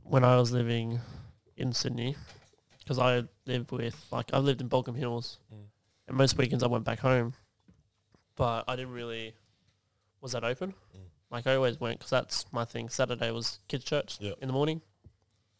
when 0.03 0.23
I 0.23 0.37
was 0.37 0.51
living 0.51 0.99
in 1.57 1.73
Sydney, 1.73 2.15
because 2.85 2.99
I 2.99 3.23
lived 3.45 3.71
with 3.71 4.05
like 4.11 4.33
I 4.33 4.37
lived 4.37 4.61
in 4.61 4.69
Baulkham 4.69 4.95
Hills, 4.95 5.39
Mm. 5.53 5.65
and 6.07 6.17
most 6.17 6.37
weekends 6.37 6.63
I 6.63 6.67
went 6.67 6.85
back 6.85 6.99
home, 6.99 7.33
but 8.35 8.63
I 8.67 8.75
didn't 8.75 8.93
really 8.93 9.33
was 10.21 10.31
that 10.33 10.43
open. 10.43 10.71
Mm. 10.95 10.99
Like 11.31 11.47
I 11.47 11.55
always 11.55 11.79
went 11.79 11.97
because 11.99 12.11
that's 12.11 12.45
my 12.53 12.63
thing. 12.65 12.89
Saturday 12.89 13.31
was 13.31 13.59
kids 13.67 13.83
church 13.83 14.19
in 14.21 14.47
the 14.47 14.53
morning. 14.53 14.81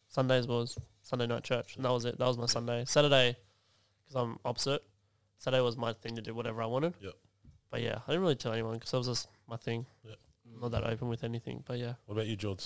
Sundays 0.08 0.48
was 0.48 0.78
Sunday 1.02 1.28
night 1.28 1.44
church, 1.44 1.76
and 1.76 1.84
that 1.86 1.92
was 1.92 2.06
it. 2.06 2.18
That 2.18 2.28
was 2.28 2.38
my 2.38 2.46
Sunday. 2.46 2.86
Saturday, 2.86 3.36
because 4.04 4.16
I'm 4.16 4.40
opposite. 4.46 4.84
Saturday 5.40 5.62
was 5.62 5.76
my 5.76 5.94
thing 5.94 6.16
to 6.16 6.22
do 6.22 6.34
whatever 6.34 6.62
I 6.62 6.68
wanted. 6.68 6.94
Yep. 7.02 7.14
But 7.72 7.82
yeah, 7.82 8.00
I 8.08 8.12
didn't 8.12 8.22
really 8.22 8.36
tell 8.36 8.54
anyone 8.54 8.76
because 8.76 8.92
that 8.92 8.98
was 9.00 9.08
just 9.08 9.28
my 9.50 9.58
thing. 9.58 9.86
Yep. 10.04 10.16
Not 10.62 10.72
that 10.72 10.84
open 10.86 11.10
with 11.10 11.24
anything, 11.24 11.64
but 11.68 11.78
yeah. 11.80 11.94
What 12.06 12.14
about 12.16 12.28
you, 12.28 12.36
George? 12.38 12.64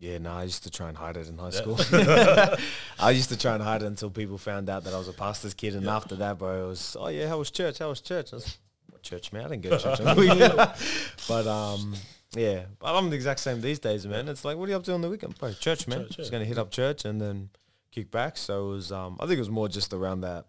Yeah, 0.00 0.18
no, 0.18 0.30
I 0.32 0.44
used 0.44 0.62
to 0.62 0.70
try 0.70 0.88
and 0.88 0.96
hide 0.96 1.16
it 1.16 1.28
in 1.28 1.36
high 1.38 1.50
school. 1.50 1.76
I 3.00 3.10
used 3.10 3.30
to 3.30 3.36
try 3.36 3.54
and 3.54 3.62
hide 3.62 3.82
it 3.82 3.86
until 3.86 4.10
people 4.10 4.38
found 4.38 4.68
out 4.70 4.84
that 4.84 4.94
I 4.94 4.98
was 4.98 5.08
a 5.08 5.12
pastor's 5.12 5.54
kid, 5.54 5.74
and 5.74 5.84
Yeah. 5.84 5.96
after 5.96 6.14
that, 6.16 6.38
bro, 6.38 6.66
it 6.66 6.68
was, 6.68 6.96
oh 6.98 7.08
yeah, 7.08 7.28
how 7.28 7.38
was 7.38 7.50
church? 7.50 7.78
How 7.80 7.88
was 7.88 8.00
church? 8.00 8.32
I 8.32 8.36
was, 8.36 8.58
what 8.90 9.02
church, 9.02 9.32
man? 9.32 9.44
I 9.46 9.48
didn't 9.48 9.62
go 9.62 9.70
to 9.70 9.78
church. 9.82 10.00
on 10.00 10.14
the 10.16 10.20
weekend." 10.20 10.54
but 11.28 11.46
um, 11.48 11.94
yeah, 12.36 12.64
but 12.78 12.94
I'm 12.94 13.10
the 13.10 13.16
exact 13.16 13.40
same 13.40 13.60
these 13.60 13.78
days, 13.80 14.06
man. 14.06 14.28
It's 14.28 14.44
like, 14.44 14.56
what 14.56 14.68
are 14.68 14.70
you 14.70 14.76
up 14.76 14.84
to 14.84 14.92
on 14.94 15.00
the 15.00 15.10
weekend, 15.10 15.36
bro? 15.38 15.52
Church, 15.52 15.88
man. 15.88 16.04
Church, 16.06 16.16
Just 16.16 16.30
gonna 16.32 16.44
hit 16.44 16.58
up 16.58 16.70
church 16.70 17.04
and 17.04 17.20
then 17.20 17.48
kick 17.90 18.10
back. 18.12 18.36
So 18.36 18.68
it 18.68 18.72
was, 18.74 18.92
um, 18.92 19.16
I 19.18 19.24
think 19.26 19.36
it 19.38 19.40
was 19.40 19.50
more 19.50 19.68
just 19.68 19.92
around 19.92 20.20
that, 20.20 20.46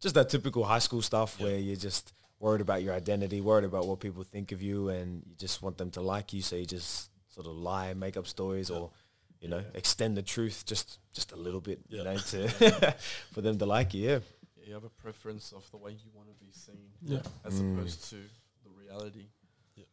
just 0.00 0.16
that 0.16 0.28
typical 0.28 0.64
high 0.64 0.78
school 0.80 1.02
stuff 1.02 1.36
Yeah. 1.38 1.46
where 1.46 1.56
you're 1.58 1.76
just 1.76 2.12
worried 2.40 2.62
about 2.62 2.82
your 2.82 2.94
identity, 2.94 3.40
worried 3.40 3.64
about 3.64 3.86
what 3.86 4.00
people 4.00 4.24
think 4.24 4.50
of 4.52 4.60
you, 4.62 4.88
and 4.88 5.22
you 5.24 5.34
just 5.36 5.62
want 5.62 5.76
them 5.78 5.90
to 5.92 6.00
like 6.00 6.32
you. 6.32 6.42
So 6.42 6.56
you 6.56 6.66
just 6.66 7.10
sort 7.38 7.46
of 7.46 7.54
lie, 7.62 7.94
make 7.94 8.16
up 8.16 8.26
stories, 8.26 8.68
or 8.70 8.90
you 9.40 9.48
know, 9.48 9.62
extend 9.74 10.16
the 10.16 10.22
truth 10.22 10.64
just 10.66 10.98
just 11.12 11.30
a 11.32 11.36
little 11.36 11.60
bit, 11.60 11.78
Yeah. 11.88 11.98
you 11.98 12.04
know, 12.04 12.16
to 12.16 12.48
for 13.32 13.40
them 13.42 13.58
to 13.58 13.66
like 13.66 13.94
you. 13.94 14.08
Yeah. 14.08 14.18
Yeah, 14.56 14.66
you 14.66 14.74
have 14.74 14.84
a 14.84 14.90
preference 14.90 15.52
of 15.52 15.70
the 15.70 15.76
way 15.76 15.92
you 15.92 16.10
want 16.14 16.28
to 16.28 16.34
be 16.44 16.50
seen 16.52 16.90
Yeah. 17.02 17.22
as 17.44 17.54
Mm. 17.60 17.76
opposed 17.78 18.10
to 18.10 18.16
the 18.64 18.70
reality. 18.82 19.26
Yeah. 19.76 19.84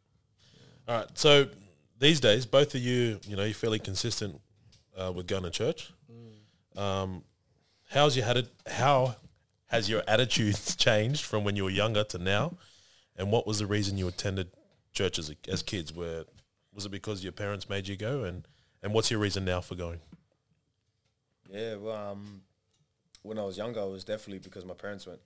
All 0.87 0.97
right. 0.99 1.17
So 1.17 1.47
these 1.99 2.19
days, 2.19 2.45
both 2.47 2.73
of 2.75 2.81
you, 2.81 3.19
you 3.27 3.35
know, 3.35 3.43
you're 3.43 3.53
fairly 3.53 3.79
consistent 3.79 4.41
uh, 4.97 5.11
with 5.15 5.27
going 5.27 5.43
to 5.43 5.51
church. 5.51 5.91
Um, 6.75 7.23
how's 7.89 8.17
your 8.17 8.25
had 8.25 8.49
How 8.67 9.15
has 9.67 9.89
your 9.89 10.01
attitudes 10.07 10.75
changed 10.87 11.23
from 11.23 11.43
when 11.43 11.55
you 11.55 11.63
were 11.65 11.69
younger 11.83 12.03
to 12.05 12.17
now? 12.17 12.57
And 13.17 13.31
what 13.31 13.45
was 13.47 13.59
the 13.59 13.65
reason 13.67 13.97
you 13.97 14.07
attended 14.07 14.47
church 14.91 15.19
as, 15.19 15.29
a, 15.29 15.35
as 15.47 15.61
kids? 15.63 15.93
Where 15.93 16.25
was 16.75 16.85
it 16.85 16.89
because 16.89 17.23
your 17.23 17.31
parents 17.31 17.67
made 17.69 17.87
you 17.87 17.95
go? 17.95 18.23
And 18.23 18.47
and 18.83 18.93
what's 18.93 19.09
your 19.09 19.19
reason 19.19 19.43
now 19.45 19.61
for 19.61 19.73
going? 19.75 20.01
Yeah, 21.49 21.75
well, 21.75 22.11
um, 22.11 22.41
when 23.23 23.39
I 23.39 23.43
was 23.43 23.57
younger, 23.57 23.79
it 23.79 23.89
was 23.89 24.03
definitely 24.03 24.39
because 24.39 24.65
my 24.65 24.73
parents 24.75 25.07
went. 25.07 25.19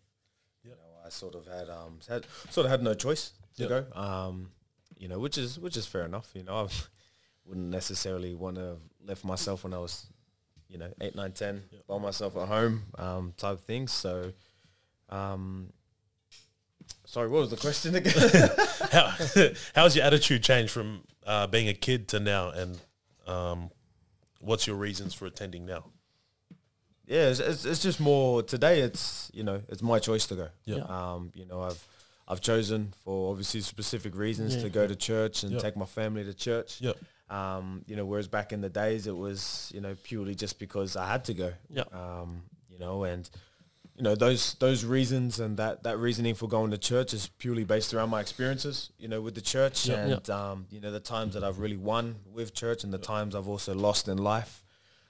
You 0.63 0.71
know, 0.71 0.77
I 1.05 1.09
sort 1.09 1.35
of 1.35 1.45
had 1.47 1.69
um 1.69 1.99
had 2.07 2.25
sort 2.49 2.65
of 2.65 2.71
had 2.71 2.83
no 2.83 2.93
choice 2.93 3.33
to 3.57 3.63
Yep. 3.63 3.69
go. 3.93 3.99
Um, 3.99 4.51
you 4.97 5.07
know, 5.07 5.19
which 5.19 5.37
is 5.37 5.57
which 5.59 5.75
is 5.77 5.85
fair 5.85 6.03
enough. 6.03 6.29
You 6.33 6.43
know, 6.43 6.65
I 6.65 6.67
wouldn't 7.45 7.69
necessarily 7.69 8.35
want 8.35 8.55
to 8.57 8.61
have 8.61 8.81
left 9.03 9.23
myself 9.25 9.63
when 9.63 9.73
I 9.73 9.79
was, 9.79 10.05
you 10.67 10.77
know, 10.77 10.91
eight, 11.01 11.15
nine, 11.15 11.31
ten, 11.31 11.63
Yep. 11.71 11.87
by 11.87 11.97
myself 11.97 12.35
at 12.37 12.47
home, 12.47 12.83
um, 12.97 13.33
type 13.37 13.53
of 13.53 13.61
things. 13.61 13.91
So, 13.91 14.33
um, 15.09 15.71
sorry, 17.09 17.27
what 17.27 17.39
was 17.41 17.49
the 17.49 17.57
question 17.57 17.95
again? 17.95 18.13
How 18.91 19.13
how's 19.75 19.95
your 19.95 20.05
attitude 20.05 20.43
changed 20.43 20.71
from 20.71 21.01
uh, 21.25 21.47
being 21.47 21.67
a 21.67 21.73
kid 21.73 22.07
to 22.09 22.19
now? 22.19 22.49
And 22.49 22.79
um, 23.27 23.69
what's 24.39 24.67
your 24.67 24.75
reasons 24.75 25.13
for 25.13 25.25
attending 25.25 25.65
now? 25.65 25.85
yeah, 27.07 27.29
it's, 27.29 27.39
it's, 27.39 27.65
it's 27.65 27.81
just 27.81 27.99
more 27.99 28.43
today. 28.43 28.81
It's 28.81 29.31
you 29.33 29.43
know, 29.43 29.61
it's 29.67 29.81
my 29.81 29.97
choice 29.99 30.27
to 30.27 30.35
go. 30.35 30.47
Yeah. 30.65 30.83
Um, 30.83 31.31
you 31.33 31.45
know, 31.45 31.61
I've 31.61 31.83
I've 32.27 32.41
chosen 32.41 32.93
for 33.03 33.31
obviously 33.31 33.61
specific 33.61 34.15
reasons 34.15 34.55
Yeah. 34.55 34.61
to 34.63 34.69
go 34.69 34.87
to 34.87 34.95
church 34.95 35.43
and 35.43 35.53
Yeah. 35.53 35.59
take 35.59 35.75
my 35.75 35.85
family 35.87 36.23
to 36.23 36.33
church. 36.33 36.79
Yep. 36.81 36.97
Um, 37.31 37.83
you 37.87 37.95
know, 37.95 38.05
whereas 38.05 38.27
back 38.27 38.53
in 38.53 38.61
the 38.61 38.69
days 38.69 39.05
it 39.07 39.15
was, 39.15 39.71
you 39.73 39.81
know, 39.81 39.95
purely 40.03 40.35
just 40.35 40.57
because 40.59 40.95
I 40.95 41.07
had 41.07 41.25
to 41.25 41.33
go. 41.33 41.53
Yeah. 41.69 41.83
Um, 41.91 42.43
you 42.71 42.77
know, 42.79 43.03
and 43.03 43.27
you 43.99 44.03
know, 44.03 44.15
those 44.15 44.53
those 44.55 44.85
reasons 44.85 45.41
and 45.41 45.57
that, 45.57 45.83
that 45.83 45.97
reasoning 45.97 46.33
for 46.33 46.47
going 46.47 46.71
to 46.71 46.77
church 46.77 47.13
is 47.13 47.27
purely 47.37 47.65
based 47.65 47.93
around 47.93 48.09
my 48.09 48.21
experiences, 48.21 48.91
you 48.97 49.09
know, 49.09 49.19
with 49.21 49.35
the 49.35 49.41
church 49.41 49.87
Yeah. 49.87 49.95
and 50.05 50.29
um, 50.29 50.65
you 50.71 50.79
know, 50.79 50.89
the 50.89 51.01
times 51.01 51.33
that 51.33 51.43
I've 51.43 51.59
really 51.59 51.75
won 51.75 52.15
with 52.37 52.53
church 52.53 52.85
and 52.85 52.93
the 52.93 52.97
times 52.97 53.35
I've 53.35 53.49
also 53.49 53.73
lost 53.75 54.07
in 54.07 54.17
life. 54.17 54.63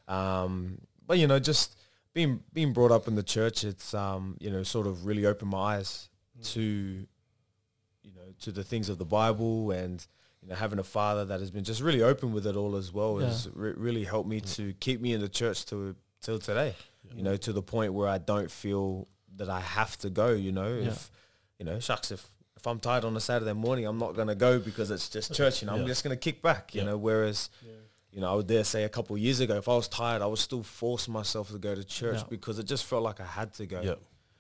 Um, 0.08 0.80
but 1.06 1.20
you 1.20 1.28
know, 1.28 1.38
just 1.40 1.78
being 2.16 2.42
being 2.52 2.74
brought 2.74 2.92
up 2.92 3.08
in 3.08 3.14
the 3.14 3.22
church, 3.24 3.64
it's 3.64 3.94
um, 3.94 4.38
you 4.40 4.50
know, 4.50 4.64
sort 4.64 4.88
of 4.88 5.06
really 5.06 5.26
opened 5.28 5.52
my 5.52 5.76
eyes 5.78 6.10
to 6.54 6.62
you 6.62 8.12
know 8.16 8.28
to 8.42 8.52
the 8.52 8.64
things 8.64 8.90
of 8.90 8.98
the 8.98 9.06
Bible 9.06 9.70
and 9.72 10.06
you 10.42 10.50
know 10.50 10.56
having 10.56 10.80
a 10.80 10.84
father 10.84 11.26
that 11.26 11.40
has 11.42 11.52
been 11.52 11.64
just 11.64 11.82
really 11.82 12.02
open 12.02 12.34
with 12.34 12.48
it 12.48 12.56
all 12.56 12.76
as 12.76 12.92
well 12.92 13.20
Yeah. 13.22 13.28
has 13.28 13.48
re- 13.54 13.74
really 13.78 14.04
helped 14.06 14.28
me 14.30 14.42
to 14.42 14.74
keep 14.80 15.00
me 15.00 15.14
in 15.14 15.22
the 15.22 15.30
church 15.30 15.66
to 15.66 15.96
till 16.22 16.40
today. 16.40 16.74
Yeah. 17.08 17.14
You 17.18 17.24
know, 17.24 17.38
to 17.38 17.54
the 17.54 17.62
point 17.62 17.94
where 17.94 18.08
I 18.08 18.18
don't 18.18 18.50
feel 18.52 19.08
that 19.38 19.50
I 19.50 19.62
have 19.62 19.98
to 20.00 20.10
go. 20.10 20.30
You 20.32 20.52
know, 20.52 20.76
Yeah. 20.78 20.88
if 20.90 21.12
you 21.60 21.66
know, 21.66 21.80
shucks, 21.80 22.12
if 22.12 22.26
if 22.58 22.68
I'm 22.68 22.80
tired 22.80 23.06
on 23.06 23.16
a 23.16 23.22
Saturday 23.22 23.54
morning, 23.54 23.86
I'm 23.86 23.98
not 23.98 24.16
gonna 24.16 24.36
go 24.36 24.60
because 24.60 24.92
it's 24.92 25.08
just 25.10 25.34
church. 25.34 25.62
You 25.62 25.68
know, 25.68 25.76
I'm 25.76 25.88
just 25.88 26.04
gonna 26.04 26.18
kick 26.18 26.42
back. 26.42 26.76
You 26.76 26.82
Yeah. 26.82 26.88
know, 26.88 26.98
whereas 26.98 27.50
Yeah. 27.66 27.72
you 28.12 28.20
know, 28.22 28.32
I 28.32 28.36
would 28.36 28.48
dare 28.48 28.64
say 28.66 28.84
a 28.84 28.90
couple 28.90 29.16
of 29.16 29.22
years 29.22 29.40
ago, 29.40 29.56
if 29.58 29.70
I 29.70 29.76
was 29.76 29.88
tired, 29.88 30.22
I 30.22 30.26
would 30.26 30.40
still 30.40 30.64
force 30.64 31.08
myself 31.08 31.50
to 31.52 31.58
go 31.58 31.74
to 31.74 31.84
church 31.84 32.18
Yeah. 32.20 32.28
because 32.30 32.60
it 32.60 32.66
just 32.66 32.84
felt 32.86 33.04
like 33.04 33.20
I 33.22 33.26
had 33.26 33.54
to 33.56 33.66
go. 33.66 33.82
Yeah. 33.82 33.92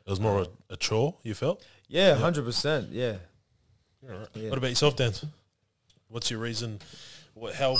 It 0.05 0.09
was 0.09 0.19
more 0.19 0.41
a, 0.41 0.47
a 0.73 0.77
chore, 0.77 1.15
you 1.23 1.33
felt? 1.33 1.63
Yeah, 1.87 2.15
hundred 2.15 2.43
percent. 2.45 2.89
Yeah. 2.91 3.17
Yeah. 4.03 4.49
What 4.49 4.57
about 4.57 4.69
yourself, 4.69 4.95
Dan? 4.95 5.13
What's 6.09 6.31
your 6.31 6.39
reason? 6.39 6.79
What, 7.35 7.53
how? 7.55 7.75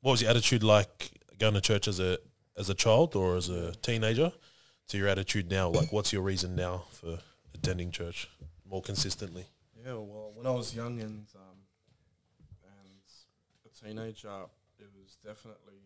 What 0.00 0.12
was 0.12 0.22
your 0.22 0.30
attitude 0.30 0.62
like 0.62 1.10
going 1.38 1.54
to 1.54 1.60
church 1.60 1.86
as 1.88 2.00
a 2.00 2.18
as 2.58 2.68
a 2.68 2.74
child 2.74 3.14
or 3.16 3.36
as 3.36 3.48
a 3.48 3.72
teenager? 3.76 4.32
To 4.88 4.96
your 4.96 5.08
attitude 5.08 5.50
now, 5.50 5.68
like 5.68 5.92
what's 5.92 6.14
your 6.14 6.22
reason 6.22 6.56
now 6.56 6.84
for 6.92 7.18
attending 7.54 7.90
church 7.90 8.26
more 8.66 8.80
consistently? 8.80 9.44
Yeah, 9.84 9.92
well, 9.92 10.32
when 10.34 10.46
I 10.46 10.50
was 10.50 10.74
young 10.74 10.98
and 11.00 11.26
um, 11.36 11.58
and 12.64 13.02
a 13.66 13.84
teenager, 13.84 14.46
it 14.78 14.88
was 14.98 15.16
definitely 15.22 15.82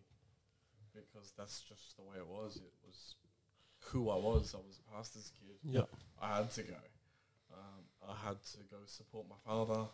because 0.94 1.32
that's 1.36 1.62
just 1.62 1.96
the 1.96 2.02
way 2.02 2.16
it 2.18 2.26
was. 2.28 2.56
It 2.56 2.72
was 2.86 3.16
who 3.90 4.08
I 4.08 4.14
was. 4.14 4.54
I 4.54 4.58
was 4.58 4.78
a 4.86 4.96
pastor's 4.96 5.32
kid. 5.40 5.56
Yeah. 5.64 5.82
I 6.20 6.36
had 6.36 6.50
to 6.52 6.62
go. 6.62 6.74
Um, 7.52 7.82
I 8.08 8.28
had 8.28 8.36
to 8.52 8.58
go 8.70 8.76
support 8.86 9.26
my 9.28 9.36
father 9.44 9.88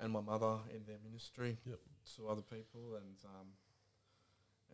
and 0.00 0.12
my 0.12 0.20
mother 0.20 0.56
in 0.74 0.84
their 0.86 0.98
ministry 1.04 1.56
Yep. 1.64 1.78
to 2.16 2.28
other 2.28 2.42
people, 2.42 2.96
and 2.96 3.14
um, 3.26 3.46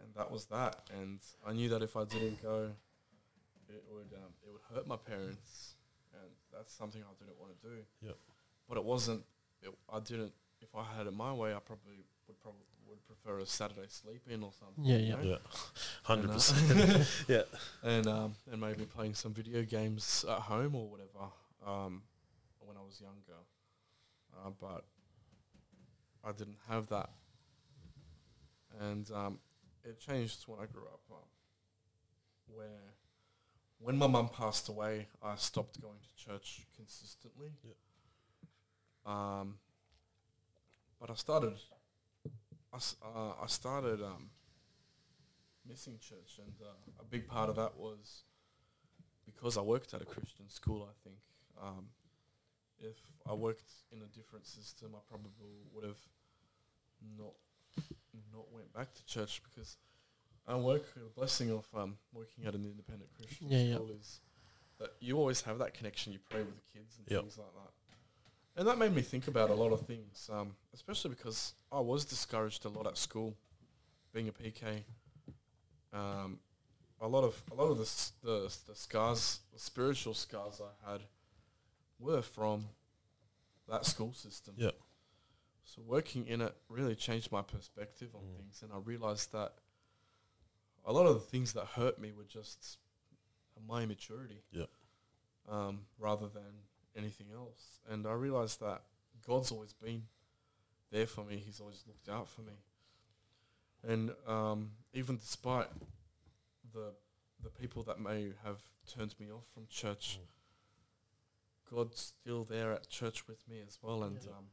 and 0.02 0.14
that 0.14 0.30
was 0.30 0.46
that. 0.46 0.88
And 0.98 1.20
I 1.46 1.52
knew 1.52 1.68
that 1.70 1.82
if 1.82 1.96
I 1.96 2.04
didn't 2.04 2.42
go, 2.42 2.70
it 3.68 3.84
would 3.90 4.12
um, 4.14 4.32
it 4.42 4.50
would 4.50 4.62
hurt 4.74 4.86
my 4.86 4.96
parents, 4.96 5.74
and 6.12 6.30
that's 6.52 6.74
something 6.74 7.02
I 7.02 7.14
didn't 7.22 7.38
want 7.38 7.52
to 7.60 7.68
do. 7.68 7.76
Yep. 8.02 8.16
But 8.68 8.78
it 8.78 8.84
wasn't. 8.84 9.22
It, 9.62 9.70
I 9.92 10.00
didn't. 10.00 10.32
If 10.60 10.74
I 10.74 10.84
had 10.96 11.06
it 11.06 11.12
my 11.14 11.32
way, 11.32 11.54
I 11.54 11.58
probably 11.58 12.04
would 12.26 12.40
probably 12.40 12.60
would 12.88 13.06
prefer 13.06 13.38
a 13.38 13.46
Saturday 13.46 13.86
sleep 13.88 14.22
in 14.28 14.42
or 14.42 14.52
something. 14.58 14.84
Yeah, 14.84 14.96
you 14.96 15.06
yeah. 15.06 15.14
know? 15.14 15.22
Yeah, 15.22 15.36
hundred 16.02 16.22
And, 16.22 16.30
uh, 16.30 16.34
percent. 16.34 17.08
Yeah, 17.28 17.42
and 17.82 18.06
um, 18.06 18.34
and 18.50 18.60
maybe 18.60 18.84
playing 18.84 19.14
some 19.14 19.32
video 19.32 19.62
games 19.62 20.24
at 20.28 20.38
home 20.38 20.74
or 20.74 20.88
whatever. 20.88 21.30
Um, 21.66 22.02
when 22.60 22.76
I 22.76 22.80
was 22.80 23.00
younger, 23.00 23.40
uh, 24.34 24.50
but 24.60 24.84
I 26.24 26.32
didn't 26.32 26.58
have 26.68 26.88
that, 26.88 27.10
and 28.80 29.10
um, 29.12 29.38
it 29.84 29.98
changed 30.00 30.44
when 30.46 30.60
I 30.60 30.66
grew 30.66 30.84
up. 30.84 31.00
Um, 31.10 31.18
where 32.46 32.94
when 33.78 33.96
my 33.96 34.06
mum 34.06 34.28
passed 34.28 34.68
away, 34.68 35.08
I 35.22 35.36
stopped 35.36 35.80
going 35.80 35.98
to 35.98 36.24
church 36.24 36.66
consistently. 36.76 37.52
Yep. 37.64 37.76
Um, 39.12 39.54
but 41.00 41.10
I 41.10 41.14
started, 41.14 41.54
I, 42.72 42.76
uh, 42.76 43.32
I 43.42 43.46
started 43.46 44.02
um, 44.02 44.30
missing 45.66 45.98
church, 45.98 46.38
and 46.38 46.54
uh, 46.60 47.00
a 47.00 47.04
big 47.04 47.26
part 47.26 47.48
of 47.48 47.56
that 47.56 47.78
was 47.78 48.24
because 49.24 49.56
I 49.56 49.62
worked 49.62 49.94
at 49.94 50.02
a 50.02 50.04
Christian 50.04 50.48
school. 50.50 50.86
I 50.88 50.94
think 51.02 51.16
um, 51.60 51.86
if 52.78 52.96
I 53.26 53.32
worked 53.32 53.70
in 53.92 54.02
a 54.02 54.06
different 54.16 54.46
system, 54.46 54.90
I 54.94 55.00
probably 55.08 55.64
would 55.72 55.84
have 55.84 56.00
not 57.16 57.32
not 58.32 58.50
went 58.52 58.72
back 58.72 58.92
to 58.94 59.04
church 59.06 59.42
because 59.42 59.76
I 60.46 60.56
work. 60.56 60.82
The 60.94 61.00
blessing 61.14 61.50
of 61.50 61.66
um, 61.74 61.96
working 62.12 62.44
at 62.46 62.54
an 62.54 62.64
independent 62.64 63.10
Christian 63.14 63.48
Yeah, 63.48 63.58
yeah. 63.58 63.74
school 63.76 63.90
is 63.90 64.20
that 64.78 64.90
you 65.00 65.18
always 65.18 65.42
have 65.42 65.58
that 65.58 65.74
connection. 65.74 66.12
You 66.12 66.18
pray 66.28 66.40
with 66.42 66.54
the 66.56 66.72
kids 66.78 66.96
and 66.98 67.06
Yep. 67.10 67.20
things 67.22 67.38
like 67.38 67.52
that. 67.54 67.72
And 68.56 68.66
that 68.68 68.78
made 68.78 68.92
me 68.94 69.02
think 69.02 69.28
about 69.28 69.50
a 69.50 69.54
lot 69.54 69.72
of 69.72 69.86
things, 69.86 70.28
um, 70.32 70.56
especially 70.74 71.10
because 71.10 71.54
I 71.70 71.80
was 71.80 72.04
discouraged 72.04 72.64
a 72.64 72.68
lot 72.68 72.86
at 72.86 72.98
school, 72.98 73.36
being 74.12 74.28
a 74.28 74.32
PK. 74.32 74.82
Um, 75.92 76.40
a 77.00 77.08
lot 77.08 77.24
of 77.24 77.42
a 77.50 77.54
lot 77.54 77.70
of 77.70 77.78
the, 77.78 78.10
the 78.22 78.56
the 78.68 78.74
scars, 78.74 79.40
the 79.52 79.58
spiritual 79.58 80.14
scars 80.14 80.60
I 80.60 80.90
had, 80.92 81.00
were 81.98 82.22
from 82.22 82.66
that 83.68 83.86
school 83.86 84.12
system. 84.12 84.54
Yeah. 84.56 84.70
So 85.74 85.82
working 85.82 86.26
in 86.26 86.40
it 86.40 86.52
really 86.68 86.96
changed 86.96 87.30
my 87.30 87.42
perspective 87.42 88.12
on 88.16 88.22
Mm. 88.24 88.36
things, 88.36 88.62
and 88.62 88.72
I 88.72 88.78
realized 88.78 89.30
that 89.30 89.54
a 90.84 90.92
lot 90.92 91.06
of 91.06 91.14
the 91.14 91.20
things 91.20 91.52
that 91.52 91.64
hurt 91.64 91.96
me 92.00 92.10
were 92.10 92.24
just 92.24 92.78
my 93.66 93.82
immaturity. 93.84 94.42
Yeah. 94.50 94.66
Um, 95.46 95.86
rather 95.96 96.28
than 96.28 96.66
anything 96.96 97.30
else, 97.30 97.80
and 97.86 98.04
I 98.06 98.12
realized 98.12 98.58
that 98.60 98.82
God's 99.22 99.52
always 99.52 99.72
been 99.72 100.08
there 100.90 101.06
for 101.06 101.24
me. 101.24 101.38
He's 101.38 101.60
always 101.60 101.84
looked 101.86 102.08
out 102.08 102.28
for 102.28 102.42
me, 102.42 102.54
and 103.84 104.14
um, 104.26 104.72
even 104.92 105.18
despite 105.18 105.68
the 106.72 106.94
the 107.42 107.50
people 107.50 107.82
that 107.84 108.00
may 108.00 108.32
have 108.42 108.60
turned 108.86 109.14
me 109.20 109.30
off 109.30 109.46
from 109.54 109.66
church, 109.68 110.18
God's 111.70 112.00
still 112.00 112.44
there 112.44 112.72
at 112.72 112.88
church 112.88 113.28
with 113.28 113.46
me 113.48 113.60
as 113.60 113.78
well. 113.82 114.02
And 114.02 114.22
Yeah. 114.24 114.32
um, 114.32 114.50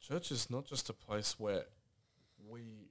church 0.00 0.32
is 0.32 0.50
not 0.50 0.64
just 0.66 0.88
a 0.88 0.92
place 0.92 1.38
where 1.38 1.64
we 2.48 2.90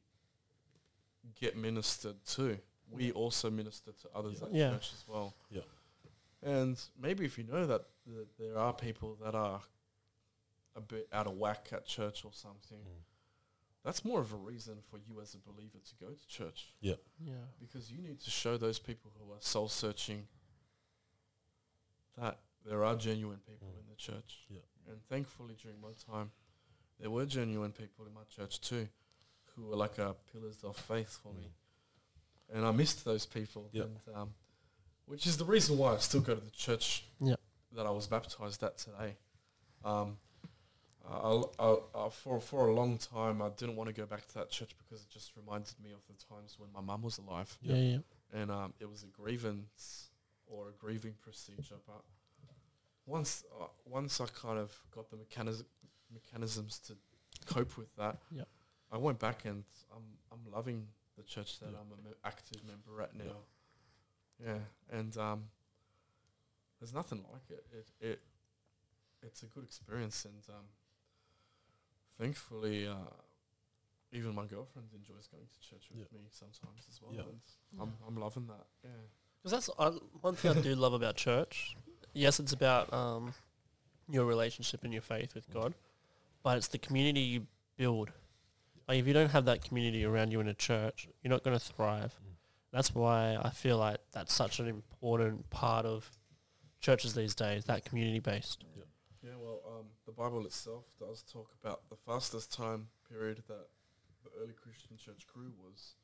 get 1.39 1.57
ministered 1.57 2.23
to. 2.25 2.57
We 2.91 3.11
also 3.11 3.49
minister 3.51 3.91
to 3.91 4.09
others 4.15 4.41
at 4.41 4.51
Yeah. 4.53 4.71
church 4.71 4.93
as 4.93 5.07
well. 5.07 5.35
Yeah. 5.51 5.61
And 6.41 6.81
maybe 6.97 7.25
if 7.25 7.37
you 7.37 7.43
know 7.43 7.65
that 7.67 7.85
th- 8.05 8.27
there 8.37 8.57
are 8.57 8.73
people 8.73 9.15
that 9.17 9.35
are 9.35 9.61
a 10.75 10.81
bit 10.81 11.07
out 11.11 11.27
of 11.27 11.33
whack 11.33 11.71
at 11.73 11.85
church 11.85 12.23
or 12.25 12.31
something, 12.33 12.79
Mm. 12.79 13.03
that's 13.83 14.03
more 14.05 14.21
of 14.21 14.31
a 14.33 14.37
reason 14.37 14.81
for 14.81 14.97
you 14.97 15.19
as 15.21 15.33
a 15.35 15.37
believer 15.39 15.79
to 15.79 15.95
go 15.95 16.13
to 16.13 16.27
church 16.27 16.73
Yeah. 16.79 16.95
because 17.59 17.91
you 17.91 17.99
need 18.01 18.19
to 18.21 18.29
show 18.31 18.57
those 18.57 18.79
people 18.79 19.11
who 19.19 19.31
are 19.33 19.41
soul 19.41 19.67
searching 19.69 20.27
that 22.15 22.39
there 22.65 22.83
are 22.83 22.95
genuine 22.95 23.39
people 23.39 23.67
Mm. 23.69 23.79
in 23.79 23.87
the 23.89 23.95
church. 23.95 24.45
Yeah. 24.49 24.61
And 24.87 25.03
thankfully, 25.05 25.55
during 25.55 25.79
my 25.79 25.93
time, 25.93 26.31
there 26.99 27.09
were 27.09 27.25
genuine 27.25 27.71
people 27.71 28.05
in 28.05 28.13
my 28.13 28.21
church 28.35 28.59
too, 28.61 28.87
who 29.55 29.67
were 29.67 29.75
like 29.75 29.97
uh, 29.99 30.13
pillars 30.33 30.63
of 30.63 30.75
faith 30.77 31.19
for 31.23 31.33
me. 31.33 31.51
And 32.53 32.65
I 32.65 32.71
missed 32.71 33.05
those 33.05 33.25
people. 33.25 33.69
Yeah. 33.71 33.83
And, 33.83 34.15
um, 34.15 34.29
which 35.05 35.25
is 35.25 35.37
the 35.37 35.45
reason 35.45 35.77
why 35.77 35.93
I 35.93 35.97
still 35.97 36.21
go 36.21 36.35
to 36.35 36.41
the 36.41 36.51
church 36.51 37.05
Yeah. 37.19 37.35
that 37.75 37.85
I 37.85 37.91
was 37.91 38.07
baptized 38.07 38.63
at 38.63 38.77
today. 38.77 39.15
Um, 39.83 40.17
I, 41.09 41.41
I, 41.59 41.75
I, 41.95 42.09
for 42.09 42.39
for 42.39 42.67
a 42.67 42.73
long 42.73 42.97
time, 42.99 43.41
I 43.41 43.49
didn't 43.49 43.75
want 43.75 43.87
to 43.87 43.93
go 43.93 44.05
back 44.05 44.27
to 44.27 44.33
that 44.35 44.49
church 44.51 44.75
because 44.77 45.01
it 45.03 45.09
just 45.09 45.31
reminded 45.35 45.73
me 45.83 45.91
of 45.91 46.01
the 46.07 46.13
times 46.31 46.57
when 46.59 46.69
my 46.71 46.81
mum 46.81 47.01
was 47.01 47.17
alive, 47.17 47.57
Yeah. 47.61 47.75
Yeah. 47.75 47.97
and 48.33 48.51
um, 48.51 48.73
it 48.79 48.87
was 48.89 49.01
a 49.03 49.07
grievance 49.07 50.09
or 50.45 50.69
a 50.69 50.71
grieving 50.73 51.15
procedure. 51.21 51.77
But 51.87 52.03
once 53.07 53.43
uh, 53.59 53.65
once 53.85 54.21
I 54.21 54.25
kind 54.27 54.59
of 54.59 54.77
got 54.93 55.09
the 55.09 55.17
mechanism 55.17 55.65
mechanisms 56.13 56.79
to 56.79 56.95
cope 57.45 57.77
with 57.77 57.95
that, 57.95 58.17
Yeah. 58.31 58.43
I 58.91 58.97
went 58.97 59.19
back 59.19 59.45
and 59.45 59.63
I'm 59.95 60.03
I'm 60.31 60.51
loving 60.51 60.87
the 61.17 61.23
church 61.23 61.59
that 61.59 61.67
I'm 61.69 61.91
an 61.97 62.03
me- 62.05 62.15
active 62.23 62.61
member 62.65 63.01
at 63.01 63.15
now. 63.15 63.35
Yeah, 64.43 64.59
and 64.97 65.15
um, 65.17 65.43
there's 66.79 66.93
nothing 66.93 67.23
like 67.31 67.49
it. 67.49 67.65
It 67.71 67.87
it 67.99 68.19
it's 69.21 69.43
a 69.43 69.47
good 69.47 69.63
experience, 69.65 70.23
and 70.25 70.41
um, 70.49 70.65
thankfully, 72.17 72.87
uh, 72.87 72.93
even 74.11 74.33
my 74.33 74.45
girlfriend 74.45 74.87
enjoys 74.95 75.27
going 75.27 75.45
to 75.47 75.69
church 75.69 75.87
with 75.93 76.11
me 76.13 76.21
sometimes 76.31 76.85
as 76.89 77.01
well. 77.01 77.13
Yeah. 77.13 77.21
And 77.23 77.81
I'm 77.81 77.93
I'm 78.07 78.17
loving 78.17 78.47
that. 78.47 78.65
Yeah. 78.83 78.89
Because 79.43 79.51
that's 79.51 79.69
uh, 79.79 79.91
one 80.21 80.35
thing 80.35 80.57
I 80.57 80.61
do 80.61 80.75
love 80.75 80.93
about 80.93 81.15
church. 81.15 81.75
Yes, 82.13 82.39
it's 82.39 82.53
about 82.53 82.91
um, 82.93 83.33
your 84.09 84.25
relationship 84.25 84.83
and 84.83 84.91
your 84.91 85.01
faith 85.01 85.33
with 85.35 85.49
God, 85.53 85.73
but 86.43 86.57
it's 86.57 86.67
the 86.67 86.77
community 86.77 87.21
you 87.21 87.47
build. 87.77 88.11
Like 88.87 88.99
if 88.99 89.07
you 89.07 89.13
don't 89.13 89.29
have 89.29 89.45
that 89.45 89.63
community 89.63 90.03
around 90.05 90.31
you 90.31 90.39
in 90.39 90.47
a 90.47 90.53
church, 90.53 91.07
you're 91.21 91.29
not 91.29 91.43
going 91.43 91.57
to 91.57 91.63
thrive. 91.63 92.13
Mm. 92.13 92.35
That's 92.71 92.93
why 92.93 93.37
I 93.41 93.49
feel 93.49 93.77
like 93.77 93.97
that's 94.11 94.33
such 94.33 94.59
an 94.59 94.67
important 94.67 95.49
part 95.49 95.85
of 95.85 96.09
churches 96.79 97.13
these 97.13 97.35
days. 97.35 97.65
That 97.65 97.85
community 97.85 98.19
based. 98.19 98.63
Yeah, 99.23 99.31
well, 99.39 99.61
um, 99.67 99.85
the 100.05 100.11
Bible 100.11 100.45
itself 100.45 100.85
does 100.99 101.23
talk 101.23 101.51
about 101.61 101.81
the 101.89 101.97
fastest 101.97 102.53
time 102.53 102.87
period 103.09 103.43
that 103.47 103.67
the 104.23 104.29
early 104.41 104.53
Christian 104.53 104.97
church 104.97 105.25
grew 105.27 105.51
was 105.63 105.95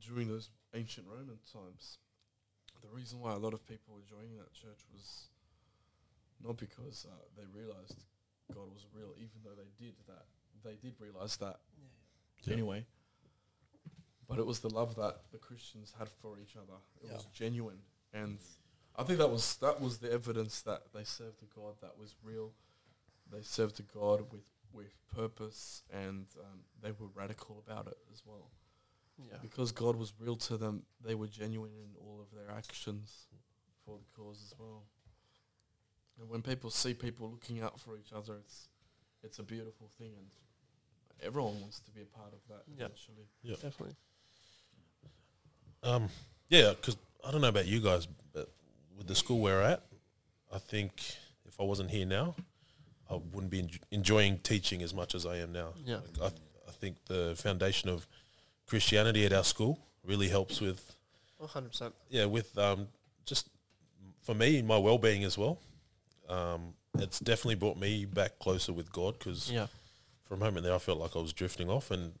during 0.00 0.28
those 0.28 0.50
ancient 0.74 1.06
Roman 1.06 1.38
times. 1.52 1.98
The 2.82 2.88
reason 2.88 3.20
why 3.20 3.32
a 3.32 3.38
lot 3.38 3.52
of 3.52 3.66
people 3.66 3.94
were 3.94 4.08
joining 4.08 4.38
that 4.38 4.52
church 4.52 4.80
was 4.92 5.28
not 6.42 6.56
because 6.56 7.06
uh, 7.08 7.14
they 7.36 7.44
realized 7.54 8.04
God 8.54 8.72
was 8.72 8.86
real, 8.94 9.14
even 9.16 9.40
though 9.44 9.54
they 9.54 9.70
did 9.84 9.94
that. 10.06 10.26
They 10.62 10.76
did 10.76 10.94
realize 11.00 11.36
that 11.38 11.60
Yeah. 12.44 12.52
anyway. 12.54 12.86
But 14.28 14.38
it 14.38 14.46
was 14.46 14.60
the 14.60 14.70
love 14.70 14.94
that 14.96 15.30
the 15.32 15.38
Christians 15.38 15.92
had 15.98 16.08
for 16.08 16.38
each 16.38 16.56
other. 16.56 16.78
It 17.02 17.06
Yeah. 17.08 17.14
was 17.14 17.26
genuine, 17.26 17.82
and 18.12 18.38
I 18.94 19.02
think 19.04 19.18
that 19.18 19.28
was 19.30 19.56
that 19.56 19.80
was 19.80 19.98
the 19.98 20.10
evidence 20.12 20.62
that 20.62 20.92
they 20.92 21.04
served 21.04 21.42
a 21.42 21.46
God 21.46 21.80
that 21.80 21.96
was 21.98 22.14
real. 22.22 22.54
They 23.30 23.42
served 23.42 23.80
a 23.80 23.82
God 23.82 24.30
with 24.32 24.48
with 24.72 24.94
purpose, 25.08 25.82
and 25.90 26.28
um, 26.38 26.64
they 26.80 26.92
were 26.92 27.08
radical 27.08 27.58
about 27.58 27.88
it 27.88 27.98
as 28.12 28.24
well. 28.24 28.50
Yeah. 29.18 29.38
Because 29.38 29.72
God 29.72 29.96
was 29.96 30.12
real 30.20 30.36
to 30.36 30.56
them, 30.56 30.86
they 31.00 31.16
were 31.16 31.26
genuine 31.26 31.74
in 31.74 31.96
all 31.96 32.20
of 32.20 32.30
their 32.30 32.50
actions 32.52 33.26
for 33.84 33.98
the 33.98 34.04
cause 34.14 34.40
as 34.42 34.56
well. 34.58 34.86
And 36.20 36.28
when 36.28 36.42
people 36.42 36.70
see 36.70 36.92
people 36.94 37.30
looking 37.30 37.62
out 37.62 37.80
for 37.80 37.96
each 37.96 38.12
other, 38.14 38.34
it's 38.44 38.68
it's 39.22 39.38
a 39.38 39.42
beautiful 39.42 39.88
thing, 39.98 40.12
and 40.16 40.26
everyone 41.22 41.60
wants 41.60 41.80
to 41.80 41.90
be 41.90 42.02
a 42.02 42.06
part 42.06 42.32
of 42.32 42.40
that 42.48 42.62
Yeah. 42.68 42.86
eventually. 42.86 43.26
Definitely. 43.44 43.96
Um, 45.82 46.08
yeah, 46.48 46.70
because 46.70 46.96
I 47.26 47.30
don't 47.30 47.40
know 47.40 47.48
about 47.48 47.66
you 47.66 47.80
guys, 47.80 48.06
but 48.32 48.50
with 48.96 49.06
the 49.06 49.14
school 49.14 49.40
we're 49.40 49.62
at, 49.62 49.82
I 50.52 50.58
think 50.58 50.92
if 51.46 51.58
I 51.60 51.64
wasn't 51.64 51.90
here 51.90 52.06
now, 52.06 52.34
I 53.10 53.14
wouldn't 53.14 53.50
be 53.50 53.62
enj- 53.62 53.80
enjoying 53.90 54.38
teaching 54.38 54.82
as 54.82 54.94
much 54.94 55.14
as 55.14 55.26
I 55.26 55.36
am 55.38 55.52
now. 55.52 55.74
Yeah. 55.84 56.00
Like, 56.18 56.32
I, 56.32 56.68
I 56.68 56.72
think 56.72 56.96
the 57.06 57.34
foundation 57.36 57.88
of 57.88 58.06
Christianity 58.66 59.24
at 59.26 59.32
our 59.32 59.44
school 59.44 59.78
really 60.04 60.28
helps 60.28 60.60
with, 60.60 60.94
One 61.38 61.48
hundred 61.48 61.70
percent. 61.70 61.94
yeah, 62.08 62.26
with 62.26 62.56
um, 62.58 62.88
just 63.26 63.48
for 64.22 64.34
me, 64.34 64.62
my 64.62 64.78
well-being 64.78 65.24
as 65.24 65.36
well. 65.38 65.58
Um, 66.30 66.74
it's 66.98 67.18
definitely 67.18 67.56
brought 67.56 67.76
me 67.76 68.04
back 68.04 68.38
closer 68.38 68.72
with 68.72 68.92
God 68.92 69.18
because 69.18 69.50
Yeah. 69.50 69.66
from 70.24 70.40
a 70.40 70.44
moment 70.44 70.64
there, 70.64 70.74
I 70.74 70.78
felt 70.78 70.98
like 70.98 71.16
I 71.16 71.18
was 71.18 71.32
drifting 71.32 71.68
off, 71.68 71.90
and 71.90 72.14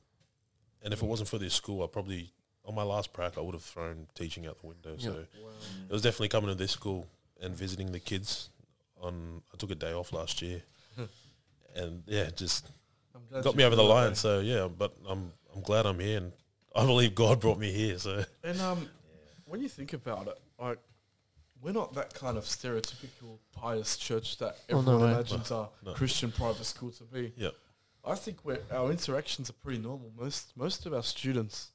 and 0.82 0.92
if 0.92 1.02
it 1.02 1.06
wasn't 1.06 1.28
for 1.28 1.38
this 1.38 1.54
school, 1.54 1.82
I 1.82 1.86
probably 1.86 2.32
on 2.64 2.74
my 2.74 2.82
last 2.82 3.12
prac 3.12 3.36
I 3.38 3.40
would 3.40 3.54
have 3.54 3.62
thrown 3.62 4.06
teaching 4.14 4.46
out 4.46 4.60
the 4.60 4.66
window. 4.66 4.96
Yeah. 4.98 5.08
So 5.10 5.26
it 5.88 5.92
was 5.92 6.02
definitely 6.02 6.28
coming 6.28 6.48
to 6.48 6.54
this 6.54 6.72
school 6.72 7.06
and 7.40 7.54
visiting 7.54 7.92
the 7.92 8.00
kids. 8.00 8.50
On 9.00 9.42
I 9.52 9.56
took 9.56 9.70
a 9.70 9.74
day 9.74 9.92
off 9.94 10.12
last 10.12 10.42
year, 10.42 10.62
and 11.74 12.02
yeah, 12.06 12.28
just 12.30 12.66
got 13.42 13.54
me 13.56 13.64
over 13.64 13.76
the 13.76 13.82
line. 13.82 14.14
So 14.14 14.40
yeah, 14.40 14.68
but 14.68 14.94
I'm 15.08 15.32
I'm 15.54 15.62
glad 15.62 15.86
I'm 15.86 15.98
here, 16.00 16.18
and 16.18 16.32
I 16.76 16.84
believe 16.84 17.14
God 17.14 17.40
brought 17.40 17.58
me 17.58 17.72
here. 17.72 17.98
So 17.98 18.24
And 18.44 18.60
um, 18.60 18.88
when 19.46 19.62
you 19.62 19.68
think 19.68 19.92
about 19.94 20.26
it, 20.28 20.38
like 20.58 20.78
we're 21.62 21.72
not 21.72 21.94
that 21.94 22.14
kind 22.14 22.38
of 22.38 22.44
stereotypical 22.44 23.38
pious 23.52 23.96
church 23.96 24.38
that 24.38 24.56
Oh, 24.70 24.80
no 24.80 24.92
everyone 24.94 25.00
way. 25.02 25.12
imagines 25.14 25.50
our 25.50 25.68
No. 25.84 25.92
Christian 25.92 26.32
private 26.32 26.64
school 26.64 26.90
to 26.92 27.04
be. 27.04 27.32
Yep. 27.36 27.54
I 28.04 28.14
think 28.14 28.44
we're, 28.44 28.60
our 28.70 28.90
interactions 28.90 29.50
are 29.50 29.54
pretty 29.54 29.78
normal. 29.80 30.10
Most 30.16 30.56
most 30.56 30.86
of 30.86 30.94
our 30.94 31.02
students 31.02 31.68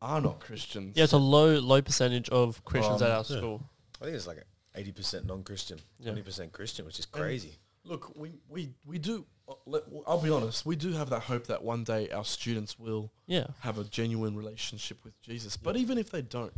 are 0.00 0.20
not 0.20 0.40
Christians. 0.40 0.96
Yeah, 0.96 1.04
it's 1.04 1.12
a 1.12 1.18
low 1.18 1.58
low 1.58 1.82
percentage 1.82 2.28
of 2.30 2.64
Christians 2.64 3.02
Um, 3.02 3.08
at 3.08 3.14
our 3.14 3.24
yeah. 3.28 3.36
school. 3.38 3.62
I 4.00 4.04
think 4.04 4.16
it's 4.16 4.26
like 4.26 4.42
eighty 4.74 4.92
percent 4.92 5.26
non-Christian, 5.26 5.78
Yeah. 5.98 6.06
twenty 6.06 6.22
percent 6.22 6.52
Christian, 6.52 6.84
which 6.86 6.98
is 6.98 7.06
crazy. 7.06 7.58
Look, 7.86 8.16
we, 8.16 8.32
we, 8.48 8.70
we 8.86 8.98
do. 8.98 9.26
uh, 9.46 9.52
Let, 9.66 9.82
I'll 10.06 10.18
be 10.20 10.30
honest. 10.30 10.64
We 10.64 10.74
do 10.74 10.92
have 10.92 11.10
that 11.10 11.20
hope 11.24 11.46
that 11.48 11.62
one 11.62 11.84
day 11.84 12.08
our 12.08 12.24
students 12.24 12.78
will 12.78 13.12
Yeah. 13.26 13.48
have 13.60 13.76
a 13.78 13.84
genuine 13.84 14.34
relationship 14.34 15.04
with 15.04 15.20
Jesus. 15.20 15.58
But 15.58 15.76
even 15.76 15.98
if 15.98 16.08
they 16.10 16.22
don't, 16.22 16.54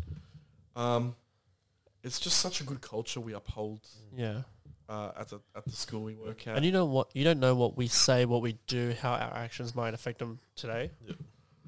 um, 0.77 1.16
it's 2.06 2.20
just 2.20 2.38
such 2.38 2.60
a 2.60 2.64
good 2.64 2.80
culture 2.80 3.20
we 3.20 3.32
uphold 3.34 3.80
Yeah. 4.16 4.42
uh, 4.88 5.10
at 5.16 5.28
the 5.28 5.40
at 5.54 5.64
the 5.64 5.72
school 5.72 6.02
we 6.04 6.14
work 6.14 6.46
at. 6.46 6.56
And 6.56 6.64
you 6.64 6.72
know 6.72 6.84
what? 6.86 7.10
You 7.14 7.24
don't 7.24 7.40
know 7.40 7.54
what 7.54 7.76
we 7.76 7.88
say, 7.88 8.24
what 8.24 8.40
we 8.42 8.52
do, 8.66 8.94
how 9.00 9.12
our 9.12 9.34
actions 9.34 9.74
might 9.74 9.92
affect 9.94 10.18
them 10.20 10.38
today, 10.54 10.90
Yep. 11.06 11.16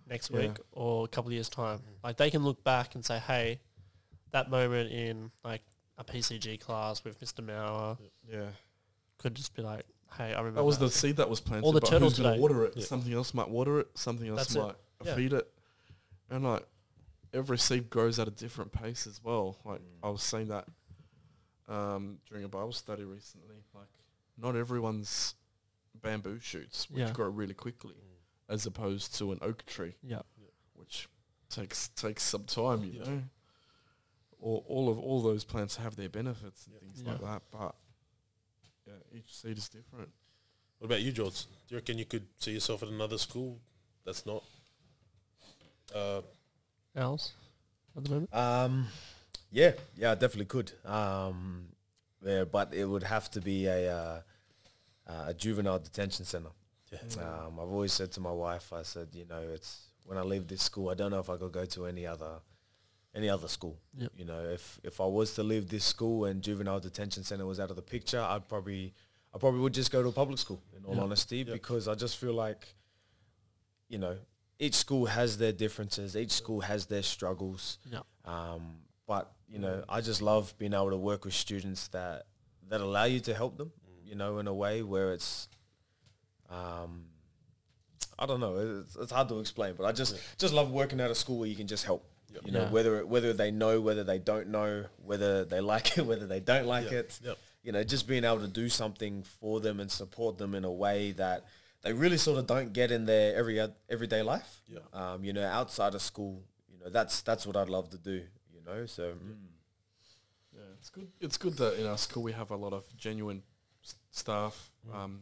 next 0.07 0.31
Yeah. 0.31 0.39
week, 0.39 0.57
or 0.73 1.05
a 1.05 1.09
couple 1.09 1.29
of 1.29 1.33
years 1.35 1.49
time. 1.49 1.83
Like 2.05 2.17
they 2.17 2.31
can 2.31 2.43
look 2.45 2.63
back 2.65 2.95
and 2.95 3.05
say, 3.05 3.19
"Hey, 3.19 3.61
that 4.31 4.49
moment 4.51 4.93
in 4.93 5.31
like 5.45 5.63
a 5.99 6.05
PCG 6.05 6.57
class 6.61 7.03
with 7.05 7.19
Mr. 7.21 7.45
Mauer 7.45 7.99
yeah, 8.31 8.51
could 9.19 9.35
just 9.35 9.55
be 9.57 9.63
like, 9.63 9.85
hey, 10.17 10.33
I 10.33 10.39
remember 10.39 10.61
that 10.61 10.65
was 10.65 10.79
the 10.79 10.91
seed 10.91 11.17
that 11.17 11.29
was 11.29 11.41
planted. 11.41 11.65
All 11.67 11.73
the 11.73 11.81
but 11.81 11.91
turtles 11.91 12.13
who's 12.13 12.19
gonna 12.23 12.31
today. 12.37 12.41
water 12.41 12.65
it? 12.67 12.75
Yeah. 12.77 12.85
Something 12.85 13.13
else 13.15 13.35
might 13.35 13.49
water 13.49 13.81
it. 13.81 13.89
Something 13.99 14.29
else 14.29 14.39
That's 14.39 14.55
it. 14.55 14.61
might 14.61 14.77
Yeah. 15.05 15.15
feed 15.17 15.33
it. 15.33 15.53
And 16.31 16.45
like 16.45 16.65
every 17.33 17.59
seed 17.59 17.91
grows 17.91 18.19
at 18.19 18.29
a 18.29 18.31
different 18.31 18.73
pace 18.73 19.07
as 19.07 19.23
well. 19.23 19.59
Like 19.65 19.81
Mm. 19.81 19.99
I 20.03 20.09
was 20.11 20.23
saying 20.23 20.49
that 20.49 20.69
um, 21.69 22.19
during 22.29 22.45
a 22.45 22.49
Bible 22.49 22.73
study 22.73 23.05
recently. 23.05 23.57
Like 23.75 23.89
not 24.39 24.57
everyone's 24.57 25.35
bamboo 25.95 26.39
shoots, 26.41 26.89
which 26.91 27.01
Yeah. 27.01 27.13
grow 27.13 27.29
really 27.29 27.55
quickly, 27.55 27.97
as 28.49 28.65
opposed 28.67 29.15
to 29.17 29.33
an 29.33 29.39
oak 29.43 29.67
tree, 29.67 29.95
yeah, 30.03 30.23
which 30.75 31.09
takes 31.51 31.89
takes 31.89 32.23
some 32.23 32.45
time. 32.45 32.85
You 32.85 32.93
Yeah. 32.93 33.05
know, 33.05 33.23
all 34.41 34.65
all 34.69 34.89
of 34.89 34.99
all 34.99 35.21
those 35.23 35.45
plants 35.45 35.77
have 35.77 35.97
their 35.97 36.09
benefits 36.09 36.67
and 36.67 36.75
Yeah. 36.75 36.81
things 36.81 37.03
Yeah. 37.03 37.13
like 37.13 37.21
that, 37.21 37.43
but 37.51 37.77
yeah, 38.87 39.19
each 39.19 39.35
seed 39.35 39.59
is 39.59 39.69
different. 39.69 40.11
What 40.79 40.87
about 40.87 41.03
you, 41.03 41.11
George? 41.13 41.45
Do 41.45 41.51
you 41.75 41.77
reckon 41.79 41.99
you 41.99 42.07
could 42.07 42.27
see 42.41 42.53
yourself 42.53 42.83
at 42.83 42.89
another 42.89 43.19
school 43.19 43.61
that's 44.05 44.25
not? 44.25 44.45
Uh, 45.95 46.23
else 46.99 47.33
at 47.97 48.05
the 48.05 48.11
moment. 48.11 48.35
Um, 48.35 48.87
yeah, 49.51 49.73
yeah, 49.97 50.13
I 50.13 50.15
definitely 50.15 50.47
could. 50.47 50.73
Um, 50.85 51.69
yeah, 52.25 52.45
but 52.45 52.75
it 52.75 52.85
would 52.85 53.05
have 53.05 53.31
to 53.31 53.41
be 53.41 53.67
a 53.67 53.95
uh, 53.97 54.21
a 55.29 55.35
juvenile 55.35 55.79
detention 55.79 56.25
center. 56.25 56.51
yeah. 56.93 56.99
Um, 57.23 57.55
I've 57.61 57.69
always 57.69 57.93
said 57.93 58.13
to 58.13 58.21
my 58.21 58.33
wife, 58.33 58.73
I 58.73 58.83
said, 58.83 59.09
you 59.13 59.25
know, 59.25 59.41
it's 59.55 59.87
when 60.05 60.19
I 60.19 60.23
leave 60.23 60.47
this 60.49 60.63
school, 60.63 60.91
I 60.91 60.95
don't 60.95 61.11
know 61.11 61.19
if 61.21 61.31
I 61.31 61.37
could 61.37 61.53
go 61.53 61.65
to 61.65 61.87
any 61.87 62.07
other 62.07 62.41
any 63.15 63.29
other 63.31 63.49
school. 63.49 63.79
Yep. 63.97 64.13
You 64.17 64.25
know, 64.27 64.41
if 64.41 64.79
if 64.85 65.01
I 65.01 65.07
was 65.07 65.35
to 65.35 65.43
leave 65.43 65.69
this 65.69 65.85
school 65.85 66.25
and 66.27 66.43
juvenile 66.43 66.81
detention 66.81 67.25
center 67.25 67.47
was 67.47 67.59
out 67.61 67.71
of 67.71 67.77
the 67.77 67.83
picture, 67.83 68.21
I'd 68.21 68.49
probably 68.49 68.93
I 69.35 69.39
probably 69.39 69.61
would 69.61 69.75
just 69.75 69.91
go 69.93 70.03
to 70.03 70.09
a 70.09 70.13
public 70.13 70.39
school. 70.39 70.61
In 70.77 70.85
all 70.85 70.95
Yeah. 70.97 71.03
honesty, 71.03 71.39
Yep. 71.39 71.53
because 71.53 71.89
I 71.89 71.95
just 71.95 72.17
feel 72.19 72.33
like, 72.35 72.75
you 73.89 73.99
know, 73.99 74.17
each 74.59 74.75
school 74.75 75.07
has 75.07 75.39
their 75.39 75.53
differences. 75.53 76.17
Each 76.17 76.33
school 76.33 76.61
has 76.61 76.87
their 76.87 77.03
struggles. 77.03 77.79
Yeah, 77.91 78.01
Um, 78.25 78.79
but 79.07 79.33
you 79.49 79.59
know, 79.59 79.85
I 79.89 80.01
just 80.01 80.21
love 80.21 80.55
being 80.59 80.75
able 80.75 80.91
to 80.91 80.97
work 80.97 81.25
with 81.25 81.35
students 81.35 81.89
that 81.89 82.27
that 82.69 82.81
allow 82.83 83.05
you 83.05 83.21
to 83.21 83.35
help 83.35 83.57
them. 83.57 83.73
You 84.05 84.15
know, 84.15 84.39
in 84.39 84.47
a 84.47 84.55
way 84.55 84.83
where 84.83 85.13
it's, 85.13 85.49
um, 86.51 87.05
I 88.19 88.27
don't 88.27 88.41
know, 88.41 88.81
it's, 88.83 88.97
it's 88.97 89.13
hard 89.13 89.29
to 89.29 89.39
explain. 89.41 89.75
But 89.77 89.85
I 89.85 89.93
just 89.93 90.17
just 90.39 90.53
love 90.55 90.71
working 90.71 91.01
at 91.01 91.11
a 91.11 91.15
school 91.15 91.39
where 91.39 91.49
you 91.49 91.57
can 91.57 91.67
just 91.67 91.85
help. 91.85 92.05
Yep. 92.33 92.43
You 92.47 92.53
know, 92.53 92.63
Yeah. 92.63 92.71
whether 92.71 93.07
whether 93.07 93.33
they 93.33 93.51
know, 93.51 93.81
whether 93.81 94.05
they 94.05 94.19
don't 94.19 94.49
know, 94.49 94.85
whether 95.05 95.45
they 95.45 95.61
like 95.61 95.97
it, 95.99 96.03
whether 96.11 96.27
they 96.27 96.41
don't 96.41 96.67
like 96.67 96.91
Yeah. 96.91 96.99
it. 96.99 97.21
Yep. 97.25 97.39
You 97.63 97.73
know, 97.73 97.85
just 97.85 98.07
being 98.07 98.25
able 98.25 98.41
to 98.41 98.49
do 98.49 98.69
something 98.69 99.23
for 99.41 99.61
them 99.61 99.81
and 99.81 99.91
support 99.91 100.39
them 100.39 100.55
in 100.55 100.65
a 100.65 100.71
way 100.73 101.13
that 101.13 101.45
they 101.83 101.93
really 101.93 102.17
sort 102.17 102.39
of 102.39 102.47
don't 102.47 102.73
get 102.73 102.91
in 102.91 103.07
their 103.07 103.37
every 103.37 103.61
everyday 103.89 104.23
life. 104.23 104.61
Yeah. 104.69 104.81
Um, 104.93 105.25
you 105.25 105.33
know, 105.33 105.45
outside 105.47 105.95
of 105.95 106.03
school, 106.03 106.43
you 106.73 106.79
know, 106.79 106.91
that's 106.91 107.21
that's 107.23 107.47
what 107.47 107.57
I'd 107.57 107.69
love 107.69 107.89
to 107.91 107.99
do. 107.99 108.23
You 108.53 108.61
know, 108.67 108.87
so 108.87 109.13
mm. 109.13 109.37
Yeah, 110.55 110.63
it's 110.79 110.91
good. 110.91 111.09
It's 111.21 111.37
good 111.37 111.57
that 111.59 111.79
in 111.81 111.87
our 111.87 111.99
school 111.99 112.23
we 112.23 112.33
have 112.33 112.51
a 112.51 112.57
lot 112.57 112.73
of 112.73 112.85
genuine 112.97 113.43
s- 113.85 113.95
staff, 114.11 114.71
um, 114.93 115.21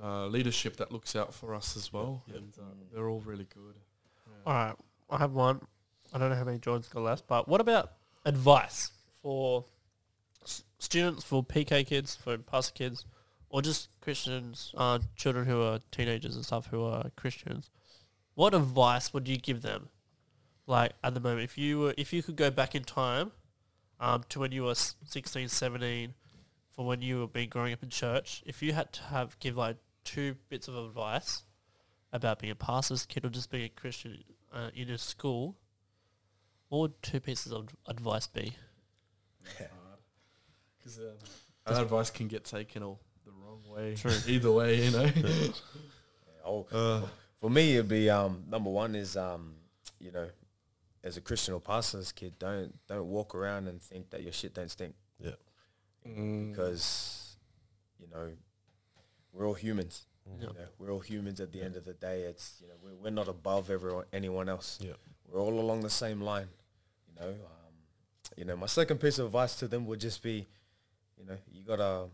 uh, 0.00 0.06
uh, 0.06 0.26
leadership 0.28 0.76
that 0.76 0.92
looks 0.92 1.16
out 1.16 1.34
for 1.34 1.54
us 1.54 1.76
as 1.76 1.92
well, 1.92 2.22
yeah. 2.28 2.36
and 2.36 2.54
uh, 2.58 2.62
they're 2.92 3.08
all 3.08 3.20
really 3.20 3.46
good. 3.52 3.74
All 4.46 4.52
right, 4.54 4.74
I 5.10 5.18
have 5.18 5.32
one. 5.32 5.60
I 6.12 6.18
don't 6.18 6.30
know 6.30 6.36
how 6.36 6.44
many 6.44 6.58
Jordan's 6.58 6.88
got 6.88 7.02
left, 7.02 7.26
but 7.26 7.48
what 7.48 7.60
about 7.60 7.92
advice 8.24 8.92
for 9.22 9.64
s- 10.44 10.62
students, 10.78 11.24
for 11.24 11.42
PK 11.42 11.84
kids, 11.86 12.14
for 12.14 12.38
pastor 12.38 12.72
kids, 12.74 13.04
or 13.54 13.62
just 13.62 13.88
Christians, 14.00 14.74
uh, 14.76 14.98
children 15.14 15.46
who 15.46 15.62
are 15.62 15.78
teenagers 15.92 16.34
and 16.34 16.44
stuff 16.44 16.66
who 16.72 16.82
are 16.82 17.10
Christians? 17.14 17.70
What 18.34 18.52
advice 18.52 19.14
would 19.14 19.28
you 19.28 19.36
give 19.36 19.62
them? 19.62 19.90
Like 20.66 20.94
at 21.04 21.14
the 21.14 21.20
moment, 21.20 21.44
if 21.44 21.56
you 21.56 21.78
were, 21.78 21.94
if 21.96 22.12
you 22.12 22.20
could 22.20 22.34
go 22.34 22.50
back 22.50 22.74
in 22.74 22.82
time, 22.82 23.30
um, 24.00 24.24
to 24.30 24.40
when 24.40 24.50
you 24.50 24.64
were 24.64 24.72
s- 24.72 24.96
16, 25.04 25.46
17, 25.46 26.14
for 26.72 26.84
when 26.84 27.00
you 27.00 27.20
were 27.20 27.28
being 27.28 27.48
growing 27.48 27.72
up 27.72 27.80
in 27.84 27.90
church, 27.90 28.42
if 28.44 28.60
you 28.60 28.72
had 28.72 28.92
to 28.94 29.02
have 29.04 29.38
give 29.38 29.56
like 29.56 29.76
two 30.02 30.34
bits 30.48 30.66
of 30.66 30.76
advice 30.76 31.44
about 32.12 32.40
being 32.40 32.50
a 32.50 32.56
pastor's 32.56 33.06
kid 33.06 33.24
or 33.24 33.28
just 33.28 33.52
being 33.52 33.66
a 33.66 33.68
Christian 33.68 34.18
uh, 34.52 34.70
in 34.74 34.90
a 34.90 34.98
school, 34.98 35.54
what 36.70 36.78
would 36.80 37.02
two 37.02 37.20
pieces 37.20 37.52
of 37.52 37.68
advice 37.86 38.26
be? 38.26 38.56
Because 40.76 40.98
um, 40.98 41.04
that 41.66 41.82
advice 41.82 42.10
can 42.10 42.26
get 42.26 42.44
taken 42.44 42.82
all 42.82 42.98
way. 43.74 43.94
True. 43.96 44.12
Either 44.26 44.52
way, 44.52 44.84
you 44.84 44.90
know. 44.90 45.10
oh, 46.44 46.66
uh, 46.72 47.02
for 47.40 47.50
me, 47.50 47.74
it'd 47.74 47.88
be 47.88 48.08
um, 48.10 48.44
number 48.48 48.70
one 48.70 48.94
is 48.94 49.16
um, 49.16 49.54
you 50.00 50.10
know, 50.12 50.28
as 51.02 51.16
a 51.16 51.20
Christian 51.20 51.54
or 51.54 51.60
pastor's 51.60 52.12
kid, 52.12 52.38
don't 52.38 52.72
don't 52.86 53.06
walk 53.06 53.34
around 53.34 53.68
and 53.68 53.80
think 53.80 54.10
that 54.10 54.22
your 54.22 54.32
shit 54.32 54.54
don't 54.54 54.70
stink 54.70 54.94
Yeah. 55.20 55.32
mm, 56.06 56.50
because 56.50 57.36
you 57.98 58.06
know 58.12 58.30
we're 59.32 59.46
all 59.46 59.54
humans. 59.54 60.06
Yeah. 60.26 60.48
You 60.48 60.54
know, 60.54 60.66
we're 60.78 60.90
all 60.90 61.00
humans 61.00 61.40
at 61.40 61.52
the 61.52 61.60
end 61.60 61.76
of 61.76 61.84
the 61.84 61.92
day. 61.92 62.22
It's 62.22 62.58
you 62.62 62.68
know 62.68 62.74
we're, 62.82 62.94
we're 62.94 63.10
not 63.10 63.28
above 63.28 63.70
everyone 63.70 64.04
anyone 64.12 64.48
else. 64.48 64.78
Yeah. 64.80 64.92
We're 65.28 65.40
all 65.40 65.60
along 65.60 65.82
the 65.82 65.90
same 65.90 66.20
line. 66.20 66.48
You 67.08 67.20
know, 67.20 67.28
um, 67.30 67.74
you 68.36 68.44
know. 68.44 68.56
My 68.56 68.66
second 68.66 68.98
piece 68.98 69.18
of 69.18 69.26
advice 69.26 69.56
to 69.56 69.68
them 69.68 69.86
would 69.86 70.00
just 70.00 70.22
be, 70.22 70.46
you 71.18 71.26
know, 71.26 71.36
you 71.52 71.62
gotta 71.64 72.06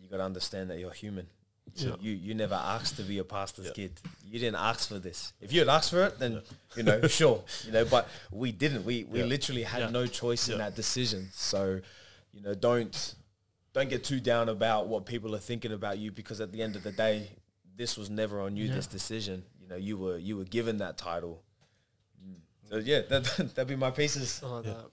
you 0.00 0.08
gotta 0.08 0.24
understand 0.24 0.70
that 0.70 0.78
you're 0.78 0.92
human. 0.92 1.26
Yeah. 1.74 1.96
You 2.00 2.12
you 2.12 2.34
never 2.34 2.54
asked 2.54 2.96
to 2.96 3.02
be 3.02 3.18
a 3.18 3.24
pastor's 3.24 3.66
Yeah. 3.66 3.72
kid. 3.72 3.92
You 4.24 4.38
didn't 4.38 4.56
ask 4.56 4.88
for 4.88 4.98
this. 4.98 5.32
If 5.40 5.52
you 5.52 5.60
had 5.60 5.68
asked 5.68 5.90
for 5.90 6.02
it, 6.04 6.18
then 6.18 6.42
you 6.76 6.82
know, 6.82 7.06
sure, 7.08 7.44
you 7.66 7.72
know. 7.72 7.84
But 7.84 8.08
we 8.30 8.52
didn't. 8.52 8.84
We 8.84 9.04
we 9.04 9.18
Yeah. 9.20 9.26
literally 9.26 9.62
had 9.64 9.80
Yeah. 9.82 9.90
no 9.90 10.06
choice 10.06 10.48
in 10.48 10.58
that 10.58 10.74
decision. 10.74 11.28
So, 11.32 11.80
you 12.32 12.40
know, 12.40 12.54
don't 12.54 13.14
don't 13.74 13.90
get 13.90 14.02
too 14.02 14.18
down 14.18 14.48
about 14.48 14.88
what 14.88 15.04
people 15.04 15.34
are 15.36 15.40
thinking 15.40 15.72
about 15.72 15.98
you 15.98 16.10
because 16.10 16.40
at 16.40 16.52
the 16.52 16.62
end 16.62 16.74
of 16.74 16.82
the 16.82 16.90
day, 16.92 17.28
this 17.76 17.96
was 17.98 18.08
never 18.08 18.40
on 18.40 18.56
you. 18.56 18.64
Yeah. 18.64 18.74
This 18.76 18.86
decision, 18.86 19.44
you 19.60 19.68
know, 19.68 19.76
you 19.76 19.98
were 19.98 20.16
you 20.16 20.36
were 20.38 20.44
given 20.44 20.78
that 20.78 20.96
title. 20.96 21.42
Mm. 22.26 22.40
So 22.70 22.76
yeah, 22.78 23.02
that 23.10 23.24
that'd 23.54 23.68
be 23.68 23.76
my 23.76 23.90
pieces. 23.90 24.40
I 24.42 24.46
like 24.48 24.64
Yeah. 24.64 24.72
that. 24.72 24.90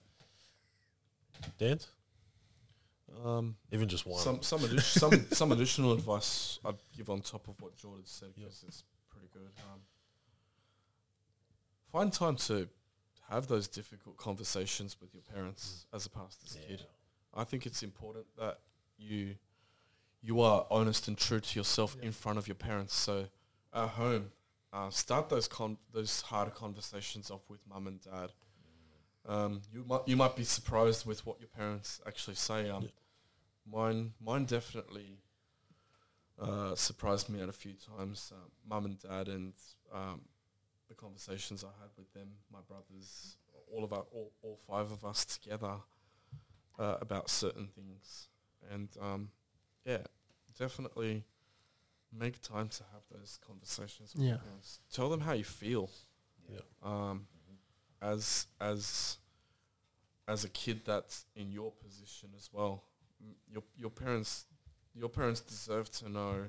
Dan? 1.58 1.80
Um, 3.24 3.56
Even 3.72 3.88
just 3.88 4.06
one. 4.06 4.20
some 4.20 4.42
some 4.42 4.60
addi- 4.60 4.80
some 4.82 5.26
some 5.32 5.52
additional 5.52 5.92
advice 5.92 6.58
I'd 6.64 6.74
give 6.96 7.10
on 7.10 7.20
top 7.20 7.48
of 7.48 7.60
what 7.60 7.76
Jordan 7.76 8.04
said 8.04 8.34
because 8.34 8.64
it's 8.66 8.84
pretty 9.10 9.28
good. 9.32 9.50
Um, 9.58 9.80
find 11.92 12.12
time 12.12 12.36
to 12.36 12.68
have 13.30 13.46
those 13.48 13.66
difficult 13.68 14.16
conversations 14.16 14.96
with 15.00 15.12
your 15.14 15.22
parents 15.22 15.86
as 15.92 16.06
a 16.06 16.10
pastor's 16.10 16.56
kid. 16.68 16.82
I 17.34 17.44
think 17.44 17.66
it's 17.66 17.82
important 17.82 18.26
that 18.38 18.58
you 18.98 19.34
you 20.22 20.40
are 20.40 20.66
honest 20.70 21.08
and 21.08 21.16
true 21.16 21.40
to 21.40 21.58
yourself 21.58 21.96
in 22.02 22.12
front 22.12 22.38
of 22.38 22.48
your 22.48 22.54
parents. 22.54 22.94
So 22.94 23.26
at 23.72 23.88
home, 23.90 24.30
uh, 24.72 24.90
start 24.90 25.28
those 25.28 25.46
con- 25.48 25.78
those 25.92 26.22
harder 26.22 26.50
conversations 26.50 27.30
off 27.30 27.42
with 27.48 27.60
mum 27.68 27.86
and 27.86 28.00
dad. 28.00 28.32
Um, 29.28 29.60
you 29.72 29.84
might 29.86 30.02
you 30.06 30.16
might 30.16 30.36
be 30.36 30.44
surprised 30.44 31.04
with 31.06 31.26
what 31.26 31.40
your 31.40 31.48
parents 31.48 32.00
actually 32.06 32.36
say. 32.36 32.70
Um, 32.70 32.84
Yeah. 32.84 32.88
Mine 33.70 34.12
mine 34.20 34.44
definitely 34.44 35.18
uh, 36.40 36.74
surprised 36.74 37.28
me 37.28 37.40
at 37.40 37.48
a 37.48 37.52
few 37.52 37.74
times. 37.74 38.32
Uh, 38.34 38.48
mum 38.68 38.84
and 38.84 38.98
dad 38.98 39.28
and 39.28 39.54
um, 39.92 40.20
the 40.88 40.94
conversations 40.94 41.64
I 41.64 41.72
had 41.80 41.90
with 41.96 42.12
them, 42.12 42.28
my 42.52 42.60
brothers, 42.68 43.36
all 43.72 43.82
of 43.84 43.92
our 43.92 44.04
all, 44.12 44.32
all 44.42 44.58
five 44.68 44.90
of 44.92 45.04
us 45.04 45.24
together. 45.24 45.74
uh, 46.78 46.96
about 47.00 47.30
certain 47.30 47.66
things, 47.68 48.28
and 48.70 48.90
um, 49.00 49.30
yeah, 49.86 50.02
definitely 50.58 51.24
make 52.12 52.38
time 52.42 52.68
to 52.68 52.82
have 52.92 53.00
those 53.10 53.38
conversations. 53.46 54.14
With 54.14 54.24
Yeah. 54.26 54.36
parents. 54.36 54.80
Tell 54.92 55.08
them 55.08 55.20
how 55.20 55.32
you 55.32 55.44
feel. 55.44 55.88
Yeah. 56.50 56.60
Um, 56.82 57.26
as 58.02 58.46
as 58.60 59.16
as 60.28 60.44
a 60.44 60.50
kid 60.50 60.82
that's 60.84 61.24
in 61.34 61.50
your 61.50 61.72
position 61.72 62.28
as 62.36 62.50
well, 62.52 62.72
M- 62.72 62.80
your 63.48 63.62
your 63.76 63.90
parents 63.90 64.46
your 64.94 65.08
parents 65.08 65.40
deserve 65.40 65.90
to 65.90 66.08
know 66.08 66.44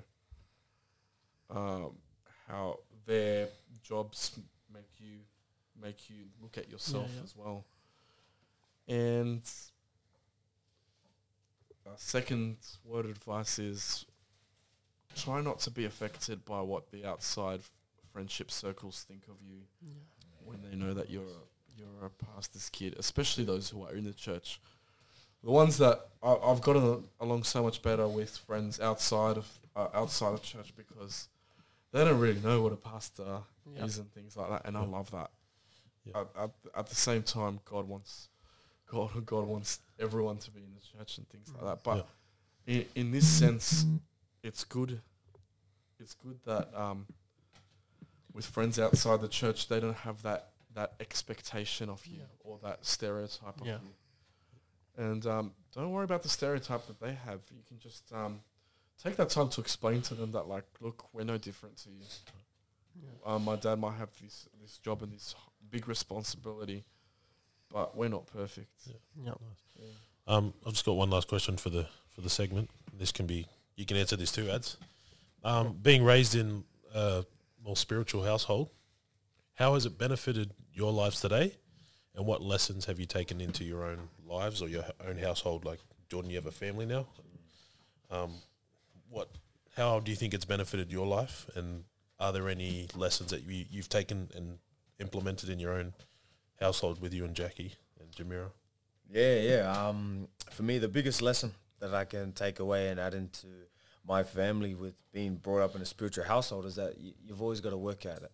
um, 1.49 1.91
how 2.47 2.79
their 3.05 3.47
jobs 3.83 4.39
make 4.73 4.89
you 4.99 5.19
make 5.81 6.09
you 6.09 6.25
look 6.41 6.57
at 6.57 6.69
yourself 6.69 7.09
yeah. 7.15 7.23
as 7.23 7.35
well. 7.35 7.65
And 8.87 9.41
uh, 11.85 11.91
second 11.95 12.57
word 12.83 13.05
of 13.05 13.11
advice 13.11 13.59
is 13.59 14.05
try 15.15 15.41
not 15.41 15.59
to 15.59 15.71
be 15.71 15.85
affected 15.85 16.45
by 16.45 16.61
what 16.61 16.91
the 16.91 17.05
outside 17.05 17.61
friendship 18.11 18.51
circles 18.51 19.05
think 19.07 19.23
of 19.29 19.35
you 19.41 19.61
when 20.43 20.61
they 20.61 20.75
know 20.75 20.93
that 20.93 21.09
you're 21.09 21.23
a, 21.23 21.77
you're 21.77 22.05
a 22.05 22.09
pastor's 22.09 22.69
kid, 22.69 22.95
especially 22.97 23.43
those 23.43 23.69
who 23.69 23.83
are 23.83 23.93
in 23.93 24.05
the 24.05 24.13
church. 24.13 24.61
The 25.47 25.53
ones 25.53 25.77
that 25.77 26.01
I, 26.21 26.35
I've 26.43 26.59
gotten 26.61 27.05
along 27.21 27.43
so 27.43 27.63
much 27.63 27.81
better 27.81 28.05
with 28.05 28.35
friends 28.35 28.81
outside 28.81 29.37
of 29.37 29.47
uh, 29.77 29.87
outside 29.93 30.33
of 30.33 30.41
church 30.43 30.73
because 30.75 31.29
they 31.93 32.03
don't 32.03 32.19
really 32.19 32.41
know 32.41 32.61
what 32.61 32.73
a 32.73 32.75
pastor 32.75 33.37
Yeah. 33.73 33.85
is 33.85 33.97
and 33.97 34.11
things 34.11 34.35
like 34.35 34.49
that, 34.49 34.65
and 34.65 34.75
I 34.75 34.83
love 34.83 35.09
that. 35.11 35.31
Yeah. 36.03 36.19
At, 36.19 36.27
at, 36.43 36.49
at 36.79 36.87
the 36.87 36.95
same 36.95 37.23
time, 37.23 37.61
God 37.63 37.87
wants 37.87 38.27
God 38.91 39.25
God 39.25 39.47
wants 39.47 39.79
everyone 39.97 40.37
to 40.39 40.51
be 40.51 40.59
in 40.63 40.73
the 40.75 40.81
church 40.81 41.17
and 41.17 41.29
things 41.29 41.47
like 41.53 41.63
that. 41.63 41.81
But 41.81 42.09
in, 42.65 42.83
in 42.95 43.11
this 43.11 43.25
sense, 43.25 43.85
it's 44.43 44.65
good. 44.65 44.99
It's 45.97 46.13
good 46.13 46.39
that 46.45 46.67
um, 46.77 47.05
with 48.33 48.45
friends 48.45 48.79
outside 48.79 49.21
the 49.21 49.29
church, 49.29 49.69
they 49.69 49.79
don't 49.79 49.95
have 50.09 50.21
that 50.23 50.49
that 50.75 50.91
expectation 50.99 51.89
of 51.89 52.05
you 52.05 52.19
or 52.41 52.59
that 52.63 52.85
stereotype 52.85 53.61
of 53.61 53.65
you. 53.67 53.79
And 54.97 55.25
um, 55.27 55.51
don't 55.73 55.91
worry 55.91 56.05
about 56.05 56.23
the 56.23 56.29
stereotype 56.29 56.87
that 56.87 56.99
they 56.99 57.13
have. 57.13 57.41
You 57.51 57.63
can 57.67 57.77
just 57.79 58.11
um, 58.11 58.39
take 59.01 59.15
that 59.17 59.29
time 59.29 59.49
to 59.49 59.61
explain 59.61 60.01
to 60.03 60.15
them 60.15 60.31
that, 60.31 60.47
like, 60.47 60.65
look, 60.81 61.05
we're 61.13 61.23
no 61.23 61.37
different 61.37 61.77
to 61.83 61.89
you. 61.89 62.03
Yeah. 63.03 63.33
Um, 63.33 63.45
my 63.45 63.55
dad 63.55 63.79
might 63.79 63.95
have 63.97 64.09
this 64.21 64.47
this 64.59 64.79
job 64.79 65.03
and 65.03 65.13
this 65.13 65.35
big 65.69 65.87
responsibility, 65.87 66.83
but 67.71 67.95
we're 67.95 68.09
not 68.09 68.25
perfect. 68.25 68.71
Yeah. 69.23 69.33
Um, 70.27 70.53
I've 70.65 70.73
just 70.73 70.85
got 70.85 70.93
one 70.93 71.09
last 71.11 71.27
question 71.27 71.57
for 71.57 71.69
the 71.69 71.85
for 72.09 72.21
the 72.21 72.29
segment. 72.29 72.69
This 72.97 73.11
can 73.11 73.27
be 73.27 73.45
you 73.75 73.85
can 73.85 73.97
answer 73.97 74.15
this 74.15 74.31
too, 74.31 74.49
ads. 74.49 74.77
Um, 75.43 75.77
being 75.81 76.03
raised 76.03 76.33
in 76.33 76.63
a 76.93 77.23
more 77.63 77.77
spiritual 77.77 78.23
household, 78.23 78.69
how 79.53 79.75
has 79.75 79.85
it 79.85 79.97
benefited 79.97 80.51
your 80.73 80.91
lives 80.91 81.21
today, 81.21 81.53
and 82.17 82.25
what 82.25 82.41
lessons 82.41 82.85
have 82.85 82.99
you 82.99 83.05
taken 83.05 83.39
into 83.39 83.63
your 83.63 83.85
own 83.85 84.09
lives 84.27 84.61
or 84.61 84.67
your 84.67 84.83
own 85.07 85.17
household? 85.17 85.63
Like 85.63 85.79
Jordan, 86.09 86.31
you 86.31 86.37
have 86.37 86.47
a 86.47 86.51
family 86.51 86.87
now. 86.87 87.05
Um, 88.09 88.33
what? 89.09 89.29
How 89.75 89.99
do 89.99 90.09
you 90.09 90.17
think 90.17 90.33
it's 90.33 90.43
benefited 90.43 90.91
your 90.91 91.05
life, 91.05 91.47
and 91.55 91.83
are 92.19 92.33
there 92.33 92.49
any 92.49 92.87
lessons 92.95 93.29
that 93.29 93.43
you, 93.43 93.65
you've 93.69 93.89
taken 93.89 94.29
and 94.35 94.57
implemented 94.99 95.49
in 95.49 95.59
your 95.59 95.73
own 95.73 95.93
household 96.59 96.99
with 96.99 97.13
you 97.13 97.23
and 97.23 97.35
Jackie 97.35 97.75
and 97.99 98.09
Jamira? 98.11 98.49
Yeah, 99.09 99.35
yeah. 99.35 99.87
Um, 99.87 100.27
for 100.49 100.63
me, 100.63 100.79
the 100.79 100.87
biggest 100.87 101.21
lesson 101.21 101.51
that 101.79 101.93
I 101.93 102.05
can 102.05 102.31
take 102.31 102.59
away 102.59 102.89
and 102.89 102.99
add 102.99 103.13
into 103.13 103.45
my 104.07 104.23
family 104.23 104.73
with 104.73 104.95
being 105.11 105.35
brought 105.35 105.61
up 105.61 105.75
in 105.75 105.81
a 105.83 105.85
spiritual 105.85 106.23
household 106.23 106.65
is 106.65 106.75
that 106.77 106.95
you've 106.97 107.41
always 107.43 107.61
got 107.61 107.69
to 107.69 107.77
work 107.77 108.07
at 108.07 108.23
it. 108.23 108.31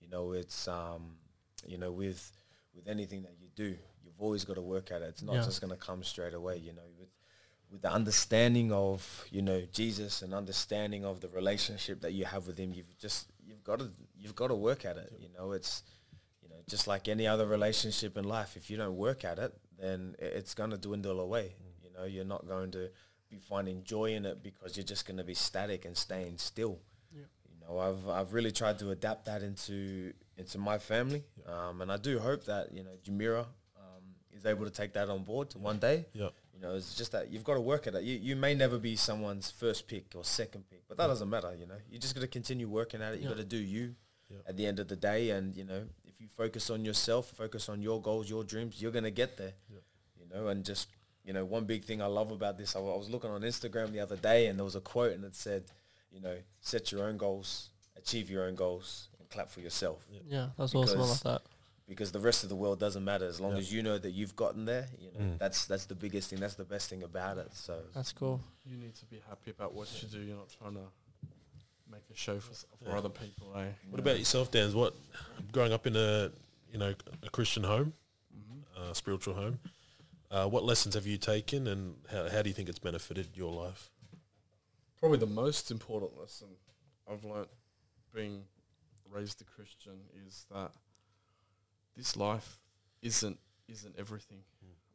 You 0.00 0.08
know, 0.08 0.32
it's 0.32 0.66
um, 0.66 1.18
you 1.64 1.78
know, 1.78 1.92
with 1.92 2.32
with 2.76 2.86
anything 2.88 3.22
that 3.22 3.34
you 3.40 3.48
do, 3.56 3.76
you've 4.04 4.20
always 4.20 4.44
got 4.44 4.54
to 4.54 4.62
work 4.62 4.90
at 4.92 5.02
it. 5.02 5.08
It's 5.08 5.22
not 5.22 5.34
Yeah. 5.36 5.42
just 5.44 5.60
going 5.60 5.70
to 5.72 5.76
come 5.88 6.04
straight 6.04 6.34
away. 6.34 6.58
You 6.58 6.72
know, 6.74 6.88
with 6.98 7.08
with 7.70 7.82
the 7.82 7.90
understanding 7.90 8.70
of 8.72 9.26
you 9.30 9.42
know 9.42 9.62
Jesus 9.72 10.22
and 10.22 10.32
understanding 10.32 11.04
of 11.04 11.20
the 11.20 11.28
relationship 11.28 12.00
that 12.02 12.12
you 12.12 12.24
have 12.26 12.46
with 12.46 12.58
Him, 12.58 12.72
you've 12.72 12.96
just 12.98 13.28
you've 13.44 13.64
got 13.64 13.78
to 13.80 13.90
you've 14.16 14.36
got 14.36 14.48
to 14.48 14.54
work 14.54 14.84
at 14.84 14.96
it. 14.96 15.12
You 15.18 15.28
know, 15.36 15.52
it's 15.52 15.82
you 16.42 16.48
know 16.48 16.56
just 16.68 16.86
like 16.86 17.08
any 17.08 17.26
other 17.26 17.46
relationship 17.46 18.16
in 18.16 18.24
life. 18.24 18.56
If 18.56 18.70
you 18.70 18.76
don't 18.76 18.96
work 18.96 19.24
at 19.24 19.38
it, 19.38 19.52
then 19.78 20.14
it's 20.18 20.54
going 20.54 20.70
to 20.70 20.78
dwindle 20.78 21.18
away. 21.20 21.54
You 21.82 21.90
know, 21.92 22.04
you're 22.04 22.24
not 22.24 22.46
going 22.46 22.70
to 22.72 22.90
be 23.28 23.38
finding 23.38 23.82
joy 23.82 24.14
in 24.14 24.24
it 24.26 24.42
because 24.42 24.76
you're 24.76 24.84
just 24.94 25.04
going 25.06 25.16
to 25.16 25.24
be 25.24 25.34
static 25.34 25.84
and 25.84 25.96
staying 25.96 26.38
still. 26.38 26.78
Yeah. 27.12 27.22
You 27.50 27.56
know, 27.66 27.78
I've 27.78 28.08
I've 28.08 28.32
really 28.32 28.52
tried 28.52 28.78
to 28.78 28.90
adapt 28.90 29.24
that 29.24 29.42
into 29.42 30.12
into 30.36 30.58
my 30.58 30.78
family, 30.78 31.24
um, 31.46 31.80
and 31.82 31.90
I 31.90 31.96
do 31.96 32.18
hope 32.18 32.44
that 32.44 32.72
you 32.72 32.82
know 32.84 32.90
Jamira 33.04 33.40
um, 33.76 34.02
is 34.32 34.44
able 34.46 34.64
to 34.64 34.70
take 34.70 34.92
that 34.94 35.08
on 35.08 35.22
board 35.24 35.54
one 35.54 35.78
day. 35.78 36.06
Yeah. 36.12 36.28
You 36.54 36.62
know, 36.62 36.74
it's 36.74 36.94
just 36.94 37.12
that 37.12 37.30
you've 37.30 37.44
got 37.44 37.54
to 37.54 37.60
work 37.60 37.86
at 37.86 37.94
it. 37.94 38.02
You, 38.02 38.16
you 38.16 38.34
may 38.36 38.54
never 38.54 38.78
be 38.78 38.96
someone's 38.96 39.50
first 39.50 39.86
pick 39.88 40.06
or 40.14 40.24
second 40.24 40.64
pick, 40.70 40.82
but 40.88 40.96
that 40.96 41.06
doesn't 41.06 41.28
matter. 41.28 41.54
You 41.54 41.66
know, 41.66 41.74
you 41.90 41.98
just 41.98 42.14
got 42.14 42.22
to 42.22 42.26
continue 42.26 42.66
working 42.68 43.02
at 43.02 43.12
it. 43.12 43.20
You 43.20 43.24
Yeah. 43.24 43.34
got 43.34 43.38
to 43.38 43.44
do 43.44 43.58
you. 43.58 43.94
Yeah. 44.30 44.38
At 44.48 44.56
the 44.56 44.66
end 44.66 44.80
of 44.80 44.88
the 44.88 44.96
day, 44.96 45.30
and 45.30 45.54
you 45.54 45.64
know, 45.64 45.84
if 46.04 46.20
you 46.20 46.26
focus 46.28 46.68
on 46.70 46.84
yourself, 46.84 47.28
focus 47.30 47.68
on 47.68 47.80
your 47.82 48.00
goals, 48.02 48.28
your 48.28 48.42
dreams, 48.42 48.80
you're 48.82 48.90
gonna 48.90 49.10
get 49.10 49.36
there. 49.36 49.52
Yeah. 49.70 49.78
You 50.20 50.26
know, 50.34 50.48
and 50.48 50.64
just 50.64 50.88
you 51.24 51.32
know, 51.32 51.44
one 51.44 51.64
big 51.64 51.84
thing 51.84 52.00
I 52.02 52.06
love 52.06 52.30
about 52.30 52.56
this, 52.56 52.74
I, 52.76 52.78
wa- 52.78 52.94
I 52.94 52.96
was 52.96 53.10
looking 53.10 53.30
on 53.30 53.42
Instagram 53.42 53.90
the 53.92 54.00
other 54.00 54.16
day, 54.16 54.46
and 54.46 54.58
there 54.58 54.64
was 54.64 54.76
a 54.76 54.80
quote, 54.80 55.12
and 55.12 55.24
it 55.24 55.34
said, 55.34 55.64
you 56.12 56.20
know, 56.20 56.36
set 56.60 56.90
your 56.92 57.02
own 57.08 57.16
goals, 57.16 57.70
achieve 57.96 58.30
your 58.30 58.44
own 58.44 58.54
goals, 58.54 59.08
and 59.26 59.30
clap 59.30 59.48
for 59.50 59.60
yourself 59.60 59.98
Yeah, 60.28 60.50
that's 60.56 60.74
awesome. 60.74 60.98
I 60.98 61.02
love 61.02 61.18
Because- 61.18 61.22
that. 61.22 61.42
because 61.88 62.12
the 62.12 62.20
rest 62.20 62.42
of 62.42 62.48
the 62.48 62.56
world 62.56 62.78
doesn't 62.80 63.04
matter 63.04 63.26
as 63.26 63.40
long 63.40 63.52
Yeah. 63.52 63.58
as 63.58 63.72
you 63.72 63.82
know 63.82 63.98
that 63.98 64.10
you've 64.10 64.34
gotten 64.36 64.64
there. 64.64 64.88
You 64.98 65.10
know, 65.12 65.20
Mm. 65.20 65.38
that's 65.38 65.66
that's 65.66 65.86
the 65.86 65.94
biggest 65.94 66.30
thing. 66.30 66.40
That's 66.40 66.54
the 66.54 66.64
best 66.64 66.88
thing 66.90 67.02
about 67.02 67.38
it. 67.38 67.54
So 67.54 67.82
That's 67.94 68.12
cool. 68.12 68.40
You 68.64 68.76
need 68.76 68.94
to 68.96 69.06
be 69.06 69.20
happy 69.20 69.50
about 69.50 69.72
what 69.74 69.86
you 70.02 70.08
do. 70.08 70.20
You're 70.20 70.36
not 70.36 70.48
trying 70.58 70.74
to 70.74 70.86
make 71.90 72.02
a 72.10 72.14
show 72.16 72.40
for, 72.40 72.54
for 72.54 72.66
Yeah. 72.90 72.98
other 72.98 73.08
people, 73.08 73.52
eh? 73.56 73.72
What 73.90 74.00
about 74.00 74.18
yourself, 74.18 74.50
Dan? 74.50 74.72
What 74.74 74.94
growing 75.52 75.72
up 75.72 75.86
in 75.86 75.96
a 75.96 76.32
you 76.72 76.78
know 76.78 76.94
a 77.22 77.30
Christian 77.30 77.64
home, 77.64 77.94
Mm-hmm. 78.36 78.60
uh, 78.82 78.92
spiritual 78.94 79.34
home? 79.34 79.58
Uh, 80.28 80.48
what 80.48 80.64
lessons 80.64 80.94
have 80.96 81.06
you 81.06 81.16
taken, 81.18 81.68
and 81.68 81.96
how, 82.10 82.28
how 82.28 82.42
do 82.42 82.48
you 82.50 82.54
think 82.54 82.68
it's 82.68 82.80
benefited 82.80 83.28
your 83.36 83.52
life? 83.52 83.90
Probably 84.98 85.18
the 85.18 85.26
most 85.44 85.70
important 85.70 86.18
lesson 86.18 86.48
I've 87.08 87.24
learnt 87.24 87.48
being 88.12 88.44
raised 89.16 89.40
a 89.40 89.44
Christian 89.44 90.00
is 90.26 90.46
that 90.50 90.70
this 91.96 92.16
life 92.16 92.58
isn't 93.02 93.38
isn't 93.68 93.94
everything. 93.98 94.42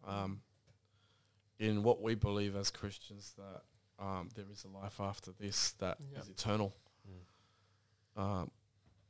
Um, 0.05 0.41
in 1.59 1.83
what 1.83 2.01
we 2.01 2.15
believe 2.15 2.55
as 2.55 2.71
Christians, 2.71 3.33
that 3.37 3.61
um, 4.03 4.29
there 4.35 4.45
is 4.51 4.63
a 4.63 4.67
life 4.69 4.99
after 4.99 5.31
this 5.39 5.71
that 5.73 5.97
is 6.15 6.27
Yep. 6.27 6.37
eternal, 6.37 6.73
um, 8.15 8.49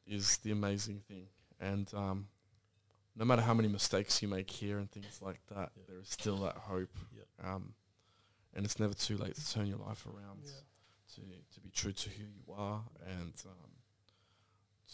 is 0.05 0.38
the 0.39 0.51
amazing 0.51 0.99
thing. 1.07 1.27
And 1.59 1.93
um, 1.93 2.27
no 3.15 3.23
matter 3.25 3.41
how 3.41 3.53
many 3.53 3.67
mistakes 3.69 4.21
you 4.21 4.27
make 4.27 4.49
here 4.49 4.79
and 4.79 4.89
things 4.91 5.21
like 5.21 5.39
that, 5.47 5.71
Yeah. 5.77 5.83
there 5.88 5.99
is 5.99 6.09
still 6.09 6.38
that 6.39 6.57
hope. 6.57 6.97
Yep. 7.15 7.27
Um, 7.43 7.73
and 8.53 8.65
it's 8.65 8.79
never 8.79 8.93
too 8.93 9.17
late 9.17 9.35
to 9.35 9.53
turn 9.53 9.67
your 9.67 9.77
life 9.79 10.05
around 10.05 10.41
Yeah. 10.43 10.51
to 11.15 11.21
to 11.53 11.59
be 11.61 11.69
true 11.69 11.93
to 11.93 12.09
who 12.09 12.23
you 12.25 12.53
are 12.53 12.83
and 13.05 13.33
um, 13.45 13.71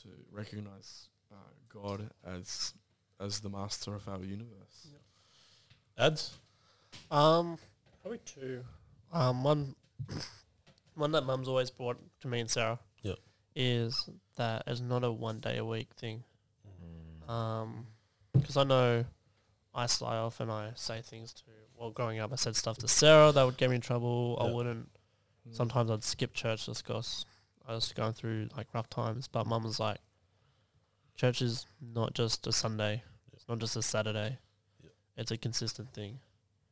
to 0.01 0.09
recognize 0.31 1.09
uh, 1.31 1.35
God 1.69 2.09
as 2.25 2.73
as 3.19 3.39
the 3.39 3.49
master 3.49 3.95
of 3.95 4.07
our 4.07 4.23
universe. 4.23 4.87
Ads? 5.97 6.37
Um, 7.09 7.57
probably 8.01 8.19
two. 8.25 8.63
Um, 9.11 9.43
one, 9.43 9.75
one 10.95 11.11
that 11.11 11.25
Mum's 11.25 11.47
always 11.47 11.71
brought 11.71 11.97
to 12.21 12.27
me 12.27 12.41
and 12.41 12.49
Sarah. 12.49 12.79
Yeah. 13.01 13.13
Is 13.55 14.07
that 14.35 14.63
it's 14.67 14.81
not 14.81 15.03
a 15.03 15.11
one 15.11 15.39
day 15.39 15.57
a 15.57 15.65
week 15.65 15.89
thing. 15.97 16.23
Um, 17.27 17.87
because 18.33 18.55
I 18.55 18.63
know 18.63 19.05
I 19.75 19.85
sly 19.87 20.17
off 20.17 20.39
and 20.39 20.51
I 20.51 20.71
say 20.75 21.01
things 21.01 21.33
to. 21.33 21.43
Well, 21.77 21.91
growing 21.91 22.19
up, 22.19 22.31
I 22.31 22.35
said 22.35 22.55
stuff 22.55 22.77
to 22.79 22.87
Sarah 22.87 23.31
that 23.31 23.43
would 23.43 23.57
get 23.57 23.69
me 23.69 23.75
in 23.75 23.81
trouble. 23.81 24.37
I 24.41 24.51
wouldn't. 24.51 24.89
Mm. 25.47 25.55
Sometimes 25.55 25.91
I'd 25.91 26.03
skip 26.03 26.33
church 26.33 26.65
just 26.65 26.85
because 26.85 27.25
I 27.67 27.73
was 27.73 27.91
going 27.93 28.13
through 28.13 28.49
like 28.55 28.67
rough 28.73 28.89
times. 28.89 29.27
But 29.27 29.45
Mum 29.47 29.63
was 29.63 29.79
like, 29.79 29.99
church 31.15 31.41
is 31.41 31.65
not 31.81 32.13
just 32.13 32.47
a 32.47 32.51
Sunday. 32.51 33.03
It's 33.33 33.47
not 33.47 33.59
just 33.59 33.75
a 33.75 33.81
Saturday. 33.81 34.37
Yeah. 34.83 34.89
It's 35.17 35.31
a 35.31 35.37
consistent 35.37 35.93
thing, 35.93 36.19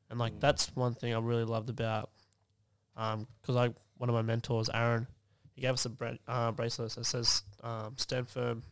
and 0.10 0.20
like 0.20 0.34
Mm. 0.34 0.40
that's 0.40 0.76
one 0.76 0.94
thing 0.96 1.14
I 1.14 1.20
really 1.20 1.44
loved 1.46 1.70
about. 1.70 2.10
Um, 2.96 3.28
because 3.42 3.56
I 3.56 3.74
one 3.98 4.10
of 4.10 4.16
my 4.16 4.22
mentors, 4.22 4.70
Aaron, 4.74 5.08
he 5.54 5.62
gave 5.62 5.74
us 5.74 5.86
a 5.86 5.90
bra- 5.90 6.18
uh, 6.28 6.52
bracelet 6.52 6.92
that 6.92 7.06
says 7.06 7.44
um, 7.64 7.98
"Stand 7.98 8.30
firm 8.30 8.64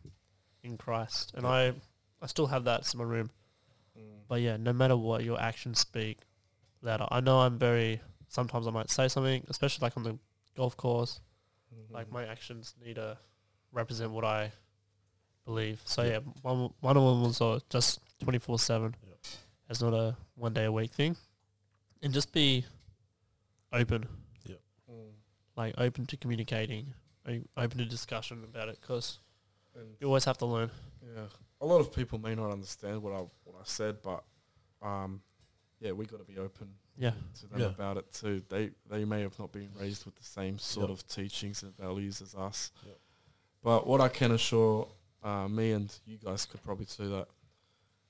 in 0.62 0.76
Christ," 0.78 1.32
and 1.34 1.46
I 1.46 1.74
I 2.22 2.26
still 2.26 2.46
have 2.46 2.64
that 2.64 2.92
in 2.92 2.98
my 2.98 3.04
room. 3.04 3.30
Mm. 3.98 4.20
But 4.28 4.40
yeah, 4.40 4.56
no 4.56 4.72
matter 4.72 4.96
what 4.96 5.24
your 5.24 5.40
actions 5.40 5.78
speak, 5.80 6.18
louder. 6.80 7.06
I 7.10 7.20
know 7.20 7.40
I'm 7.40 7.58
very. 7.58 8.00
Sometimes 8.28 8.66
I 8.66 8.70
might 8.70 8.90
say 8.90 9.06
something, 9.08 9.44
especially 9.48 9.84
like 9.84 9.96
on 9.96 10.02
the 10.02 10.18
golf 10.56 10.76
course. 10.76 11.20
Like 11.90 12.10
my 12.10 12.24
actions 12.26 12.74
need 12.84 12.94
to 12.96 13.16
represent 13.72 14.10
what 14.10 14.24
I 14.24 14.52
believe. 15.44 15.80
So 15.84 16.02
yeah, 16.02 16.18
one 16.42 16.70
one 16.80 16.96
of 16.96 17.04
them 17.04 17.22
was 17.22 17.40
uh, 17.40 17.58
just 17.70 18.00
twenty 18.22 18.38
four 18.38 18.58
seven. 18.58 18.94
It's 19.70 19.80
not 19.80 19.94
a 19.94 20.16
one 20.34 20.52
day 20.52 20.64
a 20.66 20.72
week 20.72 20.92
thing, 20.92 21.16
and 22.02 22.12
just 22.12 22.32
be 22.32 22.64
open, 23.72 24.06
Mm. 24.90 25.12
like 25.56 25.74
open 25.78 26.04
to 26.06 26.16
communicating, 26.18 26.92
open 27.56 27.78
to 27.78 27.84
discussion 27.86 28.44
about 28.44 28.68
it, 28.68 28.78
because 28.80 29.18
you 30.00 30.06
always 30.06 30.24
have 30.26 30.36
to 30.38 30.46
learn. 30.46 30.70
yeah, 31.02 31.26
a 31.60 31.66
lot 31.66 31.80
of 31.80 31.90
people 31.92 32.18
may 32.18 32.34
not 32.34 32.50
understand 32.52 33.02
what 33.02 33.12
I 33.14 33.20
what 33.44 33.56
I 33.58 33.64
said, 33.64 33.96
but 34.02 34.22
um, 34.82 35.22
yeah, 35.80 35.92
we 35.92 36.04
got 36.06 36.18
to 36.18 36.24
be 36.24 36.38
open 36.38 36.68
Yeah, 36.96 37.12
to 37.40 37.46
them 37.48 37.60
Yeah. 37.60 37.66
about 37.66 37.96
it 37.96 38.12
too. 38.12 38.42
They 38.48 38.70
they 38.88 39.04
may 39.04 39.22
have 39.22 39.38
not 39.38 39.50
been 39.52 39.70
raised 39.80 40.04
with 40.04 40.14
the 40.16 40.24
same 40.24 40.58
sort 40.58 40.90
Yep. 40.90 40.98
of 40.98 41.08
teachings 41.08 41.62
and 41.62 41.76
values 41.76 42.20
as 42.22 42.34
us. 42.34 42.70
Yep. 42.86 42.98
But 43.62 43.86
what 43.86 44.00
I 44.00 44.08
can 44.08 44.30
assure 44.32 44.88
uh, 45.22 45.48
me 45.48 45.72
and 45.72 45.90
you 46.04 46.18
guys 46.18 46.44
could 46.44 46.62
probably 46.62 46.84
too 46.86 47.08
that 47.08 47.28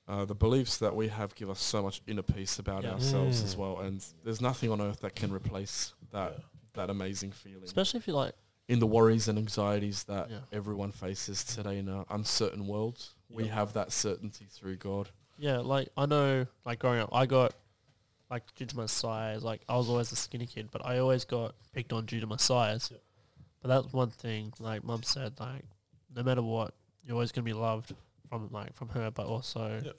uh, 0.07 0.23
the 0.25 0.35
beliefs 0.35 0.77
that 0.77 0.95
we 0.95 1.07
have 1.07 1.33
give 1.33 1.49
us 1.49 1.59
so 1.61 1.81
much 1.81 2.01
inner 2.05 2.21
peace 2.21 2.59
about 2.59 2.83
Yeah. 2.83 2.91
ourselves 2.93 3.41
Mm. 3.41 3.45
as 3.45 3.57
well, 3.57 3.79
and 3.79 4.05
there's 4.23 4.39
nothing 4.41 4.69
on 4.69 4.79
earth 4.81 4.99
that 4.99 5.15
can 5.15 5.31
replace 5.33 5.93
that 6.11 6.33
Yeah. 6.33 6.43
that 6.73 6.89
amazing 6.89 7.31
feeling 7.31 7.63
especially 7.63 7.99
if 7.99 8.07
you 8.07 8.13
like. 8.13 8.35
in 8.67 8.79
the 8.79 8.85
worries 8.87 9.27
and 9.27 9.37
anxieties 9.39 10.03
that 10.05 10.29
Yeah. 10.29 10.41
everyone 10.51 10.91
faces 10.91 11.43
today 11.43 11.77
in 11.79 11.87
an 11.87 12.03
uncertain 12.09 12.67
world. 12.67 13.07
We 13.29 13.47
have 13.47 13.73
that 13.73 13.91
certainty 13.91 14.45
through 14.49 14.75
God. 14.77 15.09
Yeah, 15.37 15.59
like 15.59 15.89
I 15.95 16.05
know, 16.05 16.47
like 16.65 16.79
growing 16.79 16.99
up, 16.99 17.09
I 17.13 17.25
got 17.27 17.53
like 18.29 18.43
due 18.55 18.65
to 18.65 18.75
my 18.77 18.85
size. 18.87 19.43
Like 19.43 19.61
I 19.69 19.75
was 19.77 19.89
always 19.89 20.11
a 20.11 20.15
skinny 20.15 20.45
kid, 20.47 20.69
but 20.71 20.85
I 20.85 20.99
always 20.99 21.25
got 21.25 21.55
picked 21.73 21.93
on 21.93 22.05
due 22.05 22.19
to 22.19 22.27
my 22.27 22.37
size. 22.37 22.89
Yep. 22.91 23.01
But 23.61 23.67
that's 23.69 23.93
one 23.93 24.09
thing. 24.11 24.53
Like 24.59 24.83
mum 24.83 25.03
said, 25.03 25.33
like 25.39 25.65
no 26.15 26.23
matter 26.23 26.41
what, 26.41 26.73
you're 27.03 27.15
always 27.15 27.31
gonna 27.31 27.45
be 27.45 27.53
loved 27.53 27.93
from 28.29 28.49
like 28.51 28.73
from 28.75 28.89
her, 28.89 29.11
but 29.11 29.25
also 29.27 29.81
Yep. 29.83 29.95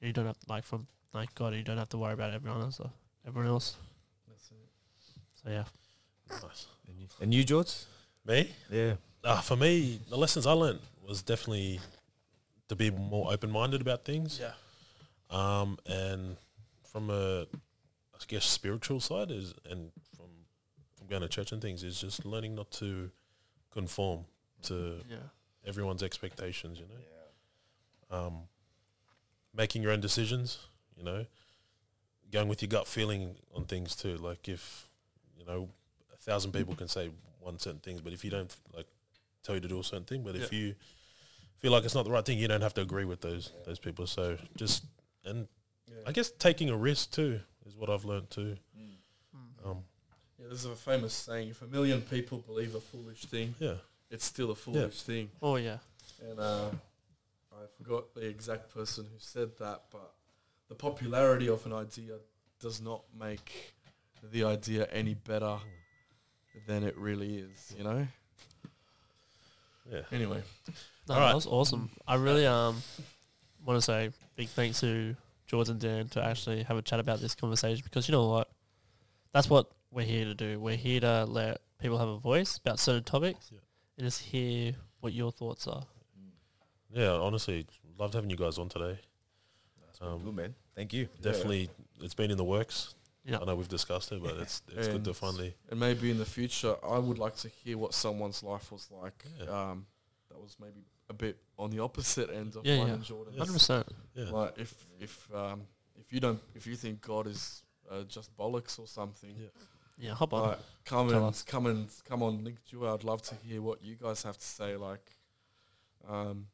you 0.00 0.12
don't 0.12 0.26
have 0.26 0.36
like 0.48 0.64
from 0.64 0.86
like 1.12 1.34
God. 1.34 1.54
You 1.54 1.62
don't 1.62 1.78
have 1.78 1.88
to 1.90 1.98
worry 1.98 2.12
about 2.14 2.32
everyone 2.32 2.60
else. 2.62 2.80
uh, 2.80 2.88
Everyone 3.26 3.48
else. 3.50 3.76
That's 4.28 4.50
it. 4.50 4.68
So 5.42 5.50
yeah, 5.50 5.64
Nice. 6.30 6.66
And 6.88 6.98
you, 7.00 7.06
and 7.20 7.34
you 7.34 7.44
George? 7.44 7.72
Me? 8.24 8.50
Yeah. 8.70 8.94
Ah, 9.24 9.40
for 9.40 9.56
me, 9.56 9.98
the 10.08 10.16
lessons 10.16 10.46
I 10.46 10.52
learned 10.52 10.80
was 11.06 11.22
definitely 11.22 11.80
to 12.68 12.76
be 12.76 12.90
more 12.90 13.32
open 13.32 13.50
minded 13.50 13.80
about 13.80 14.04
things. 14.04 14.40
yeah, 14.40 14.52
Um, 15.30 15.78
and 15.86 16.36
from 16.96 17.10
a, 17.10 17.42
I 17.42 18.18
guess, 18.26 18.46
spiritual 18.46 19.00
side 19.00 19.30
is, 19.30 19.52
and 19.70 19.90
from 20.16 20.30
from 20.96 21.08
going 21.08 21.20
to 21.20 21.28
church 21.28 21.52
and 21.52 21.60
things 21.60 21.82
is 21.82 22.00
just 22.00 22.24
learning 22.24 22.54
not 22.54 22.70
to 22.70 23.10
conform 23.70 24.24
to 24.62 24.94
yeah, 25.10 25.16
everyone's 25.66 26.02
expectations. 26.02 26.78
You 26.78 26.86
know, 26.86 28.18
um, 28.18 28.34
making 29.54 29.82
your 29.82 29.92
own 29.92 30.00
decisions. 30.00 30.58
You 30.96 31.04
know, 31.04 31.26
going 32.32 32.48
with 32.48 32.62
your 32.62 32.70
gut 32.70 32.86
feeling 32.86 33.34
on 33.54 33.64
things 33.66 33.94
too. 33.94 34.16
Like 34.16 34.48
if 34.48 34.88
you 35.38 35.44
know, 35.44 35.68
a 36.14 36.16
thousand 36.16 36.52
people 36.52 36.74
can 36.74 36.88
say 36.88 37.10
one 37.40 37.58
certain 37.58 37.80
things, 37.80 38.00
but 38.00 38.14
if 38.14 38.24
you 38.24 38.30
don't 38.30 38.56
like 38.74 38.86
tell 39.44 39.54
you 39.54 39.60
to 39.60 39.68
do 39.68 39.78
a 39.80 39.84
certain 39.84 40.06
thing, 40.06 40.22
but 40.22 40.34
if 40.34 40.50
you 40.50 40.74
feel 41.58 41.72
like 41.72 41.84
it's 41.84 41.94
not 41.94 42.06
the 42.06 42.10
right 42.10 42.24
thing, 42.24 42.38
you 42.38 42.48
don't 42.48 42.62
have 42.62 42.72
to 42.72 42.80
agree 42.80 43.04
with 43.04 43.20
those 43.20 43.52
those 43.66 43.78
people. 43.78 44.06
So 44.06 44.38
just 44.56 44.82
and 45.26 45.46
I 46.06 46.12
guess 46.12 46.30
taking 46.30 46.70
a 46.70 46.76
risk 46.76 47.12
too 47.12 47.40
is 47.66 47.74
what 47.76 47.88
I've 47.90 48.04
learned 48.04 48.30
too. 48.30 48.56
Um, 49.64 49.78
Yeah, 50.38 50.46
there's 50.48 50.64
a 50.64 50.76
famous 50.76 51.12
saying: 51.12 51.48
if 51.48 51.62
a 51.62 51.66
million 51.66 52.02
people 52.02 52.38
believe 52.38 52.74
a 52.74 52.80
foolish 52.80 53.24
thing, 53.24 53.54
yeah, 53.58 53.74
it's 54.10 54.24
still 54.24 54.50
a 54.50 54.54
foolish 54.54 55.02
thing. 55.02 55.30
oh 55.42 55.56
yeah, 55.56 55.78
And 56.28 56.38
uh, 56.38 56.70
I 57.52 57.64
forgot 57.76 58.14
the 58.14 58.26
exact 58.26 58.72
person 58.72 59.04
who 59.04 59.18
said 59.18 59.50
that, 59.58 59.82
but 59.90 60.12
the 60.68 60.74
popularity 60.74 61.48
of 61.48 61.64
an 61.66 61.72
idea 61.72 62.14
does 62.60 62.80
not 62.80 63.02
make 63.18 63.74
the 64.32 64.44
idea 64.44 64.86
any 64.92 65.14
better 65.14 65.58
than 66.66 66.84
it 66.84 66.96
really 66.96 67.38
is. 67.38 67.74
You 67.76 67.84
know. 67.84 68.06
yeah. 69.90 70.00
Anyway, 70.12 70.42
no, 71.08 71.14
All 71.14 71.20
right. 71.20 71.28
that 71.28 71.34
was 71.34 71.46
awesome. 71.46 71.90
I 72.06 72.14
really 72.16 72.46
um 72.46 72.82
want 73.64 73.78
to 73.78 73.82
say 73.82 74.10
big 74.36 74.48
thanks 74.48 74.80
to 74.80 75.16
George 75.46 75.68
and 75.68 75.80
Dan 75.80 76.08
to 76.10 76.22
actually 76.24 76.62
have 76.64 76.76
a 76.76 76.82
chat 76.82 76.98
about 77.00 77.20
this 77.20 77.34
conversation 77.34 77.82
because 77.84 78.08
you 78.08 78.12
know 78.12 78.28
what, 78.28 78.50
that's 79.32 79.48
what 79.48 79.70
we're 79.90 80.04
here 80.06 80.24
to 80.24 80.34
do. 80.34 80.58
We're 80.58 80.76
here 80.76 81.00
to 81.00 81.24
let 81.24 81.60
people 81.78 81.98
have 81.98 82.08
a 82.08 82.18
voice 82.18 82.56
about 82.56 82.78
certain 82.78 83.04
topics 83.04 83.50
Yeah. 83.52 83.58
and 83.98 84.06
just 84.06 84.22
hear 84.22 84.74
what 85.00 85.12
your 85.12 85.30
thoughts 85.32 85.66
are. 85.68 85.84
Yeah, 86.92 87.10
honestly, 87.12 87.66
loved 87.98 88.14
having 88.14 88.30
you 88.30 88.36
guys 88.36 88.58
on 88.58 88.68
today. 88.68 88.98
That's 89.84 90.00
Um, 90.00 90.24
good, 90.24 90.34
man. 90.34 90.54
Thank 90.74 90.92
you. 90.92 91.08
Definitely, 91.20 91.70
it's 92.00 92.14
been 92.14 92.30
in 92.30 92.36
the 92.36 92.44
works. 92.44 92.94
Yeah. 93.24 93.38
I 93.40 93.44
know 93.44 93.56
we've 93.56 93.68
discussed 93.68 94.12
it, 94.12 94.22
but 94.22 94.36
it's 94.36 94.62
it's 94.68 94.86
good 94.88 95.04
to 95.04 95.12
finally. 95.14 95.54
and 95.70 95.80
maybe 95.80 96.10
in 96.10 96.18
the 96.18 96.24
future, 96.24 96.76
I 96.84 96.98
would 96.98 97.18
like 97.18 97.34
to 97.36 97.48
hear 97.48 97.76
what 97.76 97.92
someone's 97.92 98.42
life 98.42 98.70
was 98.70 98.88
like. 98.90 99.24
Yeah. 99.40 99.46
Um, 99.70 99.86
that 100.28 100.38
was 100.40 100.56
maybe 100.60 100.84
a 101.08 101.12
bit 101.14 101.36
on 101.58 101.70
the 101.70 101.78
opposite 101.80 102.30
end 102.30 102.56
of 102.56 102.64
Yeah, 102.66 102.78
mine 102.78 102.86
yeah. 102.88 102.94
and 102.94 103.04
Jordan's. 103.04 103.38
Hundred 103.38 103.52
percent. 103.52 103.86
Like 104.14 104.54
if 104.58 104.74
if 105.00 105.28
um, 105.34 105.62
if 105.98 106.12
you 106.12 106.20
don't 106.20 106.40
if 106.54 106.66
you 106.66 106.76
think 106.76 107.00
God 107.00 107.26
is 107.26 107.62
uh, 107.90 108.02
just 108.04 108.36
bollocks 108.36 108.78
or 108.78 108.86
something, 108.86 109.34
Yeah. 109.38 109.48
Yeah, 109.98 110.14
hop 110.14 110.32
on. 110.34 110.48
like 110.48 110.58
come 110.84 111.08
Tell 111.08 111.18
and 111.18 111.26
us. 111.28 111.42
come 111.42 111.66
and 111.66 111.88
come 112.04 112.22
on, 112.22 112.44
Link 112.44 112.58
Duo. 112.70 112.92
I'd 112.92 113.04
love 113.04 113.22
to 113.22 113.34
hear 113.36 113.62
what 113.62 113.82
you 113.82 113.94
guys 113.94 114.22
have 114.24 114.36
to 114.36 114.44
say. 114.44 114.76
Like, 114.76 115.10
um, 116.08 116.46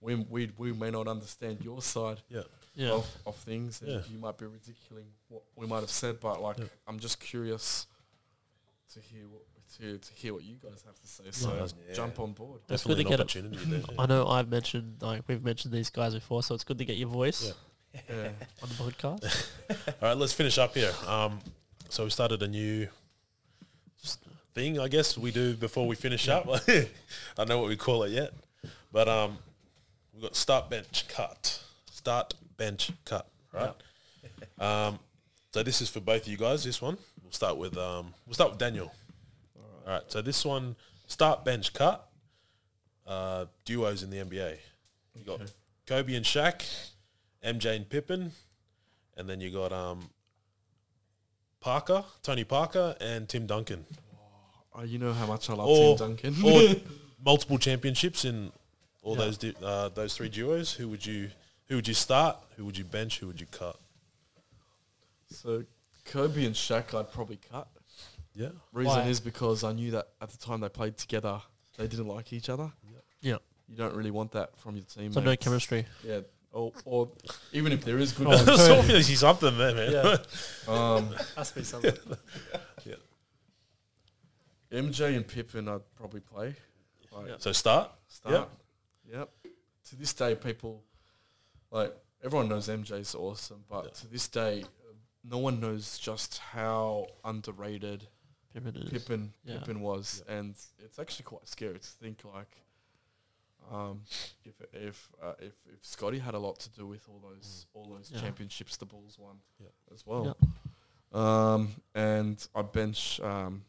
we 0.00 0.14
we 0.14 0.50
we 0.56 0.72
may 0.72 0.90
not 0.90 1.08
understand 1.08 1.58
your 1.62 1.82
side 1.82 2.22
yeah, 2.30 2.42
Yeah, 2.74 2.92
of, 2.92 3.06
of 3.26 3.36
things, 3.36 3.82
and 3.82 3.90
Yeah. 3.90 4.00
you 4.10 4.18
might 4.18 4.38
be 4.38 4.46
ridiculing 4.46 5.06
what 5.28 5.42
we 5.56 5.66
might 5.66 5.80
have 5.80 5.90
said, 5.90 6.20
but 6.20 6.40
like 6.40 6.58
Yeah. 6.58 6.64
I'm 6.86 6.98
just 6.98 7.20
curious 7.20 7.86
to 8.94 9.00
hear 9.00 9.28
what 9.28 9.42
to, 9.76 9.98
to 9.98 10.12
hear 10.14 10.32
what 10.34 10.42
you 10.44 10.56
guys 10.62 10.82
have 10.86 10.98
to 11.00 11.06
say. 11.06 11.24
So 11.30 11.48
that's- 11.50 11.74
jump 11.94 12.18
on 12.20 12.32
board. 12.32 12.60
That's 12.66 12.84
good 12.84 12.96
to 12.96 13.02
an 13.02 13.08
get 13.08 13.20
it. 13.20 13.20
opportunity 13.20 13.56
there. 13.66 13.82
I 13.98 14.06
know 14.06 14.26
I've 14.26 14.48
mentioned 14.48 14.96
like 15.02 15.22
we've 15.26 15.42
mentioned 15.42 15.72
these 15.74 15.90
guys 15.90 16.14
before, 16.14 16.42
so 16.42 16.54
it's 16.54 16.64
good 16.64 16.78
to 16.78 16.84
get 16.84 16.96
your 16.96 17.08
voice 17.08 17.52
Yeah. 17.94 18.00
Yeah. 18.08 18.28
on 18.62 18.68
the 18.68 18.74
podcast. 18.92 19.48
All 20.02 20.08
right, 20.08 20.16
let's 20.16 20.32
finish 20.32 20.58
up 20.58 20.74
here. 20.74 20.92
Um, 21.06 21.38
so 21.88 22.04
we 22.04 22.10
started 22.10 22.42
a 22.42 22.48
new 22.48 22.88
thing, 24.54 24.78
I 24.80 24.88
guess 24.88 25.16
we 25.16 25.30
do 25.30 25.54
before 25.54 25.86
we 25.86 25.94
finish 25.96 26.28
up. 26.28 26.46
I 26.68 26.86
don't 27.36 27.48
know 27.48 27.58
what 27.60 27.68
we 27.68 27.76
call 27.76 28.02
it 28.04 28.10
yet, 28.12 28.32
but 28.92 29.08
um, 29.08 29.38
we've 30.12 30.22
got 30.22 30.34
start 30.36 30.68
bench 30.70 31.06
cut, 31.08 31.62
start 31.90 32.34
bench 32.56 32.90
cut, 33.04 33.26
right? 33.52 33.74
Um, 34.58 34.98
so 35.52 35.62
this 35.62 35.80
is 35.80 35.88
for 35.88 36.00
both 36.00 36.22
of 36.22 36.28
you 36.28 36.36
guys. 36.36 36.64
This 36.64 36.82
one 36.82 36.98
we'll 37.22 37.32
start 37.32 37.56
with 37.56 37.76
um, 37.76 38.12
we'll 38.26 38.34
start 38.34 38.50
with 38.50 38.58
Daniel. 38.58 38.92
All 39.88 39.94
right. 39.94 40.02
So 40.12 40.20
this 40.22 40.44
one 40.44 40.76
start 41.06 41.44
bench 41.44 41.72
cut 41.72 42.06
uh, 43.06 43.46
duos 43.64 44.02
in 44.02 44.10
the 44.10 44.18
NBA. 44.18 44.56
You 45.14 45.24
got 45.24 45.40
Okay. 45.40 45.50
Kobe 45.86 46.14
and 46.14 46.24
Shaq, 46.24 46.62
MJ 47.42 47.74
and 47.74 47.88
Pippen, 47.88 48.32
and 49.16 49.26
then 49.28 49.40
you 49.40 49.50
got 49.50 49.72
um, 49.72 50.10
Parker, 51.60 52.04
Tony 52.22 52.44
Parker, 52.44 52.94
and 53.00 53.26
Tim 53.28 53.46
Duncan. 53.46 53.86
Oh, 54.74 54.82
you 54.82 54.98
know 54.98 55.14
how 55.14 55.26
much 55.26 55.48
I 55.48 55.54
love 55.54 55.66
Or- 55.68 55.96
Tim 55.96 56.16
Duncan. 56.16 56.44
Or 56.44 56.76
multiple 57.24 57.56
championships 57.58 58.26
in 58.26 58.52
all 59.02 59.16
Yeah. 59.16 59.24
those 59.24 59.38
du- 59.38 59.54
uh, 59.64 59.88
those 59.88 60.14
three 60.14 60.28
duos. 60.28 60.74
Who 60.74 60.88
would 60.90 61.06
you 61.06 61.30
who 61.68 61.76
would 61.76 61.88
you 61.88 61.94
start? 61.94 62.36
Who 62.58 62.66
would 62.66 62.76
you 62.76 62.84
bench? 62.84 63.18
Who 63.20 63.26
would 63.28 63.40
you 63.40 63.46
cut? 63.50 63.78
so 65.30 65.64
Kobe 66.04 66.44
and 66.46 66.54
Shaq, 66.54 66.94
I'd 66.98 67.12
probably 67.12 67.38
cut. 67.50 67.68
Yeah. 68.38 68.50
Reason 68.72 68.92
Why? 69.00 69.08
is 69.08 69.18
because 69.18 69.64
I 69.64 69.72
knew 69.72 69.90
that 69.90 70.06
at 70.22 70.30
the 70.30 70.38
time 70.38 70.60
they 70.60 70.68
played 70.68 70.96
together, 70.96 71.42
they 71.76 71.88
didn't 71.88 72.06
like 72.06 72.32
each 72.32 72.48
other. 72.48 72.72
Yeah, 73.20 73.38
You 73.68 73.76
don't 73.76 73.94
really 73.94 74.12
want 74.12 74.30
that 74.32 74.56
from 74.58 74.76
your 74.76 74.84
team. 74.84 75.12
so 75.12 75.20
no 75.20 75.34
chemistry. 75.36 75.84
Yeah. 76.04 76.20
Or, 76.52 76.72
or 76.84 77.08
even 77.52 77.72
if 77.72 77.84
there 77.84 77.98
is 77.98 78.12
good, 78.12 78.28
Oh, 78.28 78.30
chemistry, 78.30 78.56
so 78.56 78.78
obviously 78.78 79.14
something 79.16 79.58
there, 79.58 79.74
man. 79.74 79.92
Yeah. 79.92 80.16
um, 80.72 81.14
Has 81.36 81.50
to 81.50 81.58
be 81.58 81.64
something. 81.64 81.92
MJ 84.70 85.16
and 85.16 85.26
Pippen, 85.26 85.68
I'd 85.68 85.80
probably 85.96 86.20
play. 86.20 86.54
Like, 87.12 87.26
Yeah. 87.28 87.34
so 87.38 87.52
start. 87.52 87.90
Start. 88.06 88.48
Yep. 89.10 89.30
To 89.90 89.96
this 89.96 90.12
day, 90.12 90.34
people 90.34 90.84
like 91.70 91.96
everyone 92.22 92.48
knows 92.48 92.68
MJ's 92.68 93.14
awesome, 93.14 93.64
but 93.68 93.84
Yeah. 93.84 93.90
to 94.00 94.06
this 94.08 94.28
day, 94.28 94.62
uh, 94.62 94.92
no 95.24 95.38
one 95.38 95.58
knows 95.60 95.98
just 95.98 96.38
how 96.38 97.06
underrated 97.24 98.06
Pippen 98.52 98.76
is. 98.76 98.90
Pippen 98.90 99.32
Yeah. 99.44 99.58
Pippen 99.58 99.80
was, 99.80 100.22
and 100.28 100.54
it's 100.78 100.98
actually 100.98 101.24
quite 101.24 101.46
scary 101.48 101.78
to 101.78 101.88
think 101.88 102.24
like 102.24 102.56
Um, 103.70 104.02
if 104.44 104.54
if 104.72 105.10
uh, 105.22 105.34
if 105.40 105.52
if 105.66 105.84
Scotty 105.84 106.18
had 106.18 106.34
a 106.34 106.38
lot 106.38 106.58
to 106.60 106.70
do 106.70 106.86
with 106.86 107.06
all 107.08 107.20
those 107.20 107.66
all 107.74 107.86
those 107.94 108.10
Yeah. 108.10 108.20
championships 108.20 108.76
the 108.78 108.86
Bulls 108.86 109.18
won 109.18 109.40
Yeah. 109.58 109.68
as 109.92 110.06
well. 110.06 110.36
Um, 111.12 111.74
and 111.94 112.46
I 112.54 112.62
bench 112.62 113.20
um, 113.20 113.64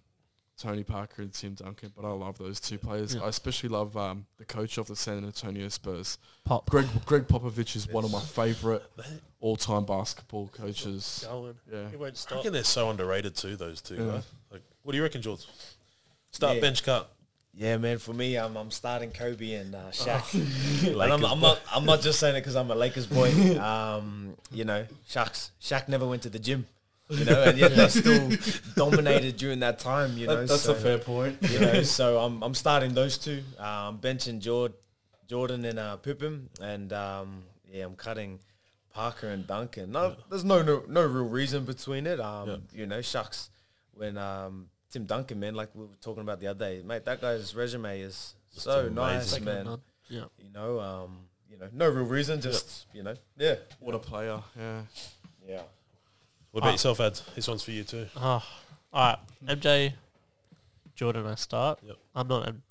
Tony 0.60 0.84
Parker 0.84 1.22
and 1.22 1.34
Tim 1.34 1.54
Duncan, 1.54 1.92
but 1.96 2.06
I 2.06 2.12
love 2.12 2.38
those 2.38 2.60
two 2.60 2.78
players. 2.78 3.16
Yeah. 3.16 3.22
I 3.22 3.30
especially 3.30 3.70
love 3.70 3.96
um, 3.96 4.26
the 4.38 4.46
coach 4.46 4.78
of 4.78 4.88
the 4.88 4.96
San 4.96 5.24
Antonio 5.24 5.68
Spurs, 5.70 6.18
Pop. 6.44 6.70
Gregg 6.70 6.88
Gregg 7.06 7.28
Popovich 7.28 7.76
is 7.76 7.88
one 7.88 8.04
of 8.04 8.12
my 8.12 8.20
favorite 8.22 8.84
all 9.40 9.56
time 9.56 9.86
basketball 9.86 10.48
coaches. 10.50 11.26
Going. 11.30 11.56
Yeah, 11.72 11.90
He 11.90 11.96
won't 11.98 12.14
I 12.14 12.16
stop. 12.16 12.38
reckon 12.40 12.54
they're 12.54 12.64
so 12.64 12.90
underrated 12.90 13.36
too. 13.36 13.56
Those 13.56 13.82
two 13.82 13.96
Yeah. 13.96 14.12
guys. 14.12 14.24
Like, 14.52 14.62
what 14.84 14.92
do 14.92 14.98
you 14.98 15.04
reckon, 15.04 15.22
George? 15.22 15.46
Start 16.32 16.56
Yeah. 16.56 16.62
bench 16.62 16.84
cut. 16.84 17.10
Yeah, 17.56 17.78
man. 17.78 17.98
For 17.98 18.14
me, 18.14 18.38
I'm, 18.38 18.56
I'm 18.56 18.70
starting 18.72 19.12
Kobe 19.12 19.54
and 19.54 19.74
uh, 19.76 19.80
Shaq. 19.92 20.88
and 20.92 21.02
I'm, 21.02 21.26
I'm 21.26 21.40
not 21.40 21.60
I'm 21.74 21.86
not 21.86 22.02
just 22.02 22.20
saying 22.20 22.36
it 22.36 22.42
because 22.42 22.56
I'm 22.56 22.70
a 22.72 22.76
Lakers 22.76 23.08
boy. 23.08 23.32
Um, 23.60 24.36
you 24.52 24.66
know, 24.66 24.86
Shaq's 25.10 25.52
Shaq 25.62 25.88
never 25.88 26.06
went 26.08 26.22
to 26.24 26.30
the 26.30 26.40
gym. 26.40 26.66
You 27.10 27.26
know, 27.26 27.42
and 27.44 27.58
yet 27.58 27.76
they 27.76 27.88
still 27.90 28.30
dominated 28.76 29.38
during 29.38 29.60
that 29.62 29.80
time. 29.80 30.16
You 30.18 30.28
know, 30.28 30.36
That- 30.38 30.48
that's 30.50 30.62
so, 30.62 30.74
a 30.74 30.76
fair 30.76 30.98
point. 31.00 31.38
You 31.50 31.60
know, 31.60 31.82
so 32.00 32.20
I'm 32.20 32.44
I'm 32.44 32.54
starting 32.54 32.94
those 32.94 33.18
two. 33.18 33.44
Um, 33.58 33.98
benching 34.00 34.40
Jord, 34.40 34.74
Jordan 35.28 35.66
and 35.66 35.80
uh, 35.80 35.98
Pippen, 35.98 36.50
and 36.62 36.94
um, 36.94 37.44
yeah, 37.72 37.86
I'm 37.86 37.96
cutting 37.96 38.40
Parker 38.94 39.30
and 39.30 39.46
Duncan. 39.48 39.92
No, 39.92 40.16
there's 40.30 40.44
no, 40.46 40.62
no 40.62 40.84
no 40.88 41.02
real 41.06 41.26
reason 41.28 41.66
between 41.66 42.06
it. 42.08 42.20
Um, 42.20 42.50
Yeah. 42.50 42.56
you 42.74 42.86
know, 42.86 43.02
shucks. 43.02 43.50
When 43.94 44.18
um, 44.18 44.70
Tim 44.92 45.06
Duncan, 45.06 45.40
man, 45.40 45.56
like 45.56 45.70
we 45.74 45.86
were 45.86 45.96
talking 46.02 46.22
about 46.22 46.40
the 46.40 46.48
other 46.48 46.60
day, 46.66 46.82
mate, 46.86 47.06
that 47.06 47.22
guy's 47.22 47.54
resume 47.56 48.02
is 48.02 48.36
so 48.50 48.88
nice, 48.88 49.40
man. 49.40 49.80
Yeah. 50.10 50.26
You 50.38 50.52
know, 50.54 50.80
um, 50.80 51.18
you 51.50 51.58
know, 51.58 51.68
no 51.74 51.90
real 51.90 52.06
reason, 52.06 52.40
just 52.40 52.86
you 52.94 53.04
know, 53.04 53.16
yeah, 53.38 53.56
What 53.80 53.96
a 53.96 54.00
player! 54.00 54.42
Yeah, 54.58 54.82
yeah. 55.48 55.62
What 56.52 56.60
about 56.62 56.70
Ah. 56.70 56.72
yourself, 56.74 57.00
Ed? 57.00 57.20
This 57.36 57.48
one's 57.48 57.64
for 57.64 57.72
you 57.72 57.84
too. 57.84 58.08
Oh, 58.16 58.22
all 58.22 58.44
right. 58.94 59.20
MJ, 59.46 59.94
Jordan, 60.96 61.26
I 61.28 61.36
start. 61.36 61.80
Yep. 61.84 61.98
I'm 62.16 62.28
not 62.28 62.48
M- 62.48 62.64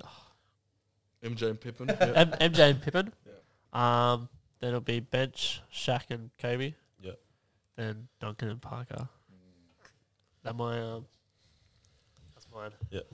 MJ 1.23 1.43
and 1.51 1.61
Pippen. 1.61 1.87
yeah. 1.89 2.13
M- 2.15 2.31
MJ 2.53 2.71
and 2.71 2.83
Pippen. 2.83 3.13
Um, 3.73 4.29
then 4.61 4.69
it'll 4.71 4.81
be 4.81 5.01
bench, 5.01 5.61
Shaq 5.73 6.05
and 6.11 6.31
Kobe. 6.39 6.75
Yep. 7.03 7.19
Then 7.77 8.09
Duncan 8.21 8.49
and 8.49 8.61
Parker. 8.61 9.09
That 10.43 10.57
my 10.57 10.81
um. 10.81 11.07
That's 12.35 12.47
mine. 12.55 12.71
Yep. 12.91 13.07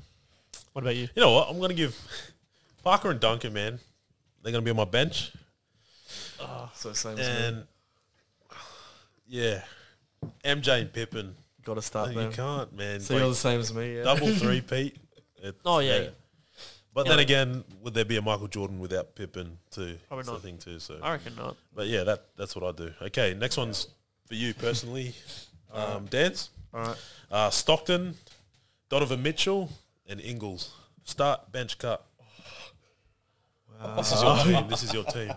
What 0.73 0.83
about 0.83 0.97
you? 0.97 1.09
You 1.15 1.23
know 1.23 1.33
what? 1.33 1.49
I'm 1.51 1.59
gonna 1.61 1.75
give 1.75 1.97
Parker 2.83 3.11
and 3.11 3.21
Duncan, 3.21 3.53
man. 3.53 3.79
They're 4.43 4.53
gonna 4.53 4.63
be 4.63 4.71
on 4.71 4.77
my 4.77 4.85
bench, 4.85 5.33
so 6.75 6.93
same 6.93 7.19
as 7.19 7.29
me. 7.29 7.47
and 7.47 7.67
yeah, 9.27 9.63
MJ 10.45 10.81
and 10.83 10.93
Pippen. 10.93 11.35
Got 11.65 11.75
to 11.75 11.83
start 11.83 12.11
you 12.11 12.15
them. 12.17 12.33
can't, 12.33 12.73
man. 12.77 13.01
So 13.01 13.15
Like, 13.15 13.21
you're 13.21 13.29
the 13.31 13.35
same 13.35 13.61
as 13.61 13.73
me. 13.73 13.97
Yeah. 13.97 14.03
double 14.05 14.29
three, 14.35 14.61
Pete. 14.71 14.97
It's- 15.39 15.55
Oh, 15.65 15.79
yeah. 15.79 16.09
But 16.93 17.07
Yeah. 17.07 17.13
then 17.13 17.19
again, 17.21 17.65
would 17.83 17.93
there 17.95 18.05
be 18.05 18.17
a 18.19 18.23
Michael 18.23 18.47
Jordan 18.49 18.79
without 18.79 19.15
Pippen 19.17 19.59
too? 19.71 19.99
Probably 20.09 20.23
That's 20.25 20.27
the 20.29 20.33
not. 20.35 20.43
thing 20.43 20.59
too. 20.59 20.79
So, 20.79 20.99
I 21.03 21.13
reckon 21.13 21.35
not. 21.37 21.57
but 21.75 21.87
yeah, 21.89 22.05
that 22.05 22.27
that's 22.37 22.55
what 22.55 22.65
I 22.65 22.71
do. 22.77 22.93
Okay, 23.03 23.35
next 23.35 23.57
one's 23.57 23.89
for 24.29 24.35
you 24.35 24.55
personally, 24.55 25.13
um, 25.73 26.05
Dance. 26.07 26.51
All 26.73 26.81
right. 26.83 26.97
Uh, 27.31 27.51
Stockton, 27.51 28.15
Donovan 28.89 29.23
Mitchell, 29.23 29.71
and 30.07 30.21
Ingles. 30.21 30.73
Start 31.05 31.51
bench 31.51 31.79
cut. 31.79 32.05
This 33.97 34.13
is 34.13 34.23
your 34.23 34.37
team. 34.45 34.69
This 34.69 34.83
is 34.85 34.95
your 34.95 35.05
team. 35.05 35.33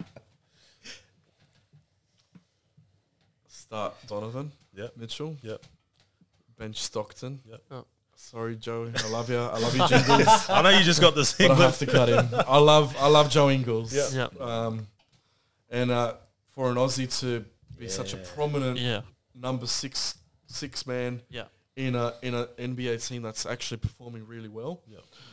Start 3.48 3.94
Donovan. 4.08 4.52
Yep. 4.78 4.98
Mitchell. 4.98 5.36
Yep. 5.42 5.66
Bench 6.58 6.82
Stockton. 6.82 7.40
Yep. 7.50 7.62
Oh. 7.72 7.86
Sorry, 8.16 8.56
Joe. 8.56 8.92
I 9.06 9.10
love 9.12 9.30
you. 9.30 9.38
I 9.38 9.60
love 9.60 9.76
you, 9.76 9.88
Jingles. 9.88 10.28
I 10.50 10.62
know 10.62 10.70
you 10.70 10.84
just 10.84 11.02
got 11.02 11.14
this 11.16 11.34
but 11.34 11.52
I 11.52 11.56
thing. 11.56 11.58
have 11.64 11.78
to 11.80 11.86
cut 11.86 12.10
him. 12.10 12.28
I 12.48 12.58
love 12.58 12.96
I 13.00 13.08
love 13.08 13.30
Joe 13.30 13.50
Ingles. 13.50 13.94
Yeah. 13.94 14.28
Yeah. 14.40 14.44
Um, 14.44 14.88
and 15.70 15.92
uh, 15.92 16.14
for 16.52 16.70
an 16.72 16.78
Aussie 16.78 17.08
to 17.20 17.46
be 17.78 17.88
such 17.90 18.14
a 18.14 18.18
Yeah. 18.18 18.24
prominent 18.36 18.80
Yeah. 18.80 19.02
number 19.36 19.68
six 19.68 20.16
six 20.48 20.88
man 20.88 21.22
Yeah. 21.30 21.44
in 21.76 21.96
a 21.96 22.14
in 22.24 22.34
a 22.34 22.48
NBA 22.58 23.06
team 23.08 23.22
that's 23.22 23.46
actually 23.46 23.78
performing 23.78 24.26
really 24.26 24.50
well. 24.50 24.82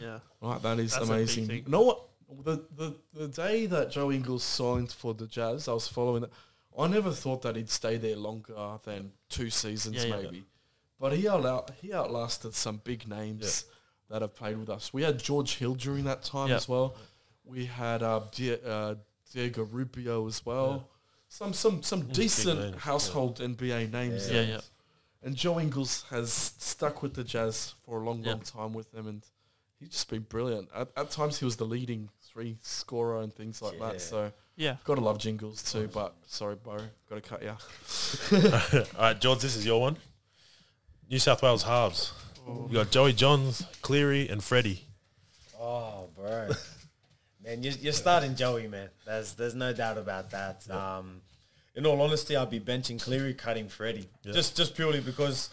Yeah. 0.01 0.19
Right, 0.43 0.61
that 0.62 0.79
is 0.79 0.93
That's 0.93 1.05
a 1.05 1.07
big 1.09 1.16
amazing. 1.16 1.47
thing. 1.47 1.62
You 1.65 1.71
know 1.73 1.83
what? 1.83 2.01
The, 2.45 2.65
the 2.77 2.95
the 3.15 3.29
day 3.29 3.65
that 3.66 3.91
Joe 3.93 4.11
Ingles 4.12 4.43
signed 4.45 4.91
for 4.93 5.15
the 5.15 5.27
Jazz, 5.27 5.69
I 5.69 5.73
was 5.73 5.89
following 5.89 6.23
that. 6.23 6.31
I 6.76 6.86
never 6.88 7.12
thought 7.12 7.42
that 7.42 7.56
he'd 7.56 7.70
stay 7.70 7.96
there 7.98 8.16
longer 8.16 8.78
than 8.82 9.12
two 9.28 9.51
seasons, 9.51 9.96
Yeah, 9.96 10.05
yeah. 10.16 10.16
maybe. 10.22 10.44
But 10.98 11.12
he 11.14 11.28
out 11.28 11.70
he 11.80 11.92
outlasted 11.92 12.55
some 12.55 12.78
big 12.82 13.06
names 13.09 13.64
that 14.10 14.22
have 14.22 14.34
played 14.34 14.59
with 14.59 14.70
us. 14.70 14.92
We 14.92 15.02
had 15.02 15.18
George 15.18 15.56
Hill 15.56 15.74
during 15.74 16.05
that 16.05 16.22
time 16.22 16.48
Yeah. 16.48 16.56
as 16.56 16.68
well. 16.68 16.96
We 17.44 17.66
had 17.66 18.02
uh, 18.02 18.22
Di- 18.32 18.60
uh, 18.64 18.94
Diego 19.32 19.64
Rubio 19.64 20.26
as 20.26 20.44
well. 20.46 20.88
Some 21.28 21.52
some 21.52 21.82
some 21.82 22.02
decent 22.09 22.60
names, 22.60 22.72
yeah. 22.74 22.80
household 22.80 23.38
NBA 23.40 23.92
names. 23.92 24.30
Yeah. 24.30 24.42
Yeah. 24.42 24.60
And 25.22 25.34
Joe 25.36 25.59
Ingles 25.59 26.05
has 26.10 26.32
stuck 26.59 27.02
with 27.02 27.14
the 27.14 27.24
Jazz 27.24 27.74
for 27.84 28.01
a 28.02 28.05
long, 28.05 28.22
Yeah. 28.22 28.32
long 28.32 28.40
time 28.42 28.72
with 28.74 28.90
them, 28.92 29.06
and 29.06 29.22
he's 29.80 29.88
just 29.90 30.09
been 30.10 30.22
brilliant. 30.22 30.68
At, 30.74 30.90
at 30.96 31.10
times, 31.10 31.38
he 31.38 31.44
was 31.44 31.56
the 31.56 31.64
leading 31.66 32.10
three 32.22 32.59
scorer 32.60 33.22
and 33.22 33.32
things 33.34 33.62
like 33.62 33.78
Yeah. 33.78 33.92
that. 33.92 34.01
So 34.01 34.32
Yeah. 34.56 34.76
gotta 34.85 35.01
love 35.01 35.18
Jingles 35.18 35.62
too. 35.72 35.89
But 35.93 36.14
sorry, 36.26 36.56
Bo, 36.56 36.78
gotta 37.09 37.20
cut 37.20 37.43
you. 37.43 37.51
All 38.97 39.02
right, 39.02 39.20
George, 39.20 39.40
this 39.40 39.56
is 39.56 39.66
your 39.66 39.81
one. 39.81 39.97
New 41.10 41.18
South 41.18 41.43
Wales 41.43 41.62
halves. 41.62 42.12
You 42.47 42.74
got 42.74 42.90
Joey 42.90 43.12
Johns, 43.14 43.66
Cleary, 43.82 44.28
and 44.28 44.43
Freddie. 44.44 44.85
Oh, 45.59 46.09
bro. 46.14 46.51
man, 47.43 47.62
you're, 47.62 47.72
you're 47.74 47.93
starting 47.93 48.35
Joey, 48.35 48.68
man. 48.68 48.90
There's 49.06 49.32
there's 49.35 49.55
no 49.55 49.72
doubt 49.72 49.97
about 49.98 50.31
that. 50.31 50.70
Um, 50.70 51.22
in 51.74 51.86
all 51.86 52.01
honesty, 52.01 52.36
I'd 52.36 52.51
be 52.51 52.60
benching 52.60 53.01
Cleary, 53.02 53.35
cutting 53.35 53.68
Freddie. 53.68 54.09
Yeah. 54.22 54.32
Just 54.32 54.56
just 54.56 54.74
purely 54.76 55.01
because 55.01 55.51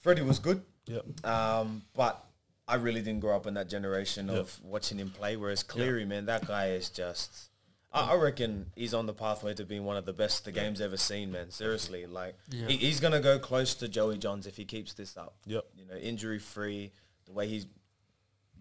Freddie 0.00 0.22
was 0.22 0.38
good, 0.38 0.62
Yep. 0.86 1.24
um, 1.26 1.82
but 1.94 2.24
I 2.68 2.76
really 2.76 3.02
didn't 3.02 3.20
grow 3.20 3.36
up 3.36 3.46
in 3.46 3.54
that 3.54 3.68
generation 3.68 4.30
of 4.30 4.58
watching 4.62 4.98
him 4.98 5.10
play. 5.10 5.36
Whereas 5.36 5.62
Cleary, 5.62 6.04
man, 6.04 6.26
that 6.26 6.46
guy 6.46 6.70
is 6.70 6.88
just... 6.88 7.48
I 7.94 8.12
I 8.12 8.14
reckon 8.16 8.66
he's 8.74 8.92
on 8.92 9.06
the 9.06 9.14
pathway 9.14 9.54
to 9.54 9.64
being 9.64 9.84
one 9.84 9.96
of 9.96 10.04
the 10.04 10.12
best 10.12 10.44
the 10.44 10.52
game's 10.52 10.80
ever 10.80 10.96
seen, 10.96 11.30
man. 11.32 11.50
Seriously, 11.50 12.04
like 12.06 12.36
Yeah. 12.50 12.66
he, 12.66 12.76
he's 12.76 13.00
gonna 13.00 13.20
go 13.20 13.38
close 13.38 13.74
to 13.76 13.88
Joey 13.88 14.18
Johns 14.18 14.46
if 14.46 14.56
he 14.56 14.64
keeps 14.64 14.92
this 14.92 15.16
up. 15.16 15.36
Yep. 15.46 15.64
You 15.76 15.86
know, 15.86 15.96
injury 15.96 16.38
free, 16.38 16.92
the 17.26 17.32
way 17.32 17.46
he 17.48 17.64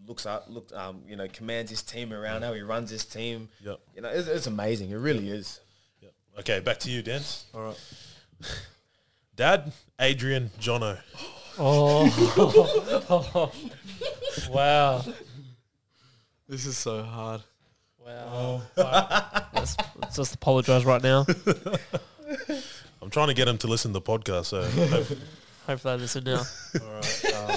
looks 0.06 0.26
up, 0.26 0.46
look, 0.50 0.72
um, 0.76 1.02
you 1.08 1.16
know, 1.16 1.28
commands 1.28 1.72
his 1.72 1.82
team 1.82 2.14
around, 2.14 2.44
how 2.44 2.54
he 2.54 2.62
runs 2.62 2.90
his 2.90 3.06
team. 3.06 3.50
Yep. 3.64 3.80
You 3.96 4.02
know, 4.02 4.10
it's, 4.10 4.28
it's 4.28 4.48
amazing. 4.48 4.92
It 4.92 4.98
really 4.98 5.30
is. 5.30 5.60
Yep. 6.02 6.14
Okay, 6.42 6.60
back 6.60 6.80
to 6.80 6.92
you, 6.92 7.02
Dan. 7.02 7.22
All 7.54 7.62
right. 7.64 7.80
Dad, 9.36 9.72
Adrian, 10.00 10.52
Jono. 10.60 11.00
Oh. 11.58 13.52
wow. 14.52 15.04
This 16.48 16.66
is 16.66 16.78
so 16.78 17.02
hard. 17.04 17.42
Wow. 18.06 18.62
wow. 18.78 19.46
Let's, 19.54 19.78
let's 20.02 20.16
just 20.16 20.36
apologise 20.36 20.84
right 20.84 21.02
now. 21.02 21.26
I'm 23.02 23.10
trying 23.10 23.28
to 23.28 23.34
get 23.34 23.48
him 23.48 23.58
to 23.60 23.68
listen 23.68 23.92
to 23.94 24.00
the 24.00 24.02
podcast, 24.02 24.46
so 24.46 24.64
hopefully- 24.64 25.20
Hopefully 25.68 25.96
they 25.96 26.02
listen 26.02 26.24
now. 26.26 26.42
All 26.82 26.94
right. 26.94 27.26
um, 27.36 27.52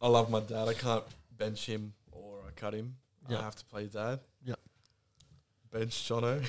I 0.00 0.08
love 0.08 0.30
my 0.30 0.40
dad. 0.40 0.68
I 0.68 0.74
can't 0.74 1.04
bench 1.36 1.66
him 1.66 1.92
or 2.12 2.40
I 2.46 2.50
cut 2.52 2.74
him. 2.74 2.94
Yeah. 3.28 3.38
I 3.38 3.42
have 3.42 3.56
to 3.56 3.64
play 3.64 3.86
dad. 3.86 4.20
Yeah. 4.44 4.54
Bench 5.72 5.92
Jono. 6.08 6.44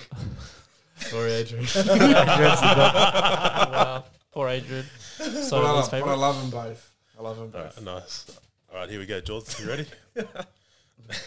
Sorry, 0.98 1.32
Adrian. 1.32 1.66
wow. 1.76 4.04
Poor 4.32 4.50
Adrian. 4.50 4.86
So 5.18 5.62
but, 5.62 5.66
I 5.66 5.72
love, 5.72 5.92
but 5.92 6.04
I 6.04 6.16
love 6.16 6.42
them 6.42 6.50
both. 6.50 6.92
I 7.18 7.22
love 7.22 7.38
them 7.38 7.50
both. 7.50 7.78
right, 7.78 7.86
nice. 7.86 8.40
All 8.72 8.80
right, 8.80 8.90
here 8.90 9.00
we 9.00 9.06
go, 9.06 9.20
George. 9.20 9.60
You 9.60 9.68
ready? 9.68 9.86
this 10.14 11.20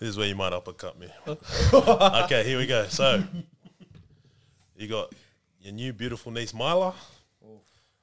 is 0.00 0.16
where 0.16 0.26
you 0.26 0.34
might 0.34 0.52
uppercut 0.52 0.98
me. 0.98 1.06
okay, 1.72 2.42
here 2.44 2.58
we 2.58 2.66
go. 2.66 2.86
So, 2.88 3.22
you 4.76 4.88
got 4.88 5.12
your 5.60 5.72
new 5.72 5.92
beautiful 5.92 6.32
niece, 6.32 6.52
Myla, 6.52 6.94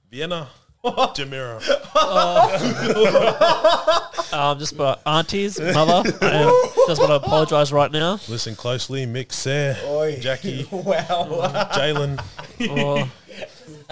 Vienna, 0.09 0.47
Jamira. 0.85 1.61
Um, 4.33 4.59
just 4.59 4.75
for 4.77 4.95
aunties, 5.05 5.59
mother, 5.59 6.09
I 6.21 6.85
just 6.87 6.99
want 7.01 7.09
to 7.11 7.15
apologise 7.15 7.71
right 7.73 7.91
now. 7.91 8.19
Listen 8.29 8.55
closely. 8.55 9.05
Mick, 9.05 9.31
Sarah, 9.33 9.77
Oi. 9.85 10.17
Jackie, 10.21 10.65
wow. 10.71 11.69
Jalen, 11.73 12.23
Oh, 12.69 13.09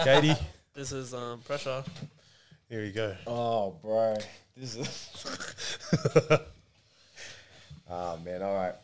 Katie. 0.02 0.34
this 0.74 0.92
is 0.92 1.12
um, 1.12 1.40
pressure. 1.40 1.84
Here 2.70 2.82
you 2.84 2.92
go. 2.92 3.14
Oh, 3.26 3.76
bro. 3.82 4.16
This 4.56 4.76
is. 4.76 6.38
Ah 7.86 8.16
man, 8.24 8.42
all 8.42 8.54
right. 8.54 8.74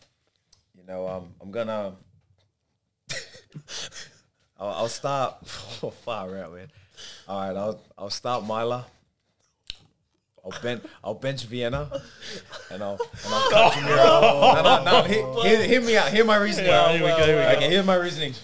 You 0.76 0.84
know, 0.86 1.09
um, 1.09 1.32
I'm 1.40 1.51
gonna. 1.51 1.94
I'll, 4.60 4.68
I'll 4.68 4.88
start. 4.88 5.36
Oh, 5.82 5.88
far 5.88 6.36
out, 6.36 6.52
man. 6.52 6.68
All 7.26 7.40
right, 7.40 7.56
I'll 7.56 7.80
I'll 7.97 8.10
start 8.10 8.44
Myla. 8.44 8.84
I'll 10.44 10.62
bench 10.62 10.84
I'll 11.02 11.14
bench 11.14 11.44
Vienna, 11.44 11.88
and 12.70 12.82
I'll 12.82 12.98
and 13.24 13.34
I'll 13.34 13.51
cut 13.51 13.72
Jamiro. 13.72 14.55
No, 14.55 14.62
no, 14.62 14.84
no. 14.84 15.02
Hear, 15.05 15.26
hear, 15.42 15.64
hear 15.66 15.80
me 15.80 15.97
out. 15.97 16.12
Hear 16.12 16.24
my 16.26 16.36
reasoning. 16.36 16.68
Yeah, 16.70 16.92
here 16.92 17.02
we 17.02 17.09
go, 17.09 17.24
here 17.24 17.36
we 17.36 17.56
okay, 17.56 17.70
here's 17.70 17.86
my 17.86 17.94
reasoning. 17.97 18.34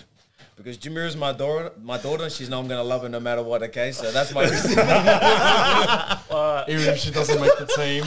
Because 0.56 0.78
Jamira's 0.78 1.16
my 1.16 1.32
daughter, 1.32 1.70
my 1.82 1.98
daughter, 1.98 2.24
and 2.24 2.32
she's 2.32 2.48
know 2.48 2.58
I'm 2.58 2.66
gonna 2.66 2.82
love 2.82 3.02
her 3.02 3.08
no 3.10 3.20
matter 3.20 3.42
what. 3.42 3.62
Okay, 3.64 3.92
so 3.92 4.10
that's 4.10 4.32
my 4.32 4.42
reasoning. 4.50 4.78
Even 6.68 6.94
if 6.94 6.98
she 6.98 7.10
doesn't 7.10 7.40
make 7.40 7.56
the 7.58 7.66
team. 7.76 8.04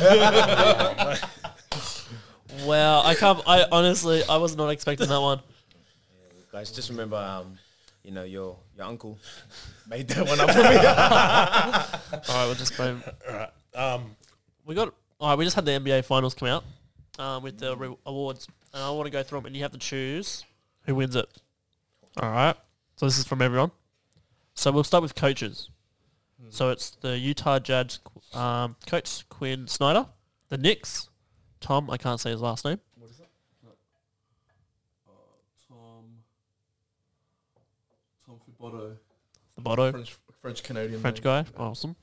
Wow, 2.65 3.03
I 3.03 3.15
can't. 3.15 3.39
I 3.47 3.65
honestly, 3.71 4.21
I 4.27 4.35
was 4.37 4.57
not 4.57 4.69
expecting 4.69 5.07
that 5.07 5.21
one. 5.21 5.39
Guys, 6.51 6.71
just 6.71 6.89
remember, 6.89 7.15
um, 7.15 7.57
you 8.03 8.11
know, 8.11 8.23
your 8.23 8.57
your 8.75 8.85
uncle 8.85 9.17
made 9.87 10.07
that 10.09 10.27
one 10.27 10.39
up 10.41 10.51
for 10.51 10.57
me. 10.59 10.75
All 12.33 12.35
right, 12.35 12.45
we'll 12.47 12.55
just 12.55 12.75
go. 12.75 12.99
Alright. 13.29 13.49
Um, 13.75 14.15
We 14.65 14.75
got. 14.75 14.93
All 15.21 15.29
right, 15.29 15.37
we 15.37 15.45
just 15.45 15.55
had 15.55 15.63
the 15.65 15.71
NBA 15.71 16.03
finals 16.05 16.33
come 16.33 16.49
out 16.49 16.63
um, 17.17 17.43
with 17.43 17.59
the 17.59 17.77
re- 17.77 17.95
awards, 18.05 18.47
and 18.73 18.83
I 18.83 18.89
want 18.89 19.05
to 19.05 19.11
go 19.11 19.23
through 19.23 19.39
them, 19.39 19.45
and 19.47 19.55
you 19.55 19.61
have 19.61 19.71
to 19.71 19.77
choose 19.77 20.43
who 20.85 20.95
wins 20.95 21.15
it. 21.15 21.29
All 22.17 22.29
right. 22.29 22.55
So 22.95 23.05
this 23.05 23.17
is 23.17 23.25
from 23.25 23.41
everyone. 23.41 23.71
So 24.53 24.71
we'll 24.71 24.83
start 24.83 25.03
with 25.03 25.15
coaches. 25.15 25.69
So 26.49 26.69
it's 26.69 26.91
the 26.91 27.17
Utah 27.17 27.59
Jazz 27.59 27.99
um, 28.33 28.75
coach 28.87 29.27
Quin 29.29 29.67
Snyder, 29.67 30.07
the 30.47 30.57
Knicks, 30.57 31.09
Tom. 31.59 31.89
I 31.89 31.97
can't 31.97 32.19
say 32.19 32.31
his 32.31 32.41
last 32.41 32.63
name. 32.65 32.79
What 32.95 33.09
is 33.09 33.17
that? 33.17 33.27
No. 33.63 33.69
Uh, 35.07 35.11
Tom. 35.67 36.05
Tom 38.25 38.39
Fiboto. 38.47 38.95
The 39.55 39.61
Bodo, 39.61 39.91
French 39.91 40.17
French 40.41 40.63
Canadian. 40.63 41.01
French 41.01 41.21
guy, 41.21 41.43
awesome, 41.57 41.97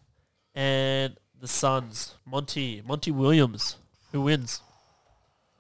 and 0.54 1.16
the 1.40 1.48
Suns, 1.48 2.16
Monty, 2.26 2.82
Monty 2.86 3.10
Williams, 3.10 3.76
who 4.12 4.20
wins. 4.20 4.60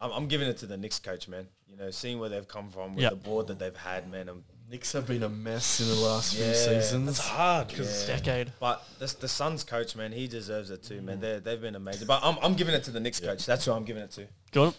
I'm, 0.00 0.12
I'm 0.12 0.28
giving 0.28 0.48
it 0.48 0.58
to 0.58 0.66
the 0.66 0.76
Knicks 0.76 0.98
coach, 0.98 1.26
man. 1.28 1.48
You 1.78 1.84
know, 1.84 1.90
seeing 1.90 2.18
where 2.18 2.30
they've 2.30 2.48
come 2.48 2.70
from 2.70 2.94
with 2.94 3.02
Yep. 3.02 3.10
the 3.10 3.16
board 3.16 3.46
that 3.48 3.58
they've 3.58 3.76
had, 3.76 4.10
man. 4.10 4.28
Um, 4.30 4.44
Knicks 4.70 4.92
have 4.92 5.06
been 5.06 5.22
a 5.22 5.28
mess 5.28 5.78
in 5.80 5.86
the 5.88 5.94
last 5.94 6.34
Yeah. 6.34 6.46
few 6.46 6.54
seasons. 6.54 7.08
it's 7.10 7.18
hard 7.18 7.68
because 7.68 8.08
Yeah. 8.08 8.16
Decade. 8.16 8.52
but 8.58 8.82
the 8.98 9.06
the 9.20 9.28
Suns 9.28 9.62
coach, 9.62 9.94
man, 9.94 10.10
he 10.10 10.26
deserves 10.26 10.70
it 10.70 10.82
too, 10.82 11.02
man. 11.02 11.20
They 11.20 11.38
they've 11.38 11.60
been 11.60 11.76
amazing. 11.76 12.06
But 12.06 12.20
I'm 12.24 12.38
I'm 12.42 12.54
giving 12.54 12.74
it 12.74 12.82
to 12.84 12.90
the 12.90 12.98
Knicks 12.98 13.20
coach. 13.20 13.44
That's 13.46 13.64
who 13.66 13.72
I'm 13.72 13.84
giving 13.84 14.02
it 14.02 14.10
to. 14.12 14.26
Jordan. 14.52 14.74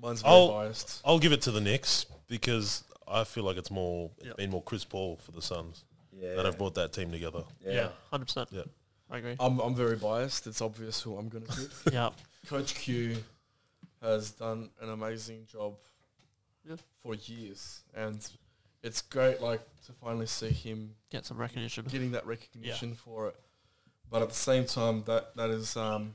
Mine's 0.00 0.22
very 0.22 0.34
I'll- 0.34 0.48
biased. 0.48 1.00
I'll 1.04 1.18
give 1.18 1.32
it 1.32 1.42
to 1.42 1.50
the 1.50 1.60
Knicks 1.60 2.06
because 2.28 2.84
I 3.08 3.24
feel 3.24 3.44
like 3.44 3.56
it's 3.56 3.70
more 3.70 4.10
it's 4.18 4.26
Yep. 4.26 4.36
been 4.36 4.50
more 4.50 4.62
Chris 4.62 4.84
Paul 4.84 5.16
for 5.16 5.32
the 5.32 5.42
Suns 5.42 5.84
Yeah, 6.12 6.34
that 6.34 6.44
have 6.44 6.58
brought 6.58 6.74
that 6.74 6.92
team 6.92 7.10
together. 7.10 7.44
Yeah, 7.64 7.88
hundred 8.10 8.26
percent. 8.26 8.48
Yeah. 8.52 8.62
I 9.10 9.18
agree. 9.18 9.36
I'm 9.40 9.58
I'm 9.60 9.74
very 9.74 9.96
biased. 9.96 10.46
It's 10.46 10.60
obvious 10.60 11.00
who 11.00 11.16
I'm 11.16 11.28
going 11.28 11.46
to 11.46 11.52
pick. 11.52 11.92
yeah, 11.94 12.10
Coach 12.46 12.74
Q 12.74 13.16
has 14.00 14.30
done 14.32 14.70
an 14.80 14.90
amazing 14.90 15.46
job 15.46 15.76
Yeah. 16.64 16.76
for 17.02 17.14
years, 17.14 17.82
and 17.94 18.26
it's 18.82 19.02
great, 19.02 19.40
like 19.40 19.60
to 19.86 19.92
finally 19.92 20.26
see 20.26 20.50
him 20.50 20.94
get 21.10 21.24
some 21.24 21.38
recognition. 21.38 21.84
getting 21.86 22.12
that 22.12 22.26
recognition 22.26 22.94
for 22.94 23.28
it. 23.28 23.36
But 24.10 24.22
at 24.22 24.28
the 24.28 24.34
same 24.34 24.64
time, 24.66 25.02
that 25.04 25.34
that 25.36 25.50
is 25.50 25.76
um, 25.76 26.14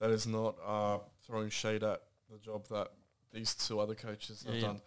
that 0.00 0.10
is 0.10 0.26
not 0.26 0.56
uh, 0.64 0.98
throwing 1.26 1.50
shade 1.50 1.82
at 1.82 2.02
the 2.30 2.38
job 2.38 2.66
that 2.68 2.88
these 3.32 3.54
two 3.54 3.80
other 3.80 3.94
coaches 3.94 4.42
have 4.44 4.54
Yeah, 4.54 4.60
yeah. 4.60 4.66
done. 4.68 4.80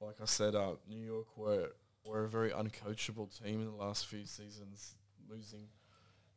Like 0.00 0.20
I 0.20 0.24
said, 0.26 0.54
uh, 0.54 0.74
New 0.88 1.04
York 1.04 1.36
were 1.36 1.70
were 2.04 2.24
a 2.24 2.28
very 2.28 2.50
uncoachable 2.50 3.28
team 3.42 3.60
in 3.60 3.66
the 3.66 3.72
last 3.76 4.06
few 4.06 4.24
seasons, 4.26 4.94
losing 5.28 5.68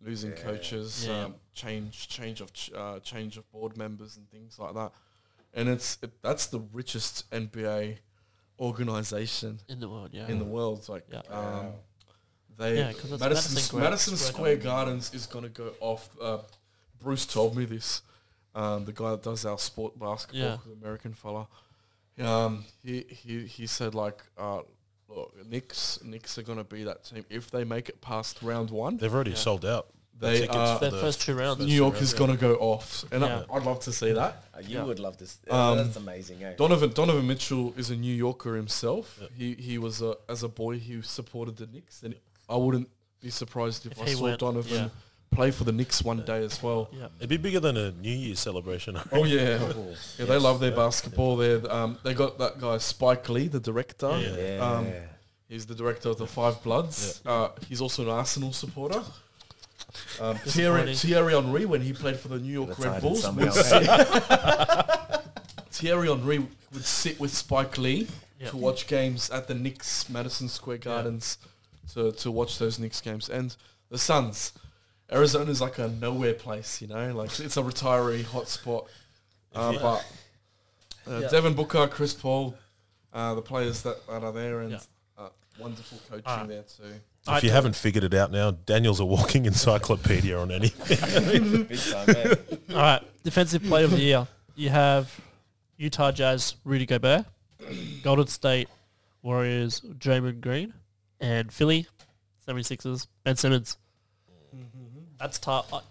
losing 0.02 0.32
Yeah. 0.32 0.44
coaches, 0.44 1.06
Yeah. 1.08 1.26
um, 1.26 1.36
change 1.54 2.08
change 2.08 2.42
of 2.42 2.52
ch- 2.54 2.72
uh, 2.74 3.00
change 3.02 3.38
of 3.38 3.50
board 3.52 3.78
members 3.78 4.18
and 4.18 4.30
things 4.30 4.58
like 4.60 4.74
that. 4.76 4.92
And 5.56 5.70
it's 5.70 5.98
it, 6.04 6.12
that's 6.22 6.48
the 6.48 6.60
richest 6.74 7.30
NBA 7.32 7.98
organization 8.60 9.60
in 9.70 9.80
the 9.80 9.90
world. 9.90 10.10
Yeah, 10.14 10.28
in 10.28 10.40
the 10.40 10.46
world. 10.46 10.88
Like, 10.90 11.06
Yeah. 11.12 11.22
um, 11.30 11.74
they 12.58 12.78
Yeah, 12.78 12.94
'cause 12.94 13.12
it's 13.12 13.20
Madison 13.22 13.30
Madison 13.30 13.58
Square- 13.58 13.84
Madison 13.84 14.18
Square 14.18 14.34
Square 14.34 14.56
Gardens 14.58 15.14
is 15.14 15.26
going 15.28 15.44
to 15.44 15.50
go 15.50 15.74
off. 15.80 16.10
Uh, 16.20 16.40
Bruce 17.00 17.26
told 17.26 17.56
me 17.56 17.66
this. 17.66 18.02
Um, 18.54 18.86
the 18.86 18.94
guy 18.94 19.12
that 19.12 19.24
does 19.24 19.46
our 19.46 19.58
sport 19.60 20.00
basketball, 20.00 20.42
Yeah. 20.42 20.58
the 20.66 20.72
American 20.74 21.14
fella. 21.14 21.48
Um, 22.18 22.66
he 22.82 23.02
he 23.10 23.46
he 23.46 23.68
said 23.68 23.94
like, 23.94 24.24
uh, 24.38 24.62
look, 25.10 25.36
Knicks 25.46 26.00
Knicks 26.02 26.38
are 26.38 26.44
going 26.44 26.58
to 26.58 26.64
be 26.64 26.86
that 26.86 27.04
team 27.04 27.26
if 27.30 27.52
they 27.52 27.66
make 27.66 27.90
it 27.90 28.00
past 28.00 28.42
round 28.42 28.70
one. 28.72 28.96
They've 28.98 29.14
already 29.14 29.32
Yeah. 29.32 29.38
sold 29.38 29.66
out. 29.66 29.90
The 30.20 30.28
They 30.28 30.40
tickets 30.42 30.56
are- 30.58 30.76
for 30.78 30.82
their 30.86 30.92
the 30.92 31.00
first 31.00 31.22
two 31.22 31.36
rounds. 31.36 31.60
New 31.66 31.74
York 31.74 32.02
is 32.02 32.14
going 32.14 32.32
to 32.32 32.38
go 32.38 32.56
off, 32.56 33.04
and 33.12 33.22
Yeah. 33.22 33.44
I, 33.50 33.56
I'd 33.58 33.64
love 33.64 33.80
to 33.82 33.92
see 33.92 34.12
that. 34.14 34.44
Uh, 34.54 34.60
you 34.62 34.78
Yeah. 34.78 34.84
would 34.84 35.00
love 35.00 35.18
this. 35.18 35.38
Um, 35.50 35.78
that's 35.78 35.98
amazing, 35.98 36.44
eh? 36.44 36.54
Donovan 36.58 36.92
Donovan 36.92 37.28
Mitchell 37.28 37.74
is 37.78 37.90
a 37.90 37.96
New 37.96 38.14
Yorker 38.16 38.56
himself. 38.56 39.18
Yep. 39.22 39.30
He 39.38 39.54
he 39.56 39.78
was 39.78 40.02
a 40.02 40.16
as 40.30 40.44
a 40.44 40.48
boy 40.48 40.80
he 40.80 41.02
supported 41.02 41.58
the 41.58 41.68
Knicks, 41.68 42.02
and 42.04 42.16
I 42.48 42.56
wouldn't 42.56 42.90
be 43.22 43.30
surprised 43.30 43.86
if, 43.86 43.92
If 43.94 44.02
I 44.02 44.06
he 44.06 44.14
saw 44.16 44.24
went, 44.24 44.40
Donovan 44.40 44.74
yeah. 44.74 44.90
play 45.32 45.52
for 45.52 45.64
the 45.66 45.72
Knicks 45.74 46.02
one 46.04 46.24
day 46.24 46.46
as 46.46 46.62
well. 46.64 46.88
Yeah, 46.94 47.08
It'd 47.18 47.30
be 47.30 47.38
bigger 47.38 47.60
than 47.60 47.76
a 47.76 47.92
New 47.92 48.10
Year's 48.24 48.40
celebration. 48.40 48.98
Oh 49.12 49.24
yeah, 49.26 49.60
yeah. 50.18 50.26
They 50.26 50.38
love 50.38 50.60
their 50.62 50.72
basketball. 50.72 51.36
They 51.36 51.56
um 51.78 51.98
they 52.04 52.14
got 52.14 52.38
that 52.38 52.60
guy 52.62 52.78
Spike 52.78 53.28
Lee, 53.30 53.48
the 53.50 53.60
director. 53.60 54.12
Yeah. 54.18 54.38
yeah. 54.38 54.60
Um, 54.78 54.88
He's 55.50 55.66
the 55.68 55.76
director 55.76 56.10
of 56.10 56.18
the 56.18 56.26
Five 56.26 56.64
Bloods. 56.64 57.22
Uh, 57.24 57.50
he's 57.70 57.80
also 57.80 58.02
an 58.04 58.10
Arsenal 58.10 58.52
supporter. 58.54 59.04
Um, 60.20 60.38
Thierry, 60.38 60.96
Thierry 60.96 61.34
Henry, 61.34 61.66
when 61.66 61.82
he 61.82 61.92
played 61.94 62.18
for 62.18 62.28
the 62.30 62.40
New 62.40 62.52
York 62.52 62.78
Red 62.80 63.02
Bulls, 63.02 63.22
somehow. 63.24 63.46
would 63.46 63.54
sit, 63.54 63.84
Thierry 65.72 66.08
Henry 66.08 66.40
would 66.40 66.86
sit 66.86 67.20
with 67.20 67.32
Spike 67.34 67.78
Lee 67.78 68.08
Yeah. 68.40 68.50
to 68.50 68.58
watch 68.58 68.88
games 68.88 69.30
at 69.30 69.48
the 69.48 69.54
Knicks 69.56 70.10
Madison 70.10 70.48
Square 70.48 70.78
Gardens 70.80 71.38
to, 71.94 72.12
to 72.14 72.32
watch 72.32 72.58
those 72.60 72.80
Knicks 72.80 73.02
games. 73.02 73.30
And 73.30 73.56
the 73.90 73.98
Suns, 73.98 74.54
Arizona's 75.12 75.62
like 75.62 75.78
a 75.80 75.88
nowhere 75.90 76.34
place, 76.34 76.82
you 76.82 76.88
know, 76.88 77.14
like 77.14 77.38
it's 77.40 77.58
a 77.58 77.62
retiree 77.62 78.24
hotspot. 78.24 78.88
Uh, 79.54 79.72
you- 79.74 79.80
but 79.80 80.06
uh, 81.08 81.20
Yeah. 81.20 81.28
Devin 81.30 81.54
Booker, 81.54 81.88
Chris 81.88 82.14
Paul, 82.14 82.56
uh, 83.14 83.34
the 83.36 83.42
players 83.42 83.82
that, 83.84 84.06
that 84.08 84.24
are 84.24 84.32
there, 84.32 84.62
and 84.62 84.72
Yeah. 84.72 84.80
uh, 85.18 85.30
wonderful 85.60 86.00
coaching 86.10 86.48
there 86.48 86.64
too. 86.64 86.94
If 87.28 87.44
you 87.44 87.50
haven't 87.52 87.76
figured 87.76 88.04
it 88.04 88.14
out 88.14 88.32
now, 88.32 88.52
Daniel's 88.52 89.00
a 89.00 89.06
walking 89.06 89.46
encyclopedia 89.52 90.38
on 90.38 90.52
anything. 90.52 91.64
Big 91.64 91.80
time? 91.80 92.16
All 92.72 92.76
right, 92.76 93.02
defensive 93.24 93.64
player 93.64 93.86
of 93.86 93.92
the 93.92 94.00
year. 94.00 94.28
You 94.56 94.70
have 94.70 95.14
Utah 95.78 96.12
Jazz, 96.12 96.56
Rudy 96.64 96.86
Gobert, 96.86 97.26
Golden 98.04 98.28
State 98.28 98.70
Warriors, 99.22 99.82
Draymond 99.82 100.40
Green, 100.42 100.74
and 101.20 101.52
Philly 101.52 101.88
76ers, 102.48 103.08
Ben 103.24 103.36
Simmons. 103.36 103.78
That's 105.20 105.40
tough. 105.40 105.74
I- 105.74 105.82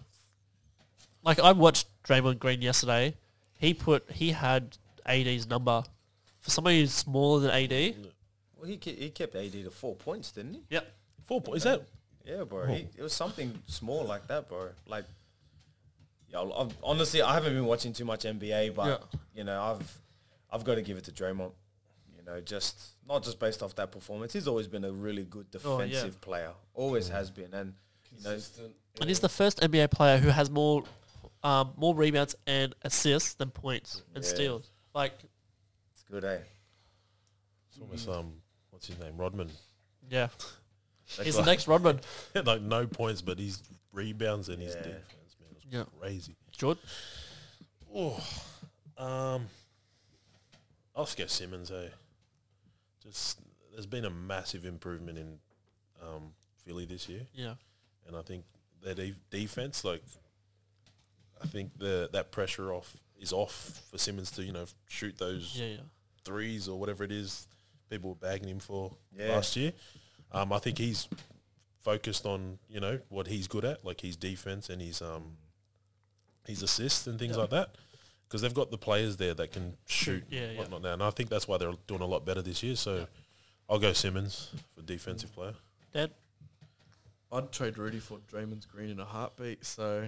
Like 1.23 1.39
I 1.39 1.51
watched 1.51 1.87
Draymond 2.03 2.39
Green 2.39 2.61
yesterday. 2.61 3.15
He 3.57 3.73
put 3.73 4.09
he 4.11 4.31
had 4.31 4.77
AD's 5.05 5.47
number 5.47 5.83
for 6.39 6.49
somebody 6.49 6.81
who's 6.81 6.93
smaller 6.93 7.39
than 7.41 7.51
AD. 7.51 7.95
Well, 8.55 8.65
he 8.69 8.79
he 8.83 9.09
kept 9.09 9.35
AD 9.35 9.51
to 9.51 9.69
four 9.71 9.95
points, 9.95 10.31
didn't 10.31 10.53
he? 10.55 10.61
Yep. 10.69 10.91
Four 11.25 11.41
points. 11.41 11.57
Is 11.57 11.63
that? 11.63 11.81
Yeah, 12.25 12.43
bro. 12.43 12.65
He, 12.67 12.87
it 12.97 13.01
was 13.01 13.13
something 13.13 13.61
small 13.67 14.03
like 14.03 14.27
that, 14.27 14.47
bro. 14.49 14.69
Like, 14.87 15.05
yeah, 16.29 16.39
I've, 16.41 16.73
honestly, 16.83 17.21
I 17.21 17.33
haven't 17.33 17.53
been 17.53 17.65
watching 17.65 17.93
too 17.93 18.05
much 18.05 18.23
NBA, 18.25 18.73
but 18.75 18.87
Yeah. 18.87 19.19
you 19.35 19.43
know, 19.43 19.61
I've 19.61 20.01
I've 20.51 20.63
got 20.63 20.75
to 20.75 20.81
give 20.81 20.97
it 20.97 21.03
to 21.05 21.11
Draymond. 21.11 21.51
You 22.17 22.23
know, 22.25 22.41
just 22.41 22.95
not 23.07 23.23
just 23.23 23.39
based 23.39 23.61
off 23.61 23.75
that 23.75 23.91
performance. 23.91 24.33
He's 24.33 24.47
always 24.47 24.67
been 24.67 24.83
a 24.83 24.91
really 24.91 25.23
good 25.23 25.45
Oh, 25.63 25.79
yeah. 25.79 25.85
defensive 25.85 26.21
player. 26.21 26.51
Always 26.73 27.09
has 27.09 27.29
been, 27.29 27.53
and 27.53 27.73
you 28.17 28.23
know, 28.23 28.37
And 29.01 29.07
he's 29.09 29.19
the 29.19 29.29
first 29.29 29.59
NBA 29.61 29.91
player 29.91 30.17
who 30.17 30.29
has 30.29 30.49
more 30.49 30.83
um, 31.43 31.73
more 31.77 31.93
rebounds 31.93 32.35
and 32.47 32.73
assists 32.81 33.35
than 33.35 33.51
points 33.51 34.01
and 34.15 34.23
Yeah. 34.23 34.29
steals. 34.29 34.71
Like, 34.95 35.13
it's 35.91 36.01
good, 36.09 36.23
eh? 36.23 36.39
It's 37.69 37.79
almost 37.79 38.09
um, 38.09 38.33
what's 38.71 38.87
his 38.87 38.97
name, 38.97 39.15
Rodman. 39.17 39.51
yeah, 40.09 40.27
That 40.27 40.45
he's 41.05 41.35
guy- 41.35 41.41
the 41.41 41.45
next 41.45 41.67
Rodman. 41.67 41.99
like 42.45 42.61
no 42.61 42.87
points, 42.87 43.21
but 43.21 43.39
his 43.39 43.61
rebounds 43.91 44.49
and 44.49 44.61
his 44.61 44.75
Yeah. 44.75 44.81
defense, 44.81 45.35
man, 45.41 45.49
was 45.53 45.63
Yeah. 45.71 45.83
crazy. 45.99 46.35
Jordan. 46.51 46.83
Oh, 47.93 48.15
um, 48.97 49.47
I'll 50.95 51.05
just 51.05 51.17
go 51.17 51.25
Simmons. 51.27 51.69
Hey, 51.69 51.89
just 53.03 53.39
there's 53.71 53.85
been 53.85 54.05
a 54.05 54.09
massive 54.09 54.65
improvement 54.65 55.17
in 55.17 55.39
um, 56.01 56.33
Philly 56.65 56.85
this 56.85 57.07
year, 57.09 57.21
Yeah. 57.33 57.55
and 58.07 58.15
I 58.15 58.21
think 58.21 58.45
their 58.81 58.95
de- 58.95 59.15
defense. 59.29 59.83
Like, 59.83 60.03
I 61.41 61.47
think 61.47 61.77
the 61.77 62.09
that 62.13 62.31
pressure 62.31 62.73
off 62.73 62.95
is 63.19 63.31
off 63.33 63.81
for 63.91 63.97
Simmons 63.97 64.31
to 64.31 64.43
you 64.43 64.51
know 64.51 64.65
shoot 64.87 65.17
those 65.17 65.57
Yeah, 65.57 65.67
yeah. 65.67 65.77
threes 66.23 66.67
or 66.67 66.77
whatever 66.79 67.03
it 67.03 67.11
is 67.11 67.47
people 67.89 68.09
were 68.11 68.15
bagging 68.15 68.49
him 68.49 68.59
for 68.59 68.95
Yeah. 69.15 69.29
last 69.35 69.55
year. 69.55 69.73
Um, 70.31 70.51
I 70.51 70.59
think 70.59 70.77
he's 70.77 71.07
focused 71.81 72.25
on 72.25 72.57
you 72.69 72.79
know 72.79 72.99
what 73.09 73.27
he's 73.27 73.47
good 73.47 73.63
at, 73.65 73.85
like 73.85 74.01
his 74.01 74.15
defense 74.15 74.69
and 74.69 74.81
his 74.81 75.01
um 75.01 75.37
his 76.45 76.61
assists 76.63 77.07
and 77.07 77.17
things 77.19 77.35
Yeah. 77.35 77.41
like 77.41 77.49
that. 77.51 77.75
Because 78.27 78.41
they've 78.41 78.53
got 78.53 78.71
the 78.71 78.77
players 78.77 79.17
there 79.17 79.35
that 79.35 79.51
can 79.51 79.77
shoot, 79.85 80.23
yeah, 80.29 80.51
yeah. 80.51 80.57
whatnot 80.57 80.81
now, 80.81 80.93
and 80.93 81.03
I 81.03 81.11
think 81.11 81.29
that's 81.29 81.47
why 81.47 81.57
they're 81.57 81.73
doing 81.87 82.01
a 82.01 82.05
lot 82.07 82.25
better 82.25 82.41
this 82.41 82.63
year. 82.63 82.75
So 82.75 83.05
I'll 83.69 83.77
go 83.79 83.93
Simmons 83.93 84.49
for 84.75 84.81
defensive 84.81 85.31
player. 85.33 85.53
Dad? 85.93 86.11
I'd 87.31 87.51
trade 87.51 87.77
Rudy 87.77 87.99
for 87.99 88.17
Draymond 88.31 88.67
Green 88.67 88.89
in 88.89 88.99
a 88.99 89.05
heartbeat. 89.05 89.63
So 89.63 90.07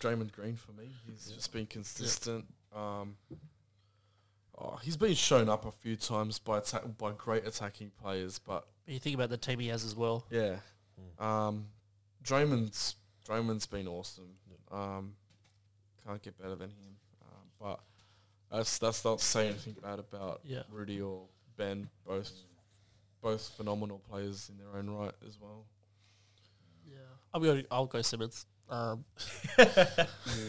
Draymond 0.00 0.32
Green 0.32 0.56
for 0.56 0.72
me. 0.72 0.88
He's 1.08 1.30
just 1.34 1.52
been 1.52 1.66
consistent. 1.66 2.44
Um, 2.74 3.16
oh, 4.58 4.78
he's 4.82 4.96
been 4.96 5.14
shown 5.14 5.48
up 5.48 5.64
a 5.64 5.70
few 5.72 5.96
times 5.96 6.38
by 6.38 6.58
attack, 6.58 6.82
by 6.98 7.12
great 7.12 7.46
attacking 7.46 7.90
players, 8.02 8.38
but 8.38 8.66
You 8.86 8.98
think 8.98 9.14
about 9.14 9.30
the 9.30 9.36
team 9.36 9.58
he 9.60 9.68
has 9.68 9.84
as 9.84 9.94
well. 9.94 10.26
yeah, 10.30 10.56
um, 11.18 11.66
Draymond's 12.24 12.96
Draymond's 13.28 13.66
been 13.66 13.86
awesome. 13.86 14.30
Um, 14.70 15.14
can't 16.06 16.20
get 16.22 16.36
better 16.38 16.56
than 16.56 16.70
him. 16.70 16.96
Um, 17.22 17.38
but 17.60 17.80
that's 18.50 18.78
that's 18.78 19.04
not 19.04 19.20
saying 19.20 19.50
anything 19.50 19.76
bad 19.82 19.98
about 19.98 20.40
Yeah. 20.44 20.62
Rudy 20.70 21.00
or 21.00 21.22
Ben. 21.56 21.88
Both 22.06 22.32
both 23.20 23.48
phenomenal 23.56 24.00
players 24.10 24.50
in 24.50 24.58
their 24.58 24.76
own 24.78 24.90
right 24.90 25.12
as 25.28 25.38
well. 25.40 25.64
Yeah. 26.90 26.96
I'm 27.32 27.42
going. 27.42 27.64
I'll 27.70 27.86
go 27.86 28.02
Simmons. 28.02 28.46
Um, 28.68 29.04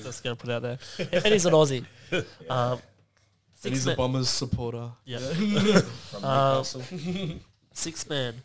just 0.04 0.24
gonna 0.24 0.36
put 0.36 0.50
it 0.50 0.54
out 0.54 0.62
there, 0.62 0.80
and 1.12 1.26
he's 1.34 1.46
an 1.46 1.54
Aussie. 1.54 1.86
Um, 2.50 2.80
And 2.80 2.82
six 3.54 3.76
he's 3.76 3.88
a 3.88 3.96
Bombers 3.96 4.30
supporter. 4.30 4.92
yeah. 5.06 5.20
From 6.10 6.24
Um, 6.24 6.56
Newcastle. 6.58 6.84
Six 7.74 8.08
man, 8.08 8.36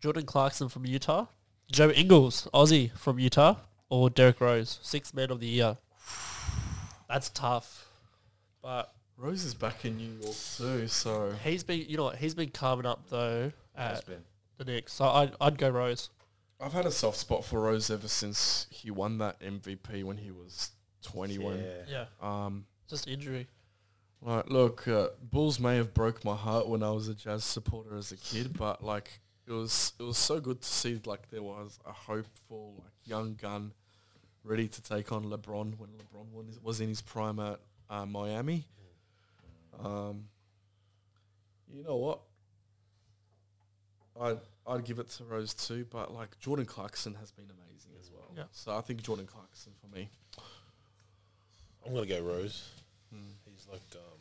Jordan 0.00 0.26
Clarkson 0.26 0.68
from 0.68 0.84
Utah, 0.86 1.26
Joe 1.72 1.90
Ingles, 1.90 2.46
Aussie 2.52 2.92
from 2.92 3.18
Utah, 3.18 3.56
or 3.88 4.10
Derrick 4.10 4.40
Rose, 4.40 4.78
six 4.82 5.14
man 5.14 5.30
of 5.30 5.40
the 5.40 5.46
year. 5.46 5.78
That's 7.08 7.30
tough, 7.30 7.88
but 8.62 8.92
Rose 9.16 9.44
is 9.44 9.54
back 9.54 9.84
in 9.84 9.96
New 9.96 10.10
York 10.22 10.36
too, 10.56 10.88
so 10.88 11.32
he's 11.42 11.64
been. 11.64 11.84
You 11.88 11.96
know 11.96 12.04
what? 12.04 12.16
He's 12.16 12.34
been 12.34 12.50
carving 12.50 12.86
up 12.86 13.08
though 13.08 13.52
at 13.76 14.04
been. 14.06 14.22
the 14.58 14.64
Knicks. 14.64 14.92
So 14.92 15.06
I'd 15.06 15.32
I'd 15.40 15.58
go 15.58 15.70
Rose. 15.70 16.10
I've 16.60 16.72
had 16.72 16.86
a 16.86 16.90
soft 16.90 17.18
spot 17.18 17.44
for 17.44 17.60
Rose 17.60 17.90
ever 17.90 18.08
since 18.08 18.66
he 18.70 18.90
won 18.90 19.18
that 19.18 19.40
MVP 19.40 20.04
when 20.04 20.18
he 20.18 20.30
was 20.30 20.70
21. 21.02 21.58
Yeah. 21.58 21.64
Yeah. 21.88 22.04
Um, 22.46 22.66
Just 22.88 23.08
injury. 23.08 23.48
Like, 24.24 24.48
look, 24.50 24.88
uh, 24.88 25.08
Bulls 25.22 25.60
may 25.60 25.76
have 25.76 25.92
broke 25.94 26.24
my 26.24 26.34
heart 26.34 26.66
when 26.68 26.82
I 26.82 26.90
was 26.90 27.08
a 27.08 27.14
Jazz 27.14 27.44
supporter 27.44 27.96
as 27.96 28.10
a 28.10 28.16
kid, 28.16 28.56
but 28.56 28.82
like 28.82 29.20
it 29.46 29.52
was 29.52 29.92
it 30.00 30.02
was 30.02 30.16
so 30.18 30.40
good 30.40 30.60
to 30.62 30.68
see 30.68 31.00
like 31.04 31.28
there 31.30 31.42
was 31.42 31.78
a 31.86 31.92
hopeful 31.92 32.74
like 32.82 32.92
young 33.04 33.34
gun 33.34 33.72
ready 34.42 34.66
to 34.68 34.82
take 34.82 35.12
on 35.12 35.24
LeBron 35.24 35.78
when 35.78 35.90
LeBron 35.90 36.32
was- 36.32 36.58
was 36.62 36.80
in 36.80 36.88
his 36.88 37.02
prime 37.02 37.38
at 37.38 37.60
uh, 37.90 38.06
Miami. 38.06 38.66
Um, 39.82 40.24
you 41.72 41.82
know 41.82 41.96
what? 41.96 42.20
I'd 44.20 44.38
I'd 44.66 44.84
give 44.84 44.98
it 44.98 45.10
to 45.10 45.24
Rose 45.24 45.52
too, 45.54 45.86
but 45.90 46.14
like 46.14 46.38
Jordan 46.40 46.64
Clarkson 46.66 47.14
has 47.14 47.30
been 47.32 47.46
amazing 47.46 47.92
as 48.00 48.10
well. 48.12 48.30
Yeah. 48.36 48.44
So 48.52 48.76
I 48.76 48.80
think 48.80 49.02
Jordan 49.02 49.26
Clarkson 49.26 49.72
for 49.80 49.94
me. 49.94 50.08
I'm 51.84 51.92
gonna 51.92 52.06
go 52.06 52.20
Rose. 52.22 52.70
Hmm. 53.12 53.20
He's 53.56 53.66
like, 53.70 53.82
um, 53.94 54.18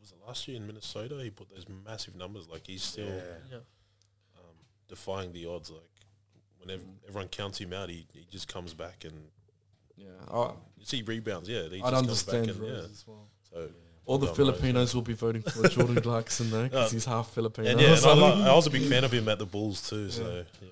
was 0.00 0.12
it 0.12 0.18
last 0.26 0.46
year 0.48 0.56
in 0.56 0.66
Minnesota? 0.66 1.18
He 1.22 1.30
put 1.30 1.50
those 1.50 1.66
massive 1.84 2.14
numbers. 2.16 2.48
Like 2.48 2.66
he's 2.66 2.82
still 2.82 3.06
Yeah. 3.06 3.22
Yeah. 3.50 3.56
um, 4.36 4.54
defying 4.88 5.32
the 5.32 5.46
odds. 5.46 5.70
Like 5.70 5.82
whenever 6.58 6.82
everyone 7.08 7.28
counts 7.28 7.58
him 7.58 7.72
out, 7.72 7.88
he, 7.90 8.06
he 8.12 8.26
just 8.30 8.48
comes 8.48 8.74
back 8.74 9.04
and 9.04 9.14
Yeah, 9.96 10.06
I, 10.30 10.50
you 10.78 10.84
see 10.84 11.02
rebounds. 11.02 11.48
Yeah, 11.48 11.62
he 11.68 11.76
I'd 11.82 11.90
just 11.90 11.94
understand 11.94 12.46
comes 12.46 12.58
back 12.58 12.66
and, 12.68 12.74
Rose 12.76 12.84
yeah. 12.86 12.92
as 12.92 13.04
well. 13.06 13.28
So 13.50 13.68
All 14.06 14.18
the 14.18 14.26
I'll 14.28 14.34
go 14.34 14.42
Rose. 14.42 14.56
Filipinos 14.56 14.94
will 14.94 15.02
be 15.02 15.14
voting 15.14 15.42
for 15.42 15.68
Jordan 15.76 16.00
Clarkson 16.02 16.50
though, 16.50 16.64
because 16.64 16.90
Uh, 16.90 16.92
he's 16.94 17.04
half 17.04 17.30
Filipino. 17.32 17.70
And 17.70 17.80
yeah, 17.80 17.86
and 17.88 17.96
I, 17.96 18.00
so- 18.00 18.14
li- 18.14 18.42
I 18.44 18.54
was 18.54 18.66
a 18.66 18.70
big 18.70 18.82
fan 18.88 19.04
of 19.04 19.12
him 19.12 19.28
at 19.28 19.38
the 19.38 19.46
Bulls 19.46 19.88
too. 19.88 20.10
So 20.10 20.44
yeah. 20.60 20.68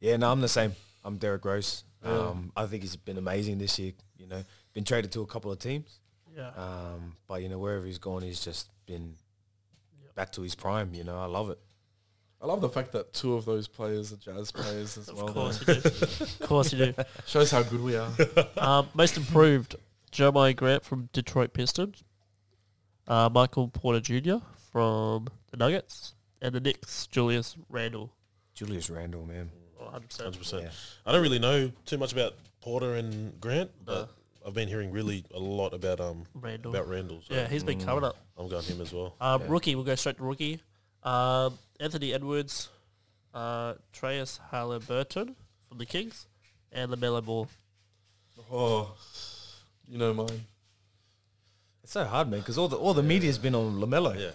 Yeah, 0.00 0.16
no, 0.16 0.30
I'm 0.30 0.40
the 0.40 0.48
same. 0.48 0.74
I'm 1.04 1.16
Derrick 1.16 1.44
Rose. 1.44 1.84
Yeah. 2.04 2.10
Um, 2.28 2.52
I 2.56 2.66
think 2.66 2.82
he's 2.82 2.94
been 2.96 3.18
amazing 3.18 3.58
this 3.58 3.78
year. 3.78 3.92
You 4.16 4.26
know, 4.28 4.44
been 4.74 4.84
traded 4.84 5.10
to 5.12 5.22
a 5.22 5.26
couple 5.26 5.50
of 5.50 5.58
teams, 5.58 5.98
Yeah. 6.38 6.50
um, 6.56 7.16
but 7.26 7.42
you 7.42 7.48
know 7.48 7.58
wherever 7.58 7.84
he's 7.84 7.98
gone, 7.98 8.22
he's 8.22 8.42
just 8.44 8.70
been 8.86 9.14
Yep. 10.04 10.14
back 10.14 10.32
to 10.32 10.42
his 10.42 10.54
prime. 10.54 10.94
You 10.94 11.02
know, 11.04 11.18
I 11.18 11.26
love 11.26 11.50
it. 11.50 11.58
I 12.40 12.46
love 12.46 12.60
the 12.60 12.68
fact 12.68 12.92
that 12.92 13.12
two 13.12 13.34
of 13.34 13.44
those 13.44 13.66
players 13.66 14.12
are 14.12 14.16
Jazz 14.16 14.52
players 14.52 14.96
as 14.96 15.12
well. 15.12 15.26
Of 15.28 15.34
course 15.34 15.58
though. 15.58 15.72
you 15.72 15.80
do. 15.80 15.88
of 15.88 16.38
course 16.48 16.72
you 16.72 16.78
do. 16.86 16.94
Shows 17.26 17.50
how 17.50 17.62
good 17.64 17.82
we 17.82 17.96
are. 17.96 18.08
Um, 18.56 18.88
most 18.94 19.16
improved, 19.16 19.74
Jeremiah 20.12 20.54
Grant 20.54 20.84
from 20.84 21.08
Detroit 21.12 21.52
Pistons, 21.52 22.04
uh, 23.08 23.28
Michael 23.32 23.66
Porter 23.68 23.98
Jr. 24.00 24.36
from 24.70 25.26
the 25.50 25.56
Nuggets, 25.56 26.14
and 26.40 26.54
the 26.54 26.60
Knicks, 26.60 27.08
Julius 27.08 27.56
Randle. 27.68 28.12
Julius 28.54 28.88
Randle, 28.88 29.26
man. 29.26 29.50
Oh, 29.80 29.86
100%. 29.86 30.22
hundred 30.22 30.38
percent. 30.38 30.62
Yeah. 30.64 30.70
I 31.06 31.12
don't 31.12 31.22
really 31.22 31.38
know 31.40 31.72
too 31.86 31.98
much 31.98 32.12
about 32.12 32.34
Porter 32.60 32.94
and 32.94 33.40
Grant, 33.40 33.70
but 33.84 34.02
No. 34.02 34.08
I've 34.48 34.54
been 34.54 34.66
hearing 34.68 34.90
really 34.90 35.24
a 35.34 35.38
lot 35.38 35.74
about 35.74 36.00
um 36.00 36.24
Randle. 36.34 36.74
about 36.74 36.88
Randle. 36.88 37.20
So 37.28 37.34
yeah, 37.34 37.46
he's 37.46 37.62
been 37.62 37.84
coming 37.84 38.02
up. 38.02 38.16
I'm 38.38 38.48
going 38.48 38.64
him 38.64 38.80
as 38.80 38.92
well. 38.92 39.14
Um, 39.20 39.42
Yeah. 39.42 39.46
Rookie, 39.50 39.74
we'll 39.74 39.84
go 39.84 39.94
straight 39.94 40.16
to 40.16 40.22
rookie. 40.24 40.60
Um, 41.02 41.58
Anthony 41.78 42.14
Edwards, 42.14 42.70
uh, 43.34 43.74
Treyas 43.92 44.40
Haliburton 44.50 45.34
from 45.68 45.76
the 45.78 45.84
Kings, 45.86 46.26
and 46.72 46.90
LaMelo 46.90 47.22
Ball. 47.24 47.46
Oh, 48.50 48.96
you 49.86 49.98
know 49.98 50.14
mine. 50.14 50.46
It's 51.82 51.92
so 51.92 52.04
hard, 52.04 52.30
man, 52.30 52.40
because 52.40 52.56
all 52.58 52.68
the 52.68 52.76
all 52.76 52.94
the 52.94 53.02
media's 53.02 53.36
been 53.38 53.54
on 53.54 53.74
Lamelo. 53.80 54.18
Yeah, 54.18 54.30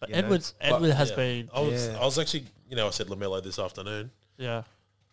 But 0.00 0.08
You 0.08 0.14
know, 0.16 0.18
Edwards, 0.22 0.54
but- 0.58 0.72
Edwards 0.74 0.94
has 0.94 1.10
yeah. 1.10 1.16
been, 1.16 1.50
I 1.54 1.60
was 1.60 1.86
Yeah. 1.86 1.98
I 2.00 2.04
was 2.04 2.18
actually 2.18 2.46
you 2.68 2.74
know 2.76 2.88
I 2.88 2.90
said 2.90 3.06
Lamelo 3.06 3.40
this 3.42 3.58
afternoon. 3.60 4.10
yeah. 4.38 4.62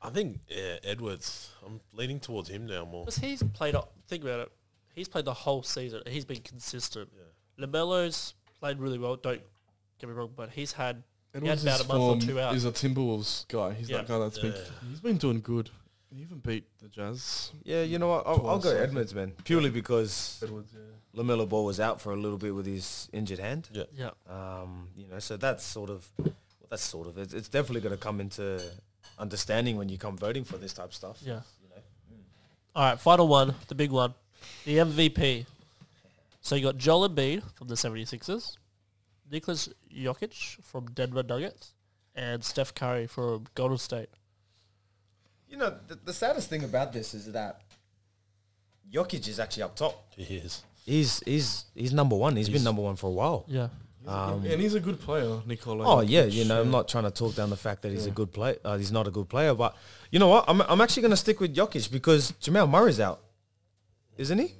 I 0.01 0.09
think 0.09 0.39
yeah, 0.47 0.77
Edwards. 0.83 1.51
I'm 1.65 1.79
leaning 1.93 2.19
towards 2.19 2.49
him 2.49 2.65
now 2.65 2.85
more. 2.85 3.05
Because 3.05 3.17
he's 3.17 3.43
played, 3.43 3.75
think 4.07 4.23
about 4.23 4.39
it, 4.41 4.51
he's 4.93 5.07
played 5.07 5.25
the 5.25 5.33
whole 5.33 5.63
season. 5.63 6.01
He's 6.07 6.25
been 6.25 6.41
consistent. 6.41 7.09
Yeah. 7.13 7.65
Lamelo's 7.65 8.33
played 8.59 8.79
really 8.79 8.97
well. 8.97 9.15
Don't 9.15 9.41
get 9.99 10.09
me 10.09 10.15
wrong, 10.15 10.31
but 10.35 10.51
he's 10.51 10.71
had 10.71 11.03
And 11.33 11.43
He 11.43 11.49
had 11.49 11.61
about 11.61 11.83
a 11.83 11.87
month 11.87 12.23
or 12.23 12.27
two 12.27 12.39
out. 12.39 12.53
He's 12.53 12.65
a 12.65 12.71
Timberwolves 12.71 13.47
guy. 13.49 13.73
He's 13.73 13.89
Yeah. 13.89 13.97
that 13.97 14.07
guy 14.07 14.19
that's 14.19 14.39
been 14.39 14.53
he's 14.89 15.01
been 15.01 15.17
doing 15.17 15.41
good. 15.41 15.69
He 16.11 16.21
even 16.21 16.39
beat 16.39 16.65
the 16.81 16.87
Jazz. 16.87 17.51
Yeah, 17.63 17.83
you 17.83 17.99
know 17.99 18.07
what? 18.07 18.25
I'll, 18.25 18.47
I'll 18.47 18.59
go 18.59 18.75
Edwards, 18.75 19.13
man, 19.13 19.33
purely 19.43 19.69
because 19.69 20.39
Edwards, 20.41 20.73
yeah. 20.73 21.21
Lamelo 21.21 21.47
Ball 21.47 21.65
was 21.65 21.79
out 21.79 22.01
for 22.01 22.13
a 22.13 22.15
little 22.15 22.39
bit 22.39 22.55
with 22.55 22.65
his 22.65 23.09
injured 23.13 23.37
hand. 23.37 23.69
Yeah, 23.71 23.83
yeah. 23.95 24.09
Um, 24.27 24.87
you 24.97 25.07
know, 25.07 25.19
so 25.19 25.37
that's 25.37 25.63
sort 25.63 25.91
of 25.91 26.09
well, 26.17 26.33
that's 26.71 26.81
sort 26.83 27.07
of 27.07 27.17
it's, 27.19 27.33
it's 27.35 27.47
definitely 27.49 27.81
going 27.81 27.95
to 27.95 28.01
come 28.01 28.19
into 28.19 28.59
understanding 29.17 29.77
when 29.77 29.89
you 29.89 29.97
come 29.97 30.17
voting 30.17 30.43
for 30.43 30.57
this 30.57 30.73
type 30.73 30.87
of 30.87 30.93
stuff. 30.93 31.17
Yeah. 31.21 31.41
You 31.61 31.69
know, 31.69 31.81
mm. 32.13 32.21
All 32.75 32.83
right, 32.83 32.99
final 32.99 33.27
one, 33.27 33.53
the 33.67 33.75
big 33.75 33.91
one, 33.91 34.13
the 34.65 34.77
MVP. 34.77 35.45
So 36.41 36.55
you 36.55 36.63
got 36.63 36.77
Joel 36.77 37.09
Embiid 37.09 37.43
from 37.55 37.67
the 37.67 37.75
76ers, 37.75 38.57
Nicholas 39.31 39.69
Jokic 39.93 40.61
from 40.63 40.85
Denver 40.87 41.23
Nuggets, 41.23 41.73
and 42.15 42.43
Steph 42.43 42.73
Curry 42.73 43.07
from 43.07 43.45
Golden 43.55 43.77
State. 43.77 44.09
you 45.49 45.57
know 45.57 45.73
the, 45.87 45.95
the 45.95 46.13
saddest 46.13 46.49
thing 46.49 46.63
about 46.63 46.93
this 46.93 47.13
is 47.13 47.31
that 47.33 47.61
Jokic 48.91 49.27
is 49.27 49.39
actually 49.39 49.63
up 49.63 49.75
top. 49.75 50.05
he 50.15 50.37
is. 50.37 50.63
He's 50.85 51.19
he's 51.25 51.65
he's 51.75 51.93
number 51.93 52.15
one. 52.15 52.35
he's 52.35 52.49
been 52.49 52.63
number 52.63 52.81
one 52.81 52.95
for 52.95 53.07
a 53.07 53.11
while. 53.11 53.45
Yeah. 53.47 53.67
Um, 54.07 54.45
and 54.45 54.61
he's 54.61 54.73
a 54.75 54.79
good 54.79 54.99
player, 54.99 55.41
Nikola. 55.45 55.85
Oh 55.85 55.99
yeah, 56.01 56.23
Jokic, 56.23 56.33
you 56.33 56.45
know, 56.45 56.61
I'm 56.61 56.71
not 56.71 56.87
trying 56.87 57.03
to 57.03 57.11
talk 57.11 57.35
down 57.35 57.49
the 57.49 57.57
fact 57.57 57.81
that 57.83 57.91
he's 57.91 58.05
a 58.05 58.11
good 58.11 58.31
player. 58.31 58.57
Uh, 58.63 58.77
he's 58.77 58.91
not 58.91 59.07
a 59.07 59.11
good 59.11 59.27
player, 59.29 59.53
but 59.53 59.75
you 60.11 60.19
know 60.19 60.29
what? 60.29 60.45
I'm 60.47 60.61
I'm 60.61 60.81
actually 60.81 61.01
going 61.01 61.11
to 61.11 61.17
stick 61.17 61.39
with 61.39 61.55
Jokic 61.55 61.91
because 61.91 62.31
Jamal 62.39 62.65
Murray's 62.67 62.99
out, 62.99 63.19
isn't 64.17 64.37
he? 64.39 64.53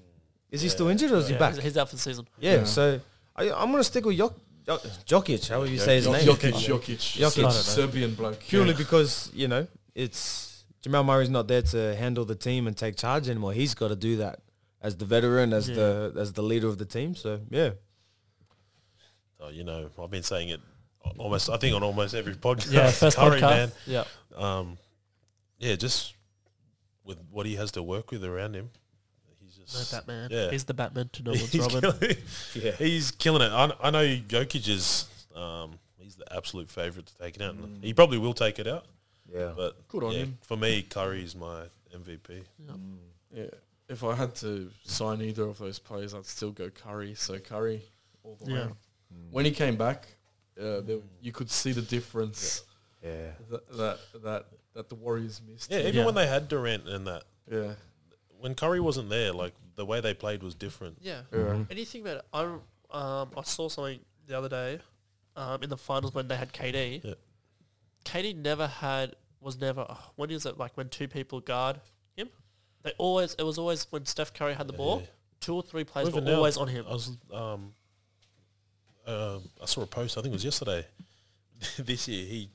Is 0.51 0.61
he 0.61 0.69
still 0.69 0.87
injured 0.89 1.11
or 1.11 1.17
is 1.17 1.29
he 1.29 1.35
back? 1.35 1.53
He's, 1.55 1.63
he's 1.63 1.77
out 1.77 1.89
for 1.89 1.95
the 1.95 2.01
season. 2.01 2.27
yeah, 2.39 2.55
Yeah. 2.57 2.63
so 2.65 2.99
I, 3.35 3.43
I'm 3.51 3.71
going 3.71 3.77
to 3.77 3.83
stick 3.83 4.05
with 4.05 4.17
Jok, 4.17 4.33
Jok, 4.67 5.05
Jokic. 5.05 5.47
However 5.47 5.69
you 5.71 5.77
say 5.77 5.95
his 5.95 6.07
name, 6.07 6.25
Jokic, 6.27 6.53
Jokic, 6.53 6.97
Jokic. 6.97 6.99
Ser- 6.99 7.25
I 7.25 7.29
don't 7.29 7.43
know. 7.43 7.49
Serbian 7.51 8.15
bloke. 8.15 8.39
purely 8.41 8.71
yeah. 8.71 8.77
because 8.77 9.31
you 9.33 9.47
know 9.47 9.67
it's 9.95 10.65
Jamal 10.81 11.03
Murray's 11.03 11.29
not 11.29 11.47
there 11.47 11.61
to 11.61 11.95
handle 11.95 12.25
the 12.25 12.35
team 12.35 12.67
and 12.67 12.75
take 12.75 12.97
charge 12.97 13.29
anymore. 13.29 13.53
He's 13.53 13.73
got 13.73 13.87
to 13.89 13.95
do 13.95 14.17
that 14.17 14.41
as 14.81 14.95
the 14.97 15.05
veteran, 15.05 15.53
as 15.53 15.69
Yeah. 15.69 15.75
the 15.75 16.13
as 16.17 16.33
the 16.33 16.41
leader 16.43 16.67
of 16.67 16.77
the 16.77 16.85
team. 16.85 17.15
So 17.15 17.39
yeah, 17.49 17.71
Oh, 19.39 19.49
you 19.49 19.63
know, 19.63 19.89
I've 20.01 20.11
been 20.11 20.23
saying 20.23 20.49
it 20.49 20.59
almost. 21.17 21.49
I 21.49 21.57
think 21.57 21.75
on 21.75 21.83
almost 21.83 22.13
every 22.13 22.35
podcast. 22.35 22.71
Yeah, 22.73 22.91
first 22.91 23.17
Curry, 23.19 23.39
podcast. 23.39 23.41
man. 23.41 23.71
Yeah. 23.87 24.03
Um, 24.35 24.77
yeah, 25.59 25.75
just 25.75 26.13
with 27.03 27.17
what 27.31 27.45
he 27.45 27.55
has 27.55 27.71
to 27.71 27.83
work 27.83 28.11
with 28.11 28.23
around 28.23 28.53
him, 28.55 28.69
he's 29.41 29.57
No 29.57 29.79
just 29.79 29.91
Batman. 29.91 30.29
Yeah. 30.31 30.51
He's 30.51 30.63
the 30.65 30.73
Batman 30.73 31.09
to 31.13 31.23
Nolan's 31.23 31.51
he's 31.51 31.61
Robin. 31.73 31.81
killing, 31.99 32.17
Yeah. 32.55 32.71
he's 32.73 33.11
killing 33.11 33.41
it. 33.41 33.51
I, 33.51 33.71
I 33.81 33.89
know 33.91 34.05
Jokic 34.05 34.67
is 34.67 35.07
um, 35.35 35.79
he's 35.97 36.15
the 36.15 36.31
absolute 36.35 36.69
favorite 36.69 37.05
to 37.07 37.17
take 37.17 37.35
it 37.37 37.41
out. 37.41 37.55
and 37.55 37.83
He 37.83 37.93
probably 37.93 38.17
will 38.17 38.33
take 38.33 38.59
it 38.59 38.67
out, 38.67 38.85
Yeah. 39.33 39.53
but 39.55 39.87
Good 39.87 40.03
on 40.03 40.11
yeah, 40.11 40.17
him. 40.19 40.37
for 40.41 40.57
me, 40.57 40.81
Curry 40.81 41.23
is 41.23 41.35
my 41.35 41.63
MVP. 41.95 42.43
Yeah. 43.33 43.43
If 43.87 44.03
I 44.03 44.15
had 44.15 44.35
to 44.35 44.69
sign 44.83 45.21
either 45.21 45.43
of 45.43 45.57
those 45.59 45.79
players, 45.79 46.13
I'd 46.13 46.25
still 46.25 46.51
go 46.51 46.69
Curry. 46.69 47.15
So 47.15 47.39
Curry 47.39 47.81
all 48.23 48.37
the 48.43 48.51
Yeah. 48.51 48.65
way. 48.67 48.71
When 49.31 49.45
he 49.45 49.52
came 49.52 49.76
back, 49.76 50.07
uh, 50.60 50.81
there, 50.81 50.99
you 51.22 51.31
could 51.31 51.49
see 51.49 51.72
the 51.72 51.81
difference 51.81 52.64
yeah. 53.03 53.31
that, 53.49 53.77
that 53.77 53.99
that 54.23 54.45
that 54.73 54.90
the 54.90 54.95
Warriors 54.95 55.41
missed. 55.48 55.72
Yeah, 55.72 55.80
even 55.80 55.95
Yeah. 55.95 56.06
when 56.06 56.15
they 56.15 56.27
had 56.27 56.48
Durant 56.48 56.88
and 56.88 57.07
that, 57.07 57.23
yeah, 57.52 57.73
when 58.40 58.56
Curry 58.56 58.80
wasn't 58.80 59.10
there, 59.10 59.31
like 59.34 59.53
the 59.76 59.86
way 59.86 60.02
they 60.02 60.14
played 60.14 60.44
was 60.44 60.56
different. 60.56 60.98
Yeah. 61.02 61.22
yeah. 61.34 61.64
Anything 61.69 62.02
about 62.02 62.18
it? 62.18 62.26
I 62.34 62.44
um 62.91 63.31
I 63.38 63.41
saw 63.44 63.69
something 63.69 63.99
the 64.27 64.38
other 64.38 64.49
day, 64.49 64.80
um 65.36 65.64
in 65.64 65.69
the 65.69 65.77
finals 65.77 66.14
when 66.14 66.27
they 66.27 66.36
had 66.36 66.53
KD. 66.53 67.03
Yeah. 67.03 67.14
KD 68.06 68.36
never 68.36 68.68
had 68.68 69.15
was 69.41 69.60
never 69.60 69.86
oh, 69.90 70.11
when 70.15 70.30
is 70.31 70.45
it 70.45 70.57
like 70.57 70.76
when 70.76 70.90
two 70.90 71.07
people 71.07 71.40
guard 71.40 71.80
him? 72.15 72.30
They 72.84 72.91
always 72.98 73.36
it 73.36 73.44
was 73.44 73.57
always 73.57 73.88
when 73.91 74.06
Steph 74.06 74.34
Curry 74.34 74.53
had 74.53 74.68
the 74.68 74.73
ball, 74.73 74.99
Yeah. 75.02 75.07
two 75.40 75.56
or 75.56 75.64
three 75.64 75.84
players 75.84 76.10
Even 76.10 76.26
were 76.26 76.31
now, 76.31 76.38
always 76.38 76.57
on 76.57 76.68
him. 76.68 76.86
I 76.88 76.91
was 76.91 77.18
um, 77.34 77.73
uh, 79.10 79.40
I 79.61 79.65
saw 79.65 79.81
a 79.81 79.88
post. 79.88 80.18
I 80.18 80.22
think 80.22 80.31
it 80.34 80.36
was 80.36 80.45
yesterday. 80.45 80.86
this 81.80 82.07
year, 82.07 82.26
he 82.26 82.49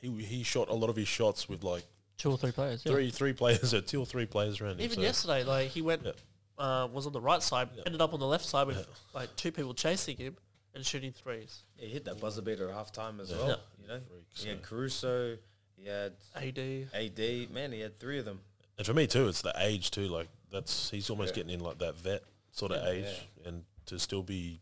he 0.00 0.22
he 0.22 0.42
shot 0.42 0.68
a 0.68 0.74
lot 0.74 0.90
of 0.90 0.96
his 0.96 1.08
shots 1.08 1.48
with 1.48 1.62
like 1.64 1.82
Two 2.16 2.30
or 2.32 2.38
three 2.38 2.50
players. 2.52 2.82
Yeah. 2.84 2.92
three 2.92 3.10
three 3.10 3.32
players 3.32 3.72
or 3.74 3.80
two 3.92 4.00
or 4.00 4.06
three 4.06 4.26
players 4.26 4.60
around 4.60 4.72
him. 4.74 4.80
Even 4.80 4.96
so- 4.96 5.02
yesterday, 5.02 5.44
like 5.44 5.68
he 5.68 5.82
went 5.82 6.02
Yeah. 6.04 6.12
uh, 6.58 6.86
was 6.92 7.06
on 7.06 7.12
the 7.12 7.20
right 7.20 7.42
side, 7.42 7.68
Yeah. 7.76 7.82
ended 7.86 8.00
up 8.00 8.12
on 8.14 8.20
the 8.20 8.26
left 8.26 8.44
side 8.44 8.66
with 8.66 8.76
Yeah. 8.78 8.84
like 9.14 9.34
two 9.36 9.52
people 9.52 9.74
chasing 9.74 10.16
him 10.16 10.36
and 10.74 10.84
shooting 10.84 11.12
threes. 11.12 11.62
Yeah, 11.78 11.86
he 11.86 11.92
hit 11.92 12.04
that 12.06 12.20
buzzer 12.20 12.42
beater 12.42 12.68
at 12.70 12.74
halftime 12.74 13.20
as 13.20 13.30
Yeah. 13.30 13.36
well. 13.36 13.48
Yeah. 13.48 13.56
You 13.82 13.88
know, 13.88 14.00
Freak, 14.08 14.24
he 14.34 14.48
had 14.48 14.62
Caruso, 14.62 15.36
he 15.76 15.86
had 15.88 16.12
AD. 16.34 16.88
AD. 16.92 17.48
Man, 17.52 17.70
he 17.72 17.80
had 17.80 17.98
three 18.00 18.18
of 18.18 18.24
them. 18.24 18.40
And 18.78 18.86
for 18.86 18.94
me 18.94 19.06
too, 19.06 19.28
it's 19.28 19.42
the 19.42 19.54
age 19.58 19.90
too. 19.92 20.08
Like 20.08 20.28
that's 20.50 20.90
he's 20.90 21.10
almost 21.10 21.30
Yeah. 21.30 21.42
getting 21.42 21.54
in 21.54 21.60
like 21.60 21.78
that 21.78 21.94
vet 21.96 22.22
sort 22.52 22.72
of 22.72 22.82
Yeah, 22.82 22.90
age, 22.90 23.14
and 23.44 23.64
to 23.86 23.98
still 23.98 24.22
be 24.22 24.60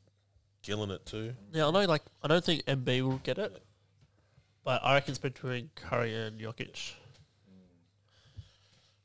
killing 0.67 0.91
it 0.91 1.07
too. 1.07 1.33
Yeah, 1.53 1.69
I 1.69 1.71
know. 1.71 1.85
Like, 1.85 2.03
I 2.23 2.29
don't 2.29 2.45
think 2.45 2.65
Embiid 2.65 3.03
will 3.03 3.21
get 3.23 3.39
it, 3.39 3.63
but 4.65 4.83
I 4.85 4.95
reckon 4.95 5.13
it's 5.13 5.19
between 5.19 5.71
Curry 5.77 6.15
and 6.15 6.41
Jokic. 6.41 6.95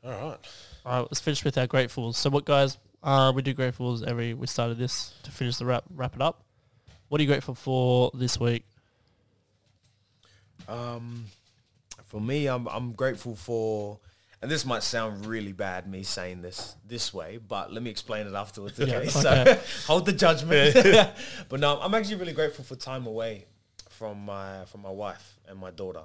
All 0.04 0.12
right. 0.12 0.38
All 0.86 1.02
right, 1.02 1.08
let's 1.12 1.20
finish 1.20 1.44
with 1.44 1.58
our 1.58 1.68
gratefuls. 1.68 2.16
So, 2.16 2.30
what 2.32 2.46
guys? 2.46 2.78
Uh, 3.04 3.32
we 3.36 3.42
do 3.42 3.54
gratefuls 3.54 4.06
every. 4.06 4.34
We 4.34 4.48
started 4.48 4.78
this 4.78 5.14
to 5.24 5.32
finish 5.32 5.58
the 5.58 5.66
wrap. 5.66 5.84
Wrap 5.94 6.16
it 6.16 6.22
up. 6.22 6.44
What 7.10 7.20
are 7.20 7.24
you 7.24 7.28
grateful 7.28 7.56
for 7.56 8.10
this 8.14 8.40
week? 8.40 8.64
Um, 10.68 11.26
for 12.06 12.20
me, 12.20 12.48
I'm 12.48 12.68
I'm 12.68 12.94
grateful 12.94 13.36
for, 13.36 14.00
and 14.42 14.50
this 14.50 14.66
might 14.66 14.84
sound 14.84 15.26
really 15.26 15.54
bad 15.54 15.88
me 15.88 16.04
saying 16.04 16.42
this 16.42 16.76
this 16.88 17.14
way, 17.14 17.38
but 17.38 17.72
let 17.72 17.84
me 17.84 17.90
explain 17.90 18.28
it 18.28 18.34
afterwards. 18.34 18.80
Okay, 18.80 18.96
okay. 19.08 19.10
so 19.10 19.60
hold 19.88 20.06
the 20.06 20.14
judgment. 20.14 20.76
but 21.50 21.60
no, 21.60 21.80
I'm 21.80 21.94
actually 21.94 22.16
really 22.16 22.34
grateful 22.34 22.64
for 22.64 22.76
time 22.76 23.06
away 23.08 23.46
from 23.90 24.26
my 24.26 24.66
from 24.66 24.82
my 24.82 24.90
wife 24.92 25.40
and 25.48 25.60
my 25.60 25.72
daughter. 25.72 26.04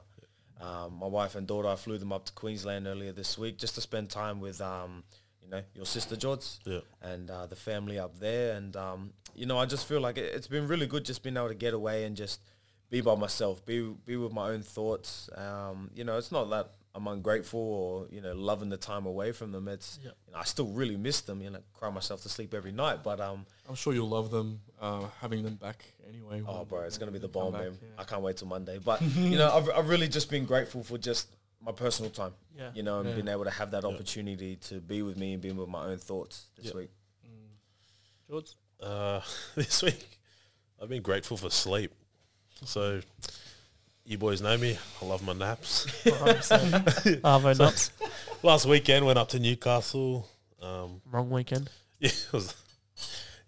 Um, 0.60 0.94
my 0.98 1.06
wife 1.06 1.34
and 1.34 1.46
daughter, 1.46 1.68
I 1.68 1.76
flew 1.76 1.98
them 1.98 2.12
up 2.12 2.24
to 2.26 2.32
Queensland 2.32 2.86
earlier 2.86 3.12
this 3.12 3.36
week 3.36 3.58
just 3.58 3.74
to 3.74 3.82
spend 3.82 4.08
time 4.08 4.40
with, 4.40 4.60
um, 4.62 5.04
you 5.42 5.50
know, 5.50 5.60
your 5.74 5.84
sister 5.84 6.16
George 6.16 6.46
Yeah. 6.64 6.80
and 7.02 7.30
uh, 7.30 7.44
the 7.44 7.56
family 7.56 7.98
up 7.98 8.18
there. 8.18 8.54
And, 8.56 8.74
um, 8.74 9.12
you 9.34 9.44
know, 9.44 9.58
I 9.58 9.66
just 9.66 9.86
feel 9.86 10.00
like 10.00 10.16
it, 10.16 10.34
it's 10.34 10.46
been 10.46 10.66
really 10.66 10.86
good 10.86 11.04
just 11.04 11.22
being 11.22 11.36
able 11.36 11.48
to 11.48 11.54
get 11.54 11.74
away 11.74 12.04
and 12.04 12.16
just 12.16 12.40
be 12.88 13.02
by 13.02 13.14
myself, 13.16 13.66
be 13.66 13.92
be 14.06 14.16
with 14.16 14.32
my 14.32 14.48
own 14.48 14.62
thoughts. 14.62 15.28
Um, 15.34 15.90
you 15.94 16.04
know, 16.04 16.16
it's 16.16 16.32
not 16.32 16.48
that 16.48 16.70
I'm 16.97 17.06
ungrateful 17.09 17.60
or, 17.60 18.06
you 18.10 18.23
know, 18.23 18.32
loving 18.32 18.70
the 18.70 18.78
time 18.78 19.05
away 19.05 19.31
from 19.32 19.52
them. 19.52 19.68
It's, 19.68 19.98
Yeah. 20.02 20.12
you 20.27 20.32
know, 20.32 20.39
I 20.39 20.44
still 20.44 20.68
really 20.68 20.97
miss 20.97 21.20
them, 21.20 21.43
you 21.43 21.51
know, 21.51 21.60
cry 21.74 21.90
myself 21.90 22.23
to 22.23 22.31
sleep 22.31 22.55
every 22.55 22.73
night. 22.73 23.02
But, 23.05 23.20
um, 23.20 23.44
I'm 23.68 23.74
sure 23.74 23.93
you'll 23.93 24.09
love 24.09 24.31
them 24.31 24.62
uh, 24.81 25.06
having 25.20 25.43
them 25.43 25.56
back 25.56 25.85
anyway. 26.09 26.43
oh, 26.48 26.60
when- 26.60 26.64
bro, 26.68 26.81
it's 26.85 26.97
going 26.97 27.09
to 27.09 27.12
be 27.12 27.18
the 27.18 27.28
bomb, 27.28 27.52
come 27.52 27.60
man. 27.60 27.70
back, 27.73 27.81
I 27.98 28.05
can't 28.05 28.23
wait 28.23 28.39
till 28.39 28.48
Monday. 28.48 28.78
But, 28.82 29.02
you 29.31 29.36
know, 29.36 29.55
I've, 29.55 29.68
I've 29.77 29.89
really 29.90 30.09
just 30.09 30.31
been 30.31 30.47
grateful 30.47 30.82
for 30.82 30.97
just 30.97 31.28
my 31.60 31.70
personal 31.73 32.10
time, 32.10 32.32
Yeah. 32.56 32.70
you 32.74 32.82
know, 32.82 33.01
and 33.01 33.10
Yeah. 33.10 33.14
being 33.16 33.28
able 33.28 33.44
to 33.44 33.51
have 33.51 33.73
that 33.73 33.82
Yeah. 33.82 33.90
opportunity 33.90 34.56
to 34.56 34.81
be 34.81 35.02
with 35.02 35.18
me 35.18 35.35
and 35.35 35.43
be 35.43 35.52
with 35.52 35.68
my 35.68 35.85
own 35.89 35.98
thoughts 35.98 36.47
this 36.56 36.66
Yeah. 36.68 36.77
week. 36.77 36.90
George. 38.28 38.52
Uh, 38.81 39.20
this 39.55 39.82
week, 39.82 40.18
I've 40.81 40.89
been 40.89 41.02
grateful 41.02 41.36
for 41.36 41.51
sleep. 41.51 41.93
So, 42.64 43.01
you 44.06 44.16
boys 44.18 44.40
know 44.40 44.56
me. 44.56 44.78
I 45.02 45.04
love 45.04 45.22
my 45.24 45.32
naps. 45.32 45.86
100%. 46.04 47.20
Arvo 47.20 47.58
nuts. 47.58 47.90
Last 48.42 48.66
weekend, 48.66 49.04
went 49.04 49.18
up 49.18 49.28
to 49.30 49.38
Newcastle. 49.38 50.28
Um, 50.62 51.00
Wrong 51.10 51.28
weekend. 51.30 51.68
yeah, 52.00 52.10
it 52.10 52.28
was, 52.32 52.54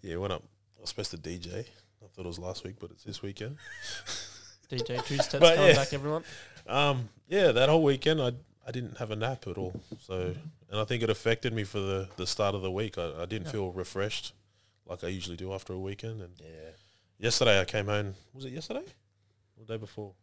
yeah, 0.01 0.17
went 0.17 0.33
up. 0.33 0.43
I 0.77 0.81
was 0.81 0.89
supposed 0.89 1.11
to 1.11 1.17
DJ. 1.17 1.59
I 1.59 2.07
thought 2.13 2.25
it 2.25 2.27
was 2.27 2.39
last 2.39 2.63
week, 2.63 2.75
but 2.79 2.91
it's 2.91 3.03
this 3.03 3.21
weekend. 3.21 3.57
DJ 4.69 5.03
two 5.05 5.17
steps 5.19 5.31
coming 5.39 5.59
yeah. 5.59 5.73
back. 5.75 5.93
Everyone. 5.93 6.23
Um, 6.67 7.09
yeah, 7.27 7.51
that 7.51 7.69
whole 7.69 7.83
weekend, 7.83 8.21
I 8.21 8.33
I 8.67 8.71
didn't 8.71 8.97
have 8.97 9.09
a 9.09 9.15
nap 9.15 9.47
at 9.47 9.57
all. 9.57 9.73
So, 10.01 10.35
and 10.69 10.79
I 10.79 10.83
think 10.83 11.01
it 11.01 11.09
affected 11.09 11.53
me 11.53 11.63
for 11.63 11.79
the, 11.79 12.07
the 12.17 12.27
start 12.27 12.53
of 12.53 12.61
the 12.61 12.69
week. 12.69 12.99
I, 12.99 13.23
I 13.23 13.25
didn't 13.25 13.45
Yeah. 13.47 13.51
feel 13.53 13.71
refreshed 13.71 14.33
like 14.85 15.03
I 15.03 15.07
usually 15.07 15.37
do 15.37 15.53
after 15.53 15.73
a 15.73 15.79
weekend. 15.79 16.21
And 16.21 16.33
Yeah. 16.39 16.69
yesterday, 17.17 17.59
I 17.59 17.65
came 17.65 17.87
home. 17.87 18.13
Was 18.33 18.45
it 18.45 18.51
yesterday? 18.53 18.81
Or 18.81 19.65
the 19.65 19.73
day 19.73 19.77
before? 19.77 20.13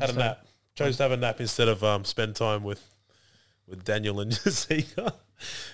Had 0.00 0.10
a 0.10 0.12
nap. 0.12 0.46
Chose 0.74 0.96
to 0.98 1.02
have 1.04 1.12
a 1.12 1.16
nap 1.16 1.40
instead 1.40 1.68
of 1.68 1.82
um, 1.82 2.04
spend 2.04 2.36
time 2.36 2.62
with 2.62 2.82
with 3.66 3.84
Daniel 3.84 4.20
and 4.20 4.30
Jessica. 4.44 5.14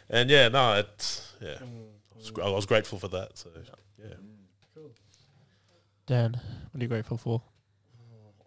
and 0.09 0.31
yeah, 0.31 0.49
no, 0.49 0.75
it's 0.75 1.33
yeah. 1.41 1.57
I 1.61 2.17
was, 2.17 2.33
I 2.43 2.49
was 2.51 2.67
grateful 2.67 2.99
for 2.99 3.09
that. 3.09 3.37
So 3.39 3.51
yeah, 3.99 4.15
Cool. 4.75 4.91
Dan, 6.07 6.33
what 6.71 6.81
are 6.81 6.85
you 6.85 6.89
grateful 6.89 7.17
for? 7.17 7.43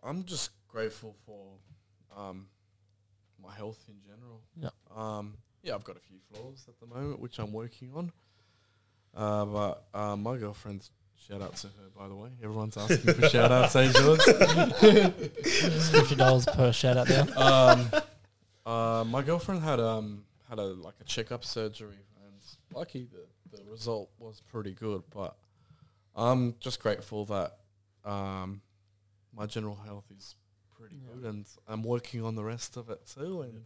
I'm 0.03 0.23
just 0.23 0.51
grateful 0.67 1.15
for 1.25 1.45
um, 2.15 2.47
my 3.43 3.53
health 3.53 3.83
in 3.87 3.95
general. 4.05 4.41
Yeah. 4.55 4.69
Um, 4.95 5.37
yeah, 5.63 5.75
I've 5.75 5.83
got 5.83 5.97
a 5.97 5.99
few 5.99 6.17
flaws 6.31 6.65
at 6.67 6.79
the 6.79 6.85
moment, 6.85 7.19
which 7.19 7.39
I'm 7.39 7.51
working 7.51 7.91
on. 7.93 8.11
Uh, 9.15 9.45
but 9.45 9.87
uh, 9.93 10.15
my 10.15 10.37
girlfriend's 10.37 10.91
shout 11.27 11.41
out 11.41 11.55
to 11.57 11.67
her, 11.67 11.89
by 11.97 12.07
the 12.07 12.15
way. 12.15 12.29
Everyone's 12.43 12.77
asking 12.77 13.13
for 13.13 13.29
shout 13.29 13.51
outs, 13.51 13.75
eh, 13.75 13.91
George? 13.93 14.21
Fifty 15.91 16.15
dollars 16.15 16.45
per 16.45 16.71
shout 16.71 16.97
out 16.97 17.07
there. 17.07 17.25
um, 17.37 17.89
uh, 18.65 19.03
my 19.07 19.21
girlfriend 19.21 19.61
had 19.61 19.79
um 19.79 20.23
had 20.49 20.59
a 20.59 20.63
like 20.65 20.95
a 21.01 21.03
checkup 21.03 21.43
surgery, 21.45 21.97
and 22.23 22.33
lucky 22.73 23.07
the 23.11 23.57
the 23.57 23.63
result 23.69 24.09
was 24.19 24.41
pretty 24.41 24.73
good. 24.73 25.03
But 25.13 25.35
I'm 26.15 26.55
just 26.59 26.79
grateful 26.81 27.25
that 27.25 27.57
um 28.05 28.61
my 29.35 29.45
general 29.45 29.75
health 29.75 30.05
is 30.17 30.35
pretty 30.77 30.95
Yeah. 30.95 31.13
good, 31.15 31.23
and 31.25 31.45
I'm 31.67 31.83
working 31.83 32.23
on 32.23 32.35
the 32.35 32.43
rest 32.43 32.77
of 32.77 32.89
it 32.89 33.05
too. 33.13 33.41
And 33.41 33.63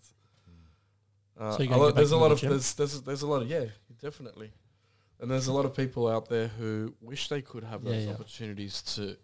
uh, 1.39 1.57
So 1.57 1.63
you're 1.63 1.73
a 1.73 1.77
lot- 1.77 1.95
there's 1.95 2.11
a 2.11 2.17
lot 2.17 2.27
the 2.29 2.33
of 2.35 2.41
there's, 2.41 2.73
there's 2.75 3.01
there's 3.01 3.21
a 3.21 3.27
lot 3.27 3.41
of 3.41 3.49
yeah 3.49 3.65
definitely. 4.01 4.51
And 5.21 5.29
there's 5.29 5.47
a 5.47 5.53
lot 5.53 5.65
of 5.65 5.75
people 5.75 6.07
out 6.07 6.29
there 6.29 6.47
who 6.47 6.95
wish 6.99 7.29
they 7.29 7.41
could 7.43 7.63
have 7.63 7.83
those 7.83 8.05
yeah. 8.05 8.11
opportunities 8.11 8.81
to 8.95 9.17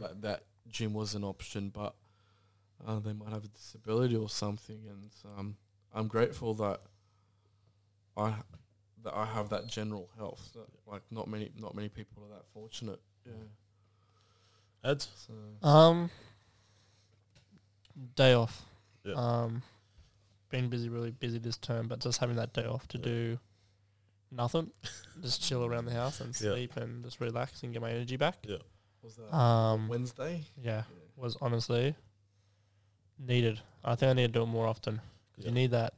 that, 0.00 0.20
that 0.20 0.42
gym 0.68 0.92
was 0.92 1.14
an 1.14 1.24
option, 1.24 1.70
but 1.70 1.94
uh, 2.86 2.98
they 2.98 3.14
might 3.14 3.30
have 3.30 3.44
a 3.44 3.48
disability 3.48 4.14
or 4.14 4.28
something. 4.28 4.80
And 4.88 5.10
um, 5.38 5.56
I'm 5.94 6.06
grateful 6.06 6.54
that 6.54 6.80
I 8.16 8.34
that 9.04 9.14
I 9.14 9.24
have 9.24 9.48
that 9.48 9.66
general 9.66 10.10
health. 10.16 10.50
That, 10.54 10.66
like 10.86 11.02
not 11.10 11.28
many 11.28 11.50
not 11.58 11.74
many 11.74 11.88
people 11.88 12.24
are 12.24 12.36
that 12.36 12.44
fortunate. 12.52 13.00
Yeah. 13.24 14.90
ads. 14.90 15.08
So 15.26 15.66
Um, 15.66 16.10
day 18.16 18.34
off. 18.34 18.62
Yeah. 19.04 19.14
Um, 19.14 19.62
been 20.50 20.68
busy, 20.68 20.88
really 20.88 21.10
busy 21.10 21.38
this 21.38 21.56
term, 21.56 21.88
but 21.88 22.00
just 22.00 22.18
having 22.18 22.36
that 22.36 22.52
day 22.52 22.66
off 22.66 22.86
to 22.88 22.98
Yeah. 22.98 23.04
do 23.04 23.38
nothing, 24.32 24.70
just 25.22 25.42
chill 25.42 25.64
around 25.64 25.84
the 25.84 25.92
house 25.92 26.20
and 26.20 26.28
Yeah. 26.40 26.52
sleep 26.52 26.76
and 26.76 27.04
just 27.04 27.20
relax 27.20 27.62
and 27.62 27.72
get 27.72 27.82
my 27.82 27.90
energy 27.90 28.16
back. 28.16 28.38
Yeah, 28.48 28.56
was 29.02 29.16
that 29.16 29.34
Um, 29.34 29.88
Wednesday? 29.88 30.44
yeah, 30.60 30.84
was 31.16 31.36
honestly 31.40 31.94
needed. 33.18 33.60
I 33.84 33.94
think 33.94 34.10
I 34.10 34.12
need 34.14 34.26
to 34.28 34.32
do 34.32 34.42
it 34.42 34.46
more 34.46 34.66
often 34.66 35.00
because 35.30 35.44
Yeah. 35.44 35.50
you 35.50 35.54
need 35.54 35.70
that. 35.72 35.94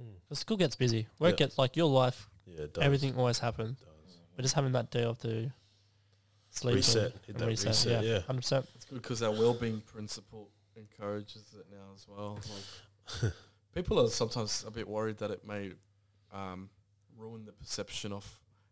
Mm. 0.00 0.14
The 0.28 0.36
school 0.36 0.56
gets 0.56 0.76
busy. 0.76 1.06
Work 1.18 1.32
Yeah. 1.32 1.46
gets 1.46 1.58
like 1.58 1.76
your 1.76 1.88
life. 1.88 2.28
Yeah, 2.46 2.62
it 2.62 2.74
does. 2.74 2.84
Everything 2.84 3.16
always 3.16 3.38
happens, 3.40 3.80
does. 3.80 3.88
but 4.36 4.42
just 4.42 4.54
having 4.54 4.72
that 4.72 4.90
day 4.90 5.04
off 5.04 5.18
to 5.20 5.52
sleep 6.50 6.76
Reset. 6.76 7.12
and, 7.12 7.20
Hit 7.20 7.28
and 7.28 7.38
that 7.40 7.46
reset. 7.46 7.66
reset, 7.68 8.04
Yeah, 8.04 8.10
yeah. 8.14 8.20
hundred 8.20 8.40
percent. 8.42 8.68
It's 8.74 8.84
good 8.84 9.02
because 9.02 9.22
our 9.22 9.32
well-being 9.32 9.80
principle 9.82 10.50
encourages 10.76 11.54
it 11.54 11.66
now 11.70 11.92
as 11.94 12.06
well. 12.08 12.38
Like 13.22 13.32
people 13.74 14.00
are 14.00 14.08
sometimes 14.08 14.64
a 14.64 14.70
bit 14.70 14.88
worried 14.88 15.18
that 15.18 15.30
it 15.30 15.44
may 15.44 15.72
um, 16.32 16.70
ruin 17.18 17.44
the 17.44 17.52
perception 17.52 18.12
of 18.12 18.26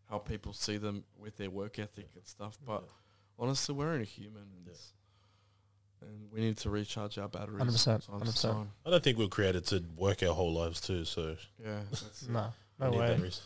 how 0.09 0.17
people 0.19 0.53
see 0.53 0.77
them 0.77 1.03
with 1.19 1.37
their 1.37 1.49
work 1.49 1.79
ethic 1.79 2.07
and 2.15 2.25
stuff. 2.25 2.57
But 2.65 2.83
honestly, 3.37 3.75
we're 3.75 3.91
only 3.93 4.05
human, 4.05 4.43
and, 4.65 4.75
and 6.09 6.31
we 6.31 6.39
need 6.41 6.57
to 6.57 6.69
recharge 6.69 7.17
our 7.17 7.27
batteries. 7.27 7.61
100%, 7.63 8.03
from 8.05 8.19
time 8.19 8.27
to 8.27 8.33
100%. 8.33 8.41
time. 8.41 8.71
I 8.85 8.89
don't 8.89 9.03
think 9.03 9.17
we 9.17 9.25
are 9.25 9.29
created 9.29 9.65
to 9.67 9.83
work 9.97 10.23
our 10.23 10.33
whole 10.33 10.53
lives 10.53 10.79
too. 10.81 11.03
So 11.05 11.35
Yeah. 11.63 11.81
No, 12.29 12.53
no 12.79 12.91
way. 12.91 12.97
batteries. 13.09 13.41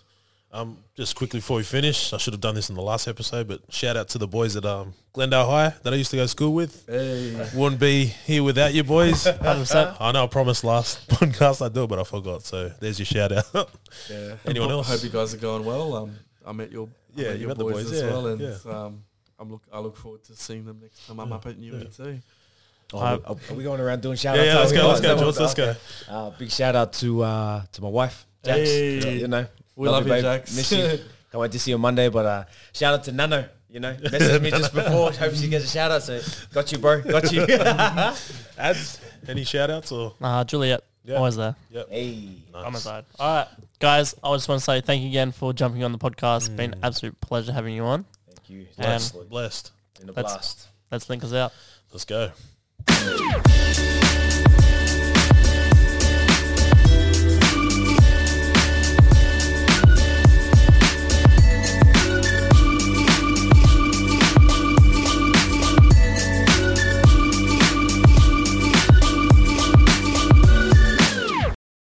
Um, 0.53 0.79
just 0.95 1.15
quickly 1.15 1.39
before 1.39 1.57
we 1.57 1.63
finish, 1.63 2.11
I 2.11 2.17
should 2.17 2.33
have 2.33 2.41
done 2.41 2.55
this 2.55 2.69
in 2.69 2.75
the 2.75 2.81
last 2.81 3.07
episode, 3.07 3.47
but 3.47 3.61
shout 3.69 3.95
out 3.95 4.09
to 4.09 4.17
the 4.17 4.27
boys 4.27 4.57
at 4.57 4.65
um, 4.65 4.93
Glendale 5.13 5.49
High 5.49 5.73
that 5.83 5.93
I 5.93 5.95
used 5.95 6.11
to 6.11 6.17
go 6.17 6.23
to 6.23 6.27
school 6.27 6.53
with. 6.53 6.85
Hey, 6.87 7.49
Wouldn't 7.55 7.79
be 7.79 8.05
here 8.05 8.43
without 8.43 8.73
you 8.73 8.83
boys. 8.83 9.23
100%. 9.23 9.95
I 10.01 10.11
know 10.11 10.25
I 10.25 10.27
promised 10.27 10.65
last 10.65 11.07
podcast 11.09 11.65
I'd 11.65 11.73
do 11.73 11.85
it, 11.85 11.87
but 11.87 11.99
I 11.99 12.03
forgot. 12.03 12.43
So 12.43 12.67
there's 12.81 12.99
your 12.99 13.05
shout 13.05 13.31
out. 13.31 13.69
yeah. 14.09 14.35
Anyone 14.45 14.69
I 14.69 14.73
else? 14.73 14.89
hope 14.89 15.03
you 15.03 15.09
guys 15.09 15.33
are 15.33 15.37
going 15.37 15.63
well. 15.63 15.95
Um, 15.95 16.15
I 16.45 16.51
met 16.51 16.69
your 16.69 16.89
Yeah, 17.15 17.27
met 17.29 17.33
you 17.35 17.39
your 17.39 17.47
met 17.47 17.57
the 17.57 17.63
boys, 17.63 17.73
boys, 17.85 17.91
as 17.93 18.01
yeah, 18.01 18.07
well, 18.09 18.27
and 18.27 18.41
yeah. 18.41 18.55
um, 18.65 19.03
I'm 19.39 19.49
look 19.51 19.63
I 19.71 19.79
look 19.79 19.95
forward 19.95 20.23
to 20.25 20.35
seeing 20.35 20.65
them 20.65 20.79
next 20.81 21.07
time 21.07 21.19
I'm 21.21 21.29
Yeah, 21.29 21.35
up 21.35 21.45
at 21.47 21.57
Uni 21.57 21.77
yeah. 21.77 22.05
too. 22.05 22.19
Oh, 22.93 22.99
are, 22.99 23.19
are 23.25 23.55
we 23.55 23.63
going 23.63 23.79
around 23.79 24.01
doing 24.01 24.17
shout 24.17 24.35
yeah, 24.35 24.41
outs? 24.41 24.49
yeah, 24.53 24.59
let's 24.59 24.71
go, 24.73 24.87
let's 24.89 24.99
go, 25.01 25.11
is 25.13 25.17
that 25.17 25.23
Jules, 25.23 25.39
let's 25.39 25.53
go. 25.53 25.75
Uh, 26.13 26.29
big 26.31 26.51
shout 26.51 26.75
out 26.75 26.91
to 26.93 27.21
uh, 27.23 27.63
to 27.71 27.81
my 27.81 27.87
wife, 27.87 28.25
Jax. 28.43 28.57
Hey. 28.59 29.19
You 29.19 29.27
know, 29.29 29.45
We 29.75 29.87
love 29.89 30.05
you, 30.07 30.13
babe. 30.13 30.23
Jax. 30.23 30.55
Miss 30.55 30.71
you. 30.71 30.77
Can't 31.31 31.41
wait 31.41 31.51
to 31.53 31.59
see 31.59 31.71
you 31.71 31.75
on 31.75 31.81
Monday. 31.81 32.09
But 32.09 32.25
uh, 32.25 32.43
shout 32.73 32.93
out 32.93 33.03
to 33.05 33.11
Nano. 33.11 33.45
You 33.69 33.79
know, 33.79 33.93
messaged 34.03 34.41
me 34.41 34.49
just 34.51 34.73
before. 34.73 35.11
Hope 35.13 35.33
she 35.33 35.47
gets 35.47 35.65
a 35.65 35.67
shout 35.67 35.91
out. 35.91 36.03
So 36.03 36.19
got 36.53 36.71
you, 36.71 36.77
bro. 36.77 37.01
Got 37.01 37.31
you. 37.31 37.43
Ads? 38.57 38.99
Any 39.27 39.43
shout 39.45 39.69
outs 39.69 39.91
or? 39.93 40.13
Uh, 40.21 40.43
Juliet, 40.43 40.81
Yeah. 41.05 41.15
always 41.15 41.37
there. 41.37 41.55
Yep. 41.69 41.87
hey. 41.89 42.29
On 42.53 42.63
my 42.63 42.69
Nice. 42.71 42.81
side. 42.83 43.05
All 43.17 43.35
right, 43.37 43.47
guys. 43.79 44.13
I 44.23 44.33
just 44.35 44.49
want 44.49 44.59
to 44.59 44.65
say 44.65 44.81
thank 44.81 45.01
you 45.03 45.07
again 45.07 45.31
for 45.31 45.53
jumping 45.53 45.83
on 45.83 45.91
the 45.93 45.97
podcast. 45.97 46.49
Mm. 46.49 46.55
been 46.57 46.73
an 46.73 46.79
absolute 46.83 47.19
pleasure 47.21 47.53
having 47.53 47.73
you 47.73 47.83
on. 47.85 48.05
Thank 48.27 48.49
you. 48.49 48.67
And- 48.77 48.85
Blessed. 48.87 49.29
Blessed. 49.29 49.71
In 50.01 50.09
a 50.09 50.11
That's- 50.11 50.33
blast. 50.33 50.67
Let's 50.91 51.09
link 51.09 51.23
us 51.23 51.31
out. 51.33 51.53
Let's 51.93 52.03
go. 52.03 52.31